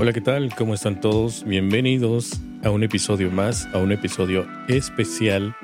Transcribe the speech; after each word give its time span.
Hola, 0.00 0.12
¿qué 0.12 0.20
tal? 0.20 0.54
¿Cómo 0.54 0.74
están 0.74 1.00
todos? 1.00 1.42
Bienvenidos 1.42 2.38
a 2.62 2.70
un 2.70 2.84
episodio 2.84 3.32
más, 3.32 3.66
a 3.74 3.78
un 3.78 3.90
episodio 3.90 4.46
especial 4.68 5.56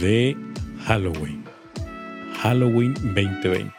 de 0.00 0.36
Halloween. 0.84 1.42
Halloween 2.34 2.94
2020. 2.94 3.72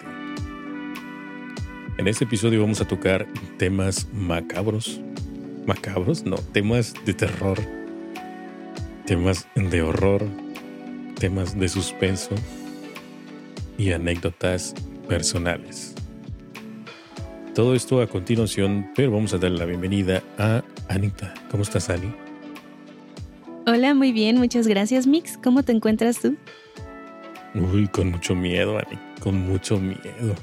En 1.98 2.08
este 2.10 2.26
episodio 2.26 2.60
vamos 2.60 2.82
a 2.82 2.88
tocar 2.90 3.26
temas 3.58 4.06
macabros. 4.12 5.00
Macabros, 5.66 6.26
no, 6.26 6.36
temas 6.36 6.94
de 7.06 7.14
terror, 7.14 7.58
temas 9.06 9.48
de 9.56 9.82
horror, 9.82 10.28
temas 11.18 11.58
de 11.58 11.70
suspenso 11.70 12.36
y 13.78 13.94
anécdotas 13.94 14.76
personales. 15.08 15.93
Todo 17.54 17.76
esto 17.76 18.02
a 18.02 18.08
continuación, 18.08 18.90
pero 18.96 19.12
vamos 19.12 19.32
a 19.36 19.38
darle 19.38 19.60
la 19.60 19.66
bienvenida 19.66 20.24
a 20.40 20.64
Anita. 20.90 21.36
¿Cómo 21.52 21.62
estás, 21.62 21.88
Ani? 21.92 22.12
Hola, 23.68 23.94
muy 23.94 24.12
bien, 24.12 24.38
muchas 24.38 24.66
gracias, 24.66 25.06
Mix. 25.06 25.38
¿Cómo 25.38 25.62
te 25.62 25.72
encuentras 25.72 26.20
tú? 26.20 26.36
Uy, 27.54 27.88
con 27.90 28.10
mucho 28.10 28.34
miedo, 28.34 28.80
Ani, 28.80 28.98
con 29.20 29.38
mucho 29.38 29.80
miedo. 29.80 30.34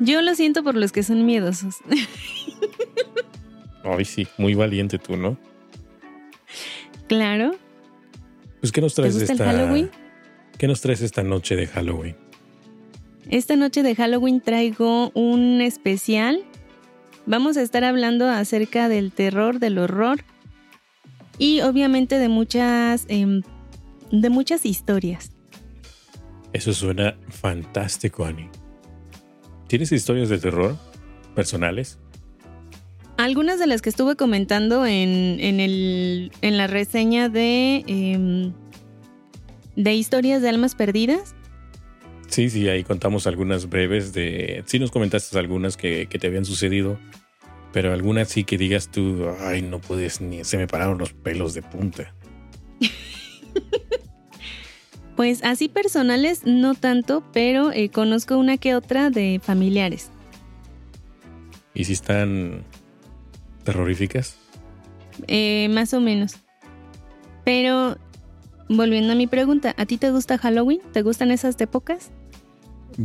Yo 0.00 0.22
lo 0.22 0.34
siento 0.34 0.64
por 0.64 0.74
los 0.74 0.90
que 0.90 1.04
son 1.04 1.24
miedosos. 1.24 1.76
Ay, 3.84 4.04
sí, 4.04 4.26
muy 4.38 4.54
valiente 4.54 4.98
tú, 4.98 5.16
¿no? 5.16 5.38
Claro. 7.06 7.52
Pues, 8.58 8.72
¿qué 8.72 8.80
nos 8.80 8.94
traes 8.94 9.14
¿Te 9.14 9.20
gusta 9.20 9.32
esta 9.34 9.50
el 9.52 9.56
Halloween? 9.56 9.90
¿Qué 10.58 10.66
nos 10.66 10.80
traes 10.80 11.00
esta 11.00 11.22
noche 11.22 11.54
de 11.54 11.68
Halloween? 11.68 12.16
Esta 13.30 13.54
noche 13.54 13.84
de 13.84 13.94
Halloween 13.94 14.40
traigo 14.40 15.12
un 15.14 15.60
especial. 15.60 16.42
Vamos 17.26 17.56
a 17.56 17.62
estar 17.62 17.84
hablando 17.84 18.28
acerca 18.28 18.88
del 18.88 19.12
terror, 19.12 19.60
del 19.60 19.78
horror 19.78 20.24
y 21.38 21.60
obviamente 21.60 22.18
de 22.18 22.28
muchas, 22.28 23.04
em, 23.06 23.42
de 24.10 24.30
muchas 24.30 24.66
historias. 24.66 25.30
Eso 26.52 26.72
suena 26.72 27.16
fantástico, 27.28 28.24
Ani. 28.24 28.48
¿Tienes 29.68 29.92
historias 29.92 30.28
de 30.28 30.38
terror 30.38 30.76
personales? 31.36 32.00
Algunas 33.16 33.60
de 33.60 33.68
las 33.68 33.80
que 33.80 33.90
estuve 33.90 34.16
comentando 34.16 34.84
en, 34.86 35.38
en, 35.38 35.60
el, 35.60 36.32
en 36.42 36.56
la 36.56 36.66
reseña 36.66 37.28
de, 37.28 37.84
em, 37.86 38.52
de 39.76 39.94
historias 39.94 40.42
de 40.42 40.48
almas 40.48 40.74
perdidas. 40.74 41.36
Sí, 42.30 42.48
sí, 42.48 42.68
ahí 42.68 42.84
contamos 42.84 43.26
algunas 43.26 43.68
breves 43.68 44.12
de... 44.12 44.62
Sí 44.66 44.78
nos 44.78 44.90
comentaste 44.90 45.36
algunas 45.38 45.76
que, 45.76 46.06
que 46.06 46.18
te 46.18 46.28
habían 46.28 46.44
sucedido, 46.44 46.98
pero 47.72 47.92
algunas 47.92 48.28
sí 48.28 48.44
que 48.44 48.56
digas 48.56 48.90
tú, 48.90 49.26
ay, 49.40 49.62
no 49.62 49.80
puedes 49.80 50.20
ni... 50.20 50.44
Se 50.44 50.56
me 50.56 50.66
pararon 50.66 50.98
los 50.98 51.12
pelos 51.12 51.54
de 51.54 51.62
punta. 51.62 52.14
Pues 55.20 55.44
así 55.44 55.68
personales 55.68 56.46
no 56.46 56.74
tanto, 56.74 57.22
pero 57.30 57.72
eh, 57.72 57.90
conozco 57.90 58.38
una 58.38 58.56
que 58.56 58.74
otra 58.74 59.10
de 59.10 59.38
familiares. 59.42 60.10
¿Y 61.74 61.84
si 61.84 61.92
están 61.92 62.64
terroríficas? 63.64 64.38
Eh, 65.26 65.68
más 65.72 65.92
o 65.92 66.00
menos. 66.00 66.36
Pero 67.44 67.98
volviendo 68.70 69.12
a 69.12 69.14
mi 69.14 69.26
pregunta, 69.26 69.74
¿a 69.76 69.84
ti 69.84 69.98
te 69.98 70.10
gusta 70.10 70.38
Halloween? 70.38 70.80
¿Te 70.94 71.02
gustan 71.02 71.30
esas 71.30 71.60
épocas? 71.60 72.10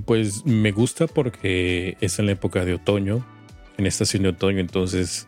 Pues 0.03 0.45
me 0.45 0.71
gusta 0.71 1.07
porque 1.07 1.97
es 2.01 2.19
en 2.19 2.25
la 2.25 2.33
época 2.33 2.65
de 2.65 2.73
otoño, 2.73 3.25
en 3.77 3.85
estación 3.85 4.23
de 4.23 4.29
otoño, 4.29 4.59
entonces 4.59 5.25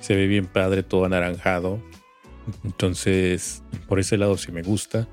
se 0.00 0.14
ve 0.14 0.26
bien 0.26 0.46
padre, 0.46 0.82
todo 0.82 1.04
anaranjado. 1.04 1.80
Entonces, 2.64 3.62
por 3.88 4.00
ese 4.00 4.18
lado 4.18 4.36
sí 4.36 4.52
me 4.52 4.62
gusta. 4.62 5.08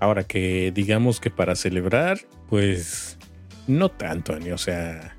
Ahora 0.00 0.24
que 0.24 0.72
digamos 0.74 1.20
que 1.20 1.30
para 1.30 1.54
celebrar, 1.54 2.20
pues 2.48 3.18
no 3.66 3.90
tanto, 3.90 4.34
Ani. 4.34 4.50
O 4.50 4.58
sea, 4.58 5.16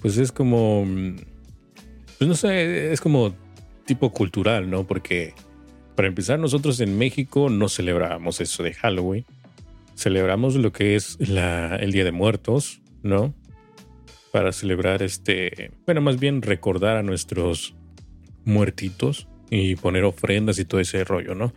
pues 0.00 0.18
es 0.18 0.32
como, 0.32 0.84
pues 2.18 2.28
no 2.28 2.34
sé, 2.34 2.92
es 2.92 3.00
como 3.00 3.34
tipo 3.84 4.12
cultural, 4.12 4.68
¿no? 4.68 4.86
Porque 4.86 5.34
para 5.94 6.08
empezar, 6.08 6.38
nosotros 6.38 6.80
en 6.80 6.98
México 6.98 7.48
no 7.48 7.68
celebrábamos 7.68 8.40
eso 8.40 8.62
de 8.62 8.74
Halloween. 8.74 9.24
Celebramos 9.94 10.56
lo 10.56 10.72
que 10.72 10.96
es 10.96 11.18
el 11.20 11.92
Día 11.92 12.04
de 12.04 12.12
Muertos, 12.12 12.82
¿no? 13.02 13.34
Para 14.32 14.52
celebrar 14.52 15.02
este, 15.02 15.72
bueno, 15.86 16.00
más 16.00 16.18
bien 16.18 16.42
recordar 16.42 16.96
a 16.96 17.02
nuestros 17.02 17.76
muertitos 18.44 19.28
y 19.50 19.76
poner 19.76 20.04
ofrendas 20.04 20.58
y 20.58 20.64
todo 20.64 20.80
ese 20.80 21.04
rollo, 21.04 21.34
¿no? 21.34 21.52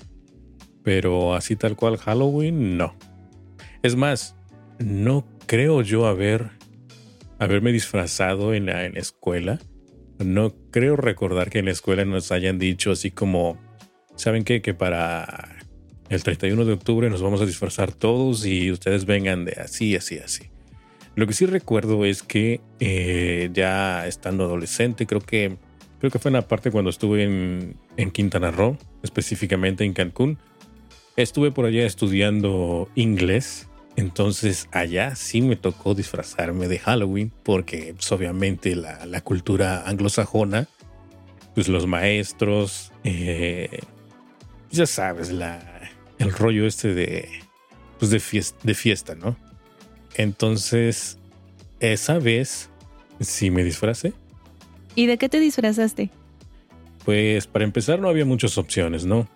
Pero 0.83 1.35
así 1.35 1.55
tal 1.55 1.75
cual 1.75 1.97
Halloween, 1.97 2.77
no. 2.77 2.95
Es 3.81 3.95
más, 3.95 4.35
no 4.79 5.25
creo 5.47 5.81
yo 5.81 6.05
haber 6.05 6.51
haberme 7.39 7.71
disfrazado 7.71 8.53
en 8.53 8.67
la, 8.67 8.85
en 8.85 8.93
la 8.93 8.99
escuela. 8.99 9.59
No 10.19 10.55
creo 10.71 10.95
recordar 10.95 11.49
que 11.49 11.59
en 11.59 11.65
la 11.65 11.71
escuela 11.71 12.05
nos 12.05 12.31
hayan 12.31 12.57
dicho 12.57 12.91
así 12.91 13.11
como, 13.11 13.59
¿saben 14.15 14.43
qué? 14.43 14.61
Que 14.61 14.73
para 14.73 15.56
el 16.09 16.23
31 16.23 16.65
de 16.65 16.73
octubre 16.73 17.09
nos 17.09 17.21
vamos 17.21 17.41
a 17.41 17.45
disfrazar 17.45 17.91
todos 17.91 18.45
y 18.45 18.71
ustedes 18.71 19.05
vengan 19.05 19.45
de 19.45 19.53
así, 19.53 19.95
así, 19.95 20.19
así. 20.19 20.43
Lo 21.15 21.25
que 21.27 21.33
sí 21.33 21.45
recuerdo 21.45 22.05
es 22.05 22.23
que 22.23 22.61
eh, 22.79 23.49
ya 23.51 24.07
estando 24.07 24.45
adolescente, 24.45 25.05
creo 25.05 25.21
que, 25.21 25.57
creo 25.99 26.11
que 26.11 26.19
fue 26.19 26.29
en 26.29 26.33
la 26.33 26.47
parte 26.47 26.71
cuando 26.71 26.91
estuve 26.91 27.23
en, 27.23 27.75
en 27.97 28.11
Quintana 28.11 28.51
Roo, 28.51 28.77
específicamente 29.03 29.83
en 29.83 29.93
Cancún. 29.93 30.37
Estuve 31.15 31.51
por 31.51 31.65
allá 31.65 31.85
estudiando 31.85 32.87
inglés, 32.93 33.67
entonces 33.95 34.69
allá 34.71 35.15
sí 35.15 35.41
me 35.41 35.55
tocó 35.55 35.95
disfrazarme 35.95 36.67
de 36.67 36.77
Halloween 36.77 37.33
porque 37.43 37.95
pues, 37.95 38.11
obviamente 38.11 38.75
la, 38.75 39.07
la 39.07 39.21
cultura 39.21 39.87
anglosajona, 39.87 40.67
pues 41.55 41.67
los 41.67 41.87
maestros, 41.87 42.93
eh, 43.03 43.79
ya 44.69 44.85
sabes, 44.85 45.31
la, 45.31 45.76
el 46.19 46.31
rollo 46.31 46.65
este 46.65 46.93
de, 46.93 47.29
pues 47.99 48.11
de, 48.11 48.19
fiesta, 48.19 48.57
de 48.63 48.73
fiesta, 48.73 49.15
¿no? 49.15 49.37
Entonces, 50.15 51.17
esa 51.79 52.19
vez 52.19 52.69
sí 53.19 53.51
me 53.51 53.63
disfracé. 53.63 54.13
¿Y 54.95 55.05
de 55.05 55.17
qué 55.17 55.29
te 55.29 55.39
disfrazaste? 55.39 56.09
Pues 57.05 57.47
para 57.47 57.65
empezar 57.65 57.99
no 57.99 58.09
había 58.09 58.25
muchas 58.25 58.57
opciones, 58.57 59.05
¿no? 59.05 59.27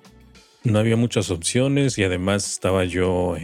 No 0.63 0.79
había 0.79 0.95
muchas 0.95 1.29
opciones 1.31 1.97
y 1.97 2.03
además 2.03 2.49
estaba 2.49 2.83
yo 2.85 3.35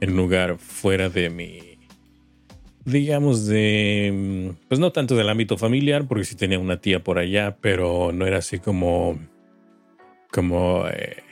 en 0.00 0.10
un 0.10 0.16
lugar 0.16 0.58
fuera 0.58 1.08
de 1.08 1.30
mi, 1.30 1.78
digamos, 2.84 3.46
de, 3.46 4.54
pues 4.68 4.78
no 4.78 4.92
tanto 4.92 5.16
del 5.16 5.28
ámbito 5.28 5.56
familiar, 5.56 6.06
porque 6.06 6.24
sí 6.24 6.36
tenía 6.36 6.58
una 6.58 6.80
tía 6.80 7.02
por 7.02 7.18
allá, 7.18 7.56
pero 7.60 8.12
no 8.12 8.26
era 8.26 8.38
así 8.38 8.58
como, 8.58 9.18
como, 10.30 10.86
eh, 10.88 11.22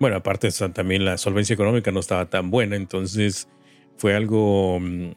bueno, 0.00 0.16
aparte 0.16 0.48
también 0.72 1.04
la 1.04 1.18
solvencia 1.18 1.54
económica 1.54 1.92
no 1.92 2.00
estaba 2.00 2.28
tan 2.28 2.50
buena, 2.50 2.74
entonces 2.74 3.48
fue 3.96 4.16
algo, 4.16 4.80
mm, 4.80 5.10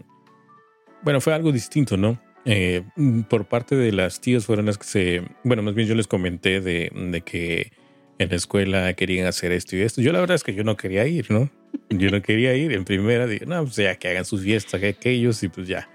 bueno, 1.01 1.21
fue 1.21 1.33
algo 1.33 1.51
distinto, 1.51 1.97
¿no? 1.97 2.21
Eh, 2.45 2.83
por 3.29 3.45
parte 3.45 3.77
de 3.77 3.93
las 3.93 4.19
tías 4.19 4.45
fueron 4.45 4.65
las 4.65 4.77
que 4.77 4.83
se, 4.83 5.23
bueno, 5.45 5.63
más 5.63 5.73
bien 5.73 5.87
yo 5.87 5.95
les 5.95 6.07
comenté 6.07 6.59
de, 6.59 6.91
de 6.93 7.21
que 7.21 7.71
en 8.19 8.29
la 8.29 8.35
escuela 8.35 8.93
querían 8.93 9.25
hacer 9.25 9.53
esto 9.53 9.77
y 9.77 9.81
esto. 9.81 10.01
Yo 10.01 10.11
la 10.11 10.19
verdad 10.19 10.35
es 10.35 10.43
que 10.43 10.53
yo 10.53 10.63
no 10.63 10.75
quería 10.75 11.07
ir, 11.07 11.31
¿no? 11.31 11.49
Yo 11.89 12.09
no 12.11 12.21
quería 12.21 12.53
ir. 12.55 12.71
En 12.73 12.85
primera 12.85 13.25
dije, 13.25 13.45
no, 13.45 13.63
pues 13.63 13.77
ya 13.77 13.95
que 13.95 14.09
hagan 14.09 14.25
sus 14.25 14.43
fiestas, 14.43 14.79
que 14.79 14.89
aquellos 14.89 15.41
y 15.43 15.47
pues 15.47 15.67
ya. 15.67 15.89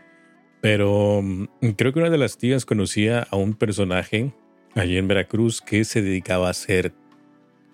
Pero 0.61 1.21
mm, 1.23 1.69
creo 1.77 1.93
que 1.93 2.01
una 2.01 2.11
de 2.11 2.19
las 2.19 2.39
tías 2.39 2.65
conocía 2.65 3.27
a 3.31 3.37
un 3.37 3.55
personaje 3.55 4.33
allí 4.75 4.97
en 4.97 5.09
Veracruz 5.09 5.61
que 5.61 5.85
se 5.85 6.03
dedicaba 6.03 6.49
a 6.49 6.51
hacer 6.51 6.93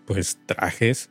pues 0.06 0.38
trajes, 0.46 1.10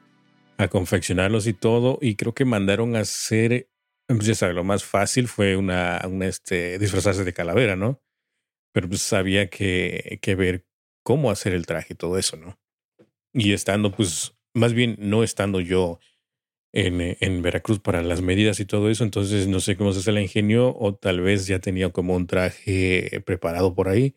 a 0.57 0.67
confeccionarlos 0.67 1.47
y 1.47 1.53
todo. 1.53 1.97
Y 2.01 2.15
creo 2.15 2.33
que 2.33 2.45
mandaron 2.45 2.95
a 2.95 3.01
hacer, 3.01 3.69
pues 4.07 4.25
ya 4.25 4.35
sabes, 4.35 4.55
lo 4.55 4.63
más 4.63 4.83
fácil 4.83 5.27
fue 5.27 5.57
una, 5.57 6.01
una 6.05 6.27
este, 6.27 6.79
disfrazarse 6.79 7.23
de 7.23 7.33
calavera, 7.33 7.75
¿no? 7.75 8.03
pero 8.73 8.89
pues 8.89 9.13
había 9.13 9.49
que, 9.49 10.19
que 10.21 10.35
ver 10.35 10.65
cómo 11.03 11.31
hacer 11.31 11.53
el 11.53 11.65
traje 11.65 11.93
y 11.93 11.95
todo 11.95 12.17
eso, 12.17 12.35
¿no? 12.35 12.59
Y 13.33 13.53
estando, 13.53 13.91
pues, 13.91 14.35
más 14.53 14.73
bien 14.73 14.95
no 14.99 15.23
estando 15.23 15.61
yo 15.61 15.99
en, 16.73 17.15
en, 17.19 17.41
Veracruz 17.41 17.79
para 17.79 18.01
las 18.01 18.21
medidas 18.21 18.59
y 18.59 18.65
todo 18.65 18.89
eso, 18.89 19.03
entonces 19.03 19.47
no 19.47 19.59
sé 19.59 19.77
cómo 19.77 19.93
se 19.93 20.11
la 20.11 20.21
ingenio 20.21 20.75
o 20.75 20.95
tal 20.95 21.21
vez 21.21 21.47
ya 21.47 21.59
tenía 21.59 21.89
como 21.91 22.15
un 22.15 22.27
traje 22.27 23.21
preparado 23.25 23.75
por 23.75 23.89
ahí. 23.89 24.15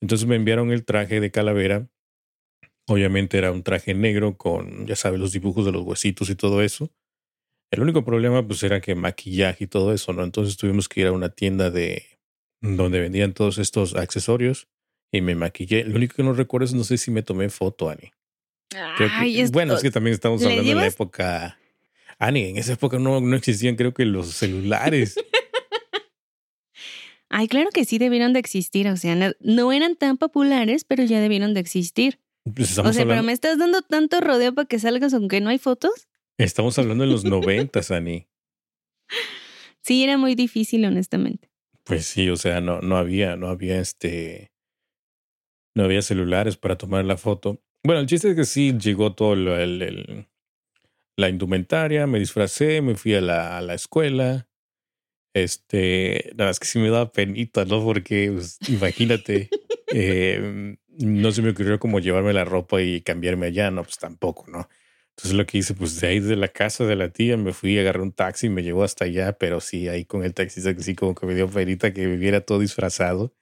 Entonces 0.00 0.26
me 0.26 0.36
enviaron 0.36 0.72
el 0.72 0.84
traje 0.84 1.20
de 1.20 1.30
calavera. 1.30 1.88
Obviamente 2.86 3.38
era 3.38 3.50
un 3.50 3.62
traje 3.62 3.94
negro 3.94 4.36
con, 4.36 4.86
ya 4.86 4.96
sabes, 4.96 5.18
los 5.18 5.32
dibujos 5.32 5.64
de 5.64 5.72
los 5.72 5.82
huesitos 5.82 6.28
y 6.30 6.34
todo 6.34 6.62
eso. 6.62 6.90
El 7.70 7.80
único 7.80 8.04
problema 8.04 8.46
pues 8.46 8.62
era 8.62 8.80
que 8.80 8.94
maquillaje 8.94 9.64
y 9.64 9.66
todo 9.66 9.92
eso, 9.92 10.12
¿no? 10.12 10.22
Entonces 10.22 10.56
tuvimos 10.56 10.88
que 10.88 11.00
ir 11.00 11.06
a 11.06 11.12
una 11.12 11.30
tienda 11.30 11.70
de 11.70 12.04
donde 12.60 13.00
vendían 13.00 13.32
todos 13.32 13.58
estos 13.58 13.94
accesorios 13.94 14.68
y 15.10 15.20
me 15.20 15.34
maquillé. 15.34 15.84
Lo 15.84 15.96
único 15.96 16.14
que 16.14 16.22
no 16.22 16.32
recuerdo 16.32 16.66
es 16.66 16.74
no 16.74 16.84
sé 16.84 16.98
si 16.98 17.10
me 17.10 17.22
tomé 17.22 17.48
foto, 17.48 17.88
Ani. 17.88 18.12
bueno, 19.52 19.74
es 19.74 19.82
que 19.82 19.90
también 19.90 20.14
estamos 20.14 20.42
hablando 20.42 20.68
de 20.68 20.74
la 20.74 20.86
época. 20.86 21.58
Ani, 22.18 22.44
en 22.44 22.58
esa 22.58 22.74
época 22.74 22.98
no, 22.98 23.20
no 23.20 23.36
existían, 23.36 23.76
creo 23.76 23.94
que 23.94 24.04
los 24.04 24.28
celulares. 24.28 25.16
Ay, 27.28 27.48
claro 27.48 27.70
que 27.70 27.84
sí 27.84 27.98
debieron 27.98 28.32
de 28.32 28.38
existir. 28.38 28.86
O 28.88 28.96
sea, 28.96 29.34
no, 29.40 29.72
eran 29.72 29.96
tan 29.96 30.18
populares, 30.18 30.84
pero 30.84 31.02
ya 31.04 31.20
debieron 31.20 31.52
de 31.54 31.60
existir. 31.60 32.20
Pues 32.44 32.78
o 32.78 32.92
sea, 32.92 33.06
pero 33.06 33.22
me 33.22 33.32
estás 33.32 33.58
dando 33.58 33.80
tanto 33.82 34.20
rodeo 34.20 34.54
para 34.54 34.68
que 34.68 34.78
salgas 34.78 35.14
aunque 35.14 35.40
no 35.40 35.48
hay 35.48 35.58
fotos. 35.58 36.08
Estamos 36.38 36.78
hablando 36.78 37.04
de 37.04 37.10
los 37.10 37.24
noventas, 37.24 37.90
Ani. 37.90 38.28
Sí, 39.82 40.04
era 40.04 40.18
muy 40.18 40.34
difícil, 40.34 40.84
honestamente. 40.84 41.50
Pues 41.84 42.06
sí, 42.06 42.28
o 42.30 42.36
sea, 42.36 42.60
no, 42.60 42.80
no 42.80 42.96
había, 42.96 43.36
no 43.36 43.48
había 43.48 43.78
este, 43.80 44.52
no 45.74 45.84
había 45.84 46.02
celulares 46.02 46.56
para 46.56 46.78
tomar 46.78 47.04
la 47.04 47.16
foto. 47.16 47.62
Bueno, 47.82 48.00
el 48.00 48.06
chiste 48.06 48.30
es 48.30 48.36
que 48.36 48.44
sí 48.44 48.74
llegó 48.78 49.14
todo 49.14 49.34
el, 49.34 50.26
la 51.16 51.28
indumentaria, 51.28 52.06
me 52.06 52.18
disfracé, 52.18 52.80
me 52.80 52.94
fui 52.94 53.14
a 53.14 53.20
la, 53.20 53.58
a 53.58 53.60
la 53.60 53.74
escuela. 53.74 54.48
Este, 55.34 56.30
nada 56.36 56.50
más 56.50 56.60
que 56.60 56.66
sí 56.66 56.78
me 56.78 56.90
da 56.90 57.10
penita, 57.10 57.64
¿no? 57.64 57.82
Porque 57.84 58.30
pues, 58.32 58.58
imagínate, 58.68 59.50
eh, 59.92 60.76
no 60.88 61.32
se 61.32 61.42
me 61.42 61.50
ocurrió 61.50 61.78
como 61.78 62.00
llevarme 62.00 62.32
la 62.32 62.44
ropa 62.44 62.82
y 62.82 63.00
cambiarme 63.00 63.46
allá, 63.46 63.70
no, 63.70 63.82
pues 63.82 63.98
tampoco, 63.98 64.46
¿no? 64.48 64.68
Entonces 65.16 65.34
lo 65.34 65.46
que 65.46 65.58
hice, 65.58 65.74
pues 65.74 66.00
de 66.00 66.08
ahí 66.08 66.20
de 66.20 66.34
la 66.34 66.48
casa 66.48 66.84
de 66.84 66.96
la 66.96 67.08
tía 67.10 67.36
me 67.36 67.52
fui, 67.52 67.78
agarré 67.78 68.02
un 68.02 68.12
taxi 68.12 68.46
y 68.46 68.50
me 68.50 68.64
llevó 68.64 68.82
hasta 68.82 69.04
allá, 69.04 69.38
pero 69.38 69.60
sí, 69.60 69.88
ahí 69.88 70.04
con 70.04 70.24
el 70.24 70.34
taxista 70.34 70.74
que 70.74 70.82
sí 70.82 70.96
como 70.96 71.14
que 71.14 71.26
me 71.26 71.34
dio 71.34 71.48
penita 71.48 71.92
que 71.92 72.06
viviera 72.06 72.40
todo 72.40 72.58
disfrazado. 72.58 73.32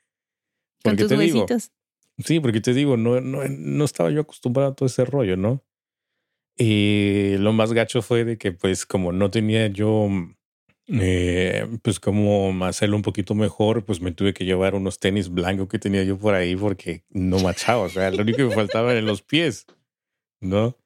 Con 0.85 0.97
tus 0.97 1.11
huesitos. 1.11 1.71
sí, 2.19 2.41
porque 2.41 2.61
te 2.61 2.75
digo, 2.75 2.99
no, 2.99 3.21
no, 3.23 3.49
no 3.49 3.85
estaba 3.85 4.11
yo 4.11 4.21
acostumbrado 4.21 4.73
a 4.73 4.75
todo 4.75 4.87
ese 4.87 5.05
rollo, 5.06 5.37
¿no? 5.37 5.65
Y 6.59 7.37
lo 7.38 7.55
más 7.55 7.73
gacho 7.73 8.03
fue 8.03 8.25
de 8.25 8.37
que 8.37 8.53
pues 8.53 8.85
como 8.85 9.12
no 9.12 9.31
tenía 9.31 9.69
yo 9.69 10.09
eh, 11.00 11.67
pues 11.83 11.99
como 11.99 12.65
hacerlo 12.65 12.97
un 12.97 13.03
poquito 13.03 13.35
mejor, 13.35 13.85
pues 13.85 14.00
me 14.00 14.12
tuve 14.12 14.35
que 14.35 14.44
llevar 14.44 14.75
unos 14.75 14.99
tenis 14.99 15.31
blancos 15.31 15.69
que 15.69 15.79
tenía 15.79 16.05
yo 16.05 16.19
por 16.19 16.35
ahí 16.35 16.55
porque 16.55 17.05
no 17.09 17.39
machaba, 17.39 17.83
o 17.83 17.89
sea, 17.89 18.11
lo 18.11 18.23
único 18.23 18.39
que 18.39 18.44
me 18.44 18.55
faltaba 18.55 18.93
eran 18.93 19.06
los 19.06 19.23
pies, 19.23 19.67
¿no? 20.41 20.77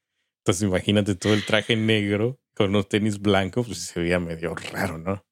Entonces 0.45 0.69
imagínate 0.69 1.15
todo 1.17 1.35
el 1.35 1.45
traje 1.45 1.75
negro 1.77 2.39
con 2.55 2.71
unos 2.71 2.89
tenis 2.89 3.19
blancos, 3.19 3.67
pues 3.67 3.79
se 3.79 4.01
veía 4.01 4.21
medio 4.21 4.55
raro, 4.55 4.97
¿no? 4.99 5.25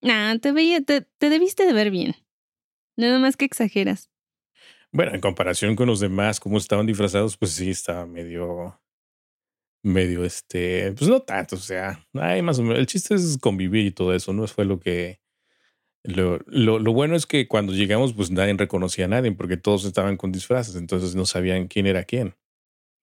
Nah, 0.00 0.38
te 0.38 0.52
veía, 0.52 0.80
te, 0.80 1.02
te 1.02 1.28
debiste 1.28 1.66
de 1.66 1.72
ver 1.72 1.90
bien. 1.90 2.14
Nada 2.96 3.18
más 3.18 3.36
que 3.36 3.44
exageras. 3.44 4.10
Bueno, 4.92 5.14
en 5.14 5.20
comparación 5.20 5.74
con 5.74 5.86
los 5.86 6.00
demás, 6.00 6.38
como 6.38 6.58
estaban 6.58 6.86
disfrazados, 6.86 7.36
pues 7.36 7.52
sí, 7.52 7.70
estaba 7.70 8.04
medio, 8.06 8.78
medio, 9.82 10.24
este, 10.24 10.92
pues 10.92 11.10
no 11.10 11.20
tanto, 11.20 11.56
o 11.56 11.58
sea, 11.58 12.06
hay 12.14 12.42
más 12.42 12.58
o 12.58 12.62
menos, 12.62 12.78
el 12.78 12.86
chiste 12.86 13.14
es 13.14 13.38
convivir 13.38 13.86
y 13.86 13.90
todo 13.90 14.14
eso, 14.14 14.32
¿no? 14.32 14.46
Fue 14.46 14.64
lo 14.64 14.78
que, 14.78 15.20
lo, 16.04 16.40
lo, 16.46 16.78
lo, 16.78 16.92
bueno 16.92 17.14
es 17.14 17.26
que 17.26 17.46
cuando 17.46 17.72
llegamos, 17.72 18.12
pues 18.12 18.30
nadie 18.30 18.54
reconocía 18.54 19.04
a 19.04 19.08
nadie 19.08 19.32
porque 19.32 19.56
todos 19.56 19.84
estaban 19.84 20.16
con 20.16 20.32
disfraces, 20.32 20.76
entonces 20.76 21.14
no 21.14 21.26
sabían 21.26 21.68
quién 21.68 21.86
era 21.86 22.04
quién. 22.04 22.34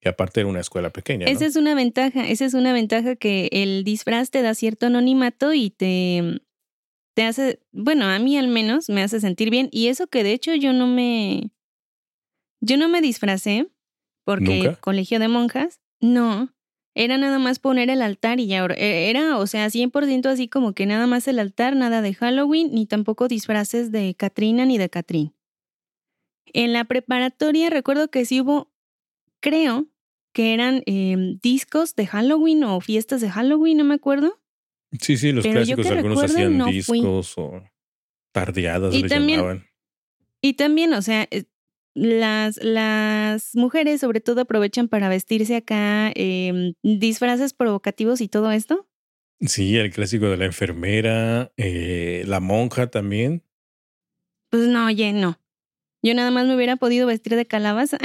Y 0.01 0.07
aparte 0.07 0.39
era 0.39 0.49
una 0.49 0.61
escuela 0.61 0.91
pequeña. 0.91 1.25
Esa 1.27 1.45
es 1.45 1.57
una 1.57 1.75
ventaja, 1.75 2.27
esa 2.27 2.45
es 2.45 2.53
una 2.53 2.71
ventaja 2.71 3.15
que 3.15 3.49
el 3.51 3.83
disfraz 3.83 4.31
te 4.31 4.41
da 4.41 4.53
cierto 4.53 4.85
anonimato 4.85 5.53
y 5.53 5.71
te, 5.71 6.41
te 7.15 7.23
hace, 7.23 7.59
bueno, 7.73 8.05
a 8.05 8.17
mí 8.19 8.37
al 8.37 8.47
menos 8.47 8.89
me 8.89 9.03
hace 9.03 9.19
sentir 9.19 9.49
bien. 9.49 9.67
Y 9.71 9.87
eso 9.87 10.07
que 10.07 10.23
de 10.23 10.31
hecho 10.31 10.55
yo 10.55 10.71
no 10.71 10.87
me, 10.87 11.51
yo 12.61 12.77
no 12.77 12.87
me 12.87 13.01
disfracé 13.01 13.67
porque 14.23 14.77
colegio 14.79 15.19
de 15.19 15.27
monjas, 15.27 15.81
no, 15.99 16.53
era 16.99 17.17
nada 17.17 17.39
más 17.39 17.59
poner 17.59 17.89
el 17.89 18.01
altar 18.01 18.41
y 18.41 18.47
ya 18.47 18.65
e, 18.65 19.09
era, 19.09 19.37
o 19.37 19.47
sea, 19.47 19.67
100% 19.67 20.25
así 20.27 20.49
como 20.49 20.73
que 20.73 20.85
nada 20.85 21.07
más 21.07 21.29
el 21.29 21.39
altar, 21.39 21.77
nada 21.77 22.01
de 22.01 22.13
Halloween, 22.13 22.71
ni 22.73 22.85
tampoco 22.85 23.29
disfraces 23.29 23.89
de 23.93 24.15
Katrina 24.15 24.65
ni 24.65 24.77
de 24.77 24.89
Catrín. 24.89 25.33
En 26.51 26.73
la 26.73 26.83
preparatoria 26.83 27.69
recuerdo 27.69 28.09
que 28.09 28.25
sí 28.25 28.41
hubo 28.41 28.69
creo 29.39 29.87
que 30.33 30.53
eran 30.53 30.83
em, 30.87 31.39
discos 31.41 31.95
de 31.95 32.05
Halloween 32.05 32.65
o 32.65 32.81
fiestas 32.81 33.21
de 33.21 33.29
Halloween, 33.29 33.77
no 33.77 33.85
me 33.85 33.95
acuerdo. 33.95 34.37
Sí, 34.99 35.15
sí, 35.15 35.31
los 35.31 35.45
clásicos, 35.45 35.85
algunos 35.85 36.21
hacían 36.21 36.65
discos 36.65 37.37
o 37.37 37.63
tardeadas 38.33 38.93
y 38.93 39.03
también, 39.03 39.39
llamaban. 39.39 39.67
Y 40.41 40.55
también, 40.55 40.93
o 40.93 41.01
sea, 41.01 41.29
eh, 41.31 41.45
las, 41.99 42.57
las 42.63 43.55
mujeres 43.55 43.99
sobre 44.01 44.21
todo 44.21 44.41
aprovechan 44.41 44.87
para 44.87 45.09
vestirse 45.09 45.57
acá 45.57 46.11
em, 46.15 46.73
disfraces 46.81 47.53
provocativos 47.53 48.21
y 48.21 48.27
todo 48.27 48.51
esto. 48.51 48.87
Sí, 49.41 49.77
el 49.77 49.91
clásico 49.91 50.27
de 50.29 50.37
la 50.37 50.45
enfermera, 50.45 51.51
eh, 51.57 52.23
la 52.25 52.39
monja 52.39 52.87
también. 52.87 53.43
Pues 54.49 54.67
no, 54.67 54.87
oye, 54.87 55.13
no. 55.13 55.39
Yo 56.01 56.13
nada 56.13 56.31
más 56.31 56.47
me 56.47 56.55
hubiera 56.55 56.77
podido 56.77 57.05
vestir 57.05 57.35
de 57.35 57.45
calabaza. 57.45 57.97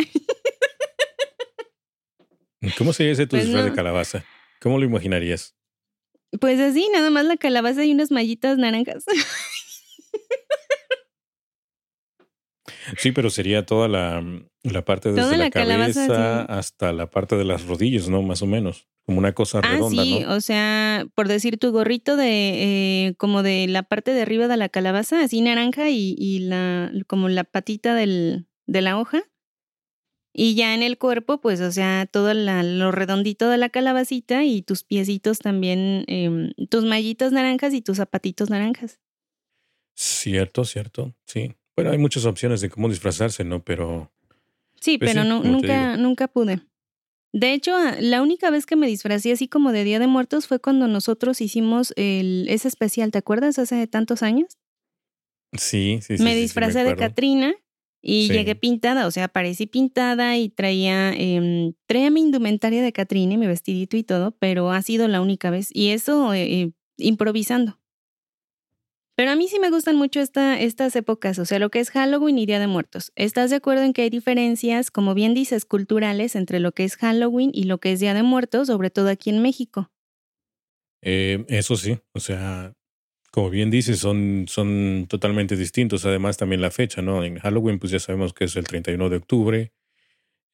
¿Cómo 2.77 2.93
sería 2.93 3.13
ese 3.13 3.27
tu 3.29 3.37
pues 3.37 3.45
disfraz 3.45 3.65
de 3.65 3.73
calabaza? 3.73 4.25
¿Cómo 4.61 4.79
lo 4.79 4.85
imaginarías? 4.85 5.55
Pues 6.41 6.59
así, 6.59 6.89
nada 6.93 7.11
más 7.11 7.25
la 7.25 7.37
calabaza 7.37 7.85
y 7.85 7.93
unas 7.93 8.11
mallitas 8.11 8.59
naranjas. 8.59 9.05
Sí, 12.99 13.13
pero 13.13 13.31
sería 13.31 13.65
toda 13.65 13.89
la, 13.89 14.23
la 14.63 14.85
parte 14.85 15.13
desde 15.13 15.37
la, 15.37 15.51
cabeza 15.51 16.43
hasta 16.43 16.93
la 16.93 17.11
parte 17.11 17.37
de 17.37 17.45
las 17.45 17.67
rodillas, 17.67 18.09
¿no? 18.09 18.23
Más 18.23 18.43
o 18.43 18.47
menos. 18.47 18.87
Como 19.07 19.19
una 19.19 19.33
cosa 19.33 19.61
ah, 19.63 19.69
redonda, 19.69 20.03
sí, 20.03 20.25
o 20.25 20.41
sea, 20.41 21.07
por 21.15 21.29
decir 21.29 21.59
tu 21.59 21.73
gorrito 21.73 22.17
de 22.17 23.09
eh, 23.09 23.15
como 23.19 23.43
de 23.43 23.67
la 23.69 23.83
parte 23.83 24.15
de 24.15 24.23
arriba 24.23 24.49
de 24.49 24.57
la 24.57 24.71
calabaza, 24.71 25.23
así 25.23 25.43
naranja 25.43 25.91
y, 25.91 26.15
y 26.19 26.39
la 26.39 26.91
como 27.07 27.29
la 27.29 27.45
patita 27.45 27.95
del, 27.95 28.47
de 28.67 28.81
la 28.81 28.99
hoja. 28.99 29.25
Y 30.37 30.57
ya 30.57 30.75
en 30.75 30.83
el 30.83 30.99
cuerpo, 30.99 31.41
pues, 31.41 31.61
o 31.61 31.71
sea, 31.71 32.07
todo 32.07 32.35
lo 32.35 32.91
redondito 32.91 33.49
de 33.49 33.57
la 33.57 33.69
calabacita 33.69 34.45
y 34.45 34.63
tus 34.63 34.83
piecitos 34.83 35.39
también, 35.39 36.05
em, 36.09 36.53
tus 36.69 36.85
mallitas 36.85 37.31
naranjas 37.31 37.73
y 37.73 37.83
tus 37.83 37.99
zapatitos 37.99 38.51
naranjas. 38.51 39.01
Cierto, 39.95 40.65
cierto, 40.65 41.15
sí. 41.25 41.55
Bueno, 41.77 41.91
hay 41.91 41.99
muchas 41.99 42.25
opciones 42.25 42.61
de 42.61 42.71
cómo 42.71 42.89
disfrazarse, 42.89 43.45
¿no? 43.45 43.63
Pero... 43.63 44.13
Sí, 44.81 44.99
pues 44.99 45.13
pero 45.13 45.25
no, 45.25 45.43
nunca, 45.43 45.97
nunca 45.97 46.29
pude. 46.29 46.61
De 47.33 47.53
hecho, 47.53 47.75
ah, 47.75 47.97
la 48.01 48.23
única 48.23 48.51
vez 48.51 48.65
que 48.65 48.77
me 48.77 48.87
disfracé 48.87 49.33
así 49.33 49.49
como 49.49 49.73
de 49.73 49.83
Día 49.83 49.99
de 49.99 50.07
Muertos 50.07 50.47
fue 50.47 50.61
cuando 50.61 50.87
nosotros 50.87 51.41
hicimos 51.41 51.93
el, 51.97 52.47
ese 52.49 52.69
especial, 52.69 53.11
¿te 53.11 53.19
acuerdas? 53.19 53.59
Hace 53.59 53.87
tantos 53.89 54.23
años. 54.23 54.57
Sí, 55.53 55.99
sí, 56.01 56.17
sí. 56.17 56.23
Me 56.23 56.37
disfracé 56.37 56.85
de 56.85 56.95
Katrina 56.95 57.55
y 58.07 58.29
llegué 58.29 58.55
pintada, 58.55 59.07
o 59.07 59.11
sea, 59.11 59.25
aparecí 59.25 59.67
pintada 59.67 60.37
y 60.37 60.51
traía, 60.51 61.13
eh, 61.17 61.73
traía 61.87 62.11
mi 62.11 62.21
indumentaria 62.21 62.83
de 62.83 62.93
Catrina, 62.93 63.37
mi 63.37 63.47
vestidito 63.47 63.97
y 63.97 64.05
todo, 64.05 64.37
pero 64.39 64.71
ha 64.71 64.83
sido 64.83 65.09
la 65.09 65.21
única 65.21 65.51
vez. 65.51 65.69
Y 65.73 65.89
eso 65.89 66.35
eh, 66.35 66.61
eh, 66.61 66.73
improvisando. 66.99 67.81
Pero 69.17 69.31
a 69.31 69.37
mí 69.37 69.47
sí 69.47 69.61
me 69.61 69.71
gustan 69.71 69.97
mucho 69.97 70.21
esta, 70.21 70.59
estas 70.61 70.97
épocas, 70.97 71.39
o 71.39 71.45
sea, 71.45 71.61
lo 71.61 71.71
que 71.71 71.79
es 71.79 71.91
Halloween 71.91 72.39
y 72.39 72.47
Día 72.47 72.59
de 72.59 72.67
Muertos. 72.67 73.13
¿Estás 73.15 73.51
de 73.51 73.57
acuerdo 73.57 73.85
en 73.85 73.93
que 73.93 74.03
hay 74.03 74.11
diferencias, 74.11 74.91
como 74.91 75.15
bien 75.15 75.35
dices, 75.35 75.65
culturales 75.65 76.35
entre 76.35 76.59
lo 76.59 76.73
que 76.73 76.85
es 76.85 76.97
Halloween 76.97 77.51
y 77.55 77.65
lo 77.65 77.79
que 77.79 77.93
es 77.93 78.01
Día 78.01 78.15
de 78.15 78.25
Muertos, 78.25 78.67
sobre 78.67 78.91
todo 78.91 79.09
aquí 79.09 79.31
en 79.31 79.41
México? 79.41 79.93
Eh, 81.03 81.45
eso 81.49 81.77
sí, 81.77 81.99
o 82.13 82.19
sea, 82.19 82.75
como 83.31 83.51
bien 83.51 83.71
dices, 83.71 83.99
son, 83.99 84.47
son 84.49 85.07
totalmente 85.09 85.57
distintos. 85.57 86.05
Además, 86.07 86.37
también 86.37 86.61
la 86.61 86.71
fecha, 86.71 87.03
¿no? 87.03 87.23
En 87.23 87.39
Halloween, 87.39 87.79
pues 87.79 87.93
ya 87.93 88.01
sabemos 88.01 88.33
que 88.33 88.45
es 88.45 88.57
el 88.57 88.65
31 88.65 89.11
de 89.11 89.17
octubre. 89.17 89.73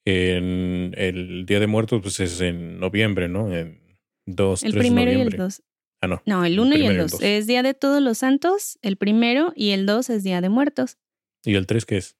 En 0.04 0.94
el 0.96 1.44
Día 1.46 1.60
de 1.60 1.66
Muertos, 1.66 2.00
pues 2.02 2.20
es 2.20 2.40
en 2.40 2.80
noviembre, 2.80 3.28
¿no? 3.28 3.54
En 3.54 3.80
2, 4.26 4.64
el 4.64 4.74
primero 4.74 5.12
y 5.12 5.20
el 5.20 5.30
2. 5.30 5.62
Ah, 6.00 6.07
no. 6.07 6.23
No, 6.25 6.45
el 6.45 6.59
1 6.59 6.76
y 6.76 6.87
el 6.87 6.97
2. 6.97 7.21
Es 7.21 7.47
Día 7.47 7.62
de 7.62 7.75
Todos 7.75 8.02
los 8.02 8.19
Santos, 8.19 8.78
el 8.83 8.97
primero, 8.97 9.52
y 9.54 9.71
el 9.71 9.87
2 9.87 10.11
es 10.11 10.25
Día 10.25 10.40
de 10.40 10.49
Muertos. 10.49 10.99
¿Y 11.45 11.54
el 11.54 11.66
3 11.66 11.85
qué 11.85 11.99
es? 11.99 12.16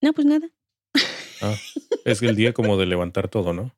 No, 0.00 0.12
pues 0.12 0.26
nada. 0.26 0.48
Ah, 1.42 1.54
es 2.04 2.22
el 2.22 2.36
día 2.36 2.52
como 2.52 2.76
de 2.76 2.86
levantar 2.86 3.28
todo, 3.28 3.52
¿no? 3.52 3.74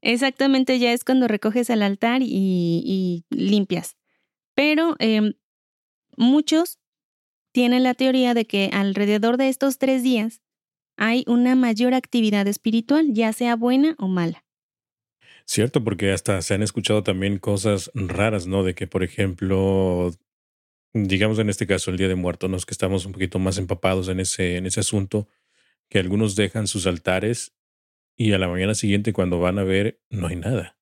Exactamente, 0.00 0.78
ya 0.78 0.92
es 0.92 1.04
cuando 1.04 1.28
recoges 1.28 1.70
el 1.70 1.82
altar 1.82 2.20
y, 2.22 3.24
limpias. 3.30 3.96
Pero 4.54 4.96
em, 4.98 5.34
muchos 6.16 6.78
tienen 7.52 7.82
la 7.82 7.94
teoría 7.94 8.34
de 8.34 8.46
que 8.46 8.70
alrededor 8.72 9.36
de 9.36 9.48
estos 9.48 9.78
tres 9.78 10.02
días 10.02 10.42
hay 10.96 11.24
una 11.26 11.54
mayor 11.54 11.94
actividad 11.94 12.46
espiritual, 12.46 13.12
ya 13.12 13.32
sea 13.32 13.56
buena 13.56 13.96
o 13.98 14.06
mala. 14.06 14.43
Cierto, 15.46 15.84
porque 15.84 16.12
hasta 16.12 16.40
se 16.42 16.54
han 16.54 16.62
escuchado 16.62 17.02
también 17.02 17.38
cosas 17.38 17.90
raras, 17.94 18.46
¿no? 18.46 18.64
De 18.64 18.74
que, 18.74 18.86
por 18.86 19.02
ejemplo, 19.02 20.10
digamos 20.94 21.38
en 21.38 21.50
este 21.50 21.66
caso 21.66 21.90
el 21.90 21.98
Día 21.98 22.08
de 22.08 22.14
Muertos, 22.14 22.48
¿no? 22.48 22.56
que 22.58 22.70
estamos 22.70 23.04
un 23.04 23.12
poquito 23.12 23.38
más 23.38 23.58
empapados 23.58 24.08
en 24.08 24.20
ese, 24.20 24.56
en 24.56 24.66
ese 24.66 24.80
asunto, 24.80 25.28
que 25.90 25.98
algunos 25.98 26.36
dejan 26.36 26.66
sus 26.66 26.86
altares 26.86 27.52
y 28.16 28.32
a 28.32 28.38
la 28.38 28.48
mañana 28.48 28.74
siguiente 28.74 29.12
cuando 29.12 29.40
van 29.40 29.58
a 29.58 29.64
ver 29.64 30.00
no 30.08 30.28
hay 30.28 30.36
nada. 30.36 30.78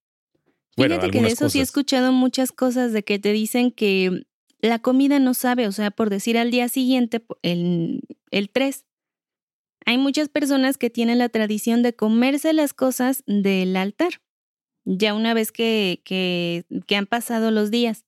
Fíjate 0.75 1.11
que 1.11 1.21
de 1.21 1.27
eso 1.27 1.49
sí 1.49 1.59
he 1.59 1.63
escuchado 1.63 2.11
muchas 2.11 2.51
cosas 2.51 2.93
de 2.93 3.03
que 3.03 3.19
te 3.19 3.31
dicen 3.31 3.71
que 3.71 4.25
la 4.59 4.79
comida 4.79 5.19
no 5.19 5.33
sabe, 5.33 5.67
o 5.67 5.71
sea, 5.71 5.91
por 5.91 6.09
decir 6.09 6.37
al 6.37 6.51
día 6.51 6.69
siguiente, 6.69 7.23
el, 7.41 8.01
el 8.31 8.49
3, 8.49 8.85
hay 9.85 9.97
muchas 9.97 10.29
personas 10.29 10.77
que 10.77 10.89
tienen 10.89 11.17
la 11.17 11.29
tradición 11.29 11.83
de 11.83 11.93
comerse 11.93 12.53
las 12.53 12.73
cosas 12.73 13.23
del 13.27 13.75
altar, 13.75 14.21
ya 14.85 15.13
una 15.13 15.33
vez 15.33 15.51
que, 15.51 16.01
que, 16.03 16.65
que 16.87 16.95
han 16.95 17.05
pasado 17.05 17.51
los 17.51 17.71
días. 17.71 18.05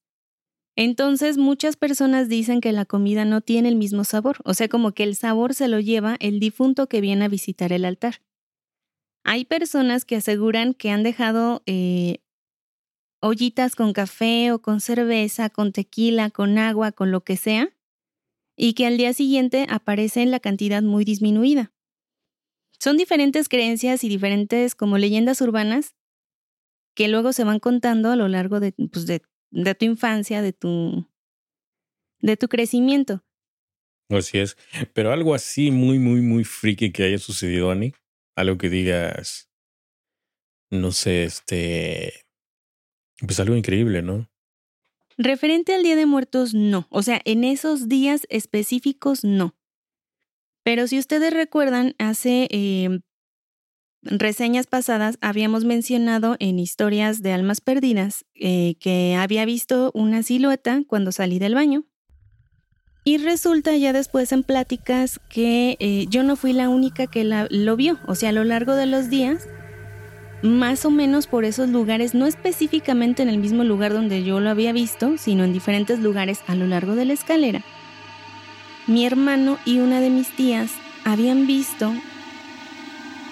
Entonces, 0.76 1.38
muchas 1.38 1.76
personas 1.76 2.28
dicen 2.28 2.60
que 2.60 2.72
la 2.72 2.84
comida 2.84 3.24
no 3.24 3.40
tiene 3.40 3.70
el 3.70 3.76
mismo 3.76 4.04
sabor, 4.04 4.36
o 4.44 4.52
sea, 4.52 4.68
como 4.68 4.92
que 4.92 5.04
el 5.04 5.16
sabor 5.16 5.54
se 5.54 5.68
lo 5.68 5.80
lleva 5.80 6.16
el 6.20 6.38
difunto 6.38 6.86
que 6.86 7.00
viene 7.00 7.24
a 7.24 7.28
visitar 7.28 7.72
el 7.72 7.86
altar. 7.86 8.20
Hay 9.24 9.46
personas 9.46 10.04
que 10.04 10.16
aseguran 10.16 10.74
que 10.74 10.90
han 10.90 11.02
dejado 11.02 11.62
eh, 11.64 12.18
ollitas 13.20 13.74
con 13.74 13.94
café 13.94 14.52
o 14.52 14.60
con 14.60 14.80
cerveza, 14.80 15.48
con 15.48 15.72
tequila, 15.72 16.30
con 16.30 16.58
agua, 16.58 16.92
con 16.92 17.10
lo 17.10 17.24
que 17.24 17.36
sea, 17.36 17.74
y 18.54 18.74
que 18.74 18.86
al 18.86 18.98
día 18.98 19.14
siguiente 19.14 19.66
aparece 19.70 20.22
en 20.22 20.30
la 20.30 20.40
cantidad 20.40 20.82
muy 20.82 21.04
disminuida. 21.04 21.72
Son 22.78 22.98
diferentes 22.98 23.48
creencias 23.48 24.04
y 24.04 24.08
diferentes 24.08 24.74
como 24.74 24.98
leyendas 24.98 25.40
urbanas 25.40 25.94
que 26.96 27.06
luego 27.06 27.32
se 27.32 27.44
van 27.44 27.60
contando 27.60 28.10
a 28.10 28.16
lo 28.16 28.26
largo 28.26 28.58
de, 28.58 28.72
pues 28.72 29.06
de, 29.06 29.22
de 29.52 29.74
tu 29.76 29.84
infancia, 29.84 30.42
de 30.42 30.52
tu, 30.52 31.06
de 32.20 32.36
tu 32.36 32.48
crecimiento. 32.48 33.22
Así 34.08 34.38
es. 34.38 34.56
Pero 34.92 35.12
algo 35.12 35.34
así 35.34 35.70
muy, 35.70 36.00
muy, 36.00 36.20
muy 36.20 36.42
friki 36.42 36.90
que 36.90 37.04
haya 37.04 37.18
sucedido, 37.18 37.70
Ani 37.70 37.92
algo 38.36 38.58
que 38.58 38.68
digas, 38.68 39.50
no 40.70 40.92
sé, 40.92 41.24
este, 41.24 42.26
pues 43.20 43.40
algo 43.40 43.56
increíble, 43.56 44.02
¿no? 44.02 44.30
Referente 45.16 45.74
al 45.74 45.82
Día 45.82 45.96
de 45.96 46.04
Muertos, 46.04 46.52
no. 46.52 46.86
O 46.90 47.02
sea, 47.02 47.20
en 47.24 47.42
esos 47.44 47.88
días 47.88 48.26
específicos, 48.28 49.24
no. 49.24 49.56
Pero 50.62 50.86
si 50.86 50.98
ustedes 50.98 51.32
recuerdan, 51.32 51.94
hace 51.98 52.48
em, 52.50 53.00
reseñas 54.06 54.66
pasadas 54.66 55.18
habíamos 55.20 55.64
mencionado 55.64 56.36
en 56.38 56.58
historias 56.58 57.22
de 57.22 57.32
almas 57.32 57.60
perdidas 57.60 58.24
eh, 58.34 58.76
que 58.80 59.16
había 59.16 59.44
visto 59.44 59.90
una 59.94 60.22
silueta 60.22 60.82
cuando 60.86 61.12
salí 61.12 61.38
del 61.38 61.54
baño. 61.54 61.84
Y 63.04 63.18
resulta 63.18 63.76
ya 63.76 63.92
después 63.92 64.32
en 64.32 64.42
pláticas 64.42 65.20
que 65.28 65.76
eh, 65.78 66.06
yo 66.08 66.24
no 66.24 66.34
fui 66.34 66.52
la 66.52 66.68
única 66.68 67.06
que 67.06 67.22
la, 67.22 67.46
lo 67.50 67.76
vio. 67.76 67.98
O 68.06 68.16
sea, 68.16 68.30
a 68.30 68.32
lo 68.32 68.42
largo 68.42 68.74
de 68.74 68.86
los 68.86 69.08
días, 69.10 69.46
más 70.42 70.84
o 70.84 70.90
menos 70.90 71.28
por 71.28 71.44
esos 71.44 71.68
lugares, 71.68 72.14
no 72.14 72.26
específicamente 72.26 73.22
en 73.22 73.28
el 73.28 73.38
mismo 73.38 73.62
lugar 73.62 73.92
donde 73.92 74.24
yo 74.24 74.40
lo 74.40 74.50
había 74.50 74.72
visto, 74.72 75.18
sino 75.18 75.44
en 75.44 75.52
diferentes 75.52 76.00
lugares 76.00 76.40
a 76.48 76.56
lo 76.56 76.66
largo 76.66 76.96
de 76.96 77.04
la 77.04 77.12
escalera, 77.12 77.62
mi 78.86 79.04
hermano 79.04 79.58
y 79.64 79.78
una 79.80 80.00
de 80.00 80.10
mis 80.10 80.34
tías 80.34 80.70
habían 81.04 81.46
visto 81.46 81.92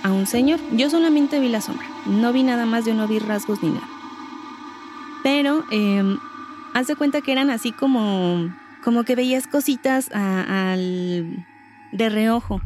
a 0.05 0.13
un 0.13 0.29
señor. 0.29 0.61
Yo 0.71 0.89
solamente 0.89 1.41
vi 1.41 1.49
la 1.49 1.61
sombra, 1.61 1.87
no 2.07 2.33
vi 2.33 2.45
nada 2.45 2.65
más, 2.67 2.85
yo 2.85 2.95
no 2.95 3.09
vi 3.09 3.19
rasgos 3.19 3.61
ni 3.63 3.71
nada. 3.71 3.89
Pero, 5.25 5.65
eh, 5.73 6.17
haz 6.75 6.87
de 6.87 6.95
cuenta 6.95 7.23
que 7.23 7.33
eran 7.33 7.51
así 7.51 7.73
como 7.73 8.51
como 8.85 9.05
que 9.05 9.17
veías 9.17 9.47
cositas 9.47 10.11
al, 10.13 11.47
de 11.91 12.09
reojo, 12.11 12.61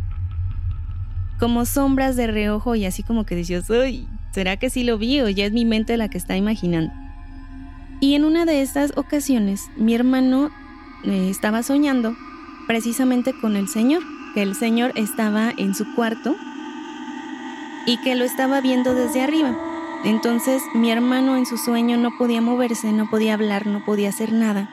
como 1.38 1.64
sombras 1.64 2.16
de 2.16 2.26
reojo 2.26 2.75
y 2.75 2.85
así 2.85 3.04
como 3.04 3.25
que 3.25 3.37
decías, 3.37 3.71
uy, 3.71 4.09
¿será 4.33 4.57
que 4.57 4.68
sí 4.68 4.83
lo 4.83 4.99
vi 4.99 5.21
o 5.21 5.28
ya 5.28 5.47
es 5.47 5.52
mi 5.52 5.64
mente 5.64 5.97
la 5.97 6.09
que 6.09 6.18
está 6.18 6.37
imaginando? 6.37 6.92
Y 8.00 8.14
en 8.14 8.25
una 8.25 8.45
de 8.47 8.62
estas 8.62 8.92
ocasiones 8.97 9.71
mi 9.76 9.95
hermano 9.95 10.50
eh, 11.04 11.28
estaba 11.30 11.62
soñando 11.62 12.16
precisamente 12.66 13.33
con 13.33 13.54
el 13.54 13.68
Señor, 13.68 14.02
que 14.35 14.42
el 14.42 14.57
Señor 14.57 14.92
estaba 14.97 15.52
en 15.57 15.76
su 15.76 15.95
cuarto 15.95 16.35
y 17.88 17.97
que 18.02 18.14
lo 18.14 18.25
estaba 18.25 18.61
viendo 18.61 18.95
desde 18.95 19.23
arriba. 19.23 19.57
Entonces 20.04 20.62
mi 20.75 20.90
hermano 20.90 21.37
en 21.37 21.47
su 21.47 21.57
sueño 21.57 21.97
no 21.97 22.11
podía 22.18 22.40
moverse, 22.40 22.92
no 22.92 23.09
podía 23.09 23.35
hablar, 23.35 23.66
no 23.66 23.85
podía 23.85 24.11
hacer 24.11 24.33
nada 24.33 24.68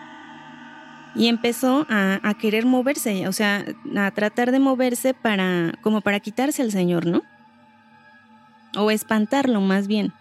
y 1.15 1.29
empezó 1.29 1.87
a, 1.89 2.33
querer 2.39 2.65
moverse, 2.65 3.27
o 3.27 3.31
sea, 3.31 3.65
a 3.97 4.11
tratar 4.11 4.51
de 4.51 4.59
moverse 4.59 5.13
para, 5.13 5.71
como 5.81 6.01
para 6.01 6.19
quitarse 6.19 6.61
al 6.61 6.71
Señor, 6.71 7.05
¿no? 7.05 7.23
O 8.75 8.91
espantarlo 8.91 9.61
más 9.61 9.87
bien. 9.87 10.11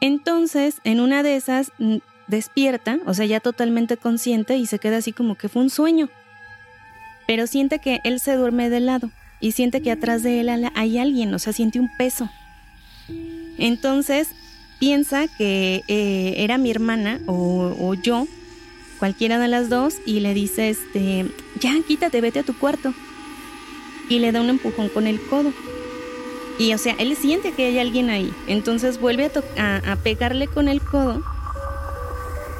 Entonces, 0.00 0.80
en 0.82 1.00
una 1.00 1.22
de 1.22 1.36
esas, 1.36 1.70
despierta, 2.26 2.98
o 3.06 3.14
sea, 3.14 3.24
ya 3.24 3.38
totalmente 3.38 3.96
consciente 3.96 4.56
y 4.56 4.66
se 4.66 4.80
queda 4.80 4.96
así 4.96 5.12
como 5.12 5.36
que 5.36 5.48
fue 5.48 5.62
un 5.62 5.70
sueño. 5.70 6.08
Pero 7.28 7.46
siente 7.46 7.78
que 7.78 8.00
él 8.02 8.18
se 8.18 8.34
duerme 8.34 8.68
de 8.68 8.80
lado 8.80 9.10
y 9.40 9.52
siente 9.52 9.82
que 9.82 9.90
atrás 9.90 10.22
de 10.22 10.40
él 10.40 10.70
hay 10.74 10.98
alguien, 10.98 11.32
o 11.34 11.38
sea, 11.38 11.52
siente 11.52 11.78
un 11.78 11.90
peso. 11.96 12.28
Entonces, 13.58 14.28
piensa 14.78 15.26
que 15.28 15.82
eh, 15.88 16.34
era 16.38 16.58
mi 16.58 16.70
hermana 16.70 17.20
o, 17.26 17.94
yo 17.94 18.26
cualquiera 18.98 19.38
de 19.38 19.48
las 19.48 19.68
dos, 19.68 19.96
y 20.06 20.20
le 20.20 20.32
dice, 20.32 20.70
este, 20.70 21.26
ya, 21.60 21.74
quítate, 21.86 22.20
vete 22.22 22.38
a 22.38 22.42
tu 22.44 22.56
cuarto. 22.58 22.94
Y 24.08 24.20
le 24.20 24.32
da 24.32 24.40
un 24.40 24.48
empujón 24.48 24.88
con 24.88 25.06
el 25.06 25.20
codo. 25.20 25.52
Y 26.58 26.72
o 26.72 26.78
sea, 26.78 26.94
él 26.98 27.14
siente 27.14 27.52
que 27.52 27.66
hay 27.66 27.78
alguien 27.78 28.08
ahí. 28.08 28.32
Entonces 28.46 28.98
vuelve 28.98 29.30
a, 29.58 29.92
a, 29.92 29.96
pegarle 29.96 30.46
con 30.46 30.68
el 30.68 30.80
codo. 30.80 31.22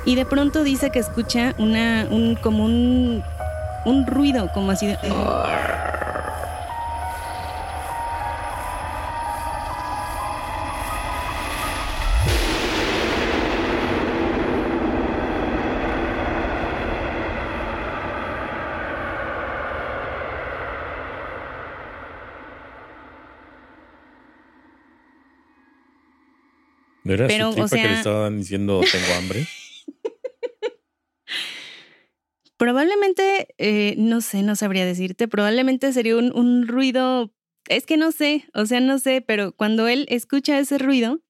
Y 0.05 0.15
de 0.15 0.27
pronto 0.27 0.63
dice 0.63 0.91
que 0.91 0.99
escucha 0.99 1.55
una, 1.57 2.07
un, 2.11 2.35
como 2.35 2.67
un, 2.67 3.23
un 3.87 4.07
ruido, 4.07 4.51
como 4.53 4.73
así 4.73 4.89
de... 4.89 4.99
¿No 27.07 27.15
era 27.15 27.29
Pero, 27.29 27.51
su 27.51 27.55
tripa 27.55 27.77
que 27.77 27.89
le 27.89 27.95
estaban 27.95 28.39
diciendo 28.39 28.81
tengo 28.81 29.15
hambre? 29.17 29.47
Probablemente, 32.57 33.55
eh, 33.59 33.95
no 33.97 34.21
sé, 34.21 34.43
no 34.43 34.57
sabría 34.57 34.85
decirte, 34.85 35.29
probablemente 35.29 35.93
sería 35.93 36.17
un, 36.17 36.37
un, 36.37 36.67
ruido, 36.67 37.33
es 37.69 37.87
que 37.87 37.97
no 37.97 38.11
sé, 38.11 38.49
o 38.55 38.67
sea, 38.67 38.81
no 38.81 38.99
sé, 38.99 39.21
pero 39.21 39.53
cuando 39.53 39.87
él 39.87 40.07
escucha 40.09 40.59
ese 40.59 40.79
ruido, 40.79 41.21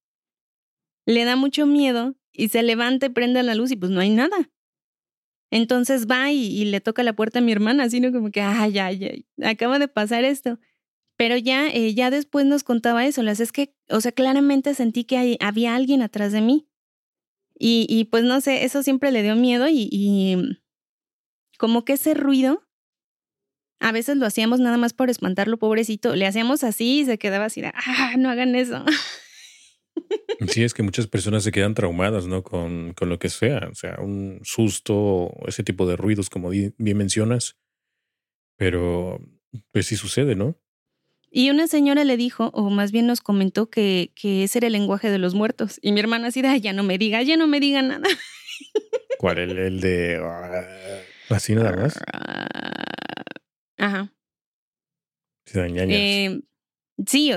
le 1.05 1.27
da 1.27 1.37
mucho 1.37 1.67
miedo 1.67 2.15
y 2.33 2.49
se 2.49 2.63
levanta 2.63 3.05
y 3.07 3.11
prende 3.11 3.43
la 3.43 3.55
luz 3.55 3.71
y 3.71 3.77
pues 3.77 3.93
no 3.93 4.01
hay 4.01 4.09
nada. 4.09 4.51
Entonces 5.51 6.07
va 6.07 6.33
y, 6.33 6.47
y 6.47 6.65
le 6.65 6.81
toca 6.81 7.03
la 7.03 7.13
puerta 7.13 7.41
a 7.41 7.43
mi 7.43 7.53
hermana, 7.53 7.91
sino 7.91 8.13
como 8.13 8.31
que, 8.31 8.41
ay, 8.41 8.79
ay, 8.79 9.05
ay, 9.05 9.27
acaba 9.45 9.79
de 9.79 9.89
pasar 9.89 10.25
esto. 10.25 10.59
Pero 11.17 11.37
ya, 11.37 11.69
eh, 11.69 11.95
ya 11.95 12.11
después 12.11 12.45
nos 12.47 12.63
contaba 12.63 13.07
eso, 13.07 13.23
las 13.23 13.41
es 13.41 13.53
que, 13.53 13.75
o 13.89 14.01
sea, 14.01 14.13
claramente 14.13 14.75
sentí 14.75 15.05
que 15.05 15.39
había 15.41 15.75
alguien 15.75 16.03
atrás 16.03 16.33
de 16.33 16.43
mí. 16.43 16.69
Y, 17.59 17.87
y, 17.89 18.05
pues 18.05 18.23
no 18.25 18.41
sé, 18.43 18.65
eso 18.65 18.83
siempre 18.83 19.11
le 19.13 19.23
dio 19.23 19.35
miedo 19.35 19.67
y, 19.69 19.89
y 19.91 20.37
como 21.59 21.85
que 21.87 21.95
ese 21.95 22.13
ruido, 22.13 22.69
a 23.81 23.93
veces 23.93 24.17
lo 24.19 24.27
hacíamos 24.27 24.61
nada 24.61 24.77
más 24.77 24.93
por 24.93 25.09
espantarlo, 25.09 25.59
pobrecito. 25.59 26.15
Le 26.15 26.27
hacíamos 26.27 26.65
así 26.65 27.01
y 27.01 27.05
se 27.07 27.19
quedaba 27.19 27.47
así, 27.47 27.63
ah, 27.65 28.15
no 28.19 28.29
hagan 28.31 28.55
eso. 28.55 28.85
Sí, 30.49 30.63
es 30.63 30.75
que 30.75 30.83
muchas 30.83 31.07
personas 31.07 31.45
se 31.45 31.53
quedan 31.53 31.75
traumadas, 31.75 32.27
¿no? 32.27 32.43
Con, 32.43 32.93
con 32.95 33.09
lo 33.09 33.19
que 33.19 33.31
sea, 33.31 33.69
o 33.71 33.75
sea, 33.75 33.97
un 34.01 34.41
susto, 34.45 35.31
ese 35.47 35.63
tipo 35.63 35.87
de 35.87 35.97
ruidos, 35.97 36.29
como 36.29 36.51
bien 36.51 36.75
mencionas, 36.79 37.57
Pero, 38.59 39.21
pues 39.73 39.87
sí 39.87 39.97
sucede, 39.97 40.35
¿no? 40.35 40.59
Y 41.39 41.51
una 41.51 41.67
señora 41.67 42.05
le 42.05 42.17
dijo, 42.17 42.49
o 42.55 42.71
más 42.71 42.93
bien 42.93 43.07
nos 43.07 43.21
comentó, 43.21 43.69
que, 43.69 44.11
que 44.15 44.45
ese 44.45 44.59
era 44.59 44.69
el 44.69 44.73
lenguaje 44.73 45.11
de 45.11 45.19
los 45.19 45.35
muertos. 45.35 45.79
Y 45.83 45.93
mi 45.93 46.01
hermana 46.01 46.29
así 46.29 46.41
de, 46.41 46.59
ya 46.63 46.73
no 46.73 46.83
me 46.83 46.97
diga, 46.97 47.21
ya 47.21 47.37
no 47.37 47.47
me 47.47 47.61
diga 47.61 47.83
nada. 47.83 48.09
¿Cuál? 49.19 49.37
El, 49.41 49.59
el 49.59 49.81
de... 49.83 50.19
¿Así 51.29 51.55
nada 51.55 51.77
más? 51.77 52.01
Ajá. 53.77 54.15
Sí, 55.45 55.61
eh, 55.61 56.41
sí, 57.07 57.33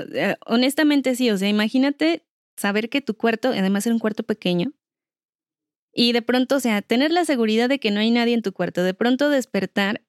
honestamente 0.46 1.14
sí. 1.14 1.30
O 1.30 1.36
sea, 1.36 1.50
imagínate 1.50 2.24
saber 2.56 2.88
que 2.88 3.02
tu 3.02 3.18
cuarto, 3.18 3.50
además 3.50 3.84
era 3.84 3.94
un 3.94 4.00
cuarto 4.00 4.22
pequeño, 4.22 4.72
y 5.92 6.12
de 6.12 6.22
pronto, 6.22 6.56
o 6.56 6.60
sea, 6.60 6.80
tener 6.80 7.10
la 7.10 7.26
seguridad 7.26 7.68
de 7.68 7.78
que 7.78 7.90
no 7.90 8.00
hay 8.00 8.10
nadie 8.10 8.32
en 8.32 8.40
tu 8.40 8.54
cuarto, 8.54 8.82
de 8.82 8.94
pronto 8.94 9.28
despertar 9.28 10.00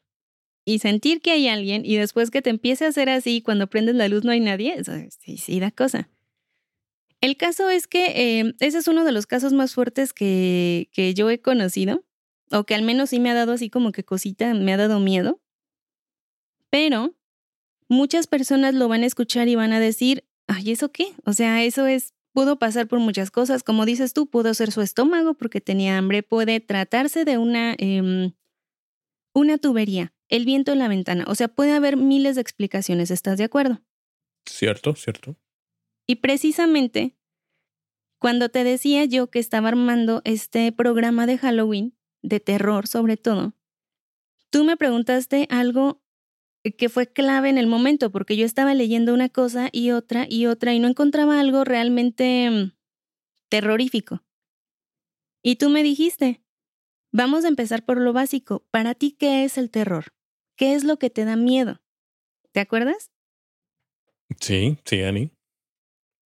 y 0.65 0.80
sentir 0.80 1.22
que 1.22 1.32
hay 1.32 1.48
alguien 1.48 1.86
y 1.86 1.96
después 1.98 2.32
que 2.32 2.41
te 2.41 2.50
empiece 2.50 2.86
a 2.86 2.89
hacer 2.89 3.10
así 3.10 3.41
cuando 3.41 3.68
prendes 3.68 3.96
la 3.96 4.08
luz 4.08 4.24
no 4.24 4.32
hay 4.32 4.39
nadie, 4.39 4.75
eso 4.75 4.94
sí, 5.20 5.38
sí 5.38 5.60
da 5.60 5.72
cosa. 5.72 6.10
El 7.22 7.38
caso 7.38 7.70
es 7.70 7.88
que 7.88 8.39
em, 8.39 8.53
ese 8.60 8.80
es 8.80 8.88
uno 8.88 9.06
de 9.06 9.12
los 9.12 9.27
casos 9.27 9.53
más 9.53 9.74
fuertes 9.74 10.12
que, 10.12 10.89
que 10.91 11.13
yo 11.13 11.30
he 11.30 11.39
conocido, 11.39 12.03
o 12.51 12.63
que 12.65 12.75
al 12.75 12.82
menos 12.82 13.12
sí 13.12 13.20
me 13.20 13.30
ha 13.30 13.36
dado 13.36 13.53
así 13.53 13.70
como 13.70 13.91
que 13.91 14.03
cosita, 14.03 14.53
me 14.53 14.74
ha 14.74 14.77
dado 14.77 15.00
miedo. 15.00 15.39
Pero 16.70 17.15
muchas 17.88 18.27
personas 18.27 18.74
lo 18.74 18.88
van 18.88 19.03
a 19.03 19.06
escuchar 19.06 19.48
y 19.48 19.56
van 19.56 19.74
a 19.74 19.80
decir, 19.80 20.25
ay, 20.48 20.72
¿eso 20.72 20.91
qué? 20.91 21.13
O 21.25 21.34
sea, 21.34 21.63
eso 21.63 21.86
es, 21.86 22.13
pudo 22.34 22.58
pasar 22.58 22.88
por 22.88 23.00
muchas 23.00 23.30
cosas, 23.32 23.63
como 23.63 23.86
dices 23.86 24.13
tú, 24.13 24.27
pudo 24.27 24.53
ser 24.53 24.72
su 24.72 24.82
estómago 24.82 25.34
porque 25.34 25.62
tenía 25.62 25.98
hambre, 25.98 26.24
puede 26.24 26.60
tratarse 26.60 27.25
de 27.25 27.38
una, 27.38 27.75
em, 27.77 28.34
una 29.34 29.58
tubería, 29.58 30.13
el 30.31 30.45
viento 30.45 30.71
en 30.71 30.79
la 30.79 30.88
ventana. 30.88 31.25
O 31.27 31.35
sea, 31.35 31.50
puede 31.50 31.73
haber 31.73 31.97
miles 31.97 32.35
de 32.35 32.41
explicaciones, 32.41 33.11
¿estás 33.11 33.38
de 33.38 33.43
acuerdo? 33.43 33.83
Cierto, 34.47 34.95
cierto. 34.95 35.35
Y 36.07 36.15
precisamente, 36.15 37.15
cuando 38.19 38.50
te 38.50 38.63
decía 38.63 39.05
yo 39.05 39.29
que 39.29 39.39
estaba 39.39 39.67
armando 39.67 40.21
este 40.23 40.71
programa 40.71 41.27
de 41.27 41.38
Halloween, 41.38 41.95
de 42.23 42.39
terror 42.39 42.88
sobre 42.88 43.17
todo, 43.17 43.53
tú 44.50 44.63
me 44.63 44.77
preguntaste 44.77 45.47
algo 45.50 46.01
que 46.77 46.89
fue 46.89 47.11
clave 47.11 47.50
en 47.50 47.57
el 47.57 47.67
momento, 47.67 48.11
porque 48.11 48.38
yo 48.38 48.45
estaba 48.45 48.73
leyendo 48.73 49.13
una 49.13 49.29
cosa 49.29 49.69
y 49.71 49.91
otra 49.91 50.27
y 50.29 50.45
otra 50.45 50.73
y 50.73 50.79
no 50.79 50.88
encontraba 50.88 51.39
algo 51.39 51.63
realmente 51.63 52.50
mm, 52.50 52.71
terrorífico. 53.50 54.23
Y 55.43 55.55
tú 55.55 55.69
me 55.69 55.83
dijiste, 55.83 56.43
vamos 57.11 57.45
a 57.45 57.47
empezar 57.47 57.83
por 57.83 58.00
lo 58.00 58.13
básico. 58.13 58.63
Para 58.71 58.93
ti, 58.93 59.11
¿qué 59.11 59.43
es 59.43 59.57
el 59.57 59.71
terror? 59.71 60.13
¿Qué 60.62 60.75
es 60.75 60.84
lo 60.84 60.98
que 60.98 61.10
te 61.10 61.25
da 61.25 61.36
miedo? 61.36 61.82
¿Te 62.51 62.60
acuerdas? 62.60 63.10
Sí, 64.39 64.77
sí, 64.86 65.01
Ani. 65.01 65.32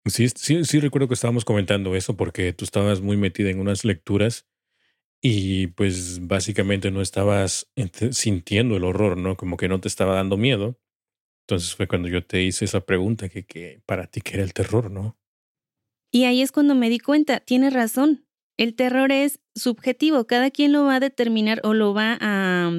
Sí, 0.06 0.30
sí, 0.30 0.64
sí 0.64 0.80
recuerdo 0.80 1.10
que 1.10 1.16
estábamos 1.16 1.44
comentando 1.44 1.98
eso 1.98 2.16
porque 2.16 2.54
tú 2.54 2.64
estabas 2.64 3.02
muy 3.02 3.18
metida 3.18 3.50
en 3.50 3.60
unas 3.60 3.84
lecturas 3.84 4.48
y 5.22 5.68
pues 5.68 6.26
básicamente 6.26 6.92
no 6.92 7.02
estabas 7.02 7.70
sintiendo 8.12 8.78
el 8.78 8.86
horror, 8.86 9.18
¿no? 9.18 9.36
Como 9.36 9.58
que 9.58 9.68
no 9.68 9.82
te 9.82 9.90
estaba 9.90 10.16
dando 10.16 10.38
miedo. 10.38 10.80
Entonces 11.46 11.76
fue 11.76 11.90
cuando 11.90 12.08
yo 12.08 12.26
te 12.26 12.42
hice 12.42 12.64
esa 12.64 12.86
pregunta 12.86 13.28
que, 13.28 13.44
que 13.46 13.82
para 13.86 14.08
ti 14.08 14.22
que 14.22 14.36
era 14.36 14.44
el 14.44 14.54
terror, 14.54 14.90
¿no? 14.90 15.20
Y 16.10 16.24
ahí 16.24 16.42
es 16.42 16.54
cuando 16.54 16.74
me 16.74 16.90
di 16.90 17.00
cuenta, 17.00 17.42
tienes 17.42 17.74
razón. 17.74 18.26
El 18.56 18.76
terror 18.76 19.12
es 19.12 19.42
subjetivo, 19.56 20.26
cada 20.26 20.52
quien 20.52 20.72
lo 20.72 20.86
va 20.86 20.96
a 20.96 21.00
determinar 21.02 21.60
o 21.66 21.74
lo 21.74 21.94
va 21.94 22.18
a 22.22 22.72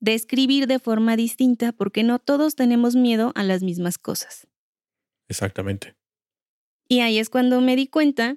describir 0.00 0.66
de 0.66 0.78
forma 0.78 1.16
distinta 1.16 1.72
porque 1.72 2.02
no 2.02 2.18
todos 2.18 2.54
tenemos 2.56 2.96
miedo 2.96 3.32
a 3.34 3.42
las 3.42 3.62
mismas 3.62 3.98
cosas. 3.98 4.46
Exactamente. 5.28 5.96
Y 6.88 7.00
ahí 7.00 7.18
es 7.18 7.30
cuando 7.30 7.60
me 7.60 7.76
di 7.76 7.86
cuenta 7.86 8.36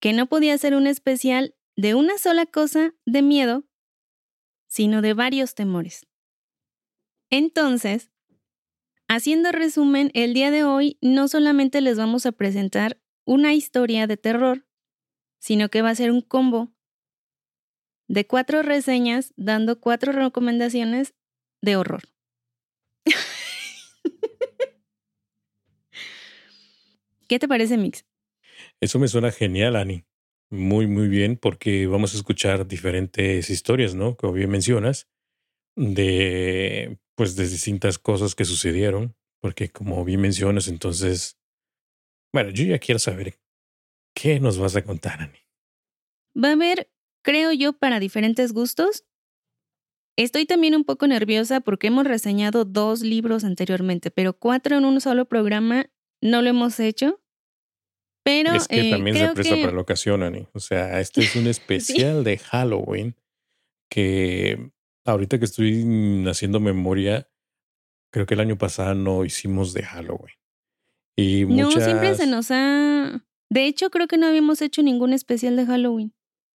que 0.00 0.12
no 0.12 0.26
podía 0.26 0.56
ser 0.58 0.74
un 0.74 0.86
especial 0.86 1.54
de 1.76 1.94
una 1.94 2.18
sola 2.18 2.46
cosa 2.46 2.94
de 3.04 3.22
miedo, 3.22 3.64
sino 4.66 5.02
de 5.02 5.14
varios 5.14 5.54
temores. 5.54 6.06
Entonces, 7.30 8.10
haciendo 9.08 9.52
resumen, 9.52 10.10
el 10.14 10.34
día 10.34 10.50
de 10.50 10.64
hoy 10.64 10.98
no 11.00 11.28
solamente 11.28 11.80
les 11.80 11.96
vamos 11.96 12.26
a 12.26 12.32
presentar 12.32 13.00
una 13.24 13.54
historia 13.54 14.06
de 14.06 14.16
terror, 14.16 14.66
sino 15.38 15.68
que 15.68 15.82
va 15.82 15.90
a 15.90 15.94
ser 15.94 16.10
un 16.10 16.20
combo 16.20 16.73
de 18.08 18.26
cuatro 18.26 18.62
reseñas 18.62 19.32
dando 19.36 19.80
cuatro 19.80 20.12
recomendaciones 20.12 21.14
de 21.62 21.76
horror. 21.76 22.02
¿Qué 27.28 27.38
te 27.38 27.48
parece, 27.48 27.78
Mix? 27.78 28.04
Eso 28.80 28.98
me 28.98 29.08
suena 29.08 29.32
genial, 29.32 29.76
Ani. 29.76 30.04
Muy, 30.50 30.86
muy 30.86 31.08
bien, 31.08 31.36
porque 31.36 31.86
vamos 31.86 32.14
a 32.14 32.16
escuchar 32.16 32.66
diferentes 32.66 33.50
historias, 33.50 33.94
¿no? 33.94 34.16
Como 34.16 34.34
bien 34.34 34.50
mencionas, 34.50 35.08
de 35.74 36.98
pues 37.16 37.36
de 37.36 37.48
distintas 37.48 37.98
cosas 37.98 38.34
que 38.34 38.44
sucedieron, 38.44 39.16
porque 39.40 39.70
como 39.70 40.04
bien 40.04 40.20
mencionas, 40.20 40.68
entonces, 40.68 41.38
bueno, 42.32 42.50
yo 42.50 42.64
ya 42.64 42.78
quiero 42.78 42.98
saber 42.98 43.38
qué 44.14 44.40
nos 44.40 44.58
vas 44.58 44.76
a 44.76 44.82
contar, 44.82 45.22
Ani. 45.22 45.38
Va 46.36 46.48
a 46.48 46.52
haber 46.52 46.90
creo 47.24 47.52
yo, 47.52 47.72
para 47.72 47.98
diferentes 47.98 48.52
gustos. 48.52 49.04
Estoy 50.16 50.46
también 50.46 50.76
un 50.76 50.84
poco 50.84 51.08
nerviosa 51.08 51.60
porque 51.60 51.88
hemos 51.88 52.04
reseñado 52.04 52.64
dos 52.64 53.00
libros 53.00 53.42
anteriormente, 53.42 54.12
pero 54.12 54.38
cuatro 54.38 54.78
en 54.78 54.84
un 54.84 55.00
solo 55.00 55.24
programa 55.24 55.90
no 56.20 56.40
lo 56.40 56.50
hemos 56.50 56.78
hecho. 56.78 57.20
Pero 58.22 58.52
es 58.52 58.68
que 58.68 58.90
también 58.90 59.16
se 59.16 59.28
presta 59.32 59.56
para 59.56 59.72
la 59.72 59.80
ocasión, 59.80 60.22
Ani. 60.22 60.46
O 60.52 60.60
sea, 60.60 61.00
este 61.00 61.22
es 61.22 61.34
un 61.34 61.46
especial 61.48 62.22
de 62.22 62.38
Halloween 62.38 63.16
que 63.90 64.70
ahorita 65.04 65.38
que 65.38 65.44
estoy 65.44 66.24
haciendo 66.28 66.60
memoria, 66.60 67.28
creo 68.12 68.24
que 68.24 68.34
el 68.34 68.40
año 68.40 68.56
pasado 68.56 68.94
no 68.94 69.24
hicimos 69.24 69.74
de 69.74 69.82
Halloween. 69.82 70.36
Y 71.16 71.44
No, 71.44 71.70
siempre 71.70 72.14
se 72.14 72.26
nos 72.26 72.50
ha... 72.50 73.24
De 73.50 73.66
hecho, 73.66 73.90
creo 73.90 74.06
que 74.06 74.16
no 74.16 74.26
habíamos 74.26 74.62
hecho 74.62 74.82
ningún 74.82 75.12
especial 75.12 75.56
de 75.56 75.66
Halloween 75.66 76.14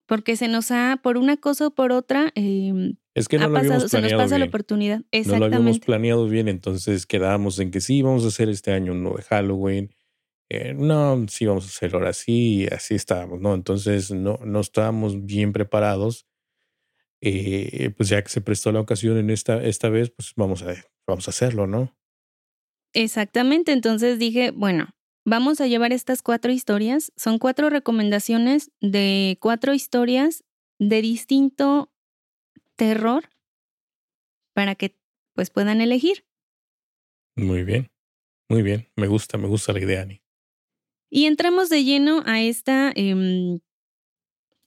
porque 0.09 0.35
se 0.35 0.47
nos 0.47 0.71
ha, 0.71 0.99
por 1.03 1.17
una 1.17 1.37
cosa 1.37 1.67
o 1.67 1.69
por 1.69 1.91
otra, 1.91 2.31
eh, 2.33 2.95
es 3.13 3.27
que 3.27 3.37
no 3.37 3.47
lo 3.47 3.53
pasado, 3.53 3.87
se 3.87 4.01
nos 4.01 4.13
pasa 4.13 4.39
la 4.39 4.45
oportunidad. 4.45 5.01
No 5.27 5.37
lo 5.37 5.45
habíamos 5.45 5.79
planeado 5.79 6.27
bien, 6.27 6.47
entonces 6.47 7.05
quedábamos 7.05 7.59
en 7.59 7.69
que 7.69 7.79
sí, 7.79 8.01
vamos 8.01 8.25
a 8.25 8.29
hacer 8.29 8.49
este 8.49 8.71
año 8.71 8.93
uno 8.93 9.13
de 9.15 9.21
Halloween. 9.21 9.93
Eh, 10.49 10.73
no, 10.73 11.27
sí, 11.29 11.45
vamos 11.45 11.65
a 11.65 11.67
hacerlo 11.67 11.99
ahora 11.99 12.13
sí, 12.13 12.65
así 12.71 12.95
estábamos, 12.95 13.39
¿no? 13.39 13.53
Entonces 13.53 14.09
no, 14.09 14.39
no 14.43 14.61
estábamos 14.61 15.27
bien 15.27 15.53
preparados. 15.53 16.25
Eh, 17.21 17.91
pues 17.95 18.09
ya 18.09 18.23
que 18.23 18.29
se 18.29 18.41
prestó 18.41 18.71
la 18.71 18.79
ocasión 18.79 19.15
en 19.19 19.29
esta, 19.29 19.63
esta 19.63 19.89
vez, 19.89 20.09
pues 20.09 20.33
vamos 20.35 20.63
a, 20.63 20.73
vamos 21.05 21.27
a 21.27 21.29
hacerlo, 21.29 21.67
¿no? 21.67 21.95
Exactamente, 22.93 23.73
entonces 23.73 24.17
dije, 24.17 24.49
bueno, 24.49 24.89
Vamos 25.31 25.61
a 25.61 25.67
llevar 25.67 25.93
estas 25.93 26.23
cuatro 26.23 26.51
historias. 26.51 27.11
Son 27.15 27.37
cuatro 27.37 27.69
recomendaciones 27.69 28.71
de 28.81 29.37
cuatro 29.39 29.75
historias 29.75 30.43
de 30.79 31.03
distinto 31.03 31.93
terror 32.75 33.29
para 34.55 34.73
que 34.73 34.97
pues 35.35 35.51
puedan 35.51 35.81
elegir. 35.81 36.25
Muy 37.35 37.63
bien, 37.63 37.91
muy 38.49 38.63
bien. 38.63 38.87
Me 38.95 39.05
gusta, 39.05 39.37
me 39.37 39.47
gusta 39.47 39.71
la 39.71 39.81
idea, 39.81 40.01
Ani. 40.01 40.23
Y 41.11 41.25
entramos 41.25 41.69
de 41.69 41.83
lleno 41.83 42.23
a 42.25 42.41
esta, 42.41 42.91
em, 42.95 43.59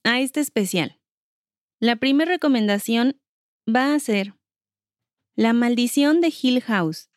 a 0.05 0.21
este 0.21 0.39
especial. 0.39 1.01
La 1.81 1.97
primera 1.97 2.31
recomendación 2.31 3.21
va 3.69 3.95
a 3.95 3.99
ser 3.99 4.37
La 5.35 5.55
maldición 5.55 6.21
de 6.21 6.33
Hill 6.41 6.63
House, 6.63 7.11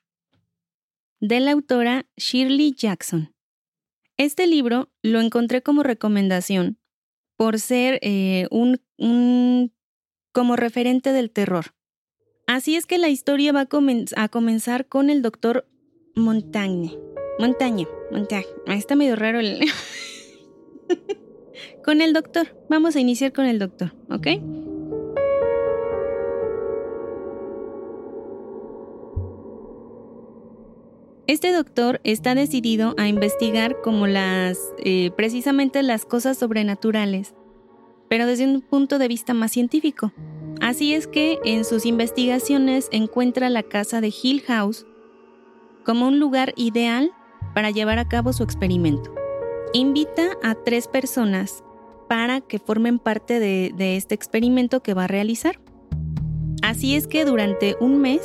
de 1.19 1.39
la 1.41 1.51
autora 1.51 2.07
Shirley 2.17 2.73
Jackson. 2.73 3.34
Este 4.17 4.47
libro 4.47 4.89
lo 5.01 5.19
encontré 5.19 5.61
como 5.61 5.83
recomendación 5.83 6.77
por 7.37 7.59
ser 7.59 7.99
eh, 8.01 8.47
un, 8.49 8.81
un, 8.97 9.73
como 10.31 10.55
referente 10.55 11.11
del 11.11 11.31
terror. 11.31 11.75
Así 12.47 12.75
es 12.75 12.85
que 12.85 12.97
la 12.97 13.09
historia 13.09 13.51
va 13.51 13.67
a, 14.15 14.29
comenzar 14.29 14.87
con 14.87 15.09
el 15.09 15.21
doctor 15.21 15.67
Montagne. 16.15 16.97
Montaña, 17.39 17.87
Montagne. 18.11 18.45
Está 18.67 18.95
medio 18.95 19.15
raro 19.15 19.39
el... 19.39 19.59
con 21.83 22.01
el 22.01 22.13
doctor. 22.13 22.55
Vamos 22.69 22.95
a 22.95 22.99
iniciar 22.99 23.33
con 23.33 23.45
el 23.45 23.59
doctor, 23.59 23.93
¿ok? 24.09 24.27
Este 31.27 31.51
doctor 31.51 32.01
está 32.03 32.35
decidido 32.35 32.93
a 32.97 33.07
investigar 33.07 33.81
como 33.81 34.05
las, 34.05 34.59
eh, 34.77 35.09
precisamente 35.17 35.81
las 35.81 36.05
cosas 36.05 36.37
sobrenaturales, 36.37 37.33
pero 38.09 38.27
desde 38.27 38.45
un 38.45 38.61
punto 38.61 38.99
de 38.99 39.07
vista 39.07 39.33
más 39.33 39.51
científico. 39.51 40.13
Así 40.61 40.93
es 40.93 41.07
que 41.07 41.39
en 41.43 41.65
sus 41.65 41.87
investigaciones 41.87 42.89
encuentra 42.91 43.49
la 43.49 43.63
casa 43.63 44.01
de 44.01 44.13
Hill 44.21 44.41
House 44.41 44.85
como 45.83 46.07
un 46.07 46.19
lugar 46.19 46.53
ideal 46.57 47.11
para 47.55 47.71
llevar 47.71 47.97
a 47.97 48.07
cabo 48.07 48.31
su 48.31 48.43
experimento. 48.43 49.11
Invita 49.73 50.37
a 50.43 50.53
tres 50.53 50.87
personas 50.87 51.63
para 52.07 52.39
que 52.39 52.59
formen 52.59 52.99
parte 52.99 53.39
de, 53.39 53.95
este 53.95 54.13
experimento 54.13 54.81
que 54.83 54.93
va 54.93 55.05
a 55.05 55.07
realizar. 55.07 55.59
Así 56.61 56.95
es 56.95 57.07
que 57.07 57.25
durante 57.25 57.75
un 57.79 57.99
mes, 57.99 58.21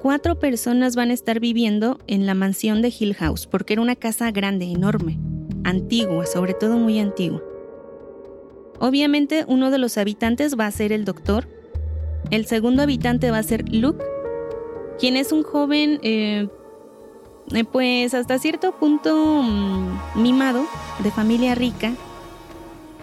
cuatro 0.00 0.38
personas 0.38 0.96
van 0.96 1.10
a 1.10 1.14
estar 1.14 1.40
viviendo 1.40 1.98
en 2.06 2.26
la 2.26 2.34
mansión 2.34 2.82
de 2.82 2.92
Hill 2.96 3.14
House, 3.14 3.46
porque 3.46 3.74
era 3.74 3.82
una 3.82 3.96
casa 3.96 4.30
grande, 4.30 4.66
enorme, 4.66 5.18
antigua, 5.64 6.26
sobre 6.26 6.54
todo 6.54 6.76
muy 6.76 6.98
antigua. 6.98 7.42
Obviamente 8.78 9.44
uno 9.48 9.70
de 9.70 9.78
los 9.78 9.98
habitantes 9.98 10.58
va 10.58 10.66
a 10.66 10.70
ser 10.70 10.92
el 10.92 11.04
doctor, 11.04 11.48
el 12.30 12.46
segundo 12.46 12.82
habitante 12.82 13.30
va 13.30 13.38
a 13.38 13.42
ser 13.42 13.68
Luke, 13.72 14.04
quien 14.98 15.16
es 15.16 15.32
un 15.32 15.42
joven, 15.42 15.98
eh, 16.02 16.48
pues 17.72 18.14
hasta 18.14 18.38
cierto 18.38 18.72
punto 18.78 19.42
mm, 19.42 20.22
mimado, 20.22 20.64
de 21.02 21.10
familia 21.10 21.54
rica, 21.54 21.92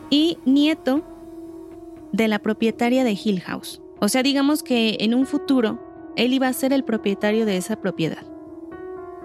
y 0.10 0.38
nieto 0.46 1.02
de 2.12 2.28
la 2.28 2.40
propietaria 2.40 3.04
de 3.04 3.18
Hill 3.22 3.42
House. 3.42 3.82
O 4.00 4.08
sea, 4.08 4.24
digamos 4.24 4.64
que 4.64 4.98
en 5.00 5.14
un 5.14 5.26
futuro 5.26 5.80
él 6.16 6.34
iba 6.34 6.48
a 6.48 6.54
ser 6.54 6.74
el 6.74 6.84
propietario 6.84 7.46
de 7.46 7.58
esa 7.58 7.76
propiedad. 7.76 8.24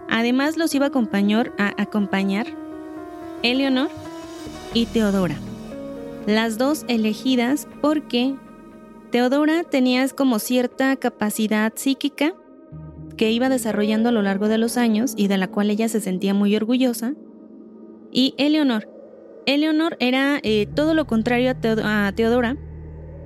Además 0.08 0.56
los 0.56 0.74
iba 0.74 0.86
a 0.86 1.74
acompañar, 1.76 2.46
Eleonor 3.42 3.88
y 4.74 4.86
Teodora. 4.86 5.36
Las 6.26 6.58
dos 6.58 6.84
elegidas 6.88 7.68
porque 7.80 8.34
Teodora 9.10 9.64
tenía 9.64 10.06
como 10.08 10.38
cierta 10.38 10.96
capacidad 10.96 11.72
psíquica 11.74 12.34
que 13.16 13.30
iba 13.30 13.48
desarrollando 13.48 14.08
a 14.08 14.12
lo 14.12 14.22
largo 14.22 14.48
de 14.48 14.58
los 14.58 14.76
años 14.76 15.14
y 15.16 15.28
de 15.28 15.38
la 15.38 15.48
cual 15.48 15.70
ella 15.70 15.88
se 15.88 16.00
sentía 16.00 16.34
muy 16.34 16.54
orgullosa. 16.56 17.14
Y 18.12 18.34
Eleonor 18.38 18.88
Eleonor 19.46 19.96
era 20.00 20.38
eh, 20.42 20.66
todo 20.74 20.94
lo 20.94 21.06
contrario 21.06 21.50
a, 21.50 22.12
Teodora. 22.14 22.56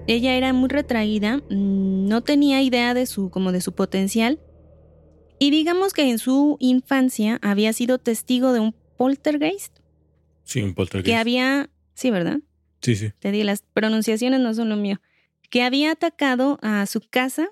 Ella 0.07 0.35
era 0.35 0.53
muy 0.53 0.69
retraída, 0.69 1.39
mm, 1.49 2.09
no 2.09 2.23
tenía 2.23 2.63
idea 2.63 2.95
de 2.95 3.07
su, 3.07 3.31
como 3.31 3.53
de 3.53 3.61
su 3.61 3.73
potencial. 3.73 4.39
Y 5.39 5.51
digamos 5.51 5.93
que 5.93 6.09
en 6.09 6.19
su 6.19 6.57
infancia 6.61 7.39
había 7.43 7.73
sido 7.73 7.99
testigo 7.99 8.53
de 8.53 8.61
un 8.61 8.75
poltergeist. 8.97 9.79
Sí, 10.45 10.63
un 10.63 10.75
poltergeist. 10.75 11.07
Que 11.07 11.17
había, 11.17 11.71
sí, 11.95 12.11
¿verdad? 12.11 12.41
Sí, 12.83 12.97
sí. 12.97 13.13
Te 13.19 13.33
di, 13.33 13.43
las 13.45 13.63
pronunciaciones 13.63 14.41
no 14.41 14.53
son 14.55 14.69
lo 14.69 14.77
mío. 14.77 15.01
Que 15.51 15.63
había 15.63 15.93
atacado 15.93 16.59
a 16.63 16.85
su 16.87 17.01
casa 17.01 17.49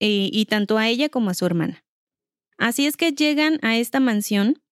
eh, 0.00 0.30
y 0.32 0.46
tanto 0.46 0.78
a 0.78 0.88
ella 0.88 1.08
como 1.08 1.30
a 1.30 1.34
su 1.34 1.44
hermana. 1.44 1.84
Así 2.56 2.86
es 2.86 2.96
que 2.96 3.12
llegan 3.12 3.58
a 3.62 3.76
esta 3.76 4.00
mansión 4.00 4.62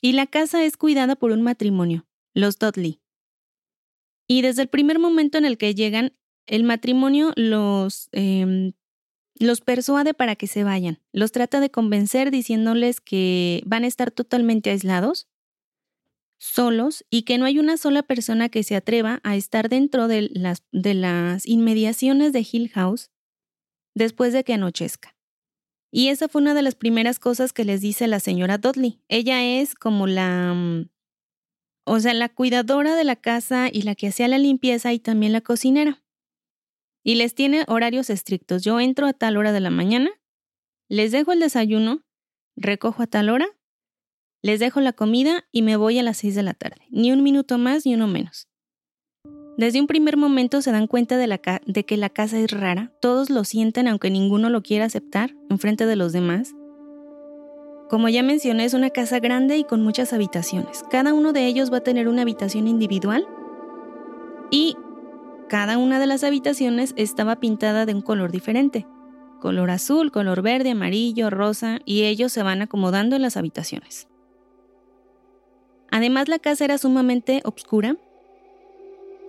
y 0.00 0.12
la 0.12 0.26
casa 0.26 0.64
es 0.64 0.76
cuidada 0.76 1.16
por 1.16 1.30
un 1.30 1.42
matrimonio 1.42 2.06
los 2.34 2.58
Dudley. 2.58 3.00
Y 4.26 4.42
desde 4.42 4.62
el 4.62 4.68
primer 4.68 4.98
momento 4.98 5.38
en 5.38 5.44
el 5.44 5.58
que 5.58 5.74
llegan, 5.74 6.12
el 6.46 6.64
matrimonio 6.64 7.32
los, 7.36 8.08
em, 8.12 8.72
los 9.34 9.60
persuade 9.60 10.14
para 10.14 10.36
que 10.36 10.46
se 10.46 10.64
vayan. 10.64 11.00
Los 11.12 11.32
trata 11.32 11.60
de 11.60 11.70
convencer 11.70 12.30
diciéndoles 12.30 13.00
que 13.00 13.62
van 13.66 13.84
a 13.84 13.88
estar 13.88 14.10
totalmente 14.10 14.70
aislados, 14.70 15.28
solos, 16.38 17.04
y 17.10 17.22
que 17.22 17.38
no 17.38 17.44
hay 17.44 17.58
una 17.58 17.76
sola 17.76 18.02
persona 18.02 18.48
que 18.48 18.62
se 18.62 18.76
atreva 18.76 19.20
a 19.24 19.36
estar 19.36 19.68
dentro 19.68 20.08
de 20.08 20.28
las, 20.32 20.62
de 20.72 20.94
las 20.94 21.46
inmediaciones 21.46 22.32
de 22.32 22.46
Hill 22.50 22.70
House 22.70 23.10
después 23.94 24.32
de 24.32 24.44
que 24.44 24.54
anochezca. 24.54 25.16
Y 25.90 26.08
esa 26.08 26.28
fue 26.28 26.42
una 26.42 26.52
de 26.52 26.62
las 26.62 26.74
primeras 26.74 27.18
cosas 27.18 27.52
que 27.52 27.64
les 27.64 27.80
dice 27.80 28.06
la 28.06 28.20
señora 28.20 28.58
Dudley. 28.58 29.00
Ella 29.08 29.42
es 29.42 29.74
como 29.74 30.06
la 30.06 30.52
mm, 30.52 30.88
o 31.86 32.00
sea, 32.00 32.12
la 32.14 32.28
cuidadora 32.28 32.96
de 32.96 33.04
la 33.04 33.14
casa 33.14 33.68
y 33.72 33.82
la 33.82 33.94
que 33.94 34.08
hacía 34.08 34.26
la 34.26 34.38
limpieza 34.38 34.92
y 34.92 34.98
también 34.98 35.32
la 35.32 35.40
cocinera. 35.40 36.02
Y 37.04 37.14
les 37.14 37.34
tiene 37.34 37.64
horarios 37.68 38.10
estrictos. 38.10 38.64
Yo 38.64 38.80
entro 38.80 39.06
a 39.06 39.12
tal 39.12 39.36
hora 39.36 39.52
de 39.52 39.60
la 39.60 39.70
mañana, 39.70 40.10
les 40.88 41.12
dejo 41.12 41.32
el 41.32 41.38
desayuno, 41.38 42.04
recojo 42.56 43.04
a 43.04 43.06
tal 43.06 43.30
hora, 43.30 43.46
les 44.42 44.58
dejo 44.58 44.80
la 44.80 44.92
comida 44.92 45.44
y 45.52 45.62
me 45.62 45.76
voy 45.76 45.98
a 46.00 46.02
las 46.02 46.18
seis 46.18 46.34
de 46.34 46.42
la 46.42 46.54
tarde. 46.54 46.82
Ni 46.90 47.12
un 47.12 47.22
minuto 47.22 47.56
más 47.56 47.86
ni 47.86 47.94
uno 47.94 48.08
menos. 48.08 48.48
Desde 49.56 49.80
un 49.80 49.86
primer 49.86 50.16
momento 50.16 50.62
se 50.62 50.72
dan 50.72 50.88
cuenta 50.88 51.16
de, 51.16 51.28
la 51.28 51.40
de 51.64 51.84
que 51.86 51.96
la 51.96 52.10
casa 52.10 52.38
es 52.40 52.50
rara, 52.50 52.92
todos 53.00 53.30
lo 53.30 53.44
sienten 53.44 53.86
aunque 53.86 54.10
ninguno 54.10 54.50
lo 54.50 54.62
quiera 54.62 54.86
aceptar 54.86 55.34
en 55.48 55.60
frente 55.60 55.86
de 55.86 55.96
los 55.96 56.12
demás. 56.12 56.52
Como 57.88 58.08
ya 58.08 58.22
mencioné, 58.22 58.64
es 58.64 58.74
una 58.74 58.90
casa 58.90 59.20
grande 59.20 59.58
y 59.58 59.64
con 59.64 59.82
muchas 59.82 60.12
habitaciones. 60.12 60.84
Cada 60.90 61.14
uno 61.14 61.32
de 61.32 61.46
ellos 61.46 61.72
va 61.72 61.78
a 61.78 61.84
tener 61.84 62.08
una 62.08 62.22
habitación 62.22 62.66
individual 62.66 63.26
y 64.50 64.76
cada 65.48 65.78
una 65.78 66.00
de 66.00 66.06
las 66.06 66.24
habitaciones 66.24 66.94
estaba 66.96 67.36
pintada 67.36 67.86
de 67.86 67.94
un 67.94 68.00
color 68.00 68.32
diferente. 68.32 68.86
Color 69.40 69.70
azul, 69.70 70.10
color 70.10 70.42
verde, 70.42 70.70
amarillo, 70.70 71.30
rosa, 71.30 71.78
y 71.84 72.02
ellos 72.04 72.32
se 72.32 72.42
van 72.42 72.62
acomodando 72.62 73.14
en 73.14 73.22
las 73.22 73.36
habitaciones. 73.36 74.08
Además, 75.92 76.28
la 76.28 76.40
casa 76.40 76.64
era 76.64 76.78
sumamente 76.78 77.42
oscura. 77.44 77.96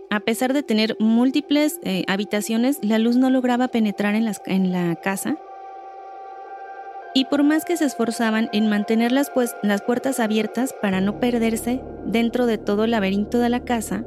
A 0.09 0.21
pesar 0.21 0.53
de 0.53 0.63
tener 0.63 0.95
múltiples 0.99 1.79
eh, 1.83 2.03
habitaciones, 2.07 2.79
la 2.81 2.97
luz 2.97 3.17
no 3.17 3.29
lograba 3.29 3.67
penetrar 3.67 4.15
en, 4.15 4.31
en 4.47 4.71
la 4.71 4.95
casa 4.95 5.37
y 7.17 7.25
por 7.25 7.41
más 7.41 7.65
que 7.65 7.77
se 7.77 7.85
esforzaban 7.85 8.47
en 8.53 8.67
mantener 8.67 9.11
las, 9.11 9.31
pues, 9.31 9.55
las 9.63 9.81
puertas 9.81 10.19
abiertas 10.19 10.75
para 10.83 11.01
no 11.01 11.19
perderse 11.19 11.81
dentro 12.05 12.45
de 12.45 12.59
todo 12.59 12.83
el 12.83 12.91
laberinto 12.91 13.39
de 13.39 13.49
la 13.49 13.61
casa, 13.61 14.05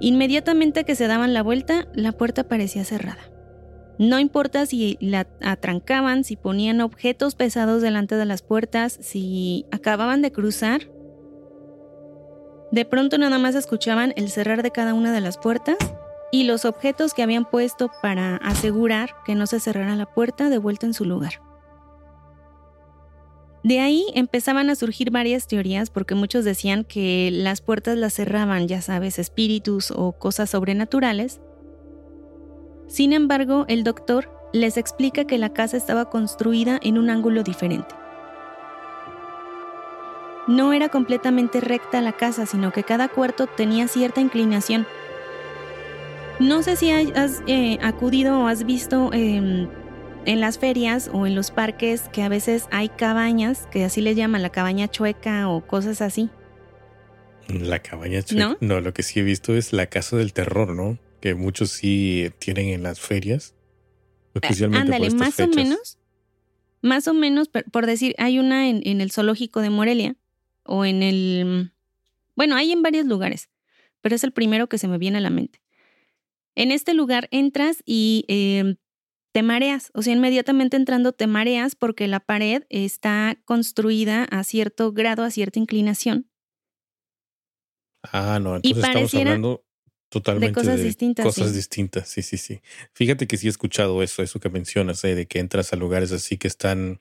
inmediatamente 0.00 0.84
que 0.84 0.94
se 0.94 1.08
daban 1.08 1.34
la 1.34 1.42
vuelta, 1.42 1.88
la 1.92 2.12
puerta 2.12 2.44
parecía 2.44 2.86
cerrada. 2.86 3.20
No 3.98 4.18
importa 4.18 4.64
si 4.64 4.96
la 4.98 5.26
atrancaban, 5.42 6.24
si 6.24 6.36
ponían 6.36 6.80
objetos 6.80 7.34
pesados 7.34 7.82
delante 7.82 8.16
de 8.16 8.24
las 8.24 8.40
puertas, 8.40 8.96
si 9.02 9.66
acababan 9.70 10.22
de 10.22 10.32
cruzar, 10.32 10.90
de 12.72 12.86
pronto 12.86 13.18
nada 13.18 13.38
más 13.38 13.54
escuchaban 13.56 14.14
el 14.16 14.30
cerrar 14.30 14.62
de 14.62 14.70
cada 14.70 14.94
una 14.94 15.12
de 15.12 15.20
las 15.20 15.36
puertas 15.36 15.76
y 16.32 16.44
los 16.44 16.64
objetos 16.64 17.14
que 17.14 17.22
habían 17.22 17.44
puesto 17.44 17.90
para 18.02 18.36
asegurar 18.36 19.14
que 19.24 19.34
no 19.34 19.46
se 19.46 19.60
cerrara 19.60 19.96
la 19.96 20.06
puerta 20.06 20.48
de 20.48 20.58
vuelta 20.58 20.86
en 20.86 20.94
su 20.94 21.04
lugar. 21.04 21.42
De 23.62 23.80
ahí 23.80 24.06
empezaban 24.14 24.70
a 24.70 24.74
surgir 24.74 25.10
varias 25.10 25.46
teorías 25.46 25.90
porque 25.90 26.14
muchos 26.14 26.44
decían 26.44 26.84
que 26.84 27.30
las 27.30 27.60
puertas 27.60 27.98
las 27.98 28.14
cerraban, 28.14 28.68
ya 28.68 28.80
sabes, 28.80 29.18
espíritus 29.18 29.90
o 29.90 30.12
cosas 30.12 30.50
sobrenaturales. 30.50 31.40
Sin 32.86 33.12
embargo, 33.12 33.66
el 33.68 33.84
doctor 33.84 34.30
les 34.52 34.78
explica 34.78 35.24
que 35.26 35.36
la 35.36 35.52
casa 35.52 35.76
estaba 35.76 36.08
construida 36.08 36.80
en 36.82 36.96
un 36.96 37.10
ángulo 37.10 37.42
diferente. 37.42 37.94
No 40.46 40.72
era 40.72 40.88
completamente 40.88 41.60
recta 41.60 42.00
la 42.00 42.12
casa, 42.12 42.46
sino 42.46 42.72
que 42.72 42.82
cada 42.82 43.08
cuarto 43.08 43.46
tenía 43.46 43.88
cierta 43.88 44.20
inclinación 44.22 44.86
no 46.40 46.62
sé 46.62 46.76
si 46.76 46.90
has 46.90 47.42
eh, 47.46 47.78
acudido 47.82 48.40
o 48.40 48.46
has 48.46 48.64
visto 48.64 49.12
em, 49.12 49.68
en 50.24 50.40
las 50.40 50.58
ferias 50.58 51.10
o 51.12 51.26
en 51.26 51.34
los 51.34 51.50
parques 51.50 52.08
que 52.12 52.22
a 52.22 52.28
veces 52.28 52.64
hay 52.70 52.88
cabañas, 52.88 53.68
que 53.70 53.84
así 53.84 54.00
le 54.00 54.14
llaman 54.14 54.42
la 54.42 54.50
cabaña 54.50 54.88
chueca 54.88 55.48
o 55.48 55.66
cosas 55.66 56.00
así. 56.00 56.30
La 57.48 57.80
cabaña 57.80 58.22
chueca. 58.22 58.56
¿No? 58.60 58.80
lo 58.80 58.94
que 58.94 59.02
sí 59.02 59.20
he 59.20 59.22
visto 59.22 59.54
es 59.54 59.72
la 59.72 59.86
casa 59.86 60.16
del 60.16 60.32
terror, 60.32 60.74
¿no? 60.74 60.98
Que 61.20 61.34
muchos 61.34 61.70
sí 61.70 62.30
tienen 62.38 62.68
en 62.68 62.82
las 62.82 63.00
ferias. 63.00 63.54
Especialmente 64.34 64.94
Ándale, 64.94 65.14
más 65.14 65.38
o 65.40 65.48
menos. 65.48 65.98
Más 66.80 67.06
o 67.08 67.12
menos, 67.12 67.48
por 67.48 67.84
decir, 67.84 68.14
hay 68.16 68.38
una 68.38 68.70
en, 68.70 68.80
en 68.84 69.02
el 69.02 69.10
zoológico 69.10 69.60
de 69.60 69.68
Morelia 69.68 70.16
o 70.64 70.86
en 70.86 71.02
el... 71.02 71.72
Bueno, 72.34 72.56
hay 72.56 72.72
en 72.72 72.80
varios 72.80 73.04
lugares, 73.04 73.50
pero 74.00 74.14
es 74.14 74.24
el 74.24 74.32
primero 74.32 74.68
que 74.68 74.78
se 74.78 74.88
me 74.88 74.96
viene 74.96 75.18
a 75.18 75.20
la 75.20 75.28
mente. 75.28 75.60
En 76.56 76.70
este 76.70 76.94
lugar 76.94 77.28
entras 77.30 77.82
y 77.84 78.24
em, 78.28 78.76
te 79.32 79.42
mareas, 79.42 79.90
o 79.94 80.02
sea, 80.02 80.12
inmediatamente 80.12 80.76
entrando 80.76 81.12
te 81.12 81.26
mareas 81.26 81.76
porque 81.76 82.08
la 82.08 82.20
pared 82.20 82.64
está 82.68 83.40
construida 83.44 84.24
a 84.24 84.42
cierto 84.44 84.92
grado, 84.92 85.22
a 85.22 85.30
cierta 85.30 85.58
inclinación. 85.58 86.28
Ah, 88.02 88.38
no, 88.40 88.56
entonces 88.56 88.84
estamos 88.84 89.14
hablando 89.14 89.64
totalmente 90.08 90.60
de 90.60 90.66
cosas 90.66 90.82
distintas. 90.82 91.24
Cosas 91.24 91.54
distintas, 91.54 92.08
sí, 92.08 92.22
sí, 92.22 92.36
sí. 92.38 92.60
Fíjate 92.94 93.26
que 93.26 93.36
sí 93.36 93.46
he 93.46 93.50
escuchado 93.50 94.02
eso, 94.02 94.22
eso 94.22 94.40
que 94.40 94.48
mencionas, 94.48 95.04
eh, 95.04 95.14
de 95.14 95.26
que 95.26 95.38
entras 95.38 95.72
a 95.72 95.76
lugares 95.76 96.10
así 96.12 96.38
que 96.38 96.48
están 96.48 97.00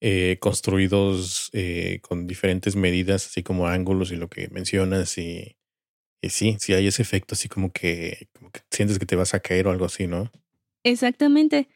eh, 0.00 0.38
construidos 0.40 1.50
eh, 1.52 2.00
con 2.02 2.26
diferentes 2.26 2.76
medidas, 2.76 3.26
así 3.26 3.42
como 3.42 3.68
ángulos 3.68 4.10
y 4.10 4.16
lo 4.16 4.28
que 4.28 4.48
mencionas 4.48 5.16
y 5.18 5.56
sí, 6.30 6.56
sí 6.58 6.72
hay 6.74 6.86
ese 6.86 7.02
efecto 7.02 7.34
así 7.34 7.48
como 7.48 7.72
que, 7.72 8.28
como 8.32 8.50
que 8.50 8.60
sientes 8.70 8.98
que 8.98 9.06
te 9.06 9.16
vas 9.16 9.34
a 9.34 9.40
caer 9.40 9.66
o 9.66 9.70
algo 9.70 9.84
así, 9.84 10.06
¿no? 10.06 10.30
Exactamente. 10.82 11.68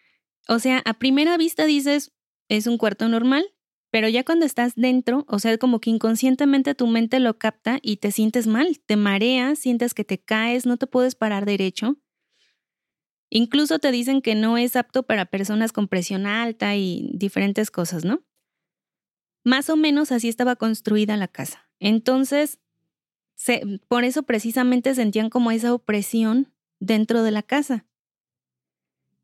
O 0.48 0.58
sea, 0.58 0.82
a 0.84 0.94
primera 0.94 1.36
vista 1.36 1.66
dices, 1.66 2.12
es 2.48 2.66
un 2.66 2.78
cuarto 2.78 3.08
normal, 3.08 3.44
pero 3.90 4.08
ya 4.08 4.24
cuando 4.24 4.44
estás 4.44 4.74
dentro, 4.74 5.24
o 5.28 5.38
sea, 5.38 5.56
como 5.58 5.80
que 5.80 5.90
inconscientemente 5.90 6.74
tu 6.74 6.86
mente 6.86 7.20
lo 7.20 7.38
capta 7.38 7.78
y 7.82 7.96
te 7.98 8.12
sientes 8.12 8.46
mal, 8.46 8.80
te 8.84 8.96
mareas, 8.96 9.58
sientes 9.58 9.94
que 9.94 10.04
te 10.04 10.18
caes, 10.18 10.66
no 10.66 10.76
te 10.76 10.86
puedes 10.86 11.14
parar 11.14 11.46
derecho. 11.46 11.96
Incluso 13.30 13.78
te 13.78 13.90
dicen 13.90 14.22
que 14.22 14.34
no 14.34 14.56
es 14.56 14.76
apto 14.76 15.02
para 15.02 15.26
personas 15.26 15.72
con 15.72 15.88
presión 15.88 16.26
alta 16.26 16.76
y 16.76 17.10
diferentes 17.14 17.70
cosas, 17.70 18.04
¿no? 18.04 18.24
Más 19.44 19.70
o 19.70 19.76
menos 19.76 20.12
así 20.12 20.28
estaba 20.28 20.56
construida 20.56 21.16
la 21.16 21.28
casa. 21.28 21.70
Entonces, 21.78 22.58
por 23.88 24.04
eso 24.04 24.22
precisamente 24.24 24.94
sentían 24.94 25.30
como 25.30 25.50
esa 25.50 25.72
opresión 25.72 26.52
dentro 26.80 27.22
de 27.22 27.30
la 27.30 27.42
casa. 27.42 27.86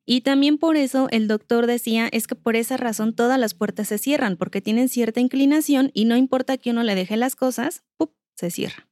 Y 0.07 0.21
también 0.21 0.59
por 0.59 0.77
eso 0.77 1.09
el 1.11 1.29
doctor 1.29 1.67
decía 1.67 2.09
es 2.13 2.27
que 2.27 2.35
por 2.35 2.57
esa 2.57 2.77
razón 2.77 3.15
todas 3.15 3.39
las 3.39 3.55
puertas 3.55 3.89
se 3.89 3.99
cierran, 3.99 4.37
porque 4.37 4.61
tienen 4.61 4.89
cierta 4.89 5.21
inclinación 5.21 5.91
y 5.95 6.05
no 6.05 6.17
importa 6.17 6.59
que 6.59 6.71
uno 6.71 6.83
le 6.83 6.95
deje 6.95 7.17
las 7.17 7.37
cosas, 7.37 7.85
¡pup! 7.97 8.13
se 8.35 8.51
cierra. 8.51 8.89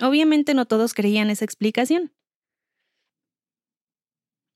Obviamente 0.00 0.54
no 0.54 0.66
todos 0.66 0.94
creían 0.94 1.30
esa 1.30 1.44
explicación. 1.44 2.12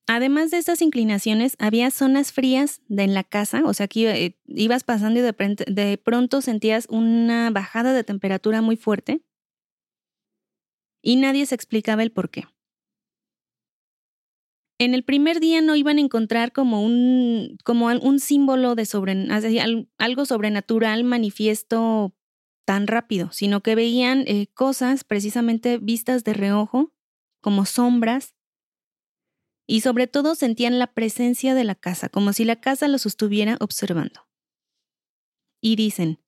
Además 0.07 0.51
de 0.51 0.57
estas 0.57 0.81
inclinaciones, 0.81 1.55
había 1.59 1.89
zonas 1.91 2.33
frías 2.33 2.81
de 2.87 3.03
en 3.03 3.13
la 3.13 3.23
casa, 3.23 3.61
o 3.65 3.73
sea, 3.73 3.87
que 3.87 4.09
eh, 4.09 4.39
ibas 4.47 4.83
pasando 4.83 5.19
y 5.19 5.23
de 5.23 6.01
pronto 6.03 6.41
sentías 6.41 6.87
una 6.89 7.49
bajada 7.51 7.93
de 7.93 8.03
temperatura 8.03 8.61
muy 8.61 8.75
fuerte 8.75 9.21
y 11.01 11.15
nadie 11.15 11.45
se 11.45 11.55
explicaba 11.55 12.03
el 12.03 12.11
por 12.11 12.29
qué. 12.29 12.45
En 14.79 14.95
el 14.95 15.03
primer 15.03 15.39
día 15.39 15.61
no 15.61 15.75
iban 15.75 15.97
a 15.97 16.01
encontrar 16.01 16.51
como 16.51 16.83
un, 16.83 17.57
como 17.63 17.87
un 17.87 18.19
símbolo 18.19 18.73
de 18.73 18.85
sobre, 18.87 19.27
algo 19.97 20.25
sobrenatural 20.25 21.03
manifiesto 21.03 22.15
tan 22.65 22.87
rápido, 22.87 23.31
sino 23.31 23.61
que 23.61 23.75
veían 23.75 24.23
eh, 24.27 24.47
cosas 24.53 25.03
precisamente 25.03 25.77
vistas 25.77 26.23
de 26.23 26.33
reojo, 26.33 26.93
como 27.41 27.65
sombras, 27.65 28.33
y 29.67 29.81
sobre 29.81 30.07
todo 30.07 30.35
sentían 30.35 30.79
la 30.79 30.87
presencia 30.87 31.53
de 31.53 31.63
la 31.63 31.75
casa, 31.75 32.09
como 32.09 32.33
si 32.33 32.43
la 32.43 32.59
casa 32.59 32.87
los 32.87 33.05
estuviera 33.05 33.57
observando. 33.59 34.27
Y 35.61 35.75
dicen, 35.75 36.20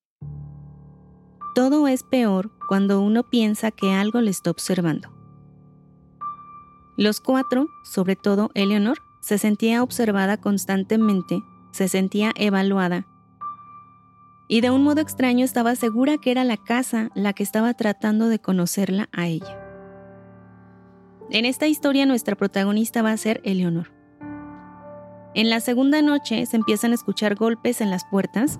todo 1.53 1.87
es 1.87 2.03
peor 2.03 2.51
cuando 2.67 3.01
uno 3.01 3.23
piensa 3.23 3.71
que 3.71 3.93
algo 3.93 4.21
le 4.21 4.31
está 4.31 4.51
observando. 4.51 5.09
Los 6.97 7.21
cuatro, 7.21 7.67
sobre 7.83 8.15
todo 8.15 8.51
Eleanor, 8.53 8.99
se 9.19 9.37
sentía 9.37 9.81
observada 9.81 10.37
constantemente, 10.37 11.41
se 11.71 11.87
sentía 11.87 12.33
evaluada. 12.35 13.07
Y 14.47 14.61
de 14.61 14.69
un 14.69 14.83
modo 14.83 15.01
extraño 15.01 15.45
estaba 15.45 15.75
segura 15.75 16.17
que 16.17 16.31
era 16.31 16.43
la 16.43 16.57
casa 16.57 17.09
la 17.15 17.33
que 17.33 17.43
estaba 17.43 17.73
tratando 17.73 18.27
de 18.27 18.39
conocerla 18.39 19.09
a 19.11 19.27
ella. 19.27 19.59
En 21.31 21.45
esta 21.45 21.67
historia 21.67 22.05
nuestra 22.05 22.35
protagonista 22.35 23.01
va 23.01 23.11
a 23.11 23.17
ser 23.17 23.41
Eleanor. 23.43 23.91
En 25.33 25.49
la 25.49 25.61
segunda 25.61 26.01
noche 26.01 26.45
se 26.45 26.57
empiezan 26.57 26.91
a 26.91 26.95
escuchar 26.95 27.35
golpes 27.35 27.81
en 27.81 27.89
las 27.89 28.05
puertas 28.05 28.59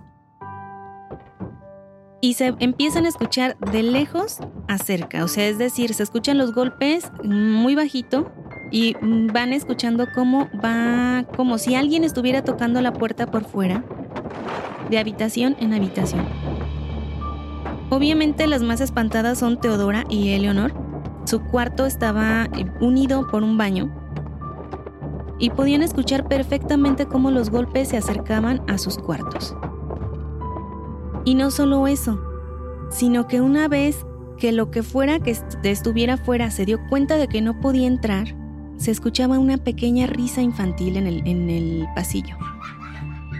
y 2.23 2.35
se 2.35 2.55
empiezan 2.59 3.05
a 3.05 3.09
escuchar 3.09 3.57
de 3.59 3.83
lejos 3.83 4.37
a 4.69 4.77
cerca, 4.77 5.25
o 5.25 5.27
sea, 5.27 5.45
es 5.49 5.57
decir, 5.57 5.93
se 5.93 6.03
escuchan 6.03 6.37
los 6.37 6.53
golpes 6.53 7.11
muy 7.21 7.75
bajito 7.75 8.31
y 8.71 8.95
van 9.01 9.51
escuchando 9.51 10.07
cómo 10.15 10.47
va, 10.63 11.25
como 11.35 11.57
si 11.57 11.75
alguien 11.75 12.05
estuviera 12.05 12.41
tocando 12.41 12.79
la 12.79 12.93
puerta 12.93 13.29
por 13.29 13.43
fuera, 13.43 13.83
de 14.89 14.99
habitación 14.99 15.57
en 15.59 15.73
habitación. 15.73 16.25
Obviamente 17.89 18.47
las 18.47 18.61
más 18.61 18.79
espantadas 18.79 19.39
son 19.39 19.59
Teodora 19.59 20.05
y 20.07 20.29
Eleonor. 20.29 20.73
Su 21.25 21.41
cuarto 21.41 21.85
estaba 21.85 22.45
eh, 22.57 22.65
unido 22.79 23.27
por 23.27 23.43
un 23.43 23.57
baño 23.57 23.93
y 25.39 25.49
podían 25.49 25.81
escuchar 25.81 26.29
perfectamente 26.29 27.05
cómo 27.05 27.31
los 27.31 27.49
golpes 27.49 27.89
se 27.89 27.97
acercaban 27.97 28.61
a 28.69 28.77
sus 28.77 28.97
cuartos. 28.97 29.53
Y 31.25 31.35
no 31.35 31.51
solo 31.51 31.87
eso, 31.87 32.19
sino 32.89 33.27
que 33.27 33.41
una 33.41 33.67
vez 33.67 34.05
que 34.37 34.51
lo 34.51 34.71
que 34.71 34.83
fuera 34.83 35.19
que 35.19 35.37
estuviera 35.63 36.17
fuera 36.17 36.51
se 36.51 36.65
dio 36.65 36.79
cuenta 36.89 37.17
de 37.17 37.27
que 37.27 37.41
no 37.41 37.59
podía 37.61 37.87
entrar, 37.87 38.35
se 38.77 38.91
escuchaba 38.91 39.39
una 39.39 39.57
pequeña 39.57 40.07
risa 40.07 40.41
infantil 40.41 40.97
en 40.97 41.07
el, 41.07 41.27
en 41.27 41.49
el 41.49 41.85
pasillo. 41.95 42.35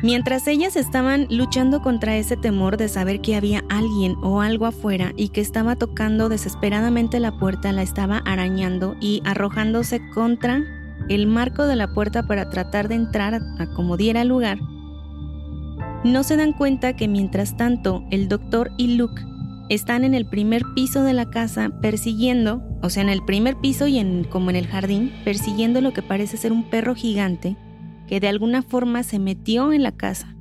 Mientras 0.04 0.48
ellas 0.48 0.76
estaban 0.76 1.28
luchando 1.30 1.82
contra 1.82 2.18
ese 2.18 2.36
temor 2.36 2.76
de 2.76 2.90
saber 2.90 3.22
que 3.22 3.38
había 3.38 3.64
alguien 3.70 4.18
o 4.22 4.42
algo 4.42 4.66
afuera 4.66 5.14
y 5.16 5.30
que 5.30 5.40
estaba 5.40 5.78
tocando 5.78 6.28
desesperadamente 6.28 7.22
la 7.22 7.38
puerta, 7.38 7.72
la 7.72 7.84
estaba 7.84 8.18
arañando 8.26 8.98
y 9.00 9.22
arrojándose 9.24 10.02
contra 10.14 10.62
el 11.08 11.26
marco 11.28 11.66
de 11.66 11.78
la 11.78 11.94
puerta 11.94 12.24
para 12.28 12.50
tratar 12.50 12.90
de 12.90 12.96
entrar 12.96 13.36
a 13.36 13.66
como 13.76 13.96
diera 13.96 14.26
lugar, 14.26 14.60
no 16.04 16.24
se 16.24 16.36
dan 16.36 16.54
cuenta 16.54 16.96
que 16.96 17.08
mientras 17.08 17.56
tanto 17.56 18.06
el 18.12 18.28
doctor 18.28 18.72
y 18.78 18.96
Luke 18.96 19.22
están 19.70 20.04
en 20.04 20.14
el 20.14 20.26
primer 20.26 20.64
piso 20.76 21.04
de 21.04 21.14
la 21.14 21.30
casa 21.30 21.70
persiguiendo, 21.82 22.62
o 22.82 22.90
sea, 22.90 23.04
en 23.04 23.10
el 23.10 23.24
primer 23.24 23.56
piso 23.58 23.88
y 23.88 23.98
en, 23.98 24.24
como 24.26 24.50
en 24.50 24.58
el 24.58 24.68
jardín, 24.68 25.12
persiguiendo 25.24 25.82
lo 25.82 25.94
que 25.94 26.02
parece 26.02 26.38
ser 26.38 26.52
un 26.52 26.70
perro 26.70 26.96
gigante 26.96 27.56
que 28.08 28.20
de 28.20 28.28
alguna 28.28 28.62
forma 28.62 29.04
se 29.04 29.18
metió 29.18 29.72
en 29.72 29.84
la 29.84 29.94
casa. 29.94 30.36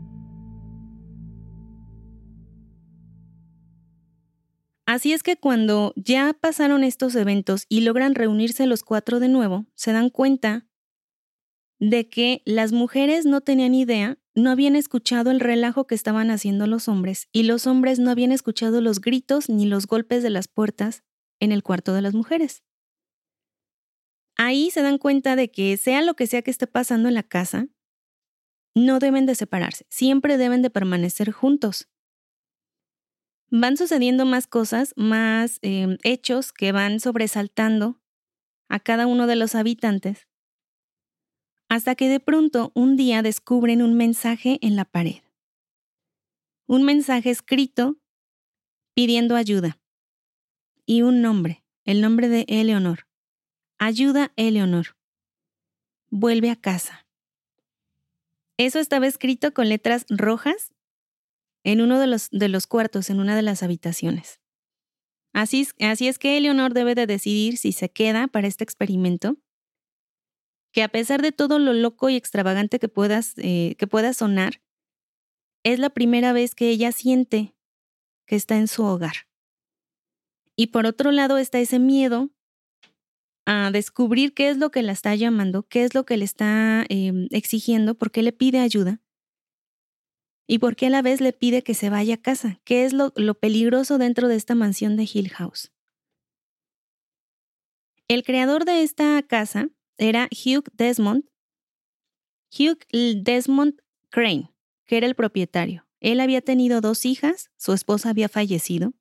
Así 4.85 5.13
es 5.13 5.23
que 5.23 5.37
cuando 5.37 5.95
ya 5.97 6.37
pasaron 6.39 6.85
estos 6.85 7.15
eventos 7.15 7.65
y 7.69 7.81
logran 7.81 8.15
reunirse 8.15 8.67
los 8.67 8.83
cuatro 8.83 9.21
de 9.21 9.29
nuevo, 9.29 9.65
se 9.75 9.93
dan 9.93 10.11
cuenta 10.11 10.67
de 11.83 12.09
que 12.09 12.43
las 12.45 12.71
mujeres 12.71 13.27
no 13.27 13.41
tenían 13.41 13.75
idea 13.75 14.17
no 14.37 14.51
habían 14.51 14.77
escuchado 14.77 15.33
el 15.33 15.41
relajo 15.41 15.89
que 15.89 15.97
estaban 15.97 16.31
haciendo 16.31 16.69
los 16.69 16.87
hombres 16.87 17.29
y 17.33 17.43
los 17.43 17.67
hombres 17.67 17.99
no 17.99 18.13
habían 18.13 18.31
escuchado 18.31 18.81
los 18.81 19.01
gritos 19.01 19.49
ni 19.49 19.67
los 19.67 19.89
golpes 19.89 20.23
de 20.23 20.31
las 20.31 20.47
puertas 20.47 21.03
en 21.41 21.51
el 21.51 21.65
cuarto 21.65 21.93
de 21.93 22.03
las 22.03 22.15
mujeres. 22.15 22.63
Ahí 24.37 24.71
se 24.71 24.83
dan 24.83 24.97
cuenta 24.97 25.35
de 25.35 25.51
que 25.51 25.77
sea 25.77 26.03
lo 26.03 26.15
que 26.15 26.29
sea 26.29 26.43
que 26.43 26.53
esté 26.53 26.69
pasando 26.69 27.09
en 27.09 27.15
la 27.15 27.25
casa, 27.25 27.67
no 28.77 29.01
deben 29.01 29.27
de 29.27 29.35
separarse, 29.35 29.85
siempre 29.91 30.39
deben 30.39 30.63
de 30.63 30.71
permanecer 30.71 31.33
juntos. 31.33 31.89
Van 33.51 33.77
sucediendo 33.77 34.25
más 34.25 34.47
cosas, 34.47 34.95
más 34.97 35.59
eh, 35.63 35.99
hechos 36.05 36.53
que 36.53 36.71
van 36.71 37.01
sobresaltando 37.01 38.01
a 38.69 38.79
cada 38.79 39.09
uno 39.09 39.27
de 39.27 39.35
los 39.35 39.57
habitantes 39.57 40.29
hasta 41.73 41.95
que 41.95 42.11
de 42.11 42.21
pronto 42.21 42.71
un 42.75 42.97
día 42.99 43.23
descubren 43.23 43.81
un 43.81 43.95
mensaje 43.95 44.59
en 44.61 44.77
la 44.77 44.85
pared. 44.85 45.23
Un 46.67 46.83
mensaje 46.83 47.31
escrito 47.31 47.97
pidiendo 48.93 49.37
ayuda. 49.37 49.81
Y 50.85 51.01
un 51.01 51.23
nombre, 51.23 51.65
el 51.87 52.03
nombre 52.03 52.29
de 52.29 52.45
Eleonor. 52.47 53.07
Ayuda, 53.79 54.33
Eleonor. 54.37 54.99
Vuelve 56.11 56.51
a 56.51 56.57
casa. 56.57 57.07
Eso 58.59 58.79
estaba 58.79 59.07
escrito 59.07 59.55
con 59.55 59.71
letras 59.71 60.05
rojas 60.11 60.75
en 61.65 61.81
uno 61.81 61.99
de 61.99 62.07
los, 62.07 62.29
de 62.29 62.49
los 62.49 62.67
cuartos, 62.67 63.09
en 63.09 63.19
una 63.19 63.35
de 63.35 63.41
las 63.41 63.63
habitaciones. 63.63 64.43
Así, 65.33 65.67
así 65.81 66.07
es 66.07 66.19
que 66.19 66.37
Eleonor 66.37 66.75
debe 66.75 66.95
de 66.95 67.07
decidir 67.07 67.57
si 67.57 67.73
se 67.73 67.91
queda 67.91 68.29
para 68.29 68.47
este 68.47 68.63
experimento 68.63 69.39
que 70.73 70.83
a 70.83 70.89
pesar 70.89 71.23
de 71.23 71.33
todo 71.33 71.59
lo 71.59 71.75
loco 71.75 72.09
y 72.09 72.17
extravagante 72.17 72.79
que, 72.79 72.89
puedas, 72.89 73.35
eh, 73.37 73.77
que 73.79 73.87
pueda 73.87 74.15
sonar, 74.15 74.63
es 75.65 75.79
la 75.79 75.91
primera 75.91 76.33
vez 76.33 76.55
que 76.55 76.71
ella 76.71 76.93
siente 76.93 77.55
que 78.27 78.37
está 78.37 78.57
en 78.57 78.69
su 78.69 78.83
hogar. 78.83 79.29
Y 80.57 80.69
por 80.69 80.87
otro 80.87 81.13
lado 81.13 81.39
está 81.39 81.61
ese 81.61 81.79
miedo 81.79 82.31
a 83.47 83.71
descubrir 83.71 84.35
qué 84.35 84.49
es 84.49 84.57
lo 84.57 84.71
que 84.71 84.83
la 84.83 84.93
está 84.93 85.15
llamando, 85.15 85.65
qué 85.65 85.85
es 85.85 85.95
lo 85.95 86.05
que 86.05 86.17
le 86.17 86.25
está 86.25 86.85
em, 86.89 87.29
exigiendo, 87.31 87.95
por 87.95 88.11
qué 88.11 88.23
le 88.23 88.33
pide 88.33 88.61
ayuda 88.61 89.01
y 90.47 90.59
por 90.59 90.77
qué 90.77 90.87
a 90.87 90.91
la 90.91 91.03
vez 91.03 91.21
le 91.21 91.33
pide 91.33 91.63
que 91.63 91.75
se 91.75 91.91
vaya 91.91 92.15
a 92.15 92.23
casa, 92.23 92.61
qué 92.65 92.85
es 92.85 92.93
lo, 92.93 93.13
lo 93.17 93.35
peligroso 93.35 93.99
dentro 93.99 94.29
de 94.29 94.37
esta 94.37 94.55
mansión 94.55 94.97
de 94.97 95.09
Hill 95.13 95.31
House. 95.31 95.73
El 98.09 98.23
creador 98.23 98.65
de 98.65 98.83
esta 98.83 99.23
casa 99.23 99.71
era 99.99 100.29
Hugh 100.31 100.65
Desmond, 100.73 101.25
Hugh 102.51 102.79
Desmond 103.23 103.81
Crane, 104.11 104.53
que 104.87 104.97
era 104.99 105.07
el 105.07 105.15
propietario. 105.15 105.87
Él 106.01 106.21
había 106.21 106.41
tenido 106.41 106.81
dos 106.81 107.07
hijas, 107.07 107.51
su 107.57 107.73
esposa 107.73 108.11
había 108.11 108.29
fallecido. 108.29 108.93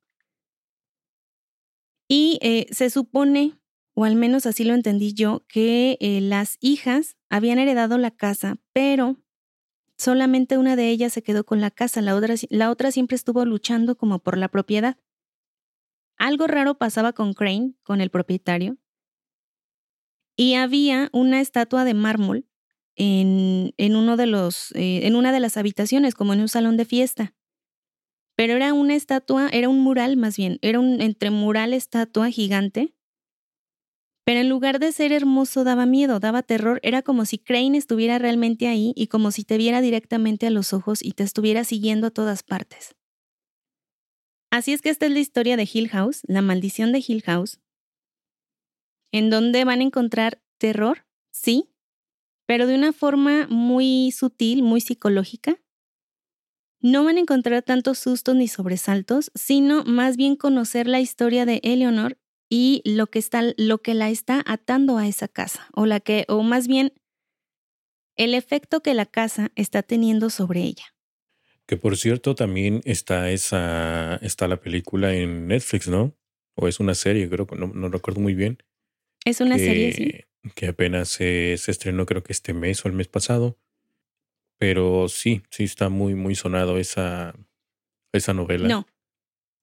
Y 2.08 2.38
eh, 2.42 2.66
se 2.70 2.90
supone, 2.90 3.58
o 3.94 4.04
al 4.04 4.16
menos 4.16 4.46
así 4.46 4.64
lo 4.64 4.74
entendí 4.74 5.12
yo, 5.12 5.44
que 5.48 5.98
eh, 6.00 6.20
las 6.20 6.58
hijas 6.60 7.16
habían 7.28 7.58
heredado 7.58 7.98
la 7.98 8.10
casa, 8.10 8.58
pero 8.72 9.16
solamente 9.98 10.58
una 10.58 10.76
de 10.76 10.90
ellas 10.90 11.12
se 11.12 11.22
quedó 11.22 11.44
con 11.44 11.60
la 11.60 11.70
casa, 11.70 12.00
la 12.02 12.14
otra, 12.14 12.34
la 12.50 12.70
otra 12.70 12.92
siempre 12.92 13.16
estuvo 13.16 13.44
luchando 13.44 13.96
como 13.96 14.18
por 14.20 14.38
la 14.38 14.48
propiedad. 14.48 14.96
Algo 16.18 16.46
raro 16.46 16.76
pasaba 16.78 17.12
con 17.12 17.34
Crane, 17.34 17.74
con 17.82 18.00
el 18.00 18.10
propietario, 18.10 18.78
y 20.36 20.54
había 20.54 21.08
una 21.12 21.40
estatua 21.40 21.84
de 21.84 21.94
mármol 21.94 22.46
en, 22.96 23.74
en 23.76 23.96
uno 23.96 24.16
de 24.16 24.26
los, 24.26 24.72
eh, 24.72 25.06
en 25.06 25.16
una 25.16 25.32
de 25.32 25.40
las 25.40 25.56
habitaciones, 25.56 26.14
como 26.14 26.32
en 26.32 26.40
un 26.40 26.48
salón 26.48 26.76
de 26.76 26.84
fiesta. 26.84 27.34
Pero 28.36 28.54
era 28.54 28.72
una 28.72 28.94
estatua, 28.94 29.48
era 29.52 29.68
un 29.68 29.80
mural 29.80 30.16
más 30.16 30.36
bien, 30.36 30.58
era 30.62 30.80
un 30.80 31.00
entre 31.00 31.30
mural 31.30 31.74
estatua 31.74 32.30
gigante. 32.30 32.94
Pero 34.24 34.40
en 34.40 34.48
lugar 34.48 34.78
de 34.78 34.92
ser 34.92 35.12
hermoso 35.12 35.64
daba 35.64 35.84
miedo, 35.84 36.20
daba 36.20 36.42
terror, 36.42 36.80
era 36.82 37.02
como 37.02 37.24
si 37.24 37.38
Crane 37.38 37.76
estuviera 37.76 38.18
realmente 38.18 38.68
ahí 38.68 38.92
y 38.94 39.08
como 39.08 39.32
si 39.32 39.44
te 39.44 39.58
viera 39.58 39.80
directamente 39.80 40.46
a 40.46 40.50
los 40.50 40.72
ojos 40.72 41.04
y 41.04 41.12
te 41.12 41.24
estuviera 41.24 41.64
siguiendo 41.64 42.06
a 42.06 42.10
todas 42.10 42.42
partes. 42.42 42.94
Así 44.50 44.72
es 44.72 44.82
que 44.82 44.90
esta 44.90 45.06
es 45.06 45.12
la 45.12 45.18
historia 45.18 45.56
de 45.56 45.68
Hill 45.70 45.88
House, 45.88 46.20
la 46.24 46.42
maldición 46.42 46.92
de 46.92 47.02
Hill 47.06 47.22
House, 47.22 47.58
en 49.12 49.30
donde 49.30 49.64
van 49.64 49.80
a 49.80 49.84
encontrar 49.84 50.42
terror, 50.58 51.06
sí, 51.30 51.68
pero 52.46 52.66
de 52.66 52.74
una 52.74 52.92
forma 52.92 53.46
muy 53.48 54.10
sutil, 54.12 54.62
muy 54.62 54.80
psicológica. 54.80 55.60
No 56.80 57.04
van 57.04 57.16
a 57.16 57.20
encontrar 57.20 57.62
tantos 57.62 57.98
sustos 57.98 58.34
ni 58.34 58.48
sobresaltos, 58.48 59.30
sino 59.34 59.84
más 59.84 60.16
bien 60.16 60.34
conocer 60.34 60.88
la 60.88 61.00
historia 61.00 61.46
de 61.46 61.60
Eleanor 61.62 62.18
y 62.48 62.82
lo 62.84 63.06
que, 63.06 63.18
está, 63.18 63.42
lo 63.56 63.78
que 63.78 63.94
la 63.94 64.10
está 64.10 64.42
atando 64.44 64.98
a 64.98 65.06
esa 65.06 65.28
casa, 65.28 65.68
o, 65.74 65.86
la 65.86 66.00
que, 66.00 66.24
o 66.28 66.42
más 66.42 66.66
bien 66.66 66.92
el 68.16 68.34
efecto 68.34 68.82
que 68.82 68.94
la 68.94 69.06
casa 69.06 69.52
está 69.54 69.82
teniendo 69.82 70.28
sobre 70.28 70.60
ella. 70.62 70.84
Que 71.66 71.76
por 71.76 71.96
cierto, 71.96 72.34
también 72.34 72.80
está 72.84 73.30
esa, 73.30 74.16
está 74.16 74.48
la 74.48 74.60
película 74.60 75.14
en 75.14 75.46
Netflix, 75.46 75.88
¿no? 75.88 76.16
O 76.56 76.68
es 76.68 76.80
una 76.80 76.94
serie, 76.94 77.30
creo 77.30 77.46
no, 77.56 77.68
no 77.68 77.88
recuerdo 77.88 78.20
muy 78.20 78.34
bien. 78.34 78.58
Es 79.24 79.40
una 79.40 79.56
serie, 79.56 79.92
sí. 79.92 80.50
Que 80.54 80.68
apenas 80.68 81.08
se, 81.08 81.52
estrenó, 81.54 82.06
creo 82.06 82.22
que 82.22 82.32
este 82.32 82.52
mes 82.52 82.84
o 82.84 82.88
el 82.88 82.94
mes 82.94 83.08
pasado. 83.08 83.58
Pero 84.58 85.08
sí, 85.08 85.42
sí 85.50 85.64
está 85.64 85.88
muy, 85.88 86.14
muy 86.14 86.34
sonado 86.34 86.78
esa, 86.78 87.34
esa 88.12 88.34
novela. 88.34 88.68
No. 88.68 88.86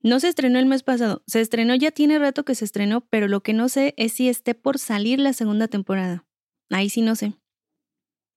No 0.01 0.19
se 0.21 0.29
estrenó 0.29 0.59
el 0.59 0.65
mes 0.65 0.83
pasado. 0.83 1.23
Se 1.27 1.41
estrenó, 1.41 1.75
ya 1.75 1.91
tiene 1.91 2.19
rato 2.19 2.45
que 2.45 2.55
se 2.55 2.63
estrenó, 2.63 3.01
pero 3.09 3.27
lo 3.27 3.41
que 3.41 3.53
no 3.53 3.67
sé 3.67 3.93
es 3.97 4.13
si 4.13 4.29
esté 4.29 4.55
por 4.55 4.79
salir 4.79 5.19
la 5.19 5.33
segunda 5.33 5.67
temporada. 5.67 6.25
Ahí 6.69 6.89
sí 6.89 7.01
no 7.01 7.15
sé. 7.15 7.33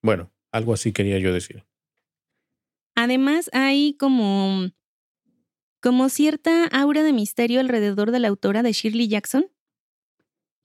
Bueno, 0.03 0.33
algo 0.51 0.75
así 0.75 0.93
quería 0.93 1.19
yo 1.19 1.33
decir. 1.33 1.65
Además, 2.97 3.49
hay 3.53 3.95
como, 3.95 4.71
como 5.81 6.09
cierta 6.09 6.67
aura 6.67 7.03
de 7.05 7.13
misterio 7.13 7.61
alrededor 7.61 8.11
de 8.11 8.19
la 8.19 8.29
autora 8.29 8.63
de 8.63 8.73
Shirley 8.73 9.09
Jackson, 9.09 9.47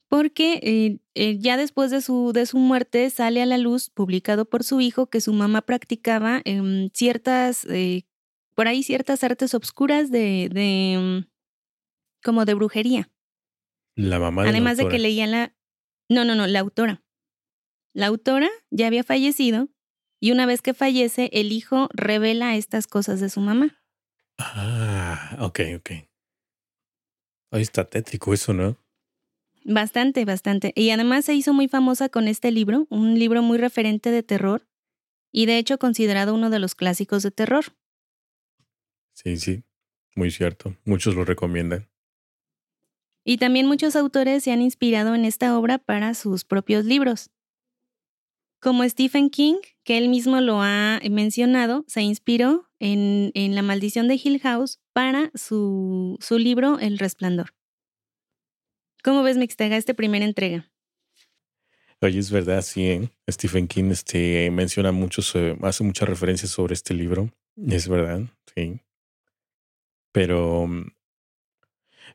porque 0.08 0.60
eh, 0.62 0.98
eh, 1.14 1.38
ya 1.38 1.56
después 1.56 1.90
de 1.90 2.00
su, 2.00 2.32
de 2.32 2.46
su 2.46 2.58
muerte 2.58 3.08
sale 3.10 3.42
a 3.42 3.46
la 3.46 3.58
luz, 3.58 3.90
publicado 3.90 4.46
por 4.46 4.64
su 4.64 4.80
hijo, 4.80 5.08
que 5.08 5.20
su 5.20 5.32
mamá 5.32 5.62
practicaba 5.62 6.40
em, 6.44 6.90
ciertas, 6.90 7.66
eh, 7.66 8.06
por 8.54 8.68
ahí 8.68 8.82
ciertas 8.82 9.22
artes 9.22 9.54
obscuras 9.54 10.10
de, 10.10 10.48
de, 10.50 10.92
em, 10.94 11.24
como 12.22 12.46
de 12.46 12.54
brujería. 12.54 13.10
La 13.94 14.18
mamá. 14.18 14.44
De 14.44 14.48
Además 14.48 14.78
la 14.78 14.84
de 14.84 14.90
que 14.90 14.98
leía 14.98 15.26
la... 15.26 15.54
No, 16.08 16.24
no, 16.24 16.34
no, 16.34 16.46
la 16.46 16.60
autora. 16.60 17.02
La 17.92 18.06
autora 18.06 18.48
ya 18.70 18.86
había 18.86 19.04
fallecido 19.04 19.68
y 20.20 20.32
una 20.32 20.46
vez 20.46 20.62
que 20.62 20.72
fallece, 20.72 21.28
el 21.32 21.52
hijo 21.52 21.88
revela 21.92 22.56
estas 22.56 22.86
cosas 22.86 23.20
de 23.20 23.28
su 23.28 23.40
mamá. 23.40 23.82
Ah, 24.38 25.36
ok, 25.40 25.60
ok. 25.76 25.90
Ahí 27.50 27.62
está 27.62 27.88
tétrico 27.88 28.32
eso, 28.32 28.52
¿no? 28.52 28.76
Bastante, 29.70 30.24
bastante. 30.24 30.72
Y 30.74 30.88
además 30.88 31.26
se 31.26 31.34
hizo 31.34 31.52
muy 31.52 31.68
famosa 31.68 32.08
con 32.08 32.26
este 32.26 32.50
libro, 32.50 32.86
un 32.88 33.18
libro 33.18 33.42
muy 33.42 33.58
referente 33.58 34.10
de 34.10 34.22
terror 34.22 34.66
y 35.30 35.44
de 35.44 35.58
hecho 35.58 35.78
considerado 35.78 36.34
uno 36.34 36.48
de 36.48 36.58
los 36.58 36.74
clásicos 36.74 37.22
de 37.22 37.32
terror. 37.32 37.76
Sí, 39.12 39.36
sí, 39.36 39.64
muy 40.16 40.30
cierto. 40.30 40.74
Muchos 40.86 41.14
lo 41.14 41.26
recomiendan. 41.26 41.86
Y 43.24 43.36
también 43.36 43.66
muchos 43.66 43.94
autores 43.94 44.42
se 44.42 44.52
han 44.52 44.62
inspirado 44.62 45.14
en 45.14 45.26
esta 45.26 45.58
obra 45.58 45.76
para 45.76 46.14
sus 46.14 46.46
propios 46.46 46.86
libros. 46.86 47.30
Como 48.62 48.88
Stephen 48.88 49.28
King, 49.28 49.56
que 49.84 49.98
él 49.98 50.08
mismo 50.08 50.40
lo 50.40 50.62
ha 50.62 50.98
mencionado, 51.10 51.84
se 51.88 52.00
inspiró 52.00 52.70
en, 52.78 53.32
en 53.34 53.54
La 53.54 53.60
maldición 53.60 54.08
de 54.08 54.18
Hill 54.22 54.40
House 54.40 54.80
para 54.94 55.30
su, 55.34 56.16
su 56.20 56.38
libro 56.38 56.78
El 56.78 56.98
Resplandor. 56.98 57.57
¿Cómo 59.02 59.22
ves, 59.22 59.36
Mixtega, 59.36 59.76
esta 59.76 59.94
primera 59.94 60.24
entrega? 60.24 60.70
Oye, 62.00 62.18
es 62.18 62.30
verdad, 62.30 62.62
sí. 62.62 62.88
¿eh? 62.88 63.10
Stephen 63.28 63.66
King 63.66 63.90
este, 63.90 64.50
menciona 64.50 64.92
mucho, 64.92 65.22
hace 65.62 65.84
muchas 65.84 66.08
referencias 66.08 66.50
sobre 66.50 66.74
este 66.74 66.94
libro. 66.94 67.30
Es 67.66 67.88
verdad, 67.88 68.22
sí. 68.54 68.80
Pero, 70.12 70.68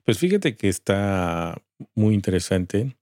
pues 0.06 0.20
fíjate 0.20 0.56
que 0.56 0.70
está 0.70 1.62
muy 1.96 2.14
interesante. 2.14 2.96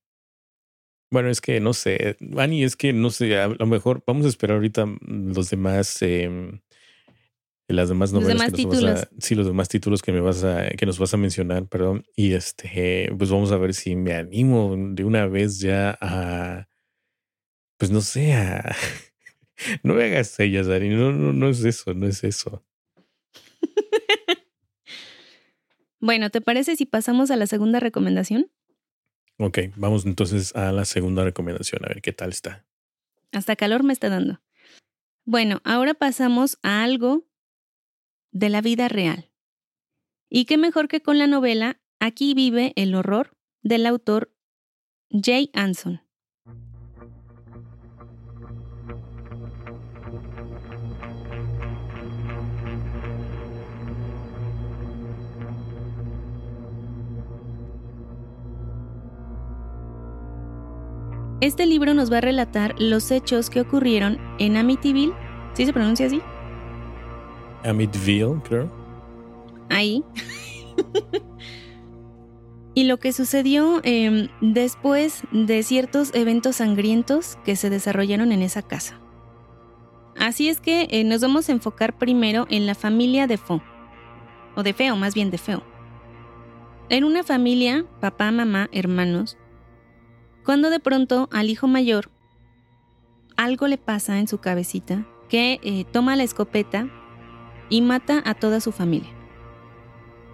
Bueno, 1.11 1.29
es 1.29 1.41
que 1.41 1.59
no 1.59 1.73
sé, 1.73 2.17
Ani, 2.37 2.63
es 2.63 2.75
que 2.75 2.93
no 2.93 3.09
sé, 3.09 3.37
a 3.37 3.49
lo 3.49 3.65
mejor 3.65 4.01
vamos 4.07 4.25
a 4.25 4.29
esperar 4.29 4.55
ahorita 4.55 4.85
los 5.01 5.49
demás 5.49 6.01
eh, 6.01 6.61
las 7.73 7.89
demás 7.89 8.13
novelas 8.13 8.51
que 8.51 8.65
nos 8.65 8.83
vas 8.83 9.03
a, 9.03 9.09
sí, 9.19 9.35
los 9.35 9.47
demás 9.47 9.69
títulos 9.69 10.01
que 10.01 10.11
me 10.11 10.19
vas 10.19 10.43
a, 10.43 10.69
que 10.69 10.85
nos 10.85 10.99
vas 10.99 11.13
a 11.13 11.17
mencionar, 11.17 11.67
perdón. 11.67 12.05
Y 12.15 12.33
este, 12.33 13.11
pues 13.17 13.29
vamos 13.29 13.51
a 13.51 13.57
ver 13.57 13.73
si 13.73 13.95
me 13.95 14.13
animo 14.13 14.75
de 14.77 15.03
una 15.03 15.27
vez 15.27 15.59
ya 15.59 15.97
a, 16.01 16.67
pues 17.77 17.91
no 17.91 18.01
sé, 18.01 18.33
a, 18.33 18.75
no 19.83 19.93
me 19.95 20.05
hagas 20.05 20.39
ellas, 20.39 20.67
Ari, 20.67 20.89
no, 20.89 21.11
no, 21.11 21.33
no 21.33 21.49
es 21.49 21.63
eso, 21.63 21.93
no 21.93 22.07
es 22.07 22.23
eso. 22.23 22.63
bueno, 25.99 26.29
¿te 26.29 26.41
parece 26.41 26.75
si 26.75 26.85
pasamos 26.85 27.31
a 27.31 27.35
la 27.35 27.47
segunda 27.47 27.79
recomendación? 27.79 28.51
Ok, 29.37 29.59
vamos 29.75 30.05
entonces 30.05 30.55
a 30.55 30.71
la 30.71 30.85
segunda 30.85 31.23
recomendación, 31.23 31.83
a 31.85 31.89
ver 31.89 32.01
qué 32.01 32.13
tal 32.13 32.29
está. 32.29 32.65
Hasta 33.31 33.55
calor 33.55 33.83
me 33.83 33.93
está 33.93 34.09
dando. 34.09 34.41
Bueno, 35.25 35.61
ahora 35.63 35.93
pasamos 35.93 36.57
a 36.63 36.83
algo 36.83 37.23
de 38.31 38.49
la 38.49 38.61
vida 38.61 38.87
real. 38.87 39.29
Y 40.29 40.45
qué 40.45 40.57
mejor 40.57 40.87
que 40.87 41.01
con 41.01 41.17
la 41.17 41.27
novela 41.27 41.81
Aquí 42.03 42.33
vive 42.33 42.73
el 42.77 42.95
horror 42.95 43.37
del 43.61 43.85
autor 43.85 44.33
Jay 45.11 45.51
Anson. 45.53 46.01
Este 61.39 61.67
libro 61.67 61.93
nos 61.93 62.11
va 62.11 62.17
a 62.17 62.21
relatar 62.21 62.73
los 62.79 63.11
hechos 63.11 63.51
que 63.51 63.61
ocurrieron 63.61 64.17
en 64.39 64.57
Amityville, 64.57 65.13
¿sí 65.53 65.67
se 65.67 65.73
pronuncia 65.73 66.07
así? 66.07 66.19
Amityville, 67.63 68.41
creo. 68.43 68.71
Ahí. 69.69 70.03
y 72.73 72.83
lo 72.85 72.97
que 72.97 73.13
sucedió 73.13 73.81
em, 73.83 74.29
después 74.41 75.23
de 75.31 75.63
ciertos 75.63 76.11
eventos 76.13 76.57
sangrientos 76.57 77.37
que 77.45 77.55
se 77.55 77.69
desarrollaron 77.69 78.31
en 78.31 78.41
esa 78.41 78.61
casa. 78.61 78.99
Así 80.17 80.49
es 80.49 80.59
que 80.59 80.87
eh, 80.91 81.03
nos 81.03 81.21
vamos 81.21 81.49
a 81.49 81.53
enfocar 81.53 81.97
primero 81.97 82.45
en 82.49 82.65
la 82.65 82.75
familia 82.75 83.27
de 83.27 83.37
Fo, 83.37 83.61
o 84.55 84.63
de 84.63 84.73
Feo, 84.73 84.95
más 84.95 85.13
bien 85.13 85.31
de 85.31 85.37
Feo. 85.37 85.63
En 86.89 87.05
una 87.05 87.23
familia, 87.23 87.85
papá, 88.01 88.31
mamá, 88.31 88.69
hermanos, 88.73 89.37
cuando 90.43 90.69
de 90.69 90.79
pronto 90.79 91.29
al 91.31 91.49
hijo 91.49 91.67
mayor 91.67 92.09
algo 93.37 93.67
le 93.67 93.77
pasa 93.77 94.19
en 94.19 94.27
su 94.27 94.39
cabecita 94.39 95.07
que 95.29 95.59
eh, 95.63 95.85
toma 95.91 96.15
la 96.15 96.23
escopeta 96.23 96.89
y 97.71 97.81
mata 97.81 98.21
a 98.23 98.35
toda 98.35 98.59
su 98.59 98.71
familia. 98.71 99.09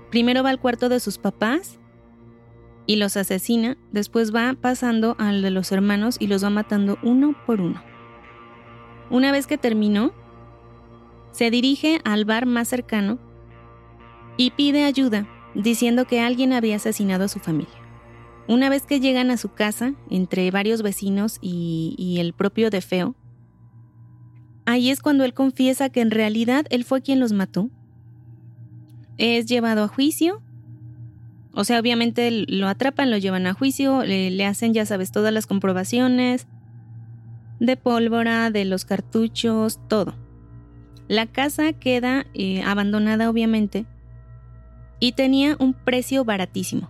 Primero 0.10 0.44
va 0.44 0.50
al 0.50 0.60
cuarto 0.60 0.90
de 0.90 1.00
sus 1.00 1.18
papás 1.18 1.80
y 2.86 2.98
los 2.98 3.16
asesina, 3.16 3.78
después 3.92 4.36
va 4.36 4.54
pasando 4.60 5.16
al 5.20 5.42
de 5.42 5.52
los 5.52 5.72
hermanos 5.72 6.18
y 6.20 6.28
los 6.28 6.44
va 6.44 6.50
matando 6.50 6.98
uno 7.04 7.36
por 7.46 7.62
uno. 7.62 7.82
Una 9.10 9.32
vez 9.32 9.48
que 9.48 9.58
terminó, 9.58 10.12
se 11.32 11.52
dirige 11.52 12.02
al 12.04 12.26
bar 12.26 12.46
más 12.46 12.68
cercano 12.68 13.20
y 14.38 14.52
pide 14.52 14.84
ayuda, 14.84 15.28
diciendo 15.54 16.06
que 16.06 16.20
alguien 16.20 16.54
había 16.54 16.78
asesinado 16.78 17.26
a 17.26 17.30
su 17.30 17.40
familia. 17.40 17.88
Una 18.48 18.70
vez 18.70 18.86
que 18.86 19.00
llegan 19.00 19.30
a 19.30 19.38
su 19.38 19.50
casa, 19.50 19.94
entre 20.10 20.50
varios 20.52 20.82
vecinos 20.82 21.38
y, 21.42 22.18
el 22.20 22.34
propio 22.34 22.70
Defeo, 22.70 23.16
ahí 24.68 24.92
es 24.92 25.00
cuando 25.00 25.24
él 25.24 25.34
confiesa 25.34 25.90
que 25.90 26.02
en 26.02 26.12
realidad 26.12 26.66
él 26.70 26.84
fue 26.84 27.02
quien 27.02 27.20
los 27.20 27.32
mató. 27.32 27.72
Es 29.18 29.48
llevado 29.48 29.84
a 29.84 29.88
juicio. 29.88 30.42
O 31.54 31.64
sea, 31.64 31.80
obviamente 31.80 32.30
lo 32.48 32.68
atrapan, 32.68 33.10
lo 33.10 33.18
llevan 33.18 33.48
a 33.48 33.54
juicio, 33.54 34.04
le, 34.04 34.46
hacen, 34.46 34.76
ya 34.76 34.86
sabes, 34.86 35.12
todas 35.12 35.34
las 35.34 35.48
comprobaciones 35.48 36.46
de 37.60 37.78
pólvora, 37.78 38.52
de 38.52 38.66
los 38.66 38.86
cartuchos, 38.86 39.80
todo. 39.88 40.14
La 41.08 41.26
casa 41.26 41.74
queda 41.74 42.28
eh, 42.34 42.62
abandonada 42.62 43.30
obviamente 43.30 43.86
y 45.00 45.14
tenía 45.14 45.56
un 45.60 45.74
precio 45.74 46.26
baratísimo. 46.26 46.90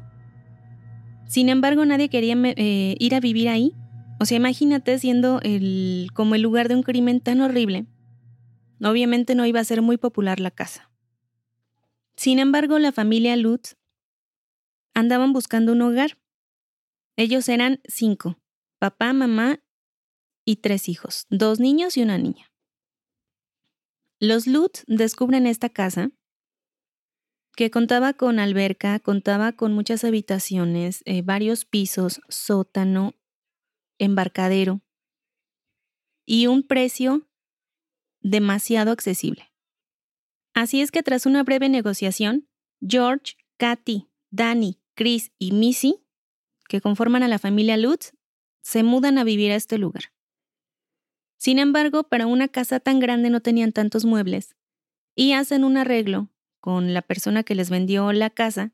Sin 1.28 1.48
embargo, 1.48 1.86
nadie 1.86 2.10
quería 2.10 2.36
eh, 2.44 2.96
ir 3.00 3.14
a 3.14 3.20
vivir 3.20 3.50
ahí. 3.50 3.74
O 4.20 4.26
sea, 4.26 4.38
imagínate 4.38 4.98
siendo 4.98 5.40
el, 5.44 6.10
como 6.14 6.36
el 6.36 6.42
lugar 6.42 6.70
de 6.70 6.76
un 6.76 6.84
crimen 6.84 7.22
tan 7.22 7.42
horrible. 7.42 7.86
Obviamente 8.84 9.36
no 9.36 9.46
iba 9.46 9.60
a 9.60 9.66
ser 9.66 9.82
muy 9.82 9.98
popular 9.98 10.40
la 10.40 10.52
casa. 10.52 10.92
Sin 12.16 12.40
embargo, 12.40 12.80
la 12.80 12.92
familia 12.92 13.36
Lutz 13.36 13.76
andaban 14.94 15.34
buscando 15.34 15.72
un 15.72 15.82
hogar. 15.82 16.18
Ellos 17.16 17.48
eran 17.50 17.80
cinco, 17.88 18.40
papá, 18.80 19.14
mamá 19.14 19.60
y 20.46 20.58
tres 20.58 20.90
hijos, 20.90 21.28
dos 21.30 21.60
niños 21.60 21.98
y 21.98 22.02
una 22.02 22.18
niña. 22.18 22.52
Los 24.20 24.48
Lutz 24.48 24.84
descubren 24.88 25.46
esta 25.46 25.70
casa 25.70 26.10
que 27.56 27.70
contaba 27.70 28.14
con 28.14 28.40
alberca, 28.40 29.00
contaba 29.00 29.52
con 29.52 29.74
muchas 29.74 30.04
habitaciones, 30.04 31.02
eh, 31.06 31.22
varios 31.24 31.66
pisos, 31.66 32.22
sótano, 32.30 33.14
embarcadero 34.00 34.82
y 36.26 36.48
un 36.48 36.64
precio 36.64 37.28
demasiado 38.22 38.92
accesible. 38.92 39.52
Así 40.54 40.82
es 40.82 40.92
que 40.92 41.04
tras 41.04 41.26
una 41.26 41.44
breve 41.44 41.70
negociación, 41.70 42.48
George, 42.82 43.36
Katy, 43.58 44.08
Danny, 44.32 44.80
Chris 44.96 45.32
y 45.38 45.52
Missy, 45.52 46.04
que 46.68 46.82
conforman 46.82 47.24
a 47.24 47.28
la 47.28 47.40
familia 47.40 47.78
Lutz, 47.78 48.14
se 48.62 48.84
mudan 48.84 49.18
a 49.18 49.24
vivir 49.24 49.52
a 49.52 49.56
este 49.56 49.78
lugar. 49.78 50.12
Sin 51.38 51.60
embargo, 51.60 52.04
para 52.04 52.26
una 52.26 52.48
casa 52.48 52.80
tan 52.80 53.00
grande 53.00 53.30
no 53.30 53.42
tenían 53.42 53.72
tantos 53.72 54.04
muebles 54.04 54.56
y 55.16 55.34
hacen 55.34 55.64
un 55.64 55.78
arreglo 55.78 56.30
con 56.60 56.94
la 56.94 57.02
persona 57.02 57.44
que 57.44 57.56
les 57.56 57.70
vendió 57.70 58.12
la 58.12 58.30
casa 58.30 58.74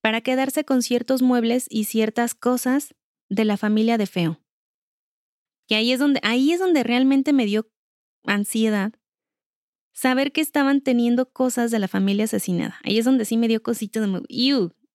para 0.00 0.22
quedarse 0.22 0.64
con 0.64 0.82
ciertos 0.82 1.22
muebles 1.22 1.66
y 1.68 1.84
ciertas 1.84 2.34
cosas 2.34 2.94
de 3.28 3.44
la 3.44 3.56
familia 3.56 3.98
de 3.98 4.06
Feo. 4.06 4.40
Que 5.70 5.76
ahí 5.76 5.92
es 5.92 6.00
donde, 6.00 6.18
ahí 6.24 6.50
es 6.50 6.58
donde 6.58 6.82
realmente 6.82 7.32
me 7.32 7.46
dio 7.46 7.70
ansiedad 8.24 8.92
saber 9.92 10.32
que 10.32 10.40
estaban 10.40 10.80
teniendo 10.80 11.30
cosas 11.30 11.70
de 11.70 11.78
la 11.78 11.86
familia 11.86 12.24
asesinada. 12.24 12.80
Ahí 12.82 12.98
es 12.98 13.04
donde 13.04 13.24
sí 13.24 13.36
me 13.36 13.46
dio 13.46 13.62
cosito 13.62 14.00
de, 14.00 14.20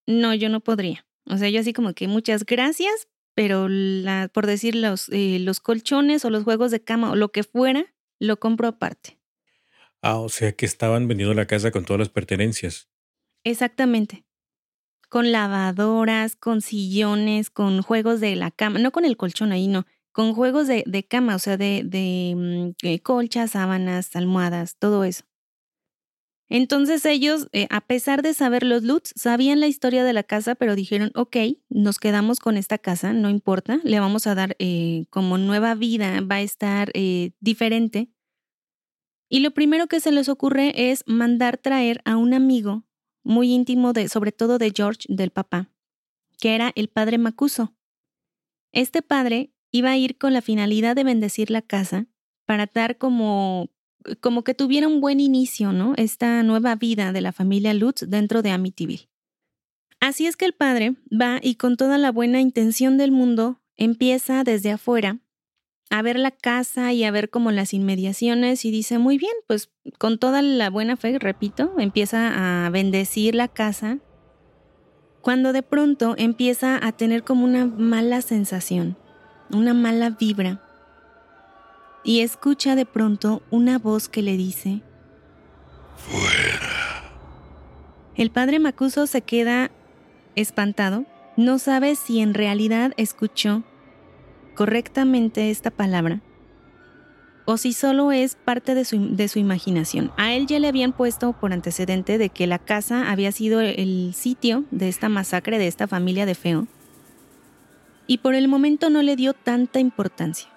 no, 0.05 0.33
yo 0.33 0.49
no 0.49 0.59
podría. 0.59 1.07
O 1.27 1.37
sea, 1.37 1.47
yo 1.47 1.61
así 1.61 1.71
como 1.71 1.93
que 1.93 2.09
muchas 2.09 2.45
gracias, 2.45 3.07
pero 3.35 3.69
la, 3.69 4.29
por 4.33 4.47
decir 4.47 4.75
los, 4.75 5.07
eh, 5.13 5.39
los 5.39 5.61
colchones 5.61 6.25
o 6.25 6.29
los 6.29 6.43
juegos 6.43 6.71
de 6.71 6.83
cama 6.83 7.09
o 7.09 7.15
lo 7.15 7.31
que 7.31 7.43
fuera, 7.43 7.85
lo 8.19 8.37
compro 8.37 8.67
aparte. 8.67 9.17
Ah, 10.01 10.17
o 10.17 10.27
sea 10.27 10.51
que 10.51 10.65
estaban 10.65 11.07
vendiendo 11.07 11.33
la 11.33 11.47
casa 11.47 11.71
con 11.71 11.85
todas 11.85 11.99
las 11.99 12.09
pertenencias. 12.09 12.89
Exactamente. 13.45 14.25
Con 15.07 15.31
lavadoras, 15.31 16.35
con 16.35 16.59
sillones, 16.59 17.49
con 17.49 17.81
juegos 17.81 18.19
de 18.19 18.35
la 18.35 18.51
cama, 18.51 18.79
no 18.79 18.91
con 18.91 19.05
el 19.05 19.15
colchón 19.15 19.53
ahí, 19.53 19.69
no, 19.69 19.85
con 20.15 20.33
juegos 20.33 20.67
de, 20.67 21.05
cama, 21.09 21.35
o 21.35 21.39
sea, 21.39 21.57
de, 21.57 21.81
de 21.83 22.33
mm, 22.37 22.87
eh, 22.87 23.01
colchas, 23.01 23.51
sábanas, 23.51 24.15
almohadas, 24.15 24.77
todo 24.79 25.03
eso. 25.03 25.25
Entonces 26.47 27.05
ellos, 27.05 27.49
eh, 27.51 27.67
a 27.69 27.81
pesar 27.81 28.21
de 28.21 28.33
saber 28.33 28.63
los 28.63 28.83
Lutz, 28.83 29.11
sabían 29.17 29.59
la 29.59 29.67
historia 29.67 30.05
de 30.05 30.13
la 30.13 30.23
casa, 30.23 30.55
pero 30.55 30.73
dijeron, 30.75 31.11
ok, 31.15 31.35
nos 31.67 31.99
quedamos 31.99 32.39
con 32.39 32.55
esta 32.55 32.77
casa, 32.77 33.11
no 33.11 33.29
importa, 33.29 33.81
le 33.83 33.99
vamos 33.99 34.25
a 34.25 34.35
dar 34.35 34.55
eh, 34.57 35.03
como 35.09 35.37
nueva 35.37 35.75
vida, 35.75 36.21
va 36.21 36.35
a 36.35 36.41
estar 36.41 36.93
diferente. 37.41 38.09
Y 39.27 39.41
lo 39.41 39.51
primero 39.51 39.87
que 39.87 39.99
se 39.99 40.13
les 40.13 40.29
ocurre 40.29 40.91
es 40.91 41.03
mandar 41.07 41.57
traer 41.57 41.99
a 42.05 42.15
un 42.15 42.33
amigo 42.33 42.85
muy 43.21 43.51
íntimo, 43.51 43.91
sobre 44.07 44.31
todo 44.31 44.59
de 44.59 44.71
George, 44.73 45.07
del 45.09 45.31
papá, 45.31 45.73
que 46.39 46.55
era 46.55 46.71
el 46.75 46.87
padre 46.87 47.17
Macuso. 47.17 47.75
Este 48.71 49.01
padre 49.01 49.54
iba 49.75 49.91
a 49.91 49.97
ir 49.97 50.17
con 50.17 50.33
la 50.33 50.41
finalidad 50.41 50.95
de 50.95 51.03
bendecir 51.03 51.51
la 51.51 51.61
casa 51.61 52.07
para 52.45 52.69
dar 52.73 52.97
como 52.97 53.69
como 54.21 54.43
que 54.43 54.53
tuviera 54.53 54.87
un 54.87 55.01
buen 55.01 55.19
inicio, 55.19 55.73
¿no? 55.73 55.93
Esta 55.97 56.43
nueva 56.43 56.75
vida 56.75 57.11
de 57.11 57.21
la 57.21 57.31
familia 57.31 57.73
Lutz 57.73 58.05
dentro 58.07 58.43
de 58.43 58.51
Amityville. 58.51 59.09
Así 59.99 60.27
es 60.27 60.37
que 60.37 60.45
el 60.45 60.53
padre 60.53 60.95
va 61.11 61.39
y 61.41 61.55
con 61.55 61.75
toda 61.75 61.97
la 61.97 62.11
buena 62.11 62.39
intención 62.39 62.97
del 62.97 63.11
mundo 63.11 63.61
empieza 63.75 64.43
desde 64.43 64.71
afuera 64.71 65.19
a 65.89 66.01
ver 66.01 66.19
la 66.19 66.31
casa 66.31 66.93
y 66.93 67.03
a 67.03 67.11
ver 67.11 67.29
como 67.29 67.51
las 67.51 67.73
inmediaciones 67.73 68.63
y 68.65 68.71
dice, 68.71 68.99
muy 68.99 69.17
bien, 69.17 69.33
pues 69.47 69.71
con 69.97 70.19
toda 70.19 70.41
la 70.41 70.69
buena 70.69 70.97
fe, 70.97 71.17
repito, 71.19 71.73
empieza 71.77 72.65
a 72.65 72.69
bendecir 72.69 73.35
la 73.35 73.47
casa, 73.47 73.99
cuando 75.21 75.53
de 75.53 75.63
pronto 75.63 76.15
empieza 76.17 76.85
a 76.85 76.91
tener 76.91 77.23
como 77.23 77.45
una 77.45 77.65
mala 77.65 78.21
sensación, 78.21 78.97
una 79.49 79.73
mala 79.73 80.09
vibra 80.11 80.61
y 82.03 82.21
escucha 82.21 82.75
de 82.75 82.85
pronto 82.85 83.41
una 83.49 83.79
voz 83.79 84.07
que 84.07 84.21
le 84.21 84.37
dice, 84.37 84.81
Fuera. 85.97 87.03
El 88.15 88.29
padre 88.29 88.59
Macuso 88.59 89.07
se 89.07 89.21
queda 89.21 89.71
espantado, 90.35 91.05
no 91.35 91.57
sabe 91.59 91.95
si 91.95 92.21
en 92.21 92.33
realidad 92.33 92.93
escuchó 92.97 93.63
correctamente 94.55 95.49
esta 95.49 95.71
palabra 95.71 96.21
o 97.45 97.57
si 97.57 97.73
solo 97.73 98.11
es 98.11 98.35
parte 98.35 98.73
de 98.73 98.85
su, 98.85 99.15
de 99.15 99.27
su, 99.27 99.39
imaginación. 99.39 100.11
A 100.17 100.33
él 100.33 100.47
ya 100.47 100.59
le 100.59 100.67
habían 100.67 100.93
puesto 100.93 101.33
por 101.33 101.53
antecedente 101.53 102.17
de 102.17 102.29
que 102.29 102.47
la 102.47 102.57
casa 102.57 103.11
había 103.11 103.31
sido 103.31 103.61
el 103.61 104.13
sitio 104.15 104.63
de 104.71 104.89
esta 104.89 105.09
masacre 105.09 105.59
de 105.59 105.67
esta 105.67 105.87
familia 105.87 106.25
de 106.25 106.35
Feo 106.35 106.67
y 108.07 108.19
por 108.19 108.35
el 108.35 108.47
momento 108.47 108.89
no 108.89 109.01
le 109.01 109.15
dio 109.15 109.33
tanta 109.33 109.79
importancia. 109.79 110.49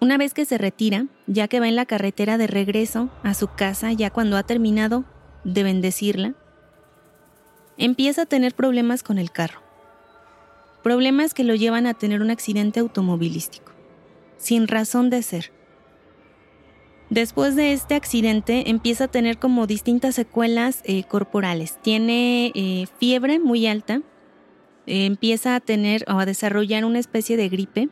Una 0.00 0.16
vez 0.16 0.32
que 0.32 0.46
se 0.46 0.56
retira, 0.58 1.06
ya 1.26 1.46
que 1.46 1.60
va 1.60 1.68
en 1.68 1.76
la 1.76 1.86
carretera 1.86 2.38
de 2.38 2.46
regreso 2.46 3.10
a 3.22 3.34
su 3.34 3.48
casa, 3.48 3.92
ya 3.92 4.10
cuando 4.10 4.36
ha 4.36 4.42
terminado 4.42 5.04
de 5.44 5.62
bendecirla, 5.62 6.34
empieza 7.76 8.22
a 8.22 8.26
tener 8.26 8.54
problemas 8.54 9.02
con 9.02 9.18
el 9.18 9.30
carro. 9.30 9.60
Problemas 10.82 11.34
que 11.34 11.44
lo 11.44 11.54
llevan 11.54 11.86
a 11.86 11.94
tener 11.94 12.22
un 12.22 12.30
accidente 12.30 12.80
automovilístico, 12.80 13.72
sin 14.38 14.68
razón 14.68 15.10
de 15.10 15.22
ser. 15.22 15.52
Después 17.10 17.56
de 17.56 17.72
este 17.72 17.94
accidente 17.94 18.70
empieza 18.70 19.04
a 19.04 19.08
tener 19.08 19.38
como 19.38 19.66
distintas 19.66 20.14
secuelas 20.14 20.80
eh, 20.84 21.04
corporales. 21.04 21.76
Tiene 21.82 22.52
eh, 22.54 22.86
fiebre 22.98 23.38
muy 23.40 23.66
alta, 23.66 24.00
empieza 24.90 25.54
a 25.54 25.60
tener 25.60 26.04
o 26.08 26.18
a 26.18 26.26
desarrollar 26.26 26.84
una 26.84 26.98
especie 26.98 27.36
de 27.36 27.48
gripe 27.48 27.88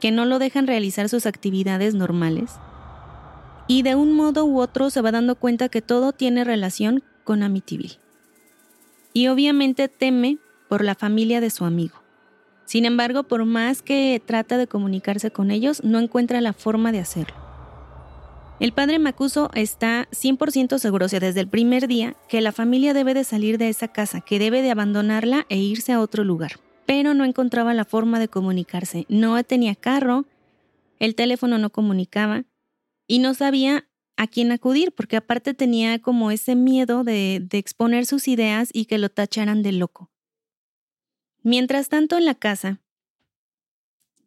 que 0.00 0.10
no 0.10 0.24
lo 0.24 0.38
dejan 0.38 0.66
realizar 0.66 1.08
sus 1.08 1.26
actividades 1.26 1.94
normales. 1.94 2.52
Y 3.68 3.82
de 3.82 3.94
un 3.94 4.12
modo 4.12 4.44
u 4.44 4.60
otro 4.60 4.90
se 4.90 5.00
va 5.00 5.12
dando 5.12 5.36
cuenta 5.36 5.68
que 5.68 5.82
todo 5.82 6.12
tiene 6.12 6.44
relación 6.44 7.02
con 7.24 7.42
Amityville. 7.42 7.98
Y 9.12 9.28
obviamente 9.28 9.88
teme 9.88 10.38
por 10.68 10.84
la 10.84 10.94
familia 10.94 11.40
de 11.40 11.50
su 11.50 11.64
amigo. 11.64 11.96
Sin 12.64 12.84
embargo, 12.84 13.22
por 13.22 13.44
más 13.44 13.80
que 13.80 14.20
trata 14.24 14.58
de 14.58 14.66
comunicarse 14.66 15.30
con 15.30 15.50
ellos, 15.50 15.82
no 15.84 15.98
encuentra 16.00 16.40
la 16.40 16.52
forma 16.52 16.92
de 16.92 16.98
hacerlo. 16.98 17.45
El 18.58 18.72
padre 18.72 18.98
Macuso 18.98 19.50
está 19.54 20.08
100% 20.12 20.78
seguro, 20.78 21.06
o 21.06 21.08
sea, 21.08 21.20
desde 21.20 21.40
el 21.40 21.48
primer 21.48 21.88
día, 21.88 22.16
que 22.28 22.40
la 22.40 22.52
familia 22.52 22.94
debe 22.94 23.12
de 23.14 23.24
salir 23.24 23.58
de 23.58 23.68
esa 23.68 23.88
casa, 23.88 24.20
que 24.20 24.38
debe 24.38 24.62
de 24.62 24.70
abandonarla 24.70 25.44
e 25.48 25.58
irse 25.58 25.92
a 25.92 26.00
otro 26.00 26.24
lugar 26.24 26.52
pero 26.86 27.14
no 27.14 27.24
encontraba 27.24 27.74
la 27.74 27.84
forma 27.84 28.18
de 28.18 28.28
comunicarse. 28.28 29.04
No 29.08 29.42
tenía 29.44 29.74
carro, 29.74 30.24
el 30.98 31.14
teléfono 31.14 31.58
no 31.58 31.70
comunicaba 31.70 32.44
y 33.06 33.18
no 33.18 33.34
sabía 33.34 33.88
a 34.16 34.28
quién 34.28 34.50
acudir, 34.50 34.92
porque 34.92 35.16
aparte 35.16 35.52
tenía 35.52 35.98
como 35.98 36.30
ese 36.30 36.54
miedo 36.54 37.04
de, 37.04 37.46
exponer 37.52 38.06
sus 38.06 38.28
ideas 38.28 38.70
y 38.72 38.86
que 38.86 38.96
lo 38.96 39.10
tacharan 39.10 39.62
de 39.62 39.72
loco. 39.72 40.10
Mientras 41.42 41.88
tanto 41.88 42.16
en 42.16 42.24
la 42.24 42.34
casa, 42.34 42.80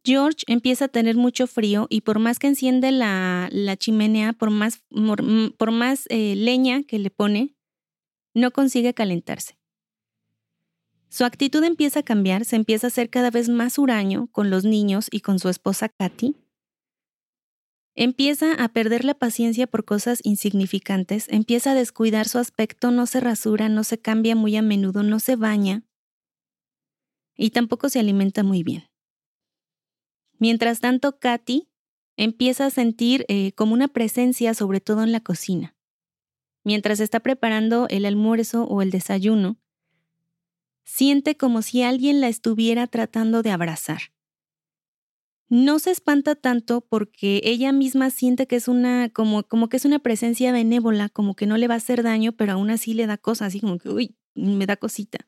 George 0.03 0.43
empieza 0.47 0.85
a 0.85 0.87
tener 0.89 1.15
mucho 1.15 1.47
frío 1.47 1.87
y 1.89 2.01
por 2.01 2.19
más 2.19 2.39
que 2.39 2.47
enciende 2.47 2.91
la, 2.91 3.49
chimenea, 3.77 4.33
por 4.33 4.49
más, 4.49 4.81
por, 5.57 5.71
más 5.71 6.05
eh, 6.09 6.35
leña 6.35 6.83
que 6.83 6.99
le 6.99 7.09
pone, 7.09 7.55
no 8.33 8.51
consigue 8.51 8.93
calentarse. 8.93 9.57
Su 11.09 11.25
actitud 11.25 11.63
empieza 11.63 12.01
a 12.01 12.03
cambiar, 12.03 12.45
se 12.45 12.55
empieza 12.55 12.87
a 12.87 12.91
ser 12.91 13.09
cada 13.09 13.31
vez 13.31 13.49
más 13.49 13.79
huraño 13.79 14.27
con 14.31 14.49
los 14.49 14.63
niños 14.63 15.07
y 15.11 15.21
con 15.21 15.39
su 15.39 15.49
esposa 15.49 15.89
Katy. 15.89 16.35
Empieza 17.95 18.53
a 18.53 18.69
perder 18.69 19.03
la 19.03 19.15
paciencia 19.15 19.67
por 19.67 19.83
cosas 19.83 20.19
insignificantes, 20.23 21.27
empieza 21.29 21.71
a 21.71 21.75
descuidar 21.75 22.27
su 22.27 22.37
aspecto, 22.37 22.91
no 22.91 23.07
se 23.07 23.19
rasura, 23.19 23.67
no 23.69 23.83
se 23.83 23.99
cambia 23.99 24.35
muy 24.35 24.55
a 24.55 24.61
menudo, 24.61 25.03
no 25.03 25.19
se 25.19 25.35
baña 25.35 25.83
y 27.35 27.49
tampoco 27.49 27.89
se 27.89 27.99
alimenta 27.99 28.43
muy 28.43 28.63
bien. 28.63 28.88
Mientras 30.39 30.79
tanto, 30.79 31.19
Katy 31.19 31.69
empieza 32.17 32.65
a 32.65 32.69
sentir 32.69 33.25
eh, 33.27 33.51
como 33.53 33.73
una 33.73 33.87
presencia, 33.87 34.53
sobre 34.53 34.81
todo 34.81 35.03
en 35.03 35.11
la 35.11 35.19
cocina. 35.19 35.75
Mientras 36.63 36.99
está 36.99 37.19
preparando 37.19 37.87
el 37.89 38.05
almuerzo 38.05 38.63
o 38.63 38.81
el 38.81 38.89
desayuno, 38.89 39.57
siente 40.83 41.37
como 41.37 41.61
si 41.61 41.83
alguien 41.83 42.19
la 42.19 42.29
estuviera 42.29 42.87
tratando 42.87 43.43
de 43.43 43.51
abrazar. 43.51 44.01
No 45.49 45.79
se 45.79 45.91
espanta 45.91 46.35
tanto 46.35 46.81
porque 46.81 47.41
ella 47.43 47.71
misma 47.71 48.09
siente 48.11 48.47
que 48.47 48.55
es 48.55 48.67
una, 48.67 49.09
como, 49.09 49.43
como 49.43 49.67
que 49.67 49.77
es 49.77 49.85
una 49.85 49.99
presencia 49.99 50.51
benévola, 50.51 51.09
como 51.09 51.35
que 51.35 51.47
no 51.47 51.57
le 51.57 51.67
va 51.67 51.73
a 51.73 51.77
hacer 51.77 52.03
daño, 52.03 52.33
pero 52.33 52.53
aún 52.53 52.69
así 52.69 52.93
le 52.93 53.07
da 53.07 53.17
cosas, 53.17 53.47
así 53.47 53.59
como 53.59 53.77
que, 53.79 53.89
uy, 53.89 54.15
me 54.35 54.65
da 54.65 54.77
cosita. 54.77 55.27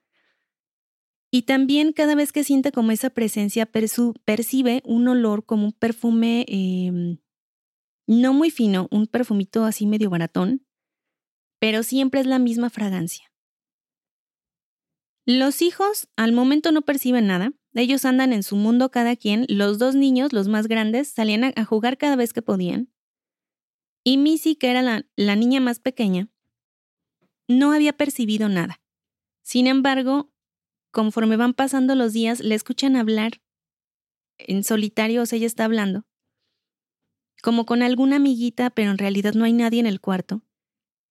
Y 1.31 1.43
también 1.43 1.93
cada 1.93 2.13
vez 2.13 2.33
que 2.33 2.43
siente 2.43 2.73
como 2.73 2.91
esa 2.91 3.09
presencia, 3.09 3.65
percibe 3.65 4.81
un 4.85 5.07
olor 5.07 5.45
como 5.45 5.65
un 5.65 5.71
perfume 5.71 6.45
em, 6.49 7.19
no 8.05 8.33
muy 8.33 8.51
fino, 8.51 8.89
un 8.91 9.07
perfumito 9.07 9.63
así 9.63 9.87
medio 9.87 10.09
baratón, 10.09 10.67
pero 11.59 11.83
siempre 11.83 12.19
es 12.19 12.25
la 12.25 12.37
misma 12.37 12.69
fragancia. 12.69 13.31
Los 15.25 15.61
hijos 15.61 16.09
al 16.17 16.33
momento 16.33 16.73
no 16.73 16.81
perciben 16.81 17.27
nada, 17.27 17.53
ellos 17.73 18.03
andan 18.03 18.33
en 18.33 18.43
su 18.43 18.57
mundo 18.57 18.91
cada 18.91 19.15
quien, 19.15 19.45
los 19.47 19.79
dos 19.79 19.95
niños, 19.95 20.33
los 20.33 20.49
más 20.49 20.67
grandes, 20.67 21.07
salían 21.07 21.53
a, 21.55 21.63
jugar 21.63 21.97
cada 21.97 22.17
vez 22.17 22.33
que 22.33 22.41
podían. 22.41 22.91
Y 24.03 24.17
Missy, 24.17 24.55
que 24.55 24.71
era 24.71 24.81
la, 24.81 25.05
la 25.15 25.35
niña 25.37 25.61
más 25.61 25.79
pequeña, 25.79 26.29
no 27.47 27.71
había 27.71 27.93
percibido 27.93 28.49
nada. 28.49 28.81
Sin 29.43 29.67
embargo, 29.67 30.30
conforme 30.91 31.37
van 31.37 31.53
pasando 31.53 31.95
los 31.95 32.13
días, 32.13 32.39
le 32.39 32.55
escuchan 32.55 32.95
hablar 32.95 33.41
en 34.37 34.63
solitario, 34.63 35.21
o 35.21 35.25
sea, 35.25 35.37
ella 35.37 35.47
está 35.47 35.65
hablando, 35.65 36.05
como 37.41 37.65
con 37.65 37.81
alguna 37.81 38.17
amiguita, 38.17 38.69
pero 38.69 38.91
en 38.91 38.97
realidad 38.97 39.33
no 39.33 39.45
hay 39.45 39.53
nadie 39.53 39.79
en 39.79 39.87
el 39.87 40.01
cuarto. 40.01 40.43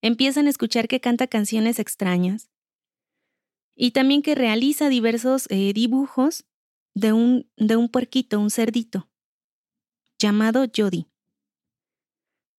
Empiezan 0.02 0.46
a 0.46 0.50
escuchar 0.50 0.88
que 0.88 1.00
canta 1.00 1.26
canciones 1.26 1.78
extrañas, 1.78 2.50
y 3.74 3.92
también 3.92 4.20
que 4.20 4.34
realiza 4.34 4.90
diversos 4.90 5.46
eh, 5.50 5.72
dibujos 5.72 6.44
de 6.94 7.12
un, 7.12 7.50
de 7.56 7.76
un 7.76 7.88
puerquito, 7.88 8.38
un 8.38 8.50
cerdito, 8.50 9.08
llamado 10.18 10.66
Jody. 10.74 11.06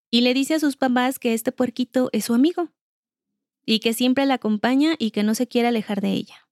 Y 0.10 0.22
le 0.22 0.34
dice 0.34 0.56
a 0.56 0.60
sus 0.60 0.78
papás 0.78 1.20
que 1.20 1.34
este 1.34 1.52
puerquito 1.52 2.10
es 2.12 2.26
su 2.26 2.34
amigo 2.34 2.70
y 3.66 3.80
que 3.80 3.94
siempre 3.94 4.26
la 4.26 4.34
acompaña 4.36 4.96
y 4.98 5.12
que 5.12 5.24
no 5.24 5.36
se 5.36 5.48
quiere 5.48 5.68
alejar 5.68 6.02
de 6.02 6.12
ella. 6.12 6.50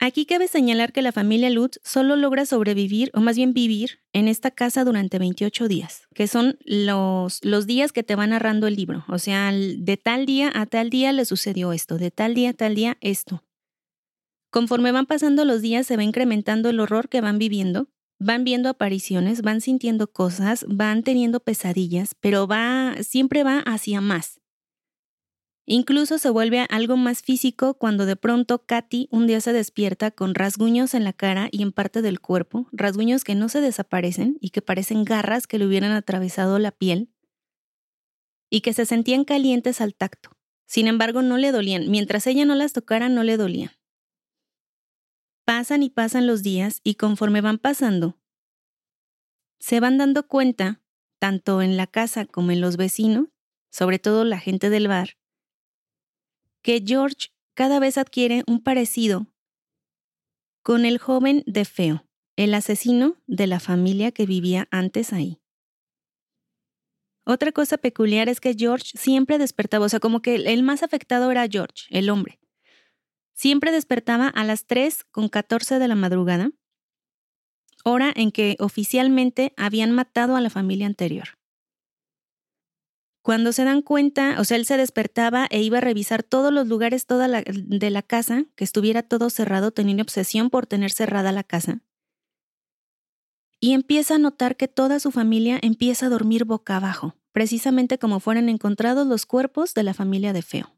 Aquí 0.00 0.26
cabe 0.26 0.46
señalar 0.46 0.92
que 0.92 1.02
la 1.02 1.10
familia 1.10 1.50
Lutz 1.50 1.80
solo 1.82 2.14
logra 2.14 2.46
sobrevivir, 2.46 3.10
o 3.14 3.20
más 3.20 3.34
bien 3.34 3.52
vivir, 3.52 4.00
en 4.12 4.28
esta 4.28 4.52
casa 4.52 4.84
durante 4.84 5.18
28 5.18 5.66
días, 5.66 6.06
que 6.14 6.28
son 6.28 6.56
los, 6.64 7.44
los 7.44 7.66
días 7.66 7.90
que 7.90 8.04
te 8.04 8.14
va 8.14 8.26
narrando 8.28 8.68
el 8.68 8.76
libro. 8.76 9.04
O 9.08 9.18
sea, 9.18 9.50
de 9.50 9.96
tal 9.96 10.24
día 10.24 10.52
a 10.54 10.66
tal 10.66 10.90
día 10.90 11.12
le 11.12 11.24
sucedió 11.24 11.72
esto, 11.72 11.98
de 11.98 12.12
tal 12.12 12.34
día 12.34 12.50
a 12.50 12.54
tal 12.54 12.76
día 12.76 12.96
esto. 13.00 13.42
Conforme 14.50 14.92
van 14.92 15.06
pasando 15.06 15.44
los 15.44 15.62
días 15.62 15.86
se 15.86 15.96
va 15.96 16.04
incrementando 16.04 16.70
el 16.70 16.78
horror 16.78 17.08
que 17.08 17.20
van 17.20 17.38
viviendo, 17.38 17.88
van 18.20 18.44
viendo 18.44 18.68
apariciones, 18.68 19.42
van 19.42 19.60
sintiendo 19.60 20.12
cosas, 20.12 20.64
van 20.68 21.02
teniendo 21.02 21.40
pesadillas, 21.40 22.14
pero 22.20 22.46
va 22.46 22.94
siempre 23.02 23.42
va 23.42 23.58
hacia 23.60 24.00
más. 24.00 24.40
Incluso 25.70 26.16
se 26.16 26.30
vuelve 26.30 26.66
algo 26.70 26.96
más 26.96 27.20
físico 27.20 27.74
cuando 27.74 28.06
de 28.06 28.16
pronto 28.16 28.64
Katy 28.64 29.06
un 29.10 29.26
día 29.26 29.42
se 29.42 29.52
despierta 29.52 30.10
con 30.10 30.34
rasguños 30.34 30.94
en 30.94 31.04
la 31.04 31.12
cara 31.12 31.50
y 31.52 31.60
en 31.60 31.72
parte 31.72 32.00
del 32.00 32.20
cuerpo, 32.20 32.68
rasguños 32.72 33.22
que 33.22 33.34
no 33.34 33.50
se 33.50 33.60
desaparecen 33.60 34.38
y 34.40 34.48
que 34.48 34.62
parecen 34.62 35.04
garras 35.04 35.46
que 35.46 35.58
le 35.58 35.66
hubieran 35.66 35.92
atravesado 35.92 36.58
la 36.58 36.70
piel 36.70 37.10
y 38.48 38.62
que 38.62 38.72
se 38.72 38.86
sentían 38.86 39.26
calientes 39.26 39.82
al 39.82 39.94
tacto. 39.94 40.30
Sin 40.66 40.86
embargo, 40.86 41.20
no 41.20 41.36
le 41.36 41.52
dolían. 41.52 41.90
Mientras 41.90 42.26
ella 42.26 42.46
no 42.46 42.54
las 42.54 42.72
tocara, 42.72 43.10
no 43.10 43.22
le 43.22 43.36
dolían. 43.36 43.72
Pasan 45.44 45.82
y 45.82 45.90
pasan 45.90 46.26
los 46.26 46.42
días 46.42 46.80
y 46.82 46.94
conforme 46.94 47.42
van 47.42 47.58
pasando, 47.58 48.18
se 49.58 49.80
van 49.80 49.98
dando 49.98 50.28
cuenta, 50.28 50.80
tanto 51.18 51.60
en 51.60 51.76
la 51.76 51.86
casa 51.86 52.24
como 52.24 52.52
en 52.52 52.62
los 52.62 52.78
vecinos, 52.78 53.26
sobre 53.70 53.98
todo 53.98 54.24
la 54.24 54.38
gente 54.38 54.70
del 54.70 54.88
bar, 54.88 55.18
que 56.62 56.82
George 56.84 57.28
cada 57.54 57.80
vez 57.80 57.98
adquiere 57.98 58.44
un 58.46 58.62
parecido 58.62 59.26
con 60.62 60.84
el 60.84 60.98
joven 60.98 61.42
de 61.46 61.64
Feo, 61.64 62.06
el 62.36 62.54
asesino 62.54 63.16
de 63.26 63.46
la 63.46 63.58
familia 63.58 64.12
que 64.12 64.26
vivía 64.26 64.68
antes 64.70 65.12
ahí. 65.12 65.40
Otra 67.24 67.52
cosa 67.52 67.78
peculiar 67.78 68.28
es 68.28 68.40
que 68.40 68.54
George 68.54 68.96
siempre 68.96 69.38
despertaba, 69.38 69.86
o 69.86 69.88
sea, 69.88 70.00
como 70.00 70.22
que 70.22 70.34
el 70.34 70.62
más 70.62 70.82
afectado 70.82 71.30
era 71.30 71.46
George, 71.48 71.84
el 71.90 72.10
hombre. 72.10 72.38
Siempre 73.34 73.70
despertaba 73.70 74.28
a 74.28 74.44
las 74.44 74.66
3 74.66 75.04
con 75.10 75.28
14 75.28 75.78
de 75.78 75.88
la 75.88 75.94
madrugada, 75.94 76.50
hora 77.84 78.12
en 78.14 78.32
que 78.32 78.56
oficialmente 78.60 79.52
habían 79.56 79.92
matado 79.92 80.36
a 80.36 80.40
la 80.40 80.50
familia 80.50 80.86
anterior. 80.86 81.37
Cuando 83.28 83.52
se 83.52 83.64
dan 83.64 83.82
cuenta, 83.82 84.40
o 84.40 84.44
sea, 84.44 84.56
él 84.56 84.64
se 84.64 84.78
despertaba 84.78 85.46
e 85.50 85.60
iba 85.60 85.76
a 85.76 85.82
revisar 85.82 86.22
todos 86.22 86.50
los 86.50 86.66
lugares 86.66 87.04
toda 87.04 87.28
de 87.28 87.90
la 87.90 88.00
casa, 88.00 88.46
que 88.56 88.64
estuviera 88.64 89.02
todo 89.02 89.28
cerrado, 89.28 89.70
tenía 89.70 90.00
obsesión 90.00 90.48
por 90.48 90.66
tener 90.66 90.90
cerrada 90.90 91.30
la 91.30 91.44
casa. 91.44 91.82
Y 93.60 93.74
empieza 93.74 94.14
a 94.14 94.18
notar 94.18 94.56
que 94.56 94.66
toda 94.66 94.98
su 94.98 95.10
familia 95.10 95.58
empieza 95.60 96.06
a 96.06 96.08
dormir 96.08 96.46
boca 96.46 96.78
abajo, 96.78 97.16
precisamente 97.32 97.98
como 97.98 98.18
fueran 98.18 98.48
encontrados 98.48 99.06
los 99.06 99.26
cuerpos 99.26 99.74
de 99.74 99.82
la 99.82 99.92
familia 99.92 100.32
de 100.32 100.40
Feo. 100.40 100.74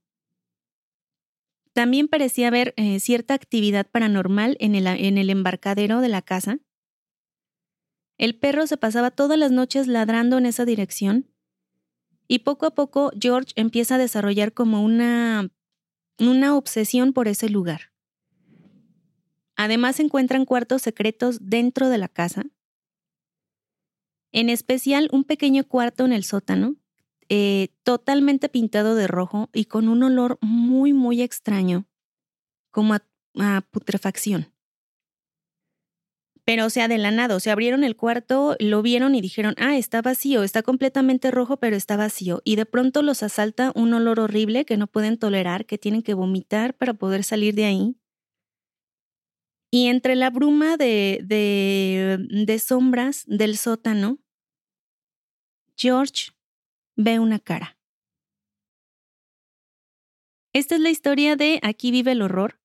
También 1.72 2.08
parecía 2.08 2.48
haber 2.48 2.74
eh, 2.76 2.98
cierta 2.98 3.34
actividad 3.34 3.86
paranormal 3.86 4.56
en 4.58 4.74
el, 4.74 4.88
en 4.88 5.18
el 5.18 5.30
embarcadero 5.30 6.00
de 6.00 6.08
la 6.08 6.20
casa. 6.20 6.58
El 8.18 8.36
perro 8.36 8.66
se 8.66 8.76
pasaba 8.76 9.12
todas 9.12 9.38
las 9.38 9.52
noches 9.52 9.86
ladrando 9.86 10.36
en 10.36 10.46
esa 10.46 10.64
dirección 10.64 11.30
y 12.30 12.38
poco 12.38 12.64
a 12.64 12.70
poco 12.70 13.10
George 13.20 13.52
empieza 13.56 13.96
a 13.96 13.98
desarrollar 13.98 14.52
como 14.52 14.84
una, 14.84 15.50
una 16.16 16.56
obsesión 16.56 17.12
por 17.12 17.26
ese 17.26 17.48
lugar. 17.48 17.92
Además 19.56 19.98
encuentran 19.98 20.44
cuartos 20.44 20.80
secretos 20.80 21.40
dentro 21.42 21.88
de 21.88 21.98
la 21.98 22.06
casa, 22.06 22.44
en 24.30 24.48
especial 24.48 25.08
un 25.10 25.24
pequeño 25.24 25.64
cuarto 25.66 26.04
en 26.04 26.12
el 26.12 26.22
sótano, 26.22 26.76
eh, 27.28 27.70
totalmente 27.82 28.48
pintado 28.48 28.94
de 28.94 29.08
rojo 29.08 29.50
y 29.52 29.64
con 29.64 29.88
un 29.88 30.04
olor 30.04 30.38
muy, 30.40 30.92
muy 30.92 31.22
extraño, 31.22 31.88
como 32.70 32.94
a 32.94 33.60
putrefacción. 33.72 34.54
Pero, 36.44 36.66
o 36.66 36.70
sea, 36.70 36.88
de 36.88 36.98
la 36.98 37.10
nada, 37.10 37.36
o 37.36 37.40
sea, 37.40 37.52
abrieron 37.52 37.84
el 37.84 37.96
cuarto, 37.96 38.56
lo 38.58 38.82
vieron 38.82 39.14
y 39.14 39.20
dijeron, 39.20 39.54
ah, 39.58 39.76
está 39.76 40.02
vacío, 40.02 40.42
está 40.42 40.62
completamente 40.62 41.30
rojo, 41.30 41.58
pero 41.58 41.76
está 41.76 41.96
vacío. 41.96 42.40
Y 42.44 42.56
de 42.56 42.66
pronto 42.66 43.02
los 43.02 43.22
asalta 43.22 43.72
un 43.74 43.92
olor 43.92 44.20
horrible 44.20 44.64
que 44.64 44.76
no 44.76 44.86
pueden 44.86 45.18
tolerar, 45.18 45.66
que 45.66 45.78
tienen 45.78 46.02
que 46.02 46.14
vomitar 46.14 46.74
para 46.74 46.94
poder 46.94 47.24
salir 47.24 47.54
de 47.54 47.64
ahí. 47.64 47.96
Y 49.70 49.86
entre 49.86 50.16
la 50.16 50.30
bruma 50.30 50.76
de, 50.76 51.20
de, 51.22 52.26
de 52.28 52.58
sombras 52.58 53.24
del 53.26 53.56
sótano, 53.56 54.18
George 55.76 56.32
ve 56.96 57.20
una 57.20 57.38
cara. 57.38 57.78
Esta 60.52 60.74
es 60.74 60.80
la 60.80 60.90
historia 60.90 61.36
de 61.36 61.60
Aquí 61.62 61.92
vive 61.92 62.12
el 62.12 62.22
horror. 62.22 62.60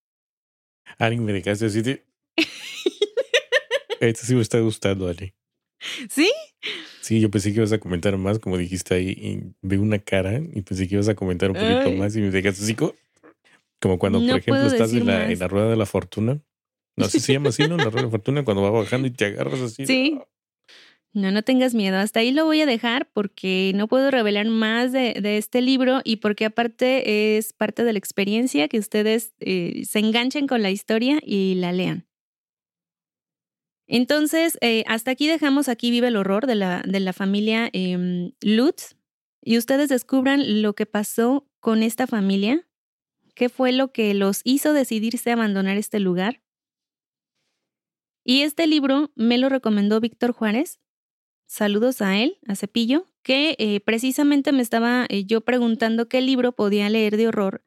Alguien 0.98 1.24
me 1.24 1.34
dejaste 1.34 1.68
así 1.68 1.82
de... 4.06 4.12
Esto 4.12 4.26
sí 4.26 4.36
me 4.36 4.42
está 4.42 4.60
gustando, 4.60 5.08
Ale. 5.08 5.34
¿Sí? 6.10 6.30
Sí, 7.02 7.20
yo 7.20 7.30
pensé 7.30 7.52
que 7.52 7.58
ibas 7.58 7.72
a 7.72 7.78
comentar 7.80 8.18
más, 8.18 8.40
como 8.40 8.58
dijiste 8.58 8.96
ahí, 8.96 9.10
y 9.10 9.54
veo 9.62 9.82
una 9.82 10.00
cara 10.00 10.42
y 10.54 10.62
pensé 10.62 10.88
que 10.88 10.96
ibas 10.96 11.08
a 11.08 11.16
comentar 11.16 11.52
un 11.52 11.58
poquito 11.58 11.92
más 11.92 12.16
y 12.16 12.22
me 12.22 12.32
dejaste 12.32 12.64
así 12.64 12.76
como, 12.76 14.00
cuando, 14.00 14.20
por 14.20 14.40
ejemplo, 14.40 14.66
estás 14.66 14.94
en 14.94 15.06
la, 15.06 15.32
en 15.32 15.38
la, 15.38 15.48
rueda 15.48 15.70
de 15.70 15.76
la 15.76 15.86
fortuna. 15.86 16.42
No 16.98 17.06
sé 17.06 17.20
si 17.20 17.20
se 17.20 17.34
llama 17.34 17.50
así, 17.50 17.68
¿no? 17.68 17.78
La 17.78 17.86
rueda 17.86 17.98
de 17.98 18.04
la 18.04 18.10
fortuna, 18.10 18.44
cuando 18.44 18.64
va 18.64 18.72
bajando 18.72 19.08
y 19.08 19.12
te 19.12 19.26
agarras 19.26 19.62
así. 19.62 19.86
Sí. 19.86 20.20
No, 21.14 21.32
no 21.32 21.44
tengas 21.44 21.74
miedo. 21.74 21.98
Hasta 21.98 22.20
ahí 22.22 22.32
lo 22.32 22.46
voy 22.46 22.62
a 22.62 22.66
dejar 22.66 23.10
porque 23.14 23.72
no 23.76 23.88
puedo 23.88 24.12
revelar 24.12 24.48
más 24.48 24.92
de, 24.92 25.14
este 25.38 25.62
libro 25.62 26.02
y 26.04 26.18
porque 26.18 26.46
aparte 26.46 27.38
es 27.38 27.54
parte 27.54 27.84
de 27.84 27.94
la 27.94 28.00
experiencia 28.00 28.68
que 28.68 28.80
ustedes 28.80 29.34
eh, 29.40 29.84
se 29.88 30.00
enganchen 30.00 30.48
con 30.48 30.62
la 30.62 30.72
historia 30.72 31.20
y 31.24 31.56
la 31.56 31.72
lean. 31.72 32.06
Entonces, 33.88 34.58
eh, 34.62 34.84
hasta 34.88 35.12
aquí 35.12 35.28
dejamos 35.28 35.70
Aquí 35.70 35.92
vive 35.92 36.08
el 36.08 36.18
horror 36.18 36.48
de 36.48 36.56
la, 36.56 36.82
de 36.86 37.00
la 37.00 37.14
familia 37.14 37.70
em, 37.74 38.32
Lutz 38.42 38.96
y 39.42 39.58
ustedes 39.58 39.90
descubran 39.90 40.62
lo 40.62 40.74
que 40.74 40.86
pasó 40.86 41.48
con 41.60 41.84
esta 41.84 42.08
familia, 42.08 42.68
qué 43.36 43.50
fue 43.50 43.72
lo 43.72 43.92
que 43.92 44.14
los 44.16 44.42
hizo 44.44 44.74
decidirse 44.74 45.32
abandonar 45.32 45.78
este 45.78 46.00
lugar. 46.00 46.42
Y 48.24 48.42
este 48.42 48.66
libro 48.66 49.12
me 49.16 49.38
lo 49.38 49.50
recomendó 49.50 50.00
Víctor 50.00 50.32
Juárez. 50.32 50.80
Saludos 51.46 52.02
a 52.02 52.18
él, 52.18 52.40
a 52.48 52.56
Cepillo, 52.56 53.06
que 53.22 53.56
eh, 53.60 53.82
precisamente 53.82 54.52
me 54.52 54.64
estaba 54.64 55.06
eh, 55.10 55.26
yo 55.26 55.42
preguntando 55.42 56.10
qué 56.10 56.22
libro 56.22 56.54
podía 56.54 56.90
leer 56.90 57.18
de 57.18 57.28
horror 57.28 57.64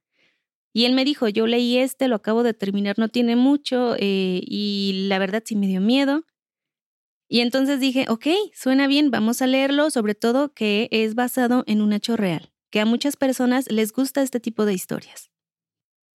y 0.79 0.85
él 0.85 0.93
me 0.93 1.05
dijo, 1.05 1.26
yo 1.26 1.49
leí 1.49 1.76
este, 1.76 2.07
lo 2.07 2.14
acabo 2.14 2.45
de 2.45 2.55
terminar, 2.55 3.01
no 3.01 3.09
tiene 3.09 3.35
mucho 3.35 3.97
eh, 3.99 4.41
y 4.45 5.07
la 5.09 5.18
verdad 5.18 5.43
sí 5.45 5.57
me 5.57 5.66
dio 5.66 5.81
miedo. 5.81 6.24
Y 7.29 7.41
entonces 7.41 7.81
dije, 7.81 8.07
ok, 8.09 8.29
suena 8.55 8.87
bien, 8.87 9.11
vamos 9.11 9.43
a 9.43 9.49
leerlo, 9.49 9.91
sobre 9.91 10.14
todo 10.14 10.55
que 10.55 10.87
es 10.93 11.16
basado 11.16 11.64
en 11.66 11.83
un 11.83 11.93
hecho 11.93 12.16
real, 12.16 12.53
que 12.70 12.79
a 12.79 12.85
muchas 12.85 13.16
personas 13.16 13.68
les 13.72 13.93
gusta 13.93 14.22
este 14.22 14.39
tipo 14.39 14.66
de 14.66 14.74
historias. 14.74 15.33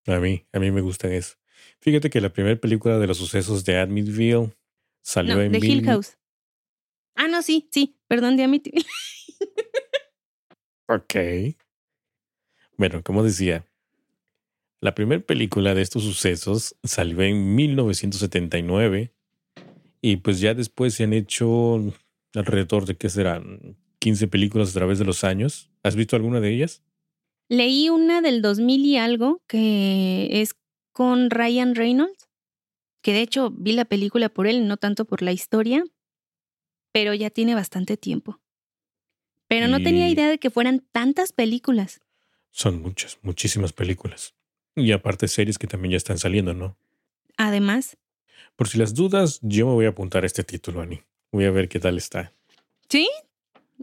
A 0.06 0.20
mí, 0.20 0.46
a 0.52 0.60
mí 0.60 0.70
me 0.70 0.80
gusta 0.80 1.12
eso. 1.12 1.38
Fíjate 1.80 2.08
que 2.08 2.20
la 2.20 2.32
primera 2.32 2.54
película 2.54 3.00
de 3.00 3.08
los 3.08 3.18
sucesos 3.18 3.64
de 3.64 3.78
Admitville 3.78 4.54
salió 5.02 5.40
en... 5.40 5.50
De 5.50 5.58
Hill 5.58 5.84
House. 5.86 6.18
Ah, 7.16 7.26
no, 7.26 7.42
sí, 7.42 7.68
sí, 7.72 7.98
perdón, 8.06 8.36
de 8.36 8.44
Admitville. 8.44 8.86
ok. 10.86 11.14
Bueno, 12.76 13.02
como 13.02 13.24
decía, 13.24 13.66
la 14.82 14.96
primera 14.96 15.22
película 15.22 15.74
de 15.76 15.82
estos 15.82 16.02
sucesos 16.02 16.74
salió 16.82 17.22
en 17.22 17.54
1979 17.54 19.14
y 20.00 20.16
pues 20.16 20.40
ya 20.40 20.54
después 20.54 20.94
se 20.94 21.04
han 21.04 21.12
hecho 21.12 21.80
alrededor 22.34 22.84
de, 22.84 22.96
¿qué 22.96 23.08
serán? 23.08 23.76
15 24.00 24.26
películas 24.26 24.70
a 24.70 24.72
través 24.72 24.98
de 24.98 25.04
los 25.04 25.22
años. 25.22 25.70
¿Has 25.84 25.94
visto 25.94 26.16
alguna 26.16 26.40
de 26.40 26.52
ellas? 26.52 26.82
Leí 27.48 27.90
una 27.90 28.22
del 28.22 28.42
2000 28.42 28.84
y 28.84 28.96
algo 28.96 29.40
que 29.46 30.42
es 30.42 30.56
con 30.90 31.30
Ryan 31.30 31.76
Reynolds, 31.76 32.28
que 33.02 33.12
de 33.12 33.22
hecho 33.22 33.50
vi 33.50 33.74
la 33.74 33.84
película 33.84 34.30
por 34.30 34.48
él, 34.48 34.66
no 34.66 34.78
tanto 34.78 35.04
por 35.04 35.22
la 35.22 35.30
historia, 35.30 35.84
pero 36.90 37.14
ya 37.14 37.30
tiene 37.30 37.54
bastante 37.54 37.96
tiempo. 37.96 38.40
Pero 39.46 39.68
no 39.68 39.80
tenía 39.80 40.08
idea 40.08 40.28
de 40.28 40.38
que 40.38 40.50
fueran 40.50 40.84
tantas 40.90 41.32
películas. 41.32 42.00
Son 42.50 42.82
muchas, 42.82 43.18
muchísimas 43.22 43.72
películas. 43.72 44.34
Y 44.74 44.92
aparte 44.92 45.28
series 45.28 45.58
que 45.58 45.66
también 45.66 45.92
ya 45.92 45.96
están 45.96 46.18
saliendo, 46.18 46.54
¿no? 46.54 46.76
Además. 47.36 47.96
Por 48.56 48.68
si 48.68 48.78
las 48.78 48.94
dudas, 48.94 49.38
yo 49.42 49.66
me 49.66 49.72
voy 49.72 49.86
a 49.86 49.90
apuntar 49.90 50.24
a 50.24 50.26
este 50.26 50.44
título, 50.44 50.80
Ani. 50.80 51.02
Voy 51.30 51.44
a 51.44 51.50
ver 51.50 51.68
qué 51.68 51.78
tal 51.78 51.96
está. 51.96 52.32
¿Sí? 52.88 53.08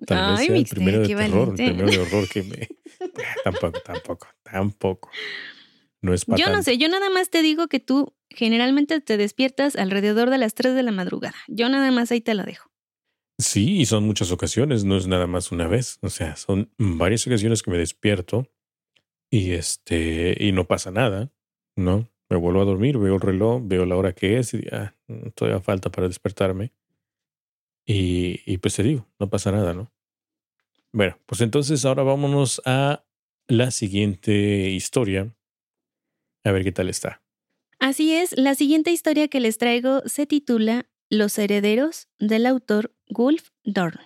Tal 0.06 0.38
vez 0.38 0.46
sea 0.46 0.56
el 0.56 0.66
primero 0.66 1.02
de 1.02 1.08
terror, 1.08 1.50
el 1.50 1.56
primero 1.56 1.92
de 1.92 2.00
horror 2.00 2.30
que 2.30 2.44
me... 2.44 2.70
tampoco, 3.44 3.80
tampoco, 3.82 4.28
tampoco. 4.44 5.10
No 6.02 6.14
es 6.14 6.26
para 6.26 6.38
Yo 6.38 6.50
no 6.50 6.64
sé, 6.64 6.78
yo 6.78 6.88
nada 6.88 7.10
más 7.10 7.30
te 7.30 7.42
digo 7.42 7.68
que 7.68 7.80
tú 7.80 8.14
generalmente 8.30 9.02
te 9.02 9.18
despiertas 9.18 9.76
alrededor 9.76 10.30
de 10.30 10.38
las 10.38 10.54
3 10.54 10.76
de 10.76 10.84
la 10.84 10.92
madrugada. 10.92 11.36
Yo 11.48 11.68
nada 11.70 11.92
más 11.92 12.12
ahí 12.12 12.22
te 12.22 12.34
lo 12.34 12.44
dejo. 12.44 12.70
Sí, 13.38 13.80
y 13.80 13.86
son 13.86 14.06
muchas 14.06 14.32
ocasiones, 14.32 14.84
no 14.84 14.98
es 14.98 15.08
nada 15.08 15.28
más 15.28 15.52
una 15.52 15.68
vez. 15.68 15.98
O 16.02 16.10
sea, 16.10 16.36
son 16.36 16.72
varias 16.78 17.26
ocasiones 17.26 17.64
que 17.64 17.72
me 17.72 17.78
despierto 17.78 18.48
y 19.30 19.52
este, 19.52 20.36
y 20.40 20.52
no 20.52 20.66
pasa 20.66 20.92
nada, 20.92 21.32
¿no? 21.76 22.10
Me 22.30 22.38
vuelvo 22.38 22.62
a 22.62 22.66
dormir, 22.66 22.98
veo 22.98 23.16
el 23.16 23.22
reloj, 23.22 23.62
veo 23.66 23.86
la 23.86 23.96
hora 23.96 24.14
que 24.14 24.38
es 24.38 24.54
y 24.54 24.64
ah, 24.72 24.96
todavía 25.36 25.62
falta 25.62 25.90
para 25.92 26.08
despertarme. 26.08 26.72
Y, 27.86 28.42
y 28.46 28.58
pues 28.60 28.76
te 28.76 28.84
digo, 28.84 29.08
no 29.20 29.30
pasa 29.30 29.52
nada, 29.52 29.74
¿no? 29.74 29.92
Bueno, 30.92 31.18
pues 31.26 31.42
entonces 31.42 31.86
ahora 31.86 32.04
vámonos 32.04 32.62
a 32.66 33.04
la 33.48 33.72
siguiente 33.72 34.70
historia. 34.70 35.36
A 36.44 36.52
ver 36.52 36.64
qué 36.64 36.72
tal 36.72 36.90
está. 36.90 37.22
Así 37.80 38.14
es, 38.14 38.38
la 38.38 38.56
siguiente 38.56 38.92
historia 38.92 39.28
que 39.28 39.40
les 39.40 39.58
traigo 39.58 40.02
se 40.06 40.26
titula 40.26 40.88
Los 41.10 41.38
herederos 41.38 42.08
del 42.20 42.46
autor 42.46 42.94
Wolf 43.10 43.50
Dorn. 43.64 44.00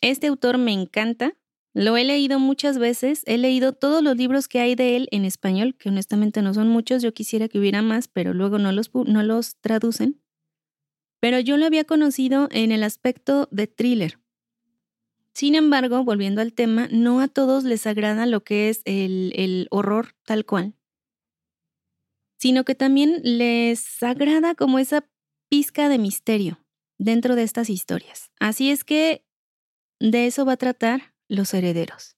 Este 0.00 0.26
autor 0.26 0.58
me 0.58 0.72
encanta 0.72 1.36
lo 1.72 1.96
he 1.96 2.04
leído 2.04 2.38
muchas 2.38 2.78
veces, 2.78 3.22
he 3.26 3.38
leído 3.38 3.72
todos 3.72 4.02
los 4.02 4.16
libros 4.16 4.48
que 4.48 4.60
hay 4.60 4.74
de 4.74 4.96
él 4.96 5.08
en 5.12 5.24
español, 5.24 5.76
que 5.76 5.88
honestamente 5.88 6.42
no 6.42 6.52
son 6.52 6.68
muchos, 6.68 7.02
yo 7.02 7.14
quisiera 7.14 7.48
que 7.48 7.58
hubiera 7.58 7.80
más, 7.80 8.08
pero 8.08 8.34
luego 8.34 8.58
no 8.58 8.72
los, 8.72 8.90
no 8.92 9.22
los 9.22 9.56
traducen. 9.60 10.20
Pero 11.20 11.38
yo 11.38 11.56
lo 11.56 11.66
había 11.66 11.84
conocido 11.84 12.48
en 12.50 12.72
el 12.72 12.82
aspecto 12.82 13.48
de 13.52 13.66
thriller. 13.66 14.18
Sin 15.32 15.54
embargo, 15.54 16.02
volviendo 16.02 16.40
al 16.40 16.52
tema, 16.52 16.88
no 16.90 17.20
a 17.20 17.28
todos 17.28 17.62
les 17.62 17.86
agrada 17.86 18.26
lo 18.26 18.42
que 18.42 18.68
es 18.68 18.82
el, 18.84 19.32
el 19.36 19.68
horror 19.70 20.16
tal 20.24 20.44
cual, 20.44 20.74
sino 22.38 22.64
que 22.64 22.74
también 22.74 23.20
les 23.22 24.02
agrada 24.02 24.54
como 24.54 24.78
esa 24.78 25.08
pizca 25.48 25.88
de 25.88 25.98
misterio 25.98 26.64
dentro 26.98 27.36
de 27.36 27.44
estas 27.44 27.70
historias. 27.70 28.32
Así 28.40 28.70
es 28.70 28.82
que 28.82 29.24
de 30.00 30.26
eso 30.26 30.44
va 30.44 30.54
a 30.54 30.56
tratar 30.56 31.09
los 31.30 31.54
herederos. 31.54 32.16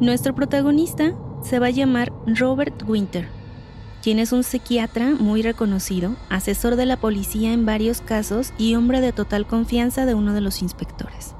Nuestro 0.00 0.32
protagonista 0.34 1.14
se 1.42 1.58
va 1.58 1.66
a 1.66 1.70
llamar 1.70 2.12
Robert 2.26 2.84
Winter, 2.86 3.26
quien 4.02 4.20
es 4.20 4.32
un 4.32 4.44
psiquiatra 4.44 5.10
muy 5.18 5.42
reconocido, 5.42 6.14
asesor 6.28 6.76
de 6.76 6.86
la 6.86 6.98
policía 6.98 7.52
en 7.52 7.66
varios 7.66 8.00
casos 8.00 8.52
y 8.58 8.76
hombre 8.76 9.00
de 9.00 9.12
total 9.12 9.46
confianza 9.46 10.06
de 10.06 10.14
uno 10.14 10.34
de 10.34 10.40
los 10.40 10.62
inspectores 10.62 11.34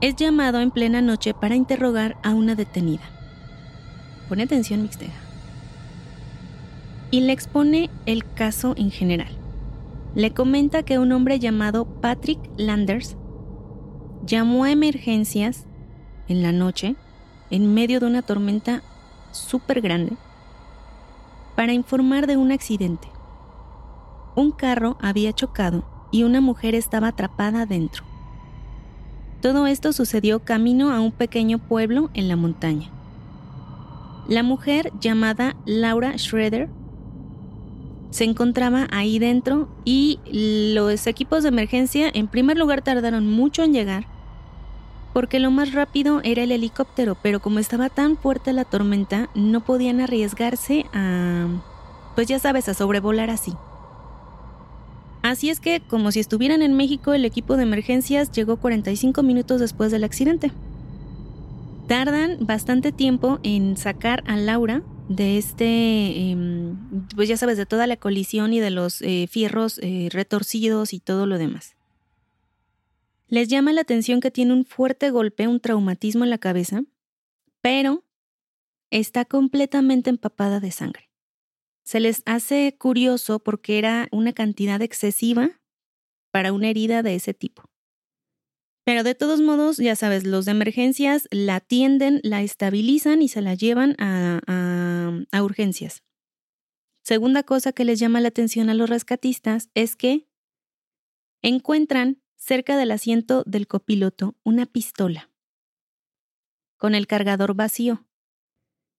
es 0.00 0.16
llamado 0.16 0.60
en 0.60 0.70
plena 0.70 1.02
noche 1.02 1.34
para 1.34 1.54
interrogar 1.54 2.16
a 2.22 2.34
una 2.34 2.54
detenida. 2.54 3.02
Pone 4.28 4.44
atención, 4.44 4.82
Mixtega. 4.82 5.12
Y 7.10 7.20
le 7.20 7.32
expone 7.32 7.90
el 8.06 8.24
caso 8.24 8.74
en 8.76 8.90
general. 8.90 9.36
Le 10.14 10.32
comenta 10.32 10.84
que 10.84 10.98
un 10.98 11.12
hombre 11.12 11.38
llamado 11.38 11.84
Patrick 11.84 12.40
Landers 12.56 13.16
llamó 14.24 14.64
a 14.64 14.70
emergencias 14.70 15.66
en 16.28 16.42
la 16.42 16.52
noche, 16.52 16.96
en 17.50 17.74
medio 17.74 18.00
de 18.00 18.06
una 18.06 18.22
tormenta 18.22 18.82
súper 19.32 19.80
grande, 19.80 20.16
para 21.56 21.72
informar 21.72 22.26
de 22.26 22.36
un 22.36 22.52
accidente. 22.52 23.08
Un 24.34 24.52
carro 24.52 24.96
había 25.00 25.32
chocado 25.32 25.84
y 26.10 26.22
una 26.22 26.40
mujer 26.40 26.74
estaba 26.74 27.08
atrapada 27.08 27.66
dentro. 27.66 28.09
Todo 29.40 29.66
esto 29.66 29.92
sucedió 29.92 30.40
camino 30.40 30.92
a 30.92 31.00
un 31.00 31.12
pequeño 31.12 31.58
pueblo 31.58 32.10
en 32.14 32.28
la 32.28 32.36
montaña. 32.36 32.90
La 34.28 34.42
mujer 34.42 34.92
llamada 35.00 35.56
Laura 35.64 36.16
Schroeder 36.18 36.68
se 38.10 38.24
encontraba 38.24 38.86
ahí 38.90 39.18
dentro 39.18 39.68
y 39.84 40.18
los 40.74 41.06
equipos 41.06 41.42
de 41.42 41.48
emergencia 41.48 42.10
en 42.12 42.28
primer 42.28 42.58
lugar 42.58 42.82
tardaron 42.82 43.26
mucho 43.26 43.62
en 43.62 43.72
llegar 43.72 44.06
porque 45.12 45.40
lo 45.40 45.50
más 45.50 45.72
rápido 45.72 46.20
era 46.22 46.42
el 46.42 46.52
helicóptero, 46.52 47.16
pero 47.20 47.40
como 47.40 47.58
estaba 47.58 47.88
tan 47.88 48.16
fuerte 48.16 48.52
la 48.52 48.64
tormenta 48.64 49.28
no 49.34 49.64
podían 49.64 50.00
arriesgarse 50.00 50.86
a, 50.92 51.46
pues 52.14 52.28
ya 52.28 52.38
sabes, 52.38 52.68
a 52.68 52.74
sobrevolar 52.74 53.30
así. 53.30 53.54
Así 55.22 55.50
es 55.50 55.60
que, 55.60 55.80
como 55.80 56.12
si 56.12 56.20
estuvieran 56.20 56.62
en 56.62 56.74
México, 56.74 57.12
el 57.12 57.24
equipo 57.24 57.56
de 57.56 57.64
emergencias 57.64 58.32
llegó 58.32 58.56
45 58.56 59.22
minutos 59.22 59.60
después 59.60 59.92
del 59.92 60.04
accidente. 60.04 60.50
Tardan 61.88 62.38
bastante 62.40 62.90
tiempo 62.90 63.38
en 63.42 63.76
sacar 63.76 64.22
a 64.26 64.36
Laura 64.36 64.82
de 65.08 65.36
este, 65.36 66.30
em, 66.30 66.76
pues 67.14 67.28
ya 67.28 67.36
sabes, 67.36 67.58
de 67.58 67.66
toda 67.66 67.86
la 67.86 67.96
colisión 67.96 68.52
y 68.52 68.60
de 68.60 68.70
los 68.70 69.02
eh, 69.02 69.26
fierros 69.28 69.78
eh, 69.82 70.08
retorcidos 70.10 70.94
y 70.94 71.00
todo 71.00 71.26
lo 71.26 71.36
demás. 71.36 71.74
Les 73.28 73.48
llama 73.48 73.72
la 73.72 73.82
atención 73.82 74.20
que 74.20 74.30
tiene 74.30 74.54
un 74.54 74.64
fuerte 74.64 75.10
golpe, 75.10 75.48
un 75.48 75.60
traumatismo 75.60 76.24
en 76.24 76.30
la 76.30 76.38
cabeza, 76.38 76.82
pero 77.60 78.04
está 78.90 79.24
completamente 79.24 80.10
empapada 80.10 80.60
de 80.60 80.70
sangre 80.70 81.09
se 81.84 82.00
les 82.00 82.22
hace 82.26 82.76
curioso 82.78 83.38
porque 83.38 83.78
era 83.78 84.08
una 84.12 84.32
cantidad 84.32 84.80
excesiva 84.82 85.60
para 86.32 86.52
una 86.52 86.68
herida 86.68 87.02
de 87.02 87.14
ese 87.14 87.34
tipo. 87.34 87.64
Pero 88.84 89.02
de 89.02 89.14
todos 89.14 89.40
modos, 89.40 89.76
ya 89.76 89.94
sabes, 89.96 90.24
los 90.24 90.46
de 90.46 90.52
emergencias 90.52 91.28
la 91.30 91.56
atienden, 91.56 92.20
la 92.22 92.42
estabilizan 92.42 93.22
y 93.22 93.28
se 93.28 93.42
la 93.42 93.54
llevan 93.54 93.94
a, 93.98 94.40
a 95.30 95.42
urgencias. 95.42 96.02
Segunda 97.02 97.42
cosa 97.42 97.72
que 97.72 97.84
les 97.84 97.98
llama 97.98 98.20
la 98.20 98.28
atención 98.28 98.70
a 98.70 98.74
los 98.74 98.88
rescatistas 98.88 99.70
es 99.74 99.96
que 99.96 100.28
encuentran 101.42 102.22
cerca 102.36 102.76
del 102.76 102.90
asiento 102.90 103.42
del 103.46 103.66
copiloto 103.66 104.36
una 104.44 104.66
pistola 104.66 105.30
con 106.76 106.94
el 106.94 107.06
cargador 107.06 107.54
vacío. 107.54 108.06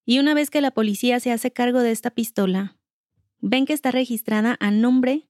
Y 0.05 0.19
una 0.19 0.33
vez 0.33 0.49
que 0.49 0.61
la 0.61 0.71
policía 0.71 1.19
se 1.19 1.31
hace 1.31 1.51
cargo 1.51 1.79
de 1.79 1.91
esta 1.91 2.11
pistola, 2.11 2.77
ven 3.39 3.65
que 3.65 3.73
está 3.73 3.91
registrada 3.91 4.57
a 4.59 4.71
nombre 4.71 5.29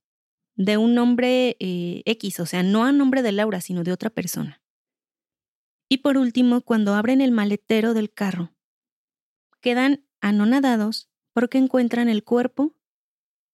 de 0.55 0.78
un 0.78 0.93
nombre 0.93 1.57
eh, 1.59 2.01
X, 2.05 2.39
o 2.39 2.45
sea, 2.45 2.63
no 2.63 2.86
a 2.86 2.91
nombre 2.91 3.22
de 3.22 3.32
Laura, 3.32 3.61
sino 3.61 3.84
de 3.84 3.91
otra 3.91 4.09
persona. 4.09 4.61
Y 5.89 5.97
por 5.97 6.17
último, 6.17 6.61
cuando 6.61 6.93
abren 6.93 7.19
el 7.19 7.32
maletero 7.32 7.93
del 7.93 8.13
carro, 8.13 8.53
quedan 9.59 10.05
anonadados 10.22 11.09
porque 11.34 11.57
encuentran 11.57 12.09
el 12.09 12.24
cuerpo 12.24 12.76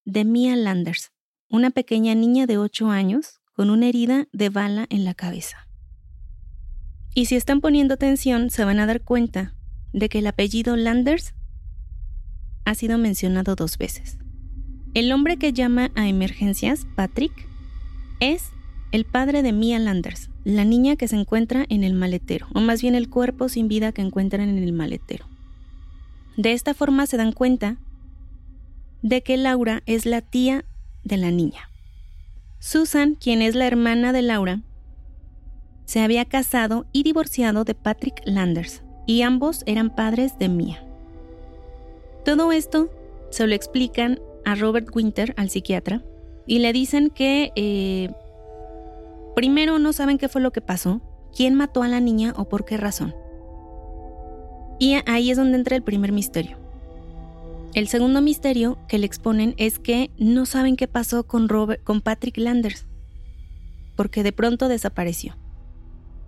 de 0.06 0.24
Mia 0.24 0.56
Landers, 0.56 1.12
una 1.50 1.72
pequeña 1.72 2.16
niña 2.16 2.46
de 2.46 2.58
8 2.58 2.90
años 2.90 3.42
con 3.54 3.70
una 3.70 3.88
herida 3.88 4.28
de 4.32 4.50
bala 4.50 4.86
en 4.90 5.04
la 5.04 5.14
cabeza. 5.14 5.68
Y 7.16 7.26
si 7.26 7.36
están 7.36 7.62
poniendo 7.62 7.96
atención, 7.96 8.52
se 8.52 8.64
van 8.64 8.80
a 8.80 8.86
dar 8.86 9.02
cuenta 9.02 9.57
de 9.94 10.10
que 10.10 10.20
el 10.20 10.28
apellido 10.28 10.76
Landers 10.76 11.34
ha 12.66 12.76
sido 12.76 12.98
mencionado 12.98 13.56
dos 13.56 13.78
veces. 13.78 14.18
El 14.94 15.12
hombre 15.12 15.38
que 15.38 15.54
llama 15.54 15.92
a 15.96 16.08
emergencias, 16.08 16.88
Patrick, 16.96 17.32
es 18.20 18.52
el 18.92 19.06
padre 19.06 19.44
de 19.44 19.52
Mia 19.52 19.80
Landers, 19.80 20.30
la 20.44 20.66
niña 20.66 20.96
que 20.96 21.08
se 21.08 21.16
encuentra 21.16 21.66
en 21.70 21.84
el 21.84 21.94
maletero, 21.94 22.48
o 22.54 22.62
más 22.62 22.82
bien 22.82 22.96
el 22.96 23.10
cuerpo 23.10 23.50
sin 23.50 23.68
vida 23.68 23.92
que 23.92 24.02
encuentran 24.02 24.50
en 24.50 24.64
el 24.64 24.74
maletero. 24.74 25.26
De 26.36 26.54
esta 26.54 26.74
forma 26.74 27.06
se 27.06 27.18
dan 27.18 27.32
cuenta 27.32 27.78
de 29.02 29.22
que 29.24 29.38
Laura 29.38 29.84
es 29.86 30.06
la 30.06 30.22
tía 30.22 30.66
de 31.04 31.18
la 31.18 31.32
niña. 31.32 31.70
Susan, 32.60 33.16
quien 33.16 33.42
es 33.42 33.56
la 33.56 33.68
hermana 33.68 34.14
de 34.14 34.22
Laura, 34.22 34.62
se 35.86 36.02
había 36.02 36.26
casado 36.26 36.86
y 36.92 37.04
divorciado 37.04 37.64
de 37.64 37.76
Patrick 37.76 38.22
Landers, 38.26 38.84
y 39.08 39.24
ambos 39.24 39.64
eran 39.66 39.90
padres 39.90 40.38
de 40.38 40.50
Mia. 40.50 40.84
Todo 42.24 42.52
esto 42.52 42.90
se 43.32 43.48
lo 43.48 43.56
explican 43.56 44.20
a 44.46 44.54
Robert 44.54 44.96
Winter, 44.96 45.34
al 45.38 45.50
psiquiatra, 45.50 46.04
y 46.46 46.60
le 46.60 46.74
dicen 46.74 47.10
que 47.10 47.52
eh, 47.56 48.12
primero 49.36 49.80
no 49.80 49.94
saben 49.94 50.18
qué 50.18 50.30
fue 50.30 50.42
lo 50.42 50.52
que 50.52 50.62
pasó, 50.62 51.02
quién 51.36 51.56
mató 51.56 51.84
a 51.84 51.88
la 51.88 52.00
niña 52.00 52.34
o 52.38 52.50
por 52.50 52.66
qué 52.66 52.78
razón. 52.78 53.16
Y 54.80 54.98
ahí 55.06 55.32
es 55.32 55.38
donde 55.38 55.58
entra 55.58 55.76
el 55.76 55.84
primer 55.84 56.12
misterio. 56.12 56.58
El 57.74 57.88
segundo 57.88 58.22
misterio 58.22 58.78
que 58.88 58.98
le 58.98 59.06
exponen 59.06 59.54
es 59.58 59.80
que 59.80 60.12
no 60.18 60.46
saben 60.46 60.76
qué 60.76 60.88
pasó 60.88 61.28
con, 61.28 61.50
Robert, 61.50 61.84
con 61.84 62.02
Patrick 62.02 62.38
Landers, 62.38 62.86
porque 63.96 64.24
de 64.24 64.32
pronto 64.32 64.68
desapareció. 64.68 65.36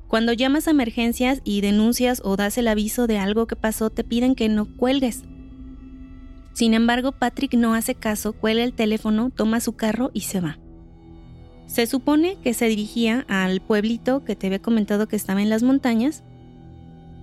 Cuando 0.09 0.33
llamas 0.33 0.67
a 0.67 0.71
emergencias 0.71 1.39
y 1.43 1.61
denuncias 1.61 2.19
o 2.25 2.35
das 2.35 2.57
el 2.57 2.67
aviso 2.67 3.05
de 3.05 3.19
algo 3.19 3.45
que 3.45 3.55
pasó, 3.55 3.91
te 3.91 4.03
piden 4.03 4.33
que 4.33 4.49
no 4.49 4.65
cuelgues. 4.65 5.21
Sin 6.53 6.73
embargo, 6.73 7.11
Patrick 7.11 7.53
no 7.53 7.75
hace 7.75 7.93
caso, 7.93 8.33
cuelga 8.33 8.63
el 8.63 8.73
teléfono, 8.73 9.29
toma 9.29 9.59
su 9.59 9.73
carro 9.73 10.09
y 10.15 10.21
se 10.21 10.41
va. 10.41 10.57
Se 11.67 11.85
supone 11.85 12.37
que 12.43 12.55
se 12.55 12.65
dirigía 12.65 13.23
al 13.29 13.61
pueblito 13.61 14.23
que 14.25 14.35
te 14.35 14.47
había 14.47 14.57
comentado 14.57 15.07
que 15.07 15.15
estaba 15.15 15.43
en 15.43 15.49
las 15.51 15.61
montañas 15.61 16.23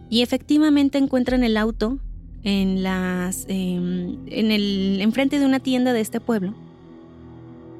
y 0.09 0.23
efectivamente 0.23 0.97
encuentran 0.97 1.43
el 1.43 1.57
auto 1.57 1.99
en 2.45 2.85
las 2.85 3.47
em, 3.49 4.19
en 4.29 4.53
el 4.53 5.01
enfrente 5.01 5.41
de 5.41 5.47
una 5.47 5.59
tienda 5.59 5.93
de 5.93 6.03
este 6.03 6.21
pueblo. 6.21 6.55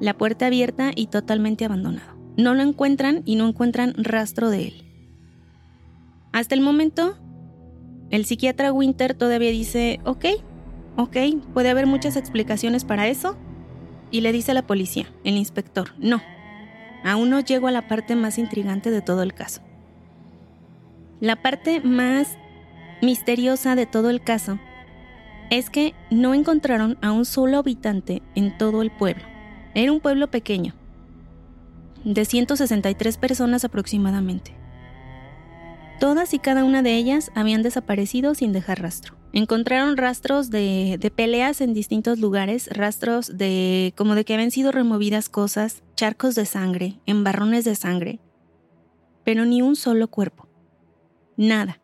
La 0.01 0.17
puerta 0.17 0.47
abierta 0.47 0.91
y 0.93 1.07
totalmente 1.07 1.63
abandonado. 1.63 2.17
No 2.35 2.53
lo 2.55 2.61
encuentran 2.61 3.21
y 3.23 3.37
no 3.37 3.47
encuentran 3.47 3.93
rastro 3.97 4.49
de 4.49 4.67
él. 4.67 4.86
Hasta 6.37 6.53
el 6.53 6.61
momento, 6.61 7.17
el 8.11 8.23
psiquiatra 8.25 8.71
Winter 8.71 9.15
todavía 9.15 9.49
dice, 9.49 9.99
ok, 10.05 10.25
ok, 10.95 11.17
puede 11.51 11.71
haber 11.71 11.87
muchas 11.87 12.15
explicaciones 12.15 12.85
para 12.85 13.07
eso. 13.07 13.35
Y 14.11 14.21
le 14.21 14.31
dice 14.31 14.51
a 14.51 14.53
la 14.53 14.67
policía, 14.67 15.07
el 15.23 15.35
inspector, 15.35 15.95
no, 15.97 16.21
aún 17.03 17.31
no 17.31 17.39
llego 17.39 17.67
a 17.67 17.71
la 17.71 17.87
parte 17.87 18.15
más 18.15 18.37
intrigante 18.37 18.91
de 18.91 19.01
todo 19.01 19.23
el 19.23 19.33
caso. 19.33 19.61
La 21.21 21.37
parte 21.37 21.81
más 21.81 22.37
misteriosa 23.01 23.73
de 23.73 23.87
todo 23.87 24.11
el 24.11 24.21
caso 24.23 24.59
es 25.49 25.71
que 25.71 25.95
no 26.11 26.35
encontraron 26.35 26.99
a 27.01 27.13
un 27.13 27.25
solo 27.25 27.57
habitante 27.57 28.21
en 28.35 28.55
todo 28.59 28.83
el 28.83 28.91
pueblo. 28.91 29.23
Era 29.73 29.91
un 29.91 30.01
pueblo 30.01 30.29
pequeño, 30.29 30.75
de 32.03 32.25
163 32.25 33.17
personas 33.17 33.65
aproximadamente. 33.65 34.56
Todas 35.99 36.35
y 36.35 36.39
cada 36.39 36.63
una 36.63 36.83
de 36.83 36.95
ellas 36.95 37.31
habían 37.33 37.63
desaparecido 37.63 38.35
sin 38.35 38.53
dejar 38.53 38.81
rastro. 38.81 39.17
Encontraron 39.33 39.97
rastros 39.97 40.51
de, 40.51 41.11
peleas 41.15 41.59
en 41.59 41.73
distintos 41.73 42.19
lugares, 42.19 42.69
rastros 42.71 43.35
de 43.35 43.93
como 43.97 44.13
de 44.13 44.23
que 44.23 44.35
habían 44.35 44.51
sido 44.51 44.71
removidas 44.71 45.27
cosas, 45.27 45.83
charcos 45.95 46.35
de 46.35 46.45
sangre, 46.45 46.99
embarrones 47.07 47.65
de 47.65 47.75
sangre, 47.75 48.19
pero 49.23 49.45
ni 49.45 49.61
un 49.63 49.75
solo 49.75 50.07
cuerpo. 50.07 50.47
Nada. 51.35 51.81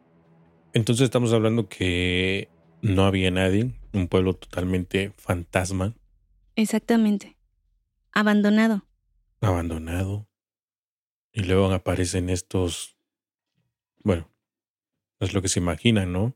Entonces 0.74 1.06
estamos 1.06 1.34
hablando 1.34 1.68
que 1.68 2.50
no 2.82 3.06
había 3.06 3.32
nadie, 3.32 3.72
un 3.94 4.08
pueblo 4.08 4.36
totalmente 4.36 5.12
fantasma. 5.18 5.96
Exactamente. 6.56 7.36
Abandonado. 8.12 8.86
Abandonado. 9.42 10.28
Y 11.32 11.42
luego 11.42 11.72
aparecen 11.72 12.30
estos 12.30 12.93
bueno, 14.04 14.30
es 15.20 15.34
lo 15.34 15.42
que 15.42 15.48
se 15.48 15.60
imagina, 15.60 16.06
¿no? 16.06 16.36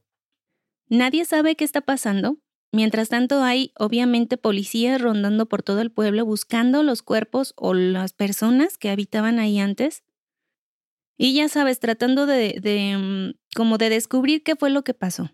Nadie 0.89 1.25
sabe 1.25 1.55
qué 1.55 1.65
está 1.65 1.81
pasando. 1.81 2.37
Mientras 2.71 3.09
tanto 3.09 3.43
hay 3.43 3.71
obviamente 3.77 4.37
policías 4.37 5.01
rondando 5.01 5.47
por 5.47 5.63
todo 5.63 5.81
el 5.81 5.91
pueblo 5.91 6.25
buscando 6.25 6.83
los 6.83 7.01
cuerpos 7.01 7.53
o 7.55 7.73
las 7.73 8.13
personas 8.13 8.77
que 8.77 8.89
habitaban 8.89 9.39
ahí 9.39 9.59
antes. 9.59 10.03
Y 11.17 11.33
ya 11.33 11.49
sabes, 11.49 11.79
tratando 11.79 12.25
de, 12.25 12.59
de 12.61 12.97
mm, 12.97 13.39
como 13.55 13.77
de 13.77 13.89
descubrir 13.89 14.43
qué 14.43 14.55
fue 14.55 14.69
lo 14.69 14.83
que 14.83 14.93
pasó. 14.93 15.31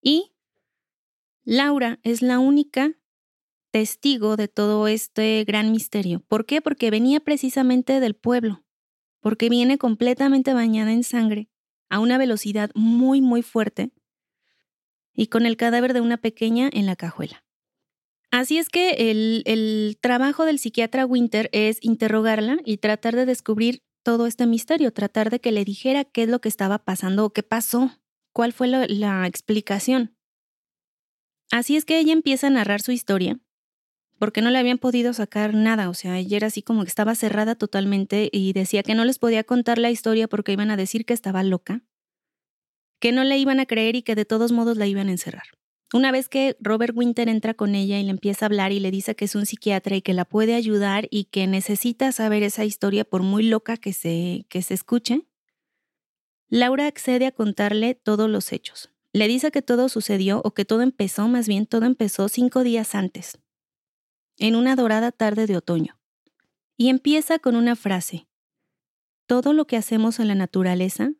Y 0.00 0.32
Laura 1.44 1.98
es 2.02 2.22
la 2.22 2.38
única 2.38 2.96
testigo 3.70 4.36
de 4.36 4.48
todo 4.48 4.86
este 4.88 5.44
gran 5.44 5.72
misterio. 5.72 6.20
¿Por 6.20 6.46
qué? 6.46 6.60
Porque 6.60 6.90
venía 6.90 7.20
precisamente 7.20 8.00
del 8.00 8.14
pueblo 8.14 8.64
porque 9.22 9.48
viene 9.48 9.78
completamente 9.78 10.52
bañada 10.52 10.92
en 10.92 11.04
sangre, 11.04 11.48
a 11.88 12.00
una 12.00 12.18
velocidad 12.18 12.70
muy, 12.74 13.22
muy 13.22 13.40
fuerte, 13.40 13.92
y 15.14 15.28
con 15.28 15.46
el 15.46 15.56
cadáver 15.56 15.94
de 15.94 16.00
una 16.00 16.18
pequeña 16.18 16.68
en 16.72 16.86
la 16.86 16.96
cajuela. 16.96 17.44
Así 18.30 18.58
es 18.58 18.68
que 18.68 19.10
el, 19.10 19.42
el, 19.46 19.98
trabajo 20.00 20.44
del 20.44 20.58
psiquiatra 20.58 21.06
Winter 21.06 21.48
es 21.52 21.78
interrogarla 21.82 22.58
y 22.64 22.78
tratar 22.78 23.14
de 23.14 23.26
descubrir 23.26 23.82
todo 24.02 24.26
este 24.26 24.46
misterio, 24.46 24.92
tratar 24.92 25.30
de 25.30 25.38
que 25.38 25.52
le 25.52 25.64
dijera 25.64 26.04
qué 26.04 26.24
es 26.24 26.28
lo 26.28 26.40
que 26.40 26.48
estaba 26.48 26.78
pasando 26.78 27.26
o 27.26 27.32
qué 27.32 27.42
pasó, 27.42 27.90
cuál 28.32 28.52
fue 28.52 28.68
la 28.68 29.26
explicación. 29.26 30.16
Así 31.52 31.76
es 31.76 31.84
que 31.84 31.98
ella 31.98 32.14
empieza 32.14 32.46
a 32.46 32.50
narrar 32.50 32.80
su 32.80 32.90
historia 32.90 33.38
porque 34.22 34.40
no 34.40 34.50
le 34.50 34.58
habían 34.58 34.78
podido 34.78 35.12
sacar 35.14 35.52
nada, 35.52 35.88
o 35.88 35.94
sea, 35.94 36.16
ella 36.16 36.36
era 36.36 36.46
así 36.46 36.62
como 36.62 36.84
que 36.84 36.88
estaba 36.88 37.16
cerrada 37.16 37.56
totalmente 37.56 38.28
y 38.30 38.52
decía 38.52 38.84
que 38.84 38.94
no 38.94 39.04
les 39.04 39.18
podía 39.18 39.42
contar 39.42 39.78
la 39.78 39.90
historia 39.90 40.28
porque 40.28 40.52
iban 40.52 40.70
a 40.70 40.76
decir 40.76 41.04
que 41.04 41.12
estaba 41.12 41.42
loca, 41.42 41.82
que 43.00 43.10
no 43.10 43.24
le 43.24 43.36
iban 43.38 43.58
a 43.58 43.66
creer 43.66 43.96
y 43.96 44.02
que 44.02 44.14
de 44.14 44.24
todos 44.24 44.52
modos 44.52 44.76
la 44.76 44.86
iban 44.86 45.08
a 45.08 45.10
encerrar. 45.10 45.42
Una 45.92 46.12
vez 46.12 46.28
que 46.28 46.56
Robert 46.60 46.96
Winter 46.96 47.28
entra 47.28 47.54
con 47.54 47.74
ella 47.74 47.98
y 47.98 48.04
le 48.04 48.10
empieza 48.10 48.44
a 48.44 48.46
hablar 48.46 48.70
y 48.70 48.78
le 48.78 48.92
dice 48.92 49.16
que 49.16 49.24
es 49.24 49.34
un 49.34 49.44
psiquiatra 49.44 49.96
y 49.96 50.02
que 50.02 50.14
la 50.14 50.24
puede 50.24 50.54
ayudar 50.54 51.08
y 51.10 51.24
que 51.24 51.48
necesita 51.48 52.12
saber 52.12 52.44
esa 52.44 52.64
historia 52.64 53.04
por 53.04 53.24
muy 53.24 53.42
loca 53.42 53.76
que 53.76 53.92
se, 53.92 54.46
que 54.48 54.62
se 54.62 54.74
escuche, 54.74 55.26
Laura 56.48 56.86
accede 56.86 57.26
a 57.26 57.32
contarle 57.32 57.96
todos 57.96 58.30
los 58.30 58.52
hechos. 58.52 58.88
Le 59.12 59.26
dice 59.26 59.50
que 59.50 59.62
todo 59.62 59.88
sucedió 59.88 60.42
o 60.44 60.52
que 60.52 60.64
todo 60.64 60.82
empezó, 60.82 61.26
más 61.26 61.48
bien 61.48 61.66
todo 61.66 61.86
empezó 61.86 62.28
cinco 62.28 62.62
días 62.62 62.94
antes, 62.94 63.41
en 64.38 64.56
una 64.56 64.76
dorada 64.76 65.12
tarde 65.12 65.46
de 65.46 65.56
otoño. 65.56 65.98
Y 66.76 66.88
empieza 66.88 67.38
con 67.38 67.56
una 67.56 67.76
frase. 67.76 68.26
Todo 69.26 69.52
lo 69.52 69.66
que 69.66 69.76
hacemos 69.76 70.18
en 70.18 70.28
la 70.28 70.34
naturaleza 70.34 71.12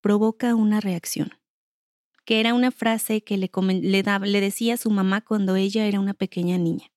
provoca 0.00 0.54
una 0.54 0.80
reacción. 0.80 1.32
Que 2.24 2.40
era 2.40 2.54
una 2.54 2.70
frase 2.70 3.22
que 3.22 3.36
le, 3.36 3.50
le 3.82 4.40
decía 4.40 4.74
a 4.74 4.78
su 4.78 4.90
mamá 4.90 5.22
cuando 5.22 5.56
ella 5.56 5.86
era 5.86 5.98
una 5.98 6.14
pequeña 6.14 6.58
niña. 6.58 6.92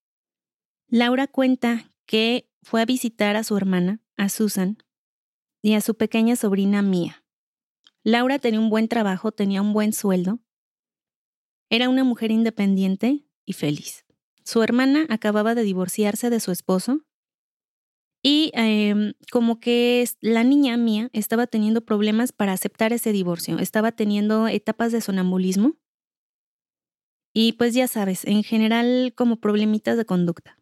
Laura 0.88 1.28
cuenta 1.28 1.92
que 2.06 2.50
fue 2.62 2.82
a 2.82 2.86
visitar 2.86 3.36
a 3.36 3.44
su 3.44 3.56
hermana, 3.56 4.02
a 4.18 4.30
Susan, 4.30 4.78
y 5.62 5.74
a 5.74 5.82
su 5.82 5.96
pequeña 5.96 6.36
sobrina 6.36 6.82
Mía. 6.82 7.24
Laura 8.04 8.40
tenía 8.40 8.60
un 8.60 8.70
buen 8.70 8.88
trabajo, 8.88 9.32
tenía 9.32 9.62
un 9.62 9.74
buen 9.74 9.94
sueldo. 9.94 10.40
Era 11.70 11.88
una 11.88 12.04
mujer 12.04 12.32
independiente 12.32 13.26
y 13.46 13.54
feliz. 13.54 14.06
Su 14.44 14.64
hermana 14.64 15.06
acababa 15.10 15.56
de 15.56 15.64
divorciarse 15.64 16.30
de 16.30 16.40
su 16.40 16.52
esposo 16.52 17.02
y 18.24 18.52
em, 18.54 19.14
como 19.32 19.60
que 19.60 20.08
la 20.20 20.44
niña 20.44 20.78
mía 20.78 21.10
estaba 21.14 21.48
teniendo 21.48 21.82
problemas 21.82 22.32
para 22.32 22.54
aceptar 22.54 22.94
ese 22.94 23.12
divorcio, 23.12 23.60
estaba 23.60 23.92
teniendo 23.92 24.48
etapas 24.48 24.92
de 24.92 25.02
sonambulismo 25.02 25.76
y 27.34 27.54
pues 27.54 27.74
ya 27.74 27.88
sabes, 27.88 28.26
en 28.26 28.44
general 28.44 29.14
como 29.16 29.38
problemitas 29.38 29.98
de 29.98 30.06
conducta. 30.06 30.58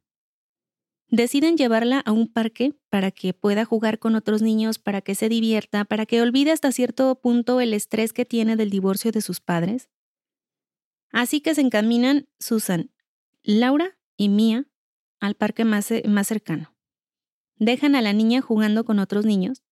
Deciden 1.11 1.57
llevarla 1.57 2.01
a 2.01 2.11
un 2.11 2.32
parque 2.32 2.75
para 2.89 3.09
que 3.09 3.34
pueda 3.34 3.65
jugar 3.65 3.97
con 3.97 4.15
otros 4.15 4.43
niños, 4.43 4.77
para 4.77 5.01
que 5.01 5.15
se 5.15 5.27
divierta, 5.27 5.84
para 5.84 6.05
que 6.05 6.21
olvide 6.21 6.51
hasta 6.51 6.71
cierto 6.71 7.19
punto 7.19 7.59
el 7.61 7.73
estrés 7.73 8.13
que 8.13 8.25
tiene 8.25 8.55
del 8.55 8.69
divorcio 8.69 9.11
de 9.11 9.21
sus 9.21 9.39
padres. 9.39 9.89
Así 11.11 11.41
que 11.41 11.55
se 11.55 11.61
encaminan 11.61 12.30
Susan, 12.39 12.91
Laura 13.44 13.98
y 14.18 14.30
Mía 14.30 14.66
al 15.20 15.36
parque 15.36 15.66
más, 15.66 15.92
más 16.06 16.28
cercano. 16.28 16.76
Dejan 17.58 17.96
a 17.96 18.02
la 18.02 18.14
niña 18.14 18.42
jugando 18.42 18.86
con 18.86 19.00
otros 19.00 19.26
niños 19.26 19.64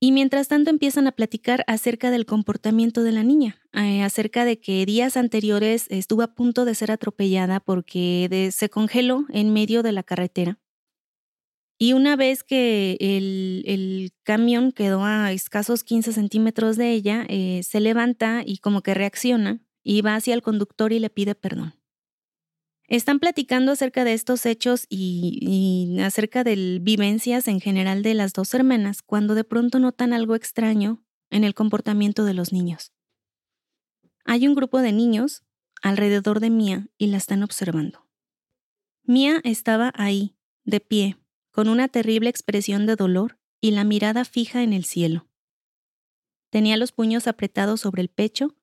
y 0.00 0.12
mientras 0.12 0.48
tanto 0.48 0.70
empiezan 0.70 1.06
a 1.06 1.12
platicar 1.12 1.64
acerca 1.66 2.10
del 2.10 2.26
comportamiento 2.26 3.02
de 3.02 3.12
la 3.12 3.22
niña, 3.22 3.62
eh, 3.72 4.02
acerca 4.02 4.44
de 4.44 4.60
que 4.60 4.84
días 4.84 5.16
anteriores 5.16 5.86
estuvo 5.88 6.22
a 6.22 6.34
punto 6.34 6.64
de 6.64 6.74
ser 6.74 6.90
atropellada 6.90 7.60
porque 7.60 8.50
se 8.52 8.68
congeló 8.68 9.24
en 9.30 9.52
medio 9.52 9.82
de 9.82 9.92
la 9.92 10.02
carretera. 10.02 10.58
Y 11.78 11.92
una 11.92 12.16
vez 12.16 12.44
que 12.44 12.96
el, 13.00 14.12
camión 14.22 14.72
quedó 14.72 15.04
a 15.04 15.32
escasos 15.32 15.84
15 15.84 16.12
centímetros 16.12 16.76
de 16.76 16.92
ella, 16.92 17.26
eh, 17.28 17.62
se 17.62 17.80
levanta 17.80 18.42
y 18.44 18.58
como 18.58 18.82
que 18.82 18.94
reacciona 18.94 19.60
y 19.82 20.02
va 20.02 20.16
hacia 20.16 20.34
el 20.34 20.42
conductor 20.42 20.92
y 20.92 20.98
le 20.98 21.10
pide 21.10 21.34
perdón. 21.34 21.74
Están 22.86 23.18
platicando 23.18 23.72
acerca 23.72 24.04
de 24.04 24.12
estos 24.12 24.44
hechos 24.44 24.86
y, 24.90 25.96
acerca 26.02 26.44
de 26.44 26.78
vivencias 26.80 27.48
en 27.48 27.60
general 27.60 28.02
de 28.02 28.14
las 28.14 28.34
dos 28.34 28.52
hermanas 28.52 29.00
cuando 29.02 29.34
de 29.34 29.44
pronto 29.44 29.78
notan 29.78 30.12
algo 30.12 30.34
extraño 30.34 31.02
en 31.30 31.44
el 31.44 31.54
comportamiento 31.54 32.24
de 32.24 32.34
los 32.34 32.52
niños. 32.52 32.92
Hay 34.24 34.46
un 34.46 34.54
grupo 34.54 34.80
de 34.80 34.92
niños 34.92 35.42
alrededor 35.82 36.40
de 36.40 36.50
Mía 36.50 36.88
y 36.98 37.06
la 37.06 37.16
están 37.16 37.42
observando. 37.42 38.06
Mía 39.02 39.40
estaba 39.44 39.92
ahí, 39.96 40.36
de 40.64 40.80
pie, 40.80 41.18
con 41.50 41.68
una 41.68 41.88
terrible 41.88 42.30
expresión 42.30 42.86
de 42.86 42.96
dolor 42.96 43.38
y 43.60 43.70
la 43.70 43.84
mirada 43.84 44.24
fija 44.24 44.62
en 44.62 44.72
el 44.72 44.84
cielo. 44.84 45.26
Tenía 46.50 46.76
los 46.76 46.92
puños 46.92 47.26
apretados 47.26 47.80
sobre 47.80 48.02
el 48.02 48.08
pecho 48.08 48.54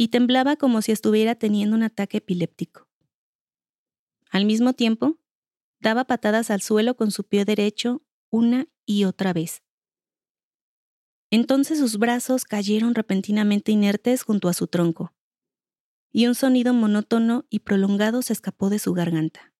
y 0.00 0.08
temblaba 0.08 0.56
como 0.56 0.80
si 0.80 0.92
estuviera 0.92 1.34
teniendo 1.34 1.76
un 1.76 1.82
ataque 1.82 2.16
epiléptico. 2.16 2.88
Al 4.30 4.46
mismo 4.46 4.72
tiempo, 4.72 5.18
daba 5.78 6.06
patadas 6.06 6.50
al 6.50 6.62
suelo 6.62 6.96
con 6.96 7.10
su 7.10 7.24
pie 7.24 7.44
derecho 7.44 8.00
una 8.30 8.66
y 8.86 9.04
otra 9.04 9.34
vez. 9.34 9.62
Entonces 11.30 11.80
sus 11.80 11.98
brazos 11.98 12.46
cayeron 12.46 12.94
repentinamente 12.94 13.72
inertes 13.72 14.22
junto 14.22 14.48
a 14.48 14.54
su 14.54 14.68
tronco, 14.68 15.12
y 16.10 16.28
un 16.28 16.34
sonido 16.34 16.72
monótono 16.72 17.44
y 17.50 17.58
prolongado 17.58 18.22
se 18.22 18.32
escapó 18.32 18.70
de 18.70 18.78
su 18.78 18.94
garganta. 18.94 19.52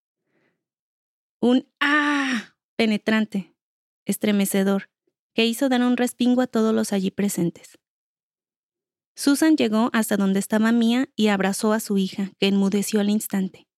Un 1.39 1.69
¡ah! 1.81 2.55
penetrante, 2.77 3.55
estremecedor, 4.07 4.89
que 5.35 5.45
hizo 5.45 5.69
dar 5.69 5.83
un 5.83 5.99
respingo 5.99 6.41
a 6.41 6.47
todos 6.47 6.75
los 6.75 6.95
allí 6.95 7.11
presentes. 7.11 7.80
Susan 9.21 9.55
llegó 9.55 9.91
hasta 9.93 10.17
donde 10.17 10.39
estaba 10.39 10.73
Mía 10.73 11.11
y 11.15 11.27
abrazó 11.27 11.75
a 11.75 11.81
su 11.81 11.99
hija, 11.99 12.33
que 12.39 12.47
enmudeció 12.47 13.01
al 13.01 13.11
instante. 13.11 13.69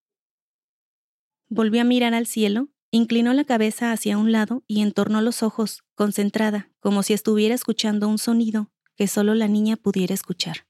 Volvió 1.48 1.80
a 1.80 1.84
mirar 1.84 2.14
al 2.14 2.28
cielo, 2.28 2.68
inclinó 2.92 3.34
la 3.34 3.42
cabeza 3.42 3.90
hacia 3.90 4.18
un 4.18 4.30
lado 4.30 4.62
y 4.68 4.82
entornó 4.82 5.20
los 5.20 5.42
ojos, 5.42 5.82
concentrada, 5.96 6.70
como 6.78 7.02
si 7.02 7.12
estuviera 7.12 7.56
escuchando 7.56 8.06
un 8.06 8.18
sonido 8.18 8.70
que 8.94 9.08
solo 9.08 9.34
la 9.34 9.48
niña 9.48 9.74
pudiera 9.74 10.14
escuchar. 10.14 10.68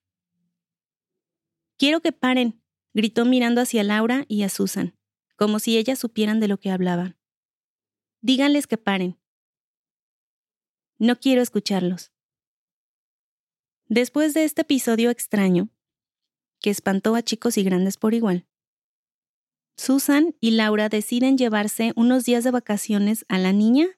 Quiero 1.77 2.01
que 2.01 2.13
paren, 2.13 2.63
gritó 2.95 3.27
mirando 3.27 3.61
hacia 3.61 3.85
Laura 3.85 4.25
y 4.27 4.43
a 4.43 4.49
Susan, 4.49 4.97
como 5.37 5.59
si 5.59 5.77
ellas 5.77 5.99
supieran 5.99 6.41
de 6.41 6.49
lo 6.49 6.59
que 6.59 6.71
hablaban. 6.71 7.19
Díganles 8.23 8.67
que 8.67 8.79
paren. 8.79 9.21
No 10.97 11.21
quiero 11.21 11.43
escucharlos. 11.43 12.12
Después 13.93 14.33
de 14.33 14.45
este 14.45 14.63
episodio 14.63 15.11
extraño, 15.11 15.69
que 16.63 16.71
espantó 16.71 17.15
a 17.15 17.21
chicos 17.21 17.59
y 17.59 17.63
grandes 17.63 17.99
por 17.99 18.15
igual, 18.15 18.47
Susan 19.77 20.35
y 20.41 20.53
Laura 20.53 20.89
deciden 20.89 21.37
llevarse 21.37 21.93
unos 21.95 22.25
días 22.25 22.43
de 22.43 22.53
vacaciones 22.53 23.27
a 23.29 23.37
la 23.37 23.53
niña 23.53 23.89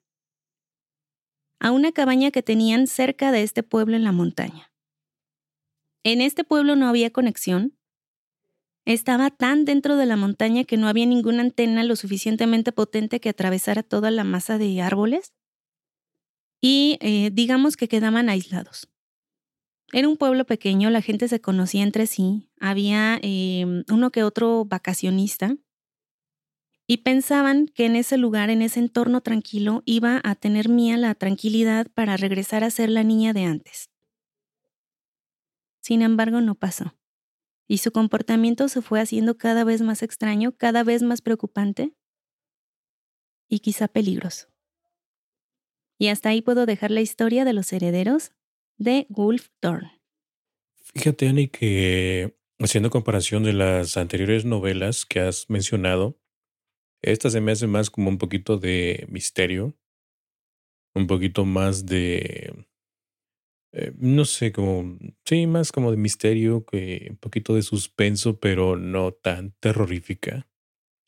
a 1.61 1.71
una 1.71 1.93
cabaña 1.93 2.33
que 2.33 2.43
tenían 2.43 2.89
cerca 2.89 3.31
de 3.31 3.45
este 3.45 3.63
pueblo 3.63 3.95
en 3.95 4.03
la 4.03 4.11
montaña. 4.11 4.73
En 6.03 6.21
este 6.21 6.43
pueblo 6.43 6.75
no 6.75 6.89
había 6.89 7.13
conexión. 7.13 7.79
Estaba 8.85 9.31
tan 9.31 9.65
dentro 9.65 9.97
de 9.97 10.07
la 10.07 10.17
montaña 10.17 10.65
que 10.65 10.77
no 10.77 10.89
había 10.89 11.07
ninguna 11.07 11.43
antena 11.43 11.85
lo 11.85 11.95
suficientemente 11.95 12.73
potente 12.73 13.21
que 13.21 13.29
atravesara 13.29 13.85
toda 13.85 14.11
la 14.11 14.25
masa 14.25 14.59
de 14.59 14.83
árboles. 14.83 15.35
Y 16.61 16.99
eh, 17.01 17.31
digamos 17.33 17.77
que 17.77 17.87
quedaban 17.87 18.29
aislados. 18.29 18.89
Era 19.97 20.09
un 20.09 20.17
pueblo 20.17 20.45
pequeño, 20.45 20.91
la 20.91 21.03
gente 21.03 21.29
se 21.29 21.41
conocía 21.41 21.85
entre 21.85 22.09
sí, 22.09 22.51
había 22.59 23.17
em, 23.23 23.85
uno 23.89 24.11
que 24.11 24.25
otro 24.25 24.65
vacacionista 24.65 25.57
y 26.89 26.97
pensaban 27.05 27.67
que 27.69 27.87
en 27.87 27.95
ese 27.95 28.17
lugar, 28.19 28.51
en 28.51 28.61
ese 28.61 28.81
entorno 28.81 29.21
tranquilo, 29.21 29.85
iba 29.87 30.21
a 30.25 30.35
tener 30.35 30.69
Mía 30.69 30.97
la 30.97 31.15
tranquilidad 31.15 31.87
para 31.95 32.17
regresar 32.17 32.65
a 32.65 32.73
ser 32.73 32.91
la 32.91 33.05
niña 33.05 33.33
de 33.35 33.45
antes. 33.45 33.89
Sin 35.81 36.03
embargo, 36.03 36.41
no 36.41 36.57
pasó. 36.57 36.97
Y 37.69 37.79
su 37.79 37.93
comportamiento 37.93 38.67
se 38.67 38.83
fue 38.83 39.01
haciendo 39.01 39.39
cada 39.39 39.63
vez 39.63 39.81
más 39.81 40.03
extraño, 40.03 40.57
cada 40.57 40.83
vez 40.83 41.05
más 41.05 41.23
preocupante 41.23 41.95
y 43.49 43.61
quizá 43.61 43.87
peligroso. 43.87 44.49
Y 45.99 46.09
hasta 46.09 46.31
ahí 46.31 46.43
puedo 46.43 46.67
dejar 46.67 46.91
la 46.91 47.01
historia 47.01 47.45
de 47.45 47.53
los 47.53 47.73
herederos 47.73 48.33
de 48.79 49.07
Wolf 49.09 49.49
Thorne. 49.61 50.01
Fíjate, 50.95 51.29
Annie, 51.29 51.49
que 51.49 52.37
haciendo 52.59 52.91
comparación 52.91 53.43
de 53.43 53.53
las 53.53 53.97
anteriores 53.97 54.45
novelas 54.45 55.05
que 55.07 55.21
has 55.21 55.51
mencionado, 55.51 56.19
esta 57.03 57.31
se 57.31 57.41
me 57.41 57.53
hace 57.53 57.67
más 57.67 57.91
como 57.91 58.09
un 58.09 58.19
poquito 58.19 58.59
de 58.59 59.07
misterio, 59.09 59.77
un 60.95 61.07
poquito 61.07 61.45
más 61.45 61.87
de, 61.87 62.67
eh, 63.73 63.93
no 63.97 64.25
sé, 64.25 64.53
como, 64.53 64.99
sí, 65.25 65.47
más 65.47 65.73
como 65.73 65.91
de 65.91 65.97
misterio 65.97 66.65
que 66.65 67.09
un 67.11 67.17
poquito 67.17 67.55
de 67.57 67.63
suspenso, 67.63 68.39
pero 68.39 68.77
no 68.77 69.13
tan 69.13 69.53
terrorífica. 69.59 70.49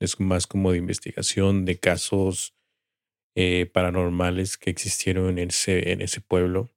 Es 0.01 0.19
más 0.21 0.47
como 0.47 0.73
de 0.73 0.79
investigación 0.79 1.65
de 1.65 1.79
casos 1.79 2.55
eh, 3.37 3.67
paranormales 3.67 4.59
que 4.59 4.71
existieron 4.71 5.39
en 5.39 5.49
ese, 5.49 5.93
en 5.93 6.03
ese 6.03 6.21
pueblo. 6.21 6.76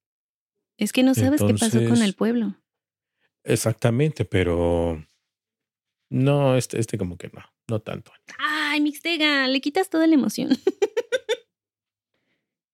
Es 0.80 0.93
que 0.93 1.03
no 1.03 1.13
sabes 1.13 1.41
qué 1.41 1.53
pasó 1.53 1.84
con 1.88 2.01
el 2.01 2.13
pueblo. 2.13 2.55
Exactamente, 3.43 4.23
pero 4.23 5.05
no, 6.09 6.55
este, 6.55 6.80
este 6.80 6.97
como 6.97 7.17
que 7.17 7.27
no, 7.27 7.43
no 7.67 7.82
tanto. 7.82 8.13
Ay, 8.38 8.80
Mixtega, 8.80 9.47
le 9.47 9.59
quitas 9.59 9.89
toda 9.89 10.07
la 10.07 10.15
emoción. 10.15 10.49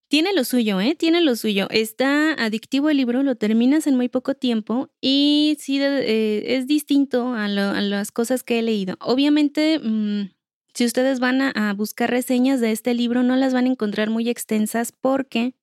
Tiene 0.08 0.34
lo 0.34 0.43
suyo, 0.43 0.80
¿eh? 0.80 0.93
Tiene 0.93 1.20
lo 1.20 1.36
suyo. 1.36 1.68
Está 1.72 2.34
adictivo 2.34 2.91
el 2.91 2.97
libro, 2.97 3.24
lo 3.24 3.36
terminas 3.36 3.88
en 3.88 3.95
muy 3.95 4.08
poco 4.08 4.36
tiempo 4.36 4.91
y 5.01 5.58
sí 5.60 5.82
eh, 5.82 6.58
es 6.58 6.68
distinto 6.68 7.34
a, 7.34 7.47
las 7.47 8.12
cosas 8.12 8.43
que 8.43 8.60
he 8.60 8.62
leído. 8.62 8.97
Obviamente, 9.01 9.80
mm, 9.80 10.30
si 10.76 10.86
ustedes 10.86 11.20
van 11.20 11.41
a 11.41 11.74
buscar 11.74 12.12
reseñas 12.12 12.62
de 12.62 12.72
este 12.72 12.93
libro, 12.93 13.24
no 13.24 13.36
las 13.36 13.51
van 13.53 13.66
a 13.66 13.70
encontrar 13.70 14.12
muy 14.12 14.30
extensas 14.30 14.91
porque 14.91 15.56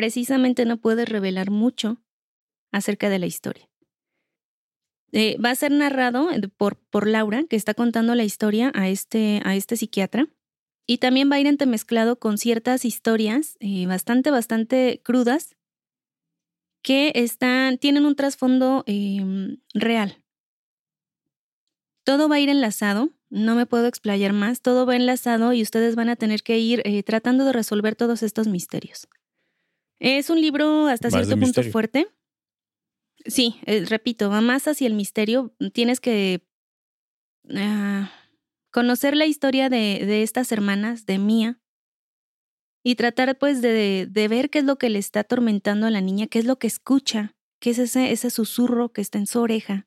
precisamente 0.00 0.64
no 0.64 0.78
puede 0.78 1.04
revelar 1.04 1.50
mucho 1.50 1.98
acerca 2.72 3.10
de 3.10 3.18
la 3.18 3.26
historia. 3.26 3.68
Eh, 5.12 5.36
va 5.36 5.50
a 5.50 5.54
ser 5.54 5.72
narrado 5.72 6.30
eh, 6.30 6.40
por, 6.56 6.78
por, 6.78 7.06
Laura, 7.06 7.44
que 7.50 7.56
está 7.56 7.74
contando 7.74 8.14
la 8.14 8.24
historia 8.24 8.72
a 8.74 8.88
este, 8.88 9.42
a 9.44 9.56
este 9.56 9.76
psiquiatra. 9.76 10.26
Y 10.86 10.96
también 10.96 11.30
va 11.30 11.36
a 11.36 11.40
ir 11.40 11.46
entremezclado 11.46 12.18
con 12.18 12.38
ciertas 12.38 12.86
historias 12.86 13.58
eh, 13.60 13.86
bastante, 13.86 14.30
bastante 14.30 15.02
crudas 15.04 15.54
que 16.82 17.12
están, 17.14 17.76
tienen 17.76 18.06
un 18.06 18.16
trasfondo 18.16 18.84
em, 18.86 19.58
real. 19.74 20.16
todo 22.04 22.26
va 22.30 22.36
a 22.36 22.40
ir 22.40 22.48
enlazado, 22.48 23.10
no 23.28 23.54
me 23.54 23.66
puedo 23.66 23.86
explayar 23.86 24.32
más, 24.32 24.62
todo 24.62 24.86
va 24.86 24.96
enlazado 24.96 25.52
y 25.52 25.60
ustedes 25.60 25.94
van 25.94 26.08
a 26.08 26.16
tener 26.16 26.42
que 26.42 26.58
ir 26.58 26.82
tratando 27.04 27.44
de 27.44 27.52
resolver 27.52 27.96
todos 27.96 28.22
estos 28.22 28.48
misterios. 28.48 29.06
Es 30.00 30.30
un 30.30 30.40
libro 30.40 30.86
hasta 30.86 31.10
cierto 31.10 31.36
punto 31.38 31.62
fuerte. 31.64 32.08
Sí, 33.26 33.56
eh, 33.66 33.84
repito, 33.84 34.30
va 34.30 34.40
más 34.40 34.66
hacia 34.66 34.86
el 34.86 34.94
misterio. 34.94 35.54
Tienes 35.74 36.00
que 36.00 36.42
ah, 37.54 38.10
conocer 38.72 39.14
la 39.14 39.26
historia 39.26 39.68
de, 39.68 40.04
de, 40.06 40.22
estas 40.22 40.52
hermanas, 40.52 41.04
de 41.04 41.18
Mía, 41.18 41.60
y 42.82 42.94
tratar 42.94 43.36
pues 43.38 43.60
de, 43.60 44.08
de, 44.10 44.28
ver 44.28 44.48
qué 44.48 44.60
es 44.60 44.64
lo 44.64 44.78
que 44.78 44.88
le 44.88 44.98
está 44.98 45.20
atormentando 45.20 45.86
a 45.86 45.90
la 45.90 46.00
niña, 46.00 46.28
qué 46.28 46.38
es 46.38 46.46
lo 46.46 46.58
que 46.58 46.66
escucha, 46.66 47.36
qué 47.60 47.70
es 47.70 47.78
ese, 47.78 48.10
ese 48.10 48.30
susurro 48.30 48.94
que 48.94 49.02
está 49.02 49.18
en 49.18 49.26
su 49.26 49.38
oreja 49.40 49.86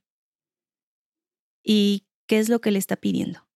y 1.64 2.06
qué 2.28 2.38
es 2.38 2.50
lo 2.50 2.62
que 2.62 2.70
le 2.70 2.78
está 2.78 2.98
pidiendo. 2.98 3.48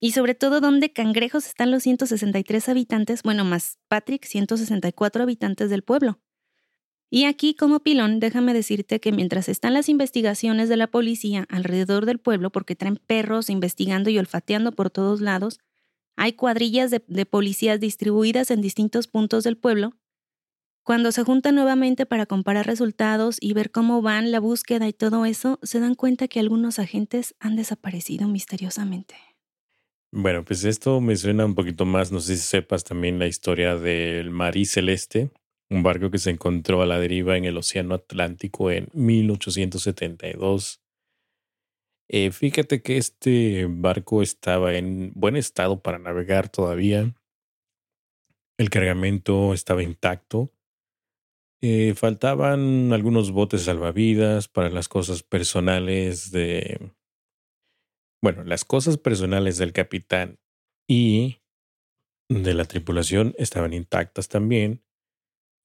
Y 0.00 0.12
sobre 0.12 0.34
todo, 0.34 0.60
¿dónde 0.60 0.92
cangrejos 0.92 1.46
están 1.46 1.70
los 1.70 1.82
163 1.84 2.68
habitantes? 2.68 3.22
Bueno, 3.22 3.44
más 3.44 3.78
Patrick, 3.88 4.24
164 4.24 5.22
habitantes 5.22 5.70
del 5.70 5.82
pueblo. 5.82 6.20
Y 7.10 7.26
aquí, 7.26 7.54
como 7.54 7.80
pilón, 7.80 8.18
déjame 8.18 8.54
decirte 8.54 8.98
que 8.98 9.12
mientras 9.12 9.48
están 9.48 9.72
las 9.72 9.88
investigaciones 9.88 10.68
de 10.68 10.76
la 10.76 10.88
policía 10.88 11.46
alrededor 11.48 12.06
del 12.06 12.18
pueblo, 12.18 12.50
porque 12.50 12.74
traen 12.74 12.96
perros 12.96 13.50
investigando 13.50 14.10
y 14.10 14.18
olfateando 14.18 14.72
por 14.72 14.90
todos 14.90 15.20
lados, 15.20 15.60
hay 16.16 16.32
cuadrillas 16.32 16.90
de, 16.90 17.04
de 17.06 17.24
policías 17.24 17.78
distribuidas 17.78 18.50
en 18.50 18.60
distintos 18.60 19.06
puntos 19.06 19.44
del 19.44 19.56
pueblo. 19.56 19.94
Cuando 20.82 21.12
se 21.12 21.22
juntan 21.22 21.54
nuevamente 21.54 22.04
para 22.04 22.26
comparar 22.26 22.66
resultados 22.66 23.38
y 23.40 23.52
ver 23.52 23.70
cómo 23.70 24.02
van 24.02 24.32
la 24.32 24.40
búsqueda 24.40 24.86
y 24.88 24.92
todo 24.92 25.24
eso, 25.24 25.58
se 25.62 25.80
dan 25.80 25.94
cuenta 25.94 26.28
que 26.28 26.40
algunos 26.40 26.78
agentes 26.78 27.34
han 27.38 27.56
desaparecido 27.56 28.28
misteriosamente. 28.28 29.33
Bueno, 30.16 30.44
pues 30.44 30.62
esto 30.62 31.00
me 31.00 31.16
suena 31.16 31.44
un 31.44 31.56
poquito 31.56 31.84
más, 31.86 32.12
no 32.12 32.20
sé 32.20 32.36
si 32.36 32.42
sepas 32.42 32.84
también 32.84 33.18
la 33.18 33.26
historia 33.26 33.74
del 33.74 34.30
Marí 34.30 34.64
Celeste, 34.64 35.32
un 35.68 35.82
barco 35.82 36.08
que 36.12 36.18
se 36.18 36.30
encontró 36.30 36.82
a 36.82 36.86
la 36.86 37.00
deriva 37.00 37.36
en 37.36 37.44
el 37.44 37.56
Océano 37.56 37.96
Atlántico 37.96 38.70
en 38.70 38.86
1872. 38.92 40.80
Eh, 42.08 42.30
fíjate 42.30 42.80
que 42.80 42.96
este 42.96 43.66
barco 43.68 44.22
estaba 44.22 44.76
en 44.76 45.10
buen 45.16 45.34
estado 45.34 45.82
para 45.82 45.98
navegar 45.98 46.48
todavía. 46.48 47.12
El 48.56 48.70
cargamento 48.70 49.52
estaba 49.52 49.82
intacto. 49.82 50.52
Eh, 51.60 51.94
faltaban 51.96 52.92
algunos 52.92 53.32
botes 53.32 53.62
salvavidas 53.62 54.46
para 54.46 54.70
las 54.70 54.86
cosas 54.86 55.24
personales 55.24 56.30
de 56.30 56.92
bueno, 58.24 58.42
las 58.42 58.64
cosas 58.64 58.96
personales 58.96 59.58
del 59.58 59.74
capitán 59.74 60.38
y 60.88 61.42
de 62.30 62.54
la 62.54 62.64
tripulación 62.64 63.34
estaban 63.36 63.74
intactas 63.74 64.30
también, 64.30 64.82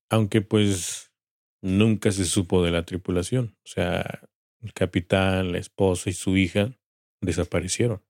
aunque 0.10 0.42
pues 0.42 1.14
nunca 1.62 2.12
se 2.12 2.26
supo 2.26 2.62
de 2.62 2.72
la 2.72 2.84
tripulación. 2.84 3.56
O 3.64 3.68
sea, 3.68 4.28
el 4.62 4.74
capitán, 4.74 5.54
la 5.54 5.58
esposa 5.58 6.10
y 6.10 6.14
su 6.14 6.36
hija 6.36 6.78
desaparecieron. 7.22 8.04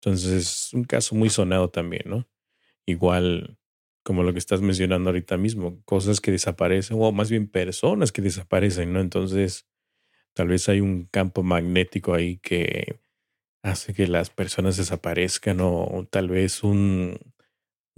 Entonces 0.00 0.30
es 0.32 0.72
un 0.72 0.84
caso 0.84 1.16
muy 1.16 1.28
sonado 1.28 1.70
también, 1.70 2.04
¿no? 2.06 2.28
Igual 2.86 3.58
como 4.04 4.22
lo 4.22 4.32
que 4.32 4.38
estás 4.38 4.60
mencionando 4.60 5.10
ahorita 5.10 5.36
mismo, 5.38 5.82
cosas 5.86 6.20
que 6.20 6.30
desaparecen, 6.30 6.98
o 7.00 7.10
más 7.10 7.30
bien 7.30 7.48
personas 7.48 8.12
que 8.12 8.22
desaparecen, 8.22 8.92
¿no? 8.92 9.00
Entonces, 9.00 9.66
tal 10.34 10.46
vez 10.46 10.68
hay 10.68 10.80
un 10.80 11.06
campo 11.06 11.42
magnético 11.42 12.14
ahí 12.14 12.38
que 12.38 12.99
hace 13.62 13.94
que 13.94 14.06
las 14.06 14.30
personas 14.30 14.76
desaparezcan 14.76 15.58
o 15.60 16.06
tal 16.10 16.28
vez 16.28 16.62
un, 16.64 17.18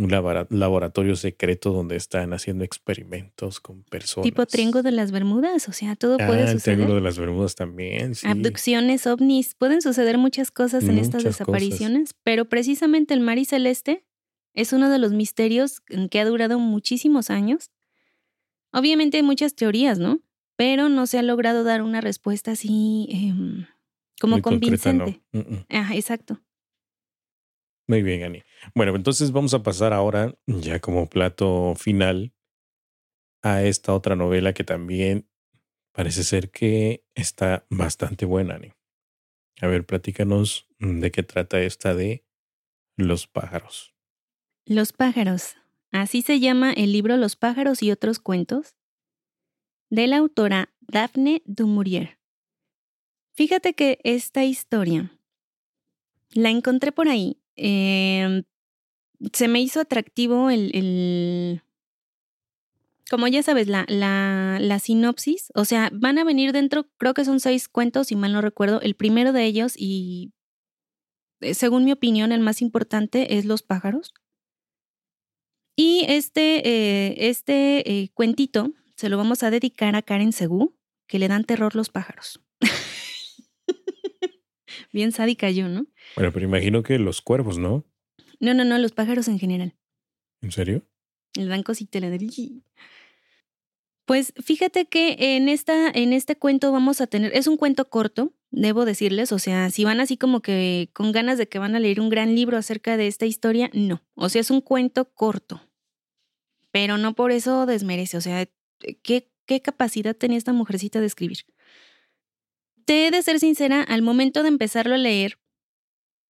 un 0.03 0.49
laboratorio 0.51 1.17
secreto 1.17 1.73
donde 1.73 1.97
están 1.97 2.33
haciendo 2.33 2.65
experimentos 2.65 3.61
con 3.61 3.83
personas. 3.85 4.25
Tipo 4.25 4.47
Triángulo 4.47 4.83
de 4.83 4.93
las 4.93 5.13
Bermudas, 5.13 5.69
o 5.69 5.73
sea, 5.73 5.97
todo 5.97 6.17
puede 6.17 6.41
suceder. 6.41 6.55
El 6.55 6.63
Triángulo 6.63 6.95
de 6.95 7.01
las 7.01 7.19
Bermudas 7.19 7.55
también. 7.55 8.15
Sí. 8.15 8.27
Abducciones, 8.27 9.07
ovnis, 9.07 9.55
pueden 9.55 9.83
suceder 9.83 10.19
muchas 10.19 10.51
cosas 10.51 10.85
en 10.85 10.99
estas 10.99 11.25
desapariciones, 11.25 12.15
pero 12.25 12.47
precisamente 12.47 13.15
el 13.15 13.21
mar 13.21 13.39
y 13.39 13.45
celeste 13.45 14.05
es 14.55 14.73
uno 14.73 14.91
de 14.91 14.99
los 14.99 15.13
misterios 15.13 15.81
que 16.11 16.21
ha 16.21 16.25
durado 16.25 16.59
muchísimos 16.59 17.31
años. 17.31 17.71
Obviamente 18.73 19.19
hay 19.19 19.23
muchas 19.23 19.55
teorías, 19.55 19.99
¿no? 19.99 20.21
Pero 20.57 20.89
no 20.89 21.07
se 21.07 21.19
ha 21.19 21.23
logrado 21.23 21.65
dar 21.65 21.83
una 21.83 22.01
respuesta 22.01 22.53
así 22.53 23.09
eh, 23.11 23.67
como 24.23 24.41
convincente. 24.41 25.21
Ajá, 25.69 25.97
exacto. 25.97 26.41
Muy 27.89 28.05
bien, 28.05 28.23
Ani. 28.23 28.45
Bueno, 28.73 28.95
entonces 28.95 29.33
vamos 29.33 29.53
a 29.53 29.65
pasar 29.65 29.93
ahora, 29.93 30.39
ya 30.47 30.79
como 30.79 31.11
plato 31.11 31.75
final, 31.77 32.33
a 33.43 33.65
esta 33.65 33.93
otra 33.93 34.15
novela 34.15 34.53
que 34.53 34.63
también 34.63 35.29
parece 35.91 36.23
ser 36.23 36.53
que 36.53 37.05
está 37.17 37.67
bastante 37.69 38.25
buena, 38.25 38.55
Ani. 38.55 38.73
A 39.61 39.67
ver, 39.67 39.85
platícanos 39.85 40.69
de 40.79 41.11
qué 41.11 41.25
trata 41.25 41.61
esta 41.61 41.93
de 41.93 42.25
Los 42.97 43.27
pájaros. 43.27 43.93
Los 44.65 44.93
pájaros. 44.93 45.57
Así 45.91 46.23
se 46.23 46.39
llama 46.39 46.73
el 46.73 46.93
libro 46.93 47.17
Los 47.17 47.35
pájaros 47.35 47.83
y 47.83 47.91
otros 47.91 48.21
cuentos 48.21 48.77
de 49.91 50.07
la 50.07 50.19
autora 50.19 50.73
Daphne 50.81 51.43
du 51.45 51.67
Maurier. 51.67 52.22
Fíjate 53.35 53.75
que 53.75 53.99
esta 54.05 54.45
historia 54.45 55.11
la 56.35 56.51
encontré 56.51 56.93
por 56.93 57.09
ahí. 57.09 57.39
Em, 57.57 58.45
se 59.33 59.49
me 59.49 59.61
hizo 59.61 59.81
atractivo 59.81 60.51
el, 60.51 61.63
como 63.11 63.29
ya 63.29 63.43
sabes, 63.43 63.69
la, 63.69 63.85
la, 63.89 64.59
la, 64.61 64.79
sinopsis. 64.79 65.53
O 65.55 65.65
sea, 65.65 65.91
van 65.93 66.19
a 66.19 66.25
venir 66.25 66.53
dentro, 66.53 66.89
creo 66.99 67.15
que 67.15 67.25
son 67.25 67.41
seis 67.41 67.69
cuentos, 67.69 68.09
si 68.09 68.17
mal 68.17 68.33
no 68.33 68.41
recuerdo. 68.41 68.81
El 68.81 68.95
primero 68.95 69.33
de 69.33 69.45
ellos, 69.45 69.75
y 69.77 70.33
eh, 71.41 71.55
según 71.55 71.85
mi 71.85 71.93
opinión, 71.93 72.33
el 72.33 72.41
más 72.41 72.63
importante 72.63 73.37
es 73.37 73.45
Los 73.45 73.63
pájaros. 73.63 74.15
Y 75.77 76.05
este, 76.09 76.69
eh, 76.69 77.29
este 77.29 77.91
eh, 77.91 78.11
cuentito 78.13 78.73
se 78.97 79.09
lo 79.09 79.17
vamos 79.17 79.43
a 79.43 79.51
dedicar 79.51 79.97
a 79.97 80.03
Karen 80.03 80.33
Segú, 80.33 80.77
que 81.07 81.19
le 81.19 81.29
dan 81.29 81.45
terror 81.45 81.75
los 81.75 81.89
pájaros. 81.89 82.41
Bien 84.93 85.11
sádica 85.11 85.51
yo, 85.51 85.69
¿no? 85.69 85.87
Bueno, 86.17 86.33
pero 86.33 86.45
imagino 86.45 86.83
que 86.83 86.99
los 86.99 87.23
cuervos, 87.23 87.59
¿no? 87.59 87.85
No, 88.41 88.55
no, 88.55 88.65
no, 88.65 88.79
los 88.79 88.93
pájaros 88.93 89.29
en 89.29 89.39
general. 89.39 89.75
¿En 90.43 90.53
serio? 90.53 90.87
El 91.35 91.49
dan 91.49 91.63
cosita 91.63 91.99
la 92.01 92.11
Pues 94.05 94.35
fíjate 94.45 94.87
que 94.87 95.37
en, 95.37 95.49
esta, 95.49 95.89
en 95.89 96.13
este 96.13 96.37
cuento 96.37 96.73
vamos 96.73 97.01
a 97.01 97.07
tener, 97.07 97.35
es 97.35 97.47
un 97.47 97.57
cuento 97.57 97.89
corto, 97.89 98.35
debo 98.51 98.85
decirles, 98.85 99.33
o 99.33 99.39
sea, 99.39 99.71
si 99.71 99.85
van 99.85 100.01
así 100.01 100.19
como 100.19 100.43
que 100.43 100.91
con 100.93 101.13
ganas 101.13 101.39
de 101.39 101.49
que 101.49 101.59
van 101.59 101.75
a 101.75 101.81
leer 101.81 102.01
un 102.01 102.11
gran 102.11 102.35
libro 102.35 102.59
acerca 102.59 102.97
de 102.97 103.07
esta 103.07 103.25
historia, 103.25 103.71
no, 103.73 104.03
o 104.15 104.29
sea, 104.29 104.41
es 104.41 104.51
un 104.51 104.61
cuento 104.61 105.11
corto, 105.15 105.63
pero 106.71 106.99
no 106.99 107.15
por 107.15 107.33
eso 107.33 107.65
desmerece, 107.65 108.19
o 108.19 108.21
sea, 108.21 108.47
¿qué, 109.03 109.31
qué 109.47 109.63
capacidad 109.63 110.15
tenía 110.15 110.37
esta 110.37 110.53
mujercita 110.53 111.01
de 111.01 111.07
escribir? 111.07 111.39
De 112.87 113.23
ser 113.23 113.41
sincera, 113.41 113.83
al 113.83 114.03
momento 114.03 114.43
de 114.43 114.49
empezarlo 114.49 114.95
a 114.95 114.99
leer, 114.99 115.39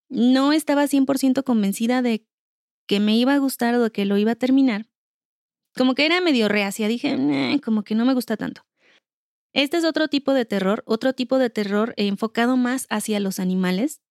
no 0.08 0.52
estaba 0.52 0.84
100% 0.84 1.42
convencida 1.44 2.02
de 2.02 2.26
que 2.86 3.00
me 3.00 3.16
iba 3.16 3.34
a 3.34 3.38
gustar 3.38 3.74
o 3.74 3.82
de 3.82 3.90
que 3.90 4.04
lo 4.04 4.18
iba 4.18 4.32
a 4.32 4.36
terminar. 4.36 4.86
Como 5.74 5.94
que 5.94 6.04
era 6.04 6.20
medio 6.20 6.48
reacia, 6.48 6.88
dije, 6.88 7.16
como 7.64 7.82
que 7.82 7.94
no 7.94 8.04
me 8.04 8.14
gusta 8.14 8.36
tanto. 8.36 8.62
Este 9.54 9.76
es 9.76 9.84
otro 9.84 10.08
tipo 10.08 10.34
de 10.34 10.44
terror, 10.44 10.82
otro 10.86 11.14
tipo 11.14 11.38
de 11.38 11.50
terror 11.50 11.94
enfocado 11.96 12.56
más 12.56 12.86
hacia 12.90 13.20
los 13.20 13.38
animales. 13.38 14.02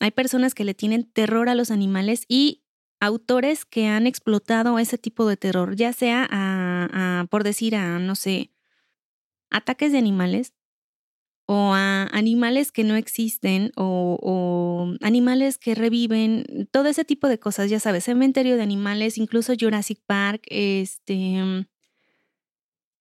Hay 0.00 0.10
personas 0.10 0.54
que 0.54 0.64
le 0.64 0.74
tienen 0.74 1.10
terror 1.10 1.48
a 1.48 1.54
los 1.54 1.70
animales 1.70 2.24
y 2.28 2.64
autores 3.00 3.64
que 3.64 3.86
han 3.86 4.06
explotado 4.06 4.78
ese 4.78 4.96
tipo 4.98 5.26
de 5.26 5.36
terror, 5.36 5.76
ya 5.76 5.92
sea 5.92 6.26
a 6.30 7.26
por 7.30 7.44
decir 7.44 7.76
a, 7.76 7.98
no 7.98 8.14
sé, 8.14 8.52
ataques 9.50 9.92
de 9.92 9.98
animales, 9.98 10.54
o 11.54 11.74
a 11.74 12.04
animales 12.12 12.72
que 12.72 12.82
no 12.82 12.96
existen 12.96 13.72
o, 13.76 14.94
animales 15.02 15.58
que 15.58 15.74
reviven, 15.74 16.66
todo 16.70 16.86
ese 16.86 17.04
tipo 17.04 17.28
de 17.28 17.38
cosas, 17.38 17.68
ya 17.68 17.78
sabes, 17.78 18.04
cementerio 18.04 18.56
de 18.56 18.62
animales, 18.62 19.18
incluso 19.18 19.52
Jurassic 19.58 20.00
Park, 20.06 20.44
este... 20.46 21.66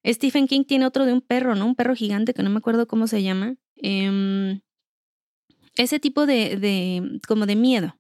Stephen 0.06 0.48
King 0.48 0.66
tiene 0.66 0.86
otro 0.86 1.06
de 1.06 1.14
un 1.14 1.22
perro, 1.22 1.56
¿no? 1.56 1.66
Un 1.66 1.76
perro 1.76 1.96
gigante 1.96 2.34
que 2.34 2.44
no 2.44 2.50
me 2.50 2.58
acuerdo 2.58 2.88
cómo 2.88 3.08
se 3.08 3.24
llama. 3.24 3.56
Em, 3.78 4.60
ese 5.76 6.00
tipo 6.00 6.26
de, 6.26 6.58
de, 6.58 7.22
como 7.28 7.46
de 7.46 7.56
miedo. 7.56 7.96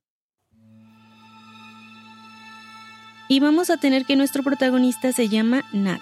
Y 3.29 3.39
vamos 3.39 3.69
a 3.69 3.77
tener 3.77 4.05
que 4.05 4.17
nuestro 4.17 4.43
protagonista 4.43 5.13
se 5.13 5.29
llama 5.29 5.63
Nat. 5.71 6.01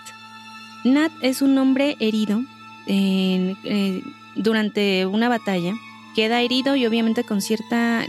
Nat 0.85 1.11
es 1.21 1.41
un 1.43 1.57
hombre 1.57 1.97
herido 1.99 2.41
eh, 2.87 4.01
durante 4.39 5.05
una 5.05 5.29
batalla 5.29 5.73
queda 6.15 6.41
herido 6.41 6.75
y 6.75 6.85
obviamente 6.85 7.23
con 7.23 7.41
cierta 7.41 8.03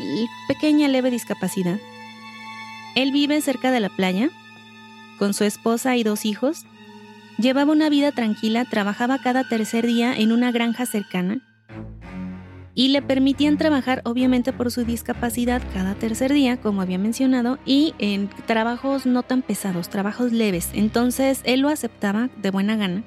pequeña 0.48 0.88
leve 0.88 1.10
discapacidad. 1.10 1.78
Él 2.96 3.12
vive 3.12 3.40
cerca 3.40 3.70
de 3.70 3.80
la 3.80 3.88
playa, 3.88 4.30
con 5.18 5.34
su 5.34 5.44
esposa 5.44 5.96
y 5.96 6.02
dos 6.02 6.24
hijos. 6.24 6.64
Llevaba 7.38 7.72
una 7.72 7.88
vida 7.88 8.12
tranquila, 8.12 8.64
trabajaba 8.64 9.18
cada 9.18 9.44
tercer 9.44 9.86
día 9.86 10.14
en 10.16 10.32
una 10.32 10.50
granja 10.50 10.86
cercana 10.86 11.42
y 12.74 12.88
le 12.88 13.02
permitían 13.02 13.58
trabajar 13.58 14.00
obviamente 14.04 14.52
por 14.52 14.70
su 14.70 14.84
discapacidad 14.84 15.62
cada 15.74 15.94
tercer 15.94 16.32
día, 16.32 16.56
como 16.58 16.82
había 16.82 16.98
mencionado, 16.98 17.58
y 17.66 17.94
en 17.98 18.30
trabajos 18.46 19.06
no 19.06 19.22
tan 19.22 19.42
pesados, 19.42 19.88
trabajos 19.88 20.32
leves. 20.32 20.70
Entonces 20.72 21.40
él 21.44 21.60
lo 21.60 21.68
aceptaba 21.68 22.30
de 22.40 22.50
buena 22.50 22.76
gana. 22.76 23.04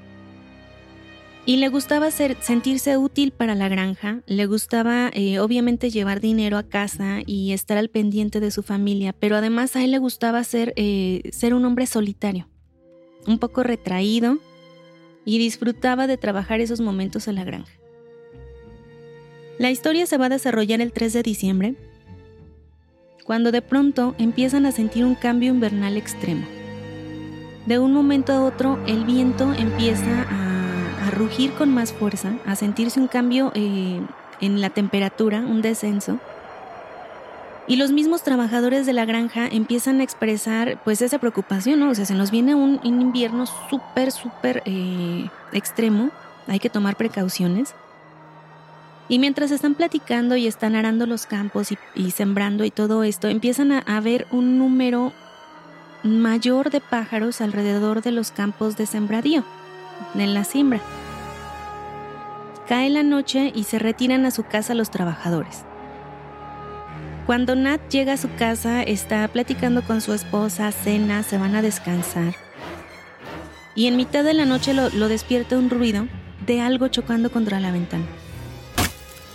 Y 1.45 1.57
le 1.57 1.67
gustaba 1.67 2.09
ser, 2.09 2.37
sentirse 2.39 2.95
útil 2.97 3.31
para 3.31 3.53
la 3.53 3.67
granja, 3.67 4.21
le 4.27 4.45
gustaba 4.45 5.09
eh, 5.13 5.39
obviamente 5.39 5.89
llevar 5.89 6.21
dinero 6.21 6.57
a 6.57 6.63
casa 6.63 7.19
y 7.25 7.51
estar 7.51 7.77
al 7.77 7.89
pendiente 7.89 8.39
de 8.39 8.49
su 8.49 8.63
familia, 8.63 9.11
pero 9.11 9.35
además 9.35 9.75
a 9.75 9.83
él 9.83 9.91
le 9.91 9.97
gustaba 9.97 10.41
ser, 10.45 10.73
eh, 10.77 11.21
ser 11.33 11.53
un 11.53 11.65
hombre 11.65 11.85
solitario, 11.85 12.47
un 13.27 13.39
poco 13.39 13.61
retraído 13.61 14.37
y 15.25 15.37
disfrutaba 15.37 16.07
de 16.07 16.17
trabajar 16.17 16.61
esos 16.61 16.79
momentos 16.79 17.27
en 17.27 17.35
la 17.35 17.43
granja. 17.43 17.73
La 19.59 19.69
historia 19.69 20.05
se 20.05 20.17
va 20.17 20.27
a 20.27 20.29
desarrollar 20.29 20.79
el 20.79 20.93
3 20.93 21.11
de 21.11 21.23
diciembre, 21.23 21.75
cuando 23.25 23.51
de 23.51 23.61
pronto 23.61 24.15
empiezan 24.17 24.65
a 24.65 24.71
sentir 24.71 25.03
un 25.03 25.15
cambio 25.15 25.49
invernal 25.49 25.97
extremo. 25.97 26.45
De 27.65 27.79
un 27.79 27.93
momento 27.93 28.31
a 28.31 28.43
otro 28.43 28.81
el 28.87 29.03
viento 29.05 29.53
empieza 29.53 30.25
a, 30.29 30.52
rugir 31.13 31.53
con 31.53 31.73
más 31.73 31.93
fuerza, 31.93 32.33
a 32.45 32.55
sentirse 32.55 32.99
un 32.99 33.07
cambio 33.07 33.51
eh, 33.55 34.01
en 34.41 34.61
la 34.61 34.69
temperatura, 34.69 35.39
un 35.39 35.61
descenso. 35.61 36.19
Y 37.65 37.77
los 37.77 37.91
mismos 37.91 38.23
trabajadores 38.23 38.85
de 38.85 38.91
la 38.91 39.05
granja 39.05 39.47
empiezan 39.47 40.01
a 40.01 40.03
expresar 40.03 40.81
pues 40.83 41.01
esa 41.01 41.17
preocupación, 41.17 41.79
¿no? 41.79 41.91
O 41.91 41.95
sea, 41.95 42.05
se 42.05 42.13
nos 42.13 42.29
viene 42.29 42.55
un, 42.55 42.79
invierno 42.83 43.45
súper, 43.45 44.11
súper 44.11 44.61
eh, 44.65 45.29
extremo, 45.53 46.09
hay 46.47 46.59
que 46.59 46.69
tomar 46.69 46.97
precauciones. 46.97 47.73
Y 49.09 49.19
mientras 49.19 49.51
están 49.51 49.75
platicando 49.75 50.35
y 50.35 50.47
están 50.47 50.75
arando 50.75 51.05
los 51.05 51.25
campos 51.25 51.69
y, 51.95 52.11
sembrando 52.11 52.63
y 52.63 52.71
todo 52.71 53.03
esto, 53.03 53.27
empiezan 53.27 53.71
a, 53.71 54.01
ver 54.01 54.27
un 54.31 54.57
número 54.57 55.13
mayor 56.03 56.69
de 56.69 56.81
pájaros 56.81 57.41
alrededor 57.41 58.01
de 58.01 58.11
los 58.11 58.31
campos 58.31 58.77
de 58.77 58.85
sembradío, 58.85 59.43
en 60.15 60.33
la 60.33 60.43
siembra. 60.43 60.81
Cae 62.67 62.89
la 62.89 63.03
noche 63.03 63.51
y 63.53 63.63
se 63.63 63.79
retiran 63.79 64.25
a 64.25 64.31
su 64.31 64.43
casa 64.43 64.73
los 64.73 64.89
trabajadores. 64.89 65.65
Cuando 67.25 67.55
Nat 67.55 67.81
llega 67.89 68.13
a 68.13 68.17
su 68.17 68.33
casa, 68.35 68.83
está 68.83 69.27
platicando 69.27 69.81
con 69.81 70.01
su 70.01 70.13
esposa, 70.13 70.71
cena, 70.71 71.23
se 71.23 71.37
van 71.37 71.55
a 71.55 71.61
descansar. 71.61 72.35
Y 73.75 73.87
en 73.87 73.97
mitad 73.97 74.23
de 74.23 74.33
la 74.33 74.45
noche 74.45 74.73
lo 74.73 75.07
despierta 75.07 75.57
un 75.57 75.69
ruido 75.69 76.07
de 76.45 76.61
algo 76.61 76.87
chocando 76.89 77.31
contra 77.31 77.59
la 77.59 77.71
ventana. 77.71 78.05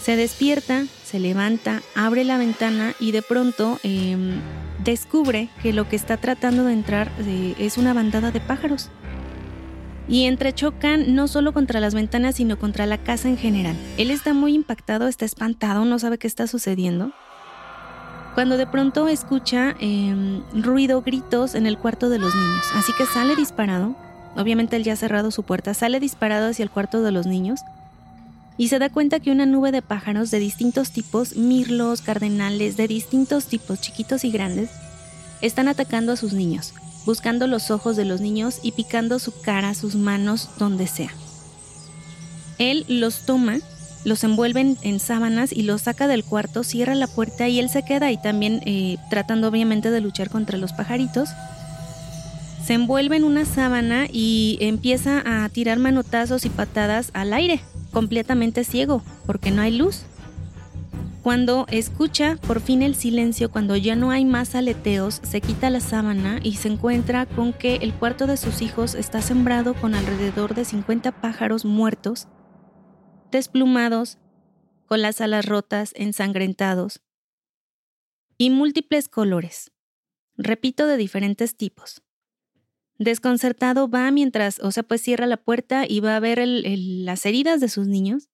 Se 0.00 0.16
despierta, 0.16 0.84
se 1.04 1.18
levanta, 1.18 1.82
abre 1.94 2.24
la 2.24 2.38
ventana 2.38 2.94
y 2.98 3.12
de 3.12 3.22
pronto 3.22 3.78
em, 3.82 4.40
descubre 4.82 5.48
que 5.62 5.72
lo 5.72 5.88
que 5.88 5.96
está 5.96 6.16
tratando 6.16 6.64
de 6.64 6.72
entrar 6.72 7.10
eh, 7.20 7.54
es 7.58 7.76
una 7.76 7.92
bandada 7.92 8.30
de 8.30 8.40
pájaros. 8.40 8.90
Y 10.08 10.24
entrechocan 10.24 11.14
no 11.14 11.28
solo 11.28 11.52
contra 11.52 11.80
las 11.80 11.94
ventanas, 11.94 12.36
sino 12.36 12.58
contra 12.58 12.86
la 12.86 12.98
casa 12.98 13.28
en 13.28 13.36
general. 13.36 13.76
Él 13.98 14.10
está 14.10 14.32
muy 14.32 14.54
impactado, 14.54 15.06
está 15.06 15.24
espantado, 15.24 15.84
no 15.84 15.98
sabe 15.98 16.18
qué 16.18 16.26
está 16.26 16.46
sucediendo. 16.46 17.12
Cuando 18.34 18.56
de 18.56 18.66
pronto 18.66 19.08
escucha 19.08 19.76
em, 19.80 20.42
ruido, 20.54 21.02
gritos 21.02 21.54
en 21.54 21.66
el 21.66 21.76
cuarto 21.76 22.08
de 22.08 22.18
los 22.18 22.34
niños. 22.34 22.64
Así 22.74 22.92
que 22.96 23.04
sale 23.04 23.36
disparado. 23.36 23.96
Obviamente 24.36 24.76
él 24.76 24.84
ya 24.84 24.94
ha 24.94 24.96
cerrado 24.96 25.30
su 25.30 25.42
puerta. 25.42 25.74
Sale 25.74 26.00
disparado 26.00 26.48
hacia 26.48 26.62
el 26.62 26.70
cuarto 26.70 27.02
de 27.02 27.12
los 27.12 27.26
niños 27.26 27.60
y 28.58 28.68
se 28.68 28.80
da 28.80 28.90
cuenta 28.90 29.20
que 29.20 29.30
una 29.30 29.46
nube 29.46 29.70
de 29.70 29.82
pájaros 29.82 30.32
de 30.32 30.40
distintos 30.40 30.90
tipos, 30.90 31.36
mirlos, 31.36 32.02
cardenales, 32.02 32.76
de 32.76 32.88
distintos 32.88 33.46
tipos, 33.46 33.80
chiquitos 33.80 34.24
y 34.24 34.32
grandes, 34.32 34.70
están 35.40 35.68
atacando 35.68 36.12
a 36.12 36.16
sus 36.16 36.32
niños, 36.32 36.74
buscando 37.08 37.46
los 37.46 37.70
ojos 37.70 37.96
de 37.96 38.04
los 38.04 38.20
niños 38.20 38.58
y 38.62 38.72
picando 38.72 39.18
su 39.18 39.32
cara, 39.40 39.72
sus 39.72 39.94
manos, 39.94 40.50
donde 40.58 40.86
sea. 40.86 41.08
Él 42.58 42.84
los 42.86 43.24
toma, 43.24 43.60
los 44.04 44.24
envuelve 44.24 44.76
en, 44.82 45.00
sábanas 45.00 45.50
y 45.50 45.62
los 45.62 45.80
saca 45.80 46.06
del 46.06 46.22
cuarto, 46.22 46.64
cierra 46.64 46.94
la 46.94 47.06
puerta 47.06 47.48
y 47.48 47.60
él 47.60 47.70
se 47.70 47.82
queda 47.82 48.08
ahí 48.08 48.20
también 48.20 48.60
eh, 48.66 48.98
tratando 49.08 49.48
obviamente 49.48 49.90
de 49.90 50.02
luchar 50.02 50.28
contra 50.28 50.58
los 50.58 50.74
pajaritos. 50.74 51.30
Se 52.66 52.74
envuelve 52.74 53.16
en 53.16 53.24
una 53.24 53.46
sábana 53.46 54.06
y 54.12 54.58
empieza 54.60 55.22
a 55.24 55.48
tirar 55.48 55.78
manotazos 55.78 56.44
y 56.44 56.50
patadas 56.50 57.10
al 57.14 57.32
aire, 57.32 57.62
completamente 57.90 58.64
ciego 58.64 59.02
porque 59.24 59.50
no 59.50 59.62
hay 59.62 59.74
luz. 59.74 60.02
Cuando 61.22 61.66
escucha 61.68 62.36
por 62.46 62.60
fin 62.60 62.82
el 62.82 62.94
silencio, 62.94 63.50
cuando 63.50 63.76
ya 63.76 63.96
no 63.96 64.10
hay 64.10 64.24
más 64.24 64.54
aleteos, 64.54 65.20
se 65.24 65.40
quita 65.40 65.68
la 65.68 65.80
sábana 65.80 66.38
y 66.42 66.54
se 66.54 66.68
encuentra 66.68 67.26
con 67.26 67.52
que 67.52 67.76
el 67.76 67.92
cuarto 67.92 68.26
de 68.26 68.36
sus 68.36 68.62
hijos 68.62 68.94
está 68.94 69.20
sembrado 69.20 69.74
con 69.74 69.94
alrededor 69.94 70.54
de 70.54 70.64
50 70.64 71.20
pájaros 71.20 71.64
muertos, 71.64 72.28
desplumados, 73.32 74.18
con 74.86 75.02
las 75.02 75.20
alas 75.20 75.44
rotas, 75.44 75.92
ensangrentados, 75.96 77.02
y 78.38 78.50
múltiples 78.50 79.08
colores, 79.08 79.72
repito, 80.36 80.86
de 80.86 80.96
diferentes 80.96 81.56
tipos. 81.56 82.02
Desconcertado 82.98 83.88
va 83.88 84.10
mientras, 84.12 84.60
o 84.60 84.70
sea, 84.70 84.84
pues 84.84 85.02
cierra 85.02 85.26
la 85.26 85.36
puerta 85.36 85.84
y 85.86 86.00
va 86.00 86.16
a 86.16 86.20
ver 86.20 86.40
las 86.46 87.26
heridas 87.26 87.60
de 87.60 87.68
sus 87.68 87.86
niños. 87.88 88.28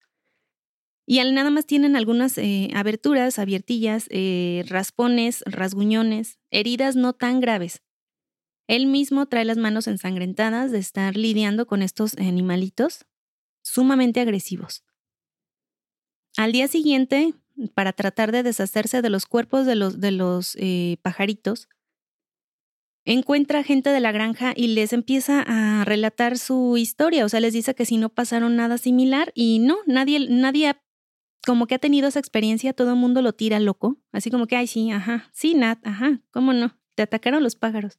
Y 1.06 1.22
nada 1.32 1.50
más 1.50 1.66
tienen 1.66 1.96
algunas 1.96 2.38
eh, 2.38 2.70
aberturas, 2.74 3.38
abiertillas, 3.38 4.06
eh, 4.10 4.64
raspones, 4.68 5.42
rasguñones, 5.46 6.38
heridas 6.50 6.96
no 6.96 7.12
tan 7.12 7.40
graves. 7.40 7.82
Él 8.66 8.86
mismo 8.86 9.26
trae 9.26 9.44
las 9.44 9.58
manos 9.58 9.86
ensangrentadas 9.86 10.72
de 10.72 10.78
estar 10.78 11.16
lidiando 11.16 11.66
con 11.66 11.82
estos 11.82 12.16
animalitos 12.16 13.04
sumamente 13.62 14.20
agresivos. 14.20 14.84
Al 16.36 16.52
día 16.52 16.68
siguiente, 16.68 17.34
para 17.74 17.92
tratar 17.92 18.32
de 18.32 18.42
deshacerse 18.42 19.02
de 19.02 19.10
los 19.10 19.26
cuerpos 19.26 19.66
de 19.66 19.76
los, 19.76 20.00
de 20.00 20.10
los 20.10 20.56
eh, 20.58 20.96
pajaritos, 21.02 21.68
encuentra 23.04 23.62
gente 23.62 23.90
de 23.90 24.00
la 24.00 24.12
granja 24.12 24.54
y 24.56 24.68
les 24.68 24.94
empieza 24.94 25.44
a 25.46 25.84
relatar 25.84 26.38
su 26.38 26.78
historia, 26.78 27.26
o 27.26 27.28
sea, 27.28 27.40
les 27.40 27.52
dice 27.52 27.74
que 27.74 27.84
si 27.84 27.98
no 27.98 28.08
pasaron 28.08 28.56
nada 28.56 28.78
similar 28.78 29.30
y 29.34 29.58
no, 29.58 29.76
nadie, 29.86 30.26
nadie 30.30 30.74
como 31.44 31.66
que 31.66 31.74
ha 31.74 31.78
tenido 31.78 32.08
esa 32.08 32.18
experiencia, 32.18 32.72
todo 32.72 32.90
el 32.90 32.96
mundo 32.96 33.22
lo 33.22 33.32
tira 33.32 33.60
loco, 33.60 33.98
así 34.12 34.30
como 34.30 34.46
que, 34.46 34.56
ay, 34.56 34.66
sí, 34.66 34.90
ajá, 34.90 35.30
sí, 35.32 35.54
Nat, 35.54 35.84
ajá, 35.86 36.20
¿cómo 36.30 36.52
no? 36.52 36.78
Te 36.94 37.02
atacaron 37.02 37.42
los 37.42 37.56
pájaros. 37.56 37.98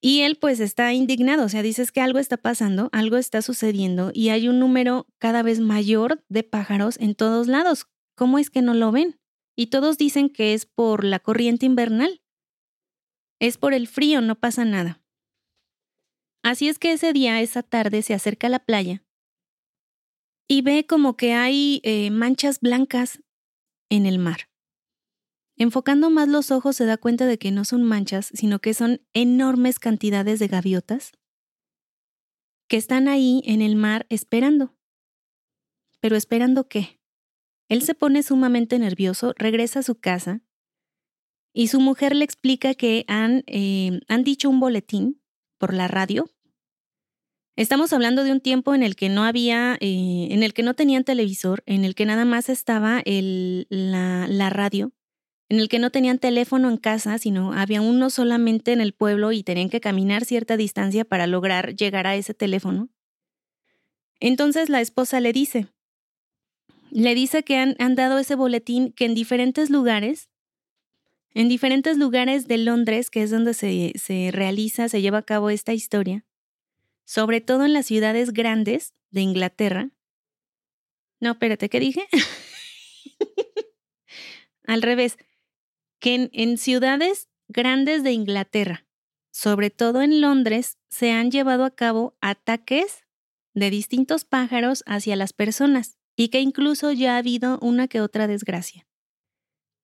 Y 0.00 0.20
él 0.20 0.36
pues 0.36 0.60
está 0.60 0.92
indignado, 0.92 1.46
o 1.46 1.48
sea, 1.48 1.62
dices 1.62 1.90
que 1.90 2.02
algo 2.02 2.18
está 2.18 2.36
pasando, 2.36 2.90
algo 2.92 3.16
está 3.16 3.40
sucediendo 3.40 4.10
y 4.12 4.28
hay 4.28 4.48
un 4.48 4.58
número 4.58 5.06
cada 5.18 5.42
vez 5.42 5.60
mayor 5.60 6.22
de 6.28 6.42
pájaros 6.42 6.98
en 7.00 7.14
todos 7.14 7.46
lados. 7.46 7.86
¿Cómo 8.14 8.38
es 8.38 8.50
que 8.50 8.60
no 8.60 8.74
lo 8.74 8.92
ven? 8.92 9.18
Y 9.56 9.68
todos 9.68 9.96
dicen 9.96 10.28
que 10.28 10.52
es 10.52 10.66
por 10.66 11.04
la 11.04 11.20
corriente 11.20 11.64
invernal. 11.64 12.20
Es 13.40 13.56
por 13.56 13.72
el 13.72 13.88
frío, 13.88 14.20
no 14.20 14.34
pasa 14.34 14.66
nada. 14.66 15.00
Así 16.42 16.68
es 16.68 16.78
que 16.78 16.92
ese 16.92 17.14
día, 17.14 17.40
esa 17.40 17.62
tarde, 17.62 18.02
se 18.02 18.12
acerca 18.12 18.48
a 18.48 18.50
la 18.50 18.58
playa 18.58 19.02
y 20.48 20.62
ve 20.62 20.86
como 20.86 21.16
que 21.16 21.34
hay 21.34 21.80
eh, 21.84 22.10
manchas 22.10 22.60
blancas 22.60 23.22
en 23.90 24.06
el 24.06 24.18
mar. 24.18 24.48
Enfocando 25.56 26.10
más 26.10 26.28
los 26.28 26.50
ojos 26.50 26.76
se 26.76 26.84
da 26.84 26.96
cuenta 26.96 27.26
de 27.26 27.38
que 27.38 27.50
no 27.50 27.64
son 27.64 27.82
manchas, 27.84 28.30
sino 28.34 28.58
que 28.58 28.74
son 28.74 29.00
enormes 29.12 29.78
cantidades 29.78 30.38
de 30.38 30.48
gaviotas 30.48 31.12
que 32.68 32.76
están 32.76 33.08
ahí 33.08 33.42
en 33.44 33.62
el 33.62 33.76
mar 33.76 34.06
esperando. 34.08 34.74
¿Pero 36.00 36.16
esperando 36.16 36.68
qué? 36.68 37.00
Él 37.68 37.82
se 37.82 37.94
pone 37.94 38.22
sumamente 38.22 38.78
nervioso, 38.78 39.32
regresa 39.36 39.80
a 39.80 39.82
su 39.82 39.94
casa 40.00 40.42
y 41.52 41.68
su 41.68 41.80
mujer 41.80 42.16
le 42.16 42.24
explica 42.24 42.74
que 42.74 43.04
han, 43.06 43.44
eh, 43.46 44.00
han 44.08 44.24
dicho 44.24 44.50
un 44.50 44.60
boletín 44.60 45.22
por 45.58 45.72
la 45.72 45.88
radio. 45.88 46.28
Estamos 47.56 47.92
hablando 47.92 48.24
de 48.24 48.32
un 48.32 48.40
tiempo 48.40 48.74
en 48.74 48.82
el 48.82 48.96
que 48.96 49.08
no 49.08 49.22
había, 49.22 49.76
eh, 49.80 50.26
en 50.30 50.42
el 50.42 50.52
que 50.54 50.64
no 50.64 50.74
tenían 50.74 51.04
televisor, 51.04 51.62
en 51.66 51.84
el 51.84 51.94
que 51.94 52.04
nada 52.04 52.24
más 52.24 52.48
estaba 52.48 53.00
la 53.06 54.50
radio, 54.50 54.92
en 55.48 55.60
el 55.60 55.68
que 55.68 55.78
no 55.78 55.90
tenían 55.90 56.18
teléfono 56.18 56.68
en 56.68 56.78
casa, 56.78 57.16
sino 57.18 57.52
había 57.52 57.80
uno 57.80 58.10
solamente 58.10 58.72
en 58.72 58.80
el 58.80 58.92
pueblo 58.92 59.30
y 59.30 59.44
tenían 59.44 59.68
que 59.68 59.80
caminar 59.80 60.24
cierta 60.24 60.56
distancia 60.56 61.04
para 61.04 61.28
lograr 61.28 61.76
llegar 61.76 62.08
a 62.08 62.16
ese 62.16 62.34
teléfono. 62.34 62.88
Entonces 64.18 64.68
la 64.68 64.80
esposa 64.80 65.20
le 65.20 65.32
dice, 65.32 65.68
le 66.90 67.14
dice 67.14 67.44
que 67.44 67.56
han, 67.56 67.76
han 67.78 67.94
dado 67.94 68.18
ese 68.18 68.34
boletín 68.34 68.92
que 68.92 69.04
en 69.04 69.14
diferentes 69.14 69.70
lugares, 69.70 70.28
en 71.34 71.48
diferentes 71.48 71.98
lugares 71.98 72.48
de 72.48 72.58
Londres, 72.58 73.10
que 73.10 73.22
es 73.22 73.30
donde 73.30 73.54
se, 73.54 73.92
se 73.94 74.30
realiza, 74.32 74.88
se 74.88 75.02
lleva 75.02 75.18
a 75.18 75.22
cabo 75.22 75.50
esta 75.50 75.72
historia, 75.72 76.24
sobre 77.04 77.40
todo 77.40 77.64
en 77.64 77.72
las 77.72 77.86
ciudades 77.86 78.32
grandes 78.32 78.94
de 79.10 79.20
Inglaterra. 79.20 79.90
No, 81.20 81.32
espérate, 81.32 81.68
¿qué 81.68 81.80
dije? 81.80 82.06
Al 84.66 84.82
revés, 84.82 85.16
que 86.00 86.28
en, 86.32 86.58
ciudades 86.58 87.28
grandes 87.48 88.02
de 88.02 88.12
Inglaterra, 88.12 88.86
sobre 89.30 89.70
todo 89.70 90.02
en 90.02 90.20
Londres, 90.20 90.78
se 90.88 91.12
han 91.12 91.30
llevado 91.30 91.64
a 91.64 91.70
cabo 91.70 92.16
ataques 92.20 93.04
de 93.54 93.70
distintos 93.70 94.24
pájaros 94.24 94.82
hacia 94.86 95.16
las 95.16 95.32
personas 95.32 95.96
y 96.16 96.28
que 96.28 96.40
incluso 96.40 96.92
ya 96.92 97.14
ha 97.14 97.18
habido 97.18 97.58
una 97.60 97.88
que 97.88 98.00
otra 98.00 98.26
desgracia. 98.26 98.86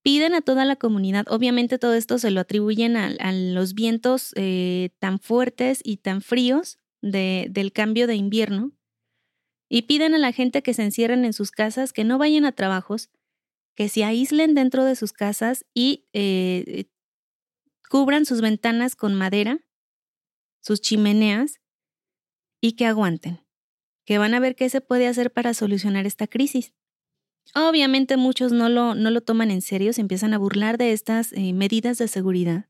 Piden 0.02 0.34
a 0.34 0.40
toda 0.40 0.64
la 0.64 0.76
comunidad, 0.76 1.26
obviamente 1.28 1.78
todo 1.78 1.94
esto 1.94 2.18
se 2.18 2.30
lo 2.30 2.40
atribuyen 2.40 2.96
a, 2.96 3.32
los 3.32 3.74
vientos 3.74 4.32
eh, 4.34 4.90
tan 4.98 5.20
fuertes 5.20 5.80
y 5.84 5.98
tan 5.98 6.22
fríos 6.22 6.79
del 7.00 7.72
cambio 7.72 8.06
de 8.06 8.14
invierno, 8.14 8.72
y 9.68 9.82
piden 9.82 10.14
a 10.14 10.18
la 10.18 10.32
gente 10.32 10.62
que 10.62 10.74
se 10.74 10.82
encierren 10.82 11.24
en 11.24 11.32
sus 11.32 11.52
casas, 11.52 11.92
que 11.92 12.04
no 12.04 12.18
vayan 12.18 12.44
a 12.44 12.52
trabajos, 12.52 13.10
que 13.76 13.88
se 13.88 14.04
aíslen 14.04 14.54
dentro 14.54 14.84
de 14.84 14.96
sus 14.96 15.12
casas 15.12 15.64
y 15.74 16.08
eh, 16.12 16.86
cubran 17.88 18.26
sus 18.26 18.40
ventanas 18.40 18.96
con 18.96 19.14
madera, 19.14 19.60
sus 20.60 20.80
chimeneas, 20.80 21.60
y 22.60 22.72
que 22.72 22.86
aguanten, 22.86 23.40
que 24.04 24.18
van 24.18 24.34
a 24.34 24.40
ver 24.40 24.54
qué 24.54 24.68
se 24.68 24.80
puede 24.80 25.06
hacer 25.06 25.32
para 25.32 25.54
solucionar 25.54 26.06
esta 26.06 26.26
crisis. 26.26 26.74
Obviamente 27.54 28.16
muchos 28.16 28.52
no 28.52 28.68
lo, 28.68 28.94
no 28.94 29.10
lo 29.10 29.20
toman 29.22 29.50
en 29.50 29.62
serio, 29.62 29.92
se 29.92 30.00
empiezan 30.00 30.34
a 30.34 30.38
burlar 30.38 30.78
de 30.78 30.92
estas 30.92 31.32
eh, 31.32 31.52
medidas 31.52 31.98
de 31.98 32.08
seguridad. 32.08 32.69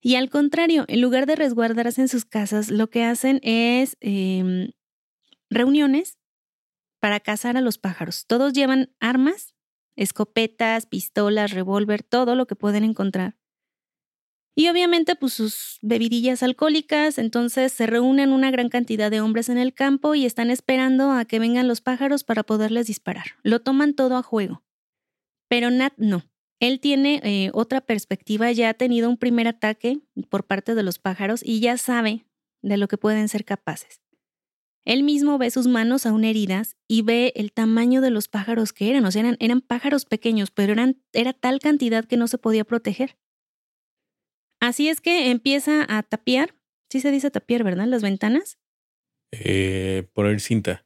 Y 0.00 0.14
al 0.14 0.30
contrario, 0.30 0.84
en 0.88 1.00
lugar 1.00 1.26
de 1.26 1.36
resguardarse 1.36 2.00
en 2.00 2.08
sus 2.08 2.24
casas, 2.24 2.70
lo 2.70 2.88
que 2.88 3.04
hacen 3.04 3.40
es 3.42 3.96
em, 4.00 4.70
reuniones 5.50 6.18
para 7.00 7.20
cazar 7.20 7.56
a 7.56 7.60
los 7.60 7.78
pájaros. 7.78 8.26
Todos 8.26 8.52
llevan 8.52 8.94
armas 9.00 9.54
escopetas, 9.96 10.86
pistolas, 10.86 11.50
revólver, 11.50 12.02
todo 12.02 12.34
lo 12.34 12.46
que 12.46 12.56
pueden 12.56 12.84
encontrar. 12.84 13.36
Y 14.56 14.68
obviamente 14.68 15.14
pues 15.14 15.34
sus 15.34 15.78
bebidillas 15.82 16.42
alcohólicas, 16.42 17.18
entonces 17.18 17.72
se 17.72 17.86
reúnen 17.86 18.32
una 18.32 18.50
gran 18.50 18.68
cantidad 18.68 19.10
de 19.10 19.20
hombres 19.20 19.48
en 19.48 19.58
el 19.58 19.74
campo 19.74 20.14
y 20.14 20.26
están 20.26 20.50
esperando 20.50 21.12
a 21.12 21.24
que 21.24 21.38
vengan 21.38 21.68
los 21.68 21.80
pájaros 21.80 22.24
para 22.24 22.42
poderles 22.42 22.86
disparar. 22.86 23.26
Lo 23.42 23.60
toman 23.60 23.94
todo 23.94 24.16
a 24.16 24.22
juego. 24.22 24.62
Pero 25.48 25.70
Nat 25.70 25.92
no. 25.96 26.29
Él 26.60 26.78
tiene 26.78 27.20
eh, 27.24 27.50
otra 27.54 27.80
perspectiva, 27.80 28.52
ya 28.52 28.68
ha 28.68 28.74
tenido 28.74 29.08
un 29.08 29.16
primer 29.16 29.48
ataque 29.48 30.00
por 30.28 30.44
parte 30.44 30.74
de 30.74 30.82
los 30.82 30.98
pájaros 30.98 31.40
y 31.42 31.60
ya 31.60 31.78
sabe 31.78 32.26
de 32.62 32.76
lo 32.76 32.86
que 32.86 32.98
pueden 32.98 33.28
ser 33.28 33.46
capaces. 33.46 34.02
Él 34.84 35.02
mismo 35.02 35.38
ve 35.38 35.50
sus 35.50 35.66
manos 35.66 36.06
aún 36.06 36.24
heridas 36.24 36.76
y 36.88 37.02
ve 37.02 37.32
el 37.36 37.52
tamaño 37.52 38.00
de 38.00 38.10
los 38.10 38.28
pájaros 38.28 38.72
que 38.72 38.90
eran. 38.90 39.04
O 39.04 39.10
sea, 39.10 39.36
eran, 39.38 39.60
pájaros 39.60 40.04
pequeños, 40.04 40.50
pero 40.50 40.72
eran, 40.72 41.02
era 41.12 41.32
tal 41.32 41.60
cantidad 41.60 42.04
que 42.04 42.16
no 42.16 42.28
se 42.28 42.38
podía 42.38 42.64
proteger. 42.64 43.16
Así 44.58 44.88
es 44.88 45.00
que 45.00 45.30
empieza 45.30 45.86
a 45.88 46.02
tapiar. 46.02 46.54
Sí 46.90 47.00
se 47.00 47.10
dice 47.10 47.30
tapiar, 47.30 47.62
¿verdad? 47.62 47.86
Las 47.86 48.02
ventanas. 48.02 48.58
Eh, 49.32 50.08
poner 50.12 50.40
cinta. 50.40 50.84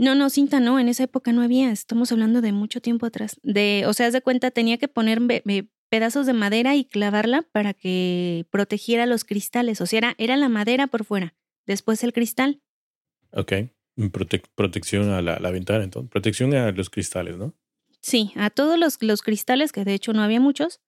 No, 0.00 0.14
no, 0.14 0.30
cinta 0.30 0.60
no, 0.60 0.80
en 0.80 0.88
esa 0.88 1.04
época 1.04 1.30
no 1.30 1.42
había, 1.42 1.70
estamos 1.70 2.10
hablando 2.10 2.40
de 2.40 2.52
mucho 2.52 2.80
tiempo 2.80 3.04
atrás. 3.04 3.38
De, 3.42 3.84
o 3.86 3.92
sea, 3.92 4.06
haz 4.06 4.14
de 4.14 4.22
cuenta, 4.22 4.50
tenía 4.50 4.78
que 4.78 4.88
poner 4.88 5.20
pedazos 5.90 6.24
de 6.24 6.32
madera 6.32 6.74
y 6.74 6.86
clavarla 6.86 7.42
para 7.52 7.74
que 7.74 8.46
protegiera 8.50 9.04
los 9.04 9.24
cristales. 9.24 9.82
O 9.82 9.84
sea, 9.84 9.98
era, 9.98 10.14
era 10.16 10.38
la 10.38 10.48
madera 10.48 10.86
por 10.86 11.04
fuera, 11.04 11.34
después 11.66 12.02
el 12.02 12.14
cristal. 12.14 12.62
Ok. 13.32 13.52
protección 14.54 15.10
a 15.10 15.20
la, 15.20 15.50
ventana, 15.50 15.84
entonces. 15.84 16.10
Protección 16.10 16.54
a 16.54 16.72
los 16.72 16.88
cristales, 16.88 17.36
¿no? 17.36 17.54
Sí, 18.00 18.32
a 18.36 18.48
todos 18.48 18.78
los, 18.78 19.02
los 19.02 19.20
cristales, 19.20 19.70
que 19.70 19.84
de 19.84 19.92
hecho 19.92 20.14
no 20.14 20.22
había 20.22 20.40
muchos, 20.40 20.80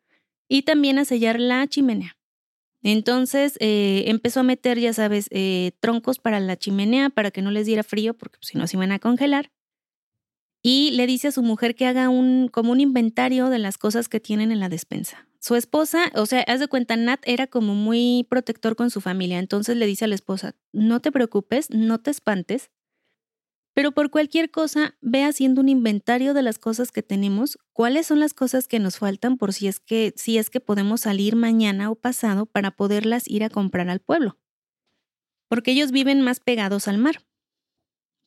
y 0.48 0.62
también 0.62 0.98
a 0.98 1.04
sellar 1.04 1.38
la 1.38 1.66
chimenea. 1.66 2.16
Entonces 2.82 3.56
eh, 3.60 4.04
empezó 4.06 4.40
a 4.40 4.44
meter, 4.44 4.78
ya 4.78 4.92
sabes, 4.92 5.26
eh, 5.30 5.72
troncos 5.80 6.18
para 6.18 6.40
la 6.40 6.56
chimenea 6.56 7.10
para 7.10 7.30
que 7.30 7.42
no 7.42 7.50
les 7.50 7.66
diera 7.66 7.82
frío, 7.82 8.14
porque 8.14 8.38
pues, 8.38 8.48
si 8.48 8.58
no 8.58 8.66
se 8.66 8.76
iban 8.76 8.92
a 8.92 8.98
congelar. 8.98 9.50
Y 10.64 10.92
le 10.92 11.06
dice 11.06 11.28
a 11.28 11.32
su 11.32 11.42
mujer 11.42 11.74
que 11.74 11.86
haga 11.86 12.08
un, 12.08 12.48
como 12.48 12.72
un 12.72 12.80
inventario 12.80 13.50
de 13.50 13.58
las 13.58 13.78
cosas 13.78 14.08
que 14.08 14.20
tienen 14.20 14.52
en 14.52 14.60
la 14.60 14.68
despensa. 14.68 15.26
Su 15.40 15.56
esposa, 15.56 16.12
o 16.14 16.24
sea, 16.26 16.42
haz 16.42 16.60
de 16.60 16.68
cuenta, 16.68 16.94
Nat 16.96 17.20
era 17.24 17.48
como 17.48 17.74
muy 17.74 18.26
protector 18.30 18.76
con 18.76 18.90
su 18.90 19.00
familia, 19.00 19.40
entonces 19.40 19.76
le 19.76 19.86
dice 19.86 20.04
a 20.04 20.08
la 20.08 20.14
esposa, 20.14 20.54
no 20.72 21.00
te 21.00 21.10
preocupes, 21.10 21.70
no 21.70 21.98
te 21.98 22.12
espantes, 22.12 22.70
pero 23.74 23.92
por 23.92 24.10
cualquier 24.10 24.50
cosa, 24.50 24.96
ve 25.00 25.24
haciendo 25.24 25.60
un 25.60 25.68
inventario 25.68 26.34
de 26.34 26.42
las 26.42 26.58
cosas 26.58 26.92
que 26.92 27.02
tenemos, 27.02 27.58
cuáles 27.72 28.06
son 28.06 28.20
las 28.20 28.34
cosas 28.34 28.68
que 28.68 28.78
nos 28.78 28.98
faltan 28.98 29.38
por 29.38 29.52
si 29.52 29.66
es 29.66 29.80
que, 29.80 30.12
si 30.16 30.36
es 30.36 30.50
que 30.50 30.60
podemos 30.60 31.02
salir 31.02 31.36
mañana 31.36 31.90
o 31.90 31.94
pasado 31.94 32.44
para 32.44 32.70
poderlas 32.72 33.26
ir 33.26 33.44
a 33.44 33.50
comprar 33.50 33.88
al 33.88 34.00
pueblo. 34.00 34.38
Porque 35.48 35.72
ellos 35.72 35.90
viven 35.90 36.20
más 36.20 36.40
pegados 36.40 36.86
al 36.86 36.98
mar. 36.98 37.22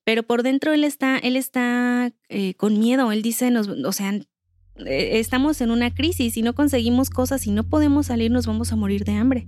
Pero 0.04 0.24
por 0.24 0.44
dentro 0.44 0.74
él 0.74 0.84
está, 0.84 1.18
él 1.18 1.36
está 1.36 2.12
eh, 2.30 2.56
con 2.56 2.80
miedo, 2.80 3.12
él 3.12 3.22
dice, 3.22 3.52
nos, 3.52 3.68
o 3.68 3.92
sea, 3.92 4.14
eh, 4.14 5.20
estamos 5.20 5.62
en 5.62 5.72
una 5.72 5.94
crisis 5.94 6.38
y 6.38 6.42
no 6.42 6.54
conseguimos 6.54 7.10
cosas 7.10 7.46
y 7.48 7.52
no 7.52 7.64
podemos 7.68 8.08
salir, 8.08 8.32
nos 8.32 8.48
vamos 8.48 8.72
a 8.72 8.76
morir 8.76 9.04
de 9.06 9.14
hambre. 9.14 9.48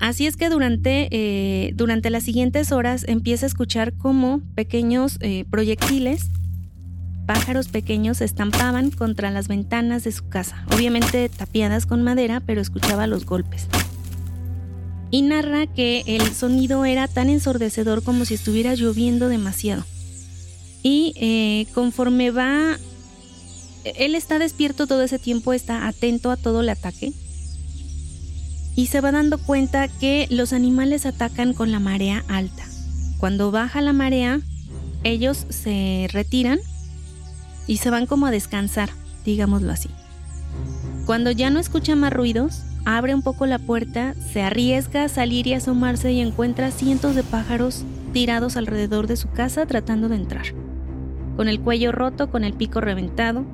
Así 0.00 0.26
es 0.26 0.36
que 0.36 0.48
durante, 0.48 1.08
eh, 1.10 1.72
durante 1.74 2.08
las 2.08 2.22
siguientes 2.22 2.72
horas 2.72 3.04
empieza 3.06 3.44
a 3.44 3.48
escuchar 3.48 3.92
cómo 3.92 4.40
pequeños 4.54 5.18
eh, 5.20 5.44
proyectiles, 5.50 6.30
pájaros 7.26 7.68
pequeños, 7.68 8.16
se 8.16 8.24
estampaban 8.24 8.90
contra 8.90 9.30
las 9.30 9.46
ventanas 9.46 10.02
de 10.02 10.12
su 10.12 10.26
casa, 10.26 10.64
obviamente 10.74 11.28
tapiadas 11.28 11.84
con 11.84 12.02
madera, 12.02 12.40
pero 12.40 12.62
escuchaba 12.62 13.06
los 13.06 13.26
golpes. 13.26 13.68
Y 15.10 15.20
narra 15.20 15.66
que 15.66 16.02
el 16.06 16.32
sonido 16.32 16.86
era 16.86 17.06
tan 17.06 17.28
ensordecedor 17.28 18.02
como 18.02 18.24
si 18.24 18.34
estuviera 18.34 18.74
lloviendo 18.74 19.28
demasiado. 19.28 19.84
Y 20.82 21.66
conforme 21.74 22.30
va 22.30 22.78
él 23.84 24.14
está 24.14 24.38
despierto 24.38 24.86
todo 24.86 25.02
ese 25.02 25.18
tiempo, 25.18 25.52
está 25.52 25.88
atento 25.88 26.30
a 26.30 26.36
todo 26.36 26.62
el 26.62 26.70
ataque 26.70 27.12
y 28.80 28.86
se 28.86 29.02
va 29.02 29.12
dando 29.12 29.36
cuenta 29.36 29.88
que 29.88 30.26
los 30.30 30.54
animales 30.54 31.04
atacan 31.04 31.52
con 31.52 31.70
la 31.70 31.80
marea 31.80 32.24
alta. 32.28 32.64
Cuando 33.18 33.50
baja 33.50 33.82
la 33.82 33.92
marea, 33.92 34.40
ellos 35.04 35.44
se 35.50 36.08
retiran 36.10 36.58
y 37.66 37.76
se 37.76 37.90
van 37.90 38.06
como 38.06 38.24
a 38.24 38.30
descansar, 38.30 38.88
digámoslo 39.22 39.70
así. 39.70 39.90
Cuando 41.04 41.30
ya 41.30 41.50
no 41.50 41.60
escucha 41.60 41.94
más 41.94 42.10
ruidos, 42.10 42.62
abre 42.86 43.14
un 43.14 43.20
poco 43.20 43.44
la 43.44 43.58
puerta, 43.58 44.14
se 44.32 44.40
arriesga 44.40 45.04
a 45.04 45.08
salir 45.10 45.46
y 45.46 45.52
asomarse 45.52 46.12
y 46.12 46.22
encuentra 46.22 46.70
cientos 46.70 47.14
de 47.14 47.22
pájaros 47.22 47.84
tirados 48.14 48.56
alrededor 48.56 49.08
de 49.08 49.18
su 49.18 49.28
casa 49.28 49.66
tratando 49.66 50.08
de 50.08 50.16
entrar. 50.16 50.46
Con 51.36 51.48
el 51.48 51.60
cuello 51.60 51.92
roto, 51.92 52.30
con 52.30 52.44
el 52.44 52.54
pico 52.54 52.80
reventado, 52.80 53.44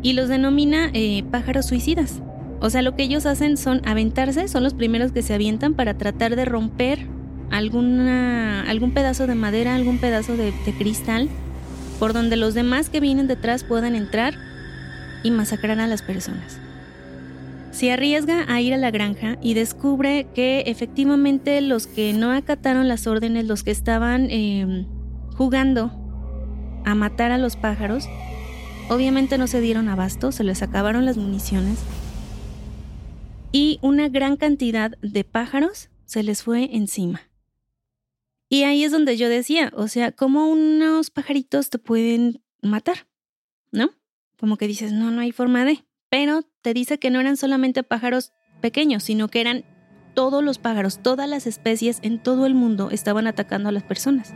y 0.00 0.12
los 0.12 0.28
denomina 0.28 0.90
eh, 0.92 1.24
pájaros 1.32 1.66
suicidas. 1.66 2.22
O 2.60 2.70
sea, 2.70 2.82
lo 2.82 2.96
que 2.96 3.02
ellos 3.02 3.26
hacen 3.26 3.56
son 3.56 3.82
aventarse, 3.86 4.48
son 4.48 4.62
los 4.62 4.74
primeros 4.74 5.12
que 5.12 5.22
se 5.22 5.34
avientan 5.34 5.74
para 5.74 5.94
tratar 5.94 6.36
de 6.36 6.44
romper 6.44 7.06
alguna, 7.50 8.62
algún 8.68 8.92
pedazo 8.92 9.26
de 9.26 9.34
madera, 9.34 9.74
algún 9.74 9.98
pedazo 9.98 10.36
de, 10.36 10.52
cristal, 10.78 11.28
por 11.98 12.12
donde 12.12 12.36
los 12.36 12.54
demás 12.54 12.88
que 12.88 13.00
vienen 13.00 13.26
detrás 13.26 13.64
puedan 13.64 13.94
entrar 13.94 14.34
y 15.22 15.30
masacrar 15.30 15.78
a 15.80 15.86
las 15.86 16.02
personas. 16.02 16.58
Se 17.72 17.92
arriesga 17.92 18.46
a 18.48 18.60
ir 18.60 18.72
a 18.72 18.78
la 18.78 18.90
granja 18.90 19.36
y 19.42 19.52
descubre 19.52 20.26
que 20.34 20.64
efectivamente 20.66 21.60
los 21.60 21.86
que 21.86 22.14
no 22.14 22.32
acataron 22.32 22.88
las 22.88 23.06
órdenes, 23.06 23.46
los 23.46 23.62
que 23.62 23.70
estaban 23.70 24.28
em, 24.30 24.86
jugando 25.36 25.92
a 26.86 26.94
matar 26.94 27.32
a 27.32 27.38
los 27.38 27.56
pájaros, 27.56 28.08
Obviamente 28.88 29.36
no 29.36 29.48
se 29.48 29.60
dieron 29.60 29.88
abasto, 29.88 30.30
se 30.30 30.44
les 30.44 30.62
acabaron 30.62 31.04
las 31.06 31.16
municiones 31.16 31.78
y 33.52 33.78
una 33.82 34.08
gran 34.08 34.36
cantidad 34.36 34.92
de 35.02 35.24
pájaros 35.24 35.90
se 36.04 36.22
les 36.22 36.42
fue 36.42 36.76
encima. 36.76 37.22
Y 38.48 38.62
ahí 38.62 38.84
es 38.84 38.92
donde 38.92 39.16
yo 39.16 39.28
decía, 39.28 39.72
o 39.74 39.88
sea, 39.88 40.12
¿cómo 40.12 40.48
unos 40.48 41.10
pajaritos 41.10 41.68
te 41.70 41.78
pueden 41.78 42.42
matar? 42.62 43.08
¿No? 43.72 43.90
Como 44.38 44.56
que 44.56 44.68
dices, 44.68 44.92
no, 44.92 45.10
no 45.10 45.20
hay 45.20 45.32
forma 45.32 45.64
de. 45.64 45.84
Pero 46.10 46.42
te 46.62 46.72
dice 46.72 46.98
que 46.98 47.10
no 47.10 47.20
eran 47.20 47.36
solamente 47.36 47.82
pájaros 47.82 48.32
pequeños, 48.60 49.02
sino 49.02 49.28
que 49.28 49.40
eran 49.40 49.64
todos 50.14 50.42
los 50.42 50.58
pájaros, 50.58 51.02
todas 51.02 51.28
las 51.28 51.46
especies 51.46 51.98
en 52.02 52.22
todo 52.22 52.46
el 52.46 52.54
mundo 52.54 52.90
estaban 52.90 53.26
atacando 53.26 53.68
a 53.68 53.72
las 53.72 53.82
personas. 53.82 54.34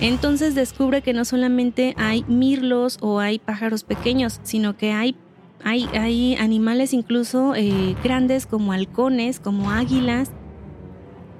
Entonces 0.00 0.56
descubre 0.56 1.02
que 1.02 1.12
no 1.12 1.24
solamente 1.24 1.94
hay 1.96 2.24
mirlos 2.24 2.98
o 3.00 3.20
hay 3.20 3.38
pájaros 3.38 3.84
pequeños, 3.84 4.40
sino 4.42 4.76
que 4.76 4.90
hay, 4.90 5.16
hay, 5.64 5.88
hay 5.92 6.34
animales 6.36 6.92
incluso 6.92 7.54
eh, 7.54 7.96
grandes 8.02 8.46
como 8.46 8.72
halcones, 8.72 9.40
como 9.40 9.70
águilas, 9.70 10.30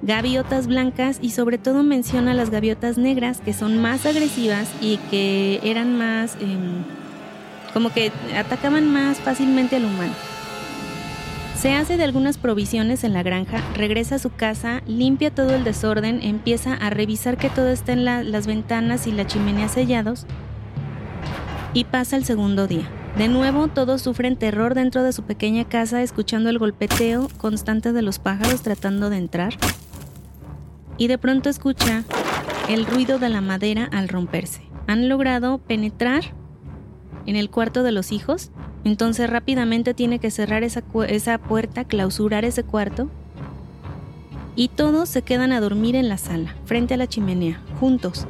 gaviotas 0.01 0.67
blancas 0.67 1.17
y 1.21 1.31
sobre 1.31 1.57
todo 1.57 1.83
menciona 1.83 2.33
las 2.33 2.49
gaviotas 2.49 2.97
negras 2.97 3.39
que 3.39 3.53
son 3.53 3.81
más 3.81 4.05
agresivas 4.05 4.69
y 4.81 4.97
que 5.09 5.59
eran 5.63 5.97
más... 5.97 6.35
Em, 6.41 6.83
como 7.73 7.91
que 7.91 8.11
atacaban 8.37 8.93
más 8.93 9.17
fácilmente 9.17 9.75
al 9.75 9.85
humano. 9.85 10.13
Se 11.57 11.73
hace 11.73 11.97
de 11.97 12.03
algunas 12.03 12.37
provisiones 12.37 13.03
en 13.03 13.13
la 13.13 13.23
granja, 13.23 13.63
regresa 13.73 14.15
a 14.15 14.19
su 14.19 14.29
casa, 14.29 14.83
limpia 14.85 15.33
todo 15.33 15.55
el 15.55 15.63
desorden, 15.63 16.21
empieza 16.21 16.73
a 16.75 16.91
revisar 16.91 17.37
que 17.37 17.49
todo 17.49 17.69
esté 17.69 17.93
en 17.93 18.05
las 18.05 18.45
ventanas 18.45 19.07
y 19.07 19.11
la 19.11 19.25
chimenea 19.25 19.69
sellados 19.69 20.27
y 21.73 21.85
pasa 21.85 22.15
el 22.15 22.25
segundo 22.25 22.67
día. 22.67 22.87
De 23.17 23.27
nuevo, 23.27 23.67
todos 23.67 24.01
sufren 24.01 24.37
terror 24.37 24.73
dentro 24.73 25.03
de 25.03 25.13
su 25.13 25.21
pequeña 25.21 25.65
casa, 25.65 26.01
escuchando 26.01 26.49
el 26.49 26.57
golpeteo 26.57 27.27
constante 27.37 27.93
de 27.93 28.01
los 28.01 28.17
pájaros 28.17 28.63
tratando 28.63 29.11
de 29.11 29.17
entrar. 29.17 29.53
Y 30.97 31.07
de 31.07 31.19
pronto 31.19 31.47
escucha 31.47 32.03
el 32.69 32.87
ruido 32.87 33.19
de 33.19 33.29
la 33.29 33.41
madera 33.41 33.87
al 33.91 34.07
romperse. 34.07 34.63
Han 34.87 35.09
logrado 35.09 35.59
penetrar 35.59 36.23
en 37.27 37.35
el 37.35 37.51
cuarto 37.51 37.83
de 37.83 37.91
los 37.91 38.11
hijos, 38.11 38.49
entonces 38.83 39.29
rápidamente 39.29 39.93
tiene 39.93 40.17
que 40.17 40.31
cerrar 40.31 40.63
esa, 40.63 40.83
esa 41.07 41.37
puerta, 41.37 41.85
clausurar 41.85 42.45
ese 42.45 42.63
cuarto, 42.63 43.09
y 44.55 44.69
todos 44.69 45.07
se 45.07 45.21
quedan 45.21 45.51
a 45.51 45.61
dormir 45.61 45.95
en 45.95 46.09
la 46.09 46.17
sala, 46.17 46.55
frente 46.65 46.95
a 46.95 46.97
la 46.97 47.07
chimenea, 47.07 47.61
juntos. 47.79 48.25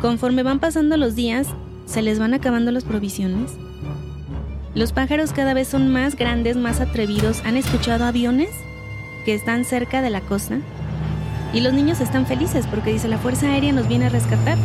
Conforme 0.00 0.42
van 0.42 0.60
pasando 0.60 0.96
los 0.96 1.14
días, 1.14 1.48
se 1.90 2.02
les 2.02 2.20
van 2.20 2.34
acabando 2.34 2.70
las 2.70 2.84
provisiones. 2.84 3.50
Los 4.74 4.92
pájaros 4.92 5.32
cada 5.32 5.54
vez 5.54 5.66
son 5.66 5.92
más 5.92 6.14
grandes, 6.14 6.56
más 6.56 6.80
atrevidos. 6.80 7.42
¿Han 7.44 7.56
escuchado 7.56 8.04
aviones 8.04 8.50
que 9.24 9.34
están 9.34 9.64
cerca 9.64 10.00
de 10.00 10.10
la 10.10 10.20
costa? 10.20 10.58
Y 11.52 11.60
los 11.60 11.72
niños 11.72 12.00
están 12.00 12.26
felices 12.26 12.66
porque 12.68 12.92
dice 12.92 13.08
la 13.08 13.18
Fuerza 13.18 13.46
Aérea 13.46 13.72
nos 13.72 13.88
viene 13.88 14.06
a 14.06 14.08
rescatar. 14.08 14.56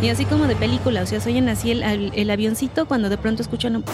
Y 0.00 0.08
así 0.08 0.24
como 0.24 0.46
de 0.46 0.56
película, 0.56 1.02
o 1.02 1.06
sea, 1.06 1.20
se 1.20 1.28
oyen 1.28 1.50
así 1.50 1.72
el, 1.72 2.30
avioncito 2.30 2.86
cuando 2.86 3.10
de 3.10 3.18
pronto 3.18 3.42
escuchan 3.42 3.76
un... 3.76 3.84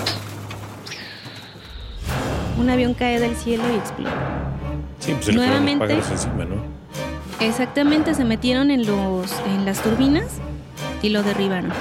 un 2.61 2.71
avión 2.71 2.95
cae 2.95 3.19
del 3.19 3.35
cielo 3.35 3.65
y 3.75 3.77
explota. 3.77 4.13
Sí, 5.01 5.17
pues 5.21 5.35
Nuevamente, 5.35 5.95
encima, 5.95 6.45
¿no? 6.45 6.63
Exactamente, 7.41 8.15
se 8.15 8.25
metieron 8.25 8.71
en, 8.71 8.87
los, 8.87 9.35
en 9.47 9.65
las 9.65 9.83
turbinas 9.83 10.27
y 11.03 11.09
lo 11.09 11.25
derribaron. 11.25 11.73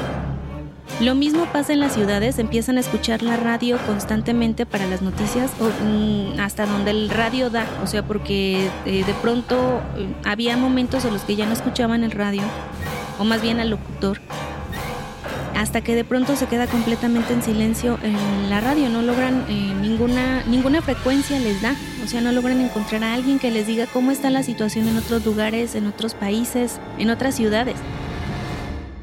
Lo 1.02 1.14
mismo 1.14 1.46
pasa 1.52 1.74
en 1.74 1.82
las 1.82 1.94
ciudades, 1.94 2.40
empiezan 2.40 2.78
a 2.78 2.80
escuchar 2.80 3.22
la 3.22 3.36
radio 3.36 3.78
constantemente 3.86 4.66
para 4.66 4.88
las 4.88 5.02
noticias, 5.02 5.52
o, 5.60 5.66
mm, 5.66 6.40
hasta 6.40 6.66
donde 6.66 6.92
el 6.92 7.10
radio 7.10 7.50
da, 7.50 7.68
o 7.84 7.88
sea, 7.88 8.04
porque 8.04 8.70
eh, 8.86 9.04
de 9.06 9.14
pronto 9.16 9.82
eh, 9.98 10.08
había 10.24 10.56
momentos 10.56 11.04
en 11.04 11.12
los 11.12 11.24
que 11.24 11.36
ya 11.36 11.46
no 11.46 11.52
escuchaban 11.52 12.06
el 12.06 12.12
radio 12.12 12.44
o 13.20 13.26
más 13.26 13.42
bien 13.42 13.60
al 13.60 13.72
locutor, 13.72 14.22
hasta 15.56 15.82
que 15.82 15.96
de 15.96 16.06
pronto 16.06 16.36
se 16.38 16.48
queda 16.48 16.68
completamente 16.68 17.34
en 17.34 17.42
silencio 17.42 17.98
en 18.02 18.50
la 18.50 18.62
radio, 18.62 18.90
no 18.90 19.02
logran 19.02 19.46
eh, 19.50 19.74
ninguna, 19.82 20.44
ninguna 20.48 20.82
frecuencia 20.82 21.40
les 21.40 21.62
da, 21.62 21.76
o 22.04 22.08
sea, 22.08 22.22
no 22.22 22.32
logran 22.32 22.62
encontrar 22.62 23.04
a 23.04 23.14
alguien 23.14 23.40
que 23.40 23.52
les 23.52 23.68
diga 23.68 23.86
cómo 23.86 24.12
está 24.12 24.30
la 24.30 24.44
situación 24.44 24.88
en 24.88 24.98
otros 24.98 25.26
lugares, 25.26 25.76
en 25.76 25.88
otros 25.88 26.14
países, 26.14 26.80
en 26.98 27.10
otras 27.10 27.36
ciudades. 27.36 27.76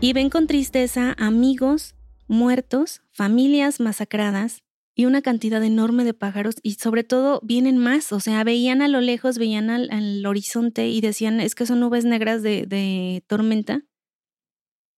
Y 0.03 0.15
ven 0.15 0.31
con 0.31 0.49
tristeza 0.49 1.15
amigos 1.17 1.95
muertos, 2.27 3.03
familias 3.13 3.79
masacradas 3.79 4.65
y 4.97 5.05
una 5.05 5.23
cantidad 5.23 5.63
enorme 5.63 6.03
de 6.03 6.13
pájaros 6.13 6.57
y 6.61 6.75
sobre 6.75 7.05
todo 7.05 7.41
vienen 7.45 7.79
más, 7.79 8.13
o 8.13 8.19
sea, 8.19 8.43
veían 8.43 8.83
a 8.83 8.89
lo 8.89 9.01
lejos, 9.01 9.39
veían 9.39 9.71
al, 9.71 10.27
horizonte 10.27 10.89
y 10.89 11.01
decían, 11.01 11.41
es 11.41 11.55
que 11.55 11.67
son 11.67 11.79
nubes 11.79 12.05
negras 12.05 12.43
de 12.43 13.23
tormenta 13.29 13.85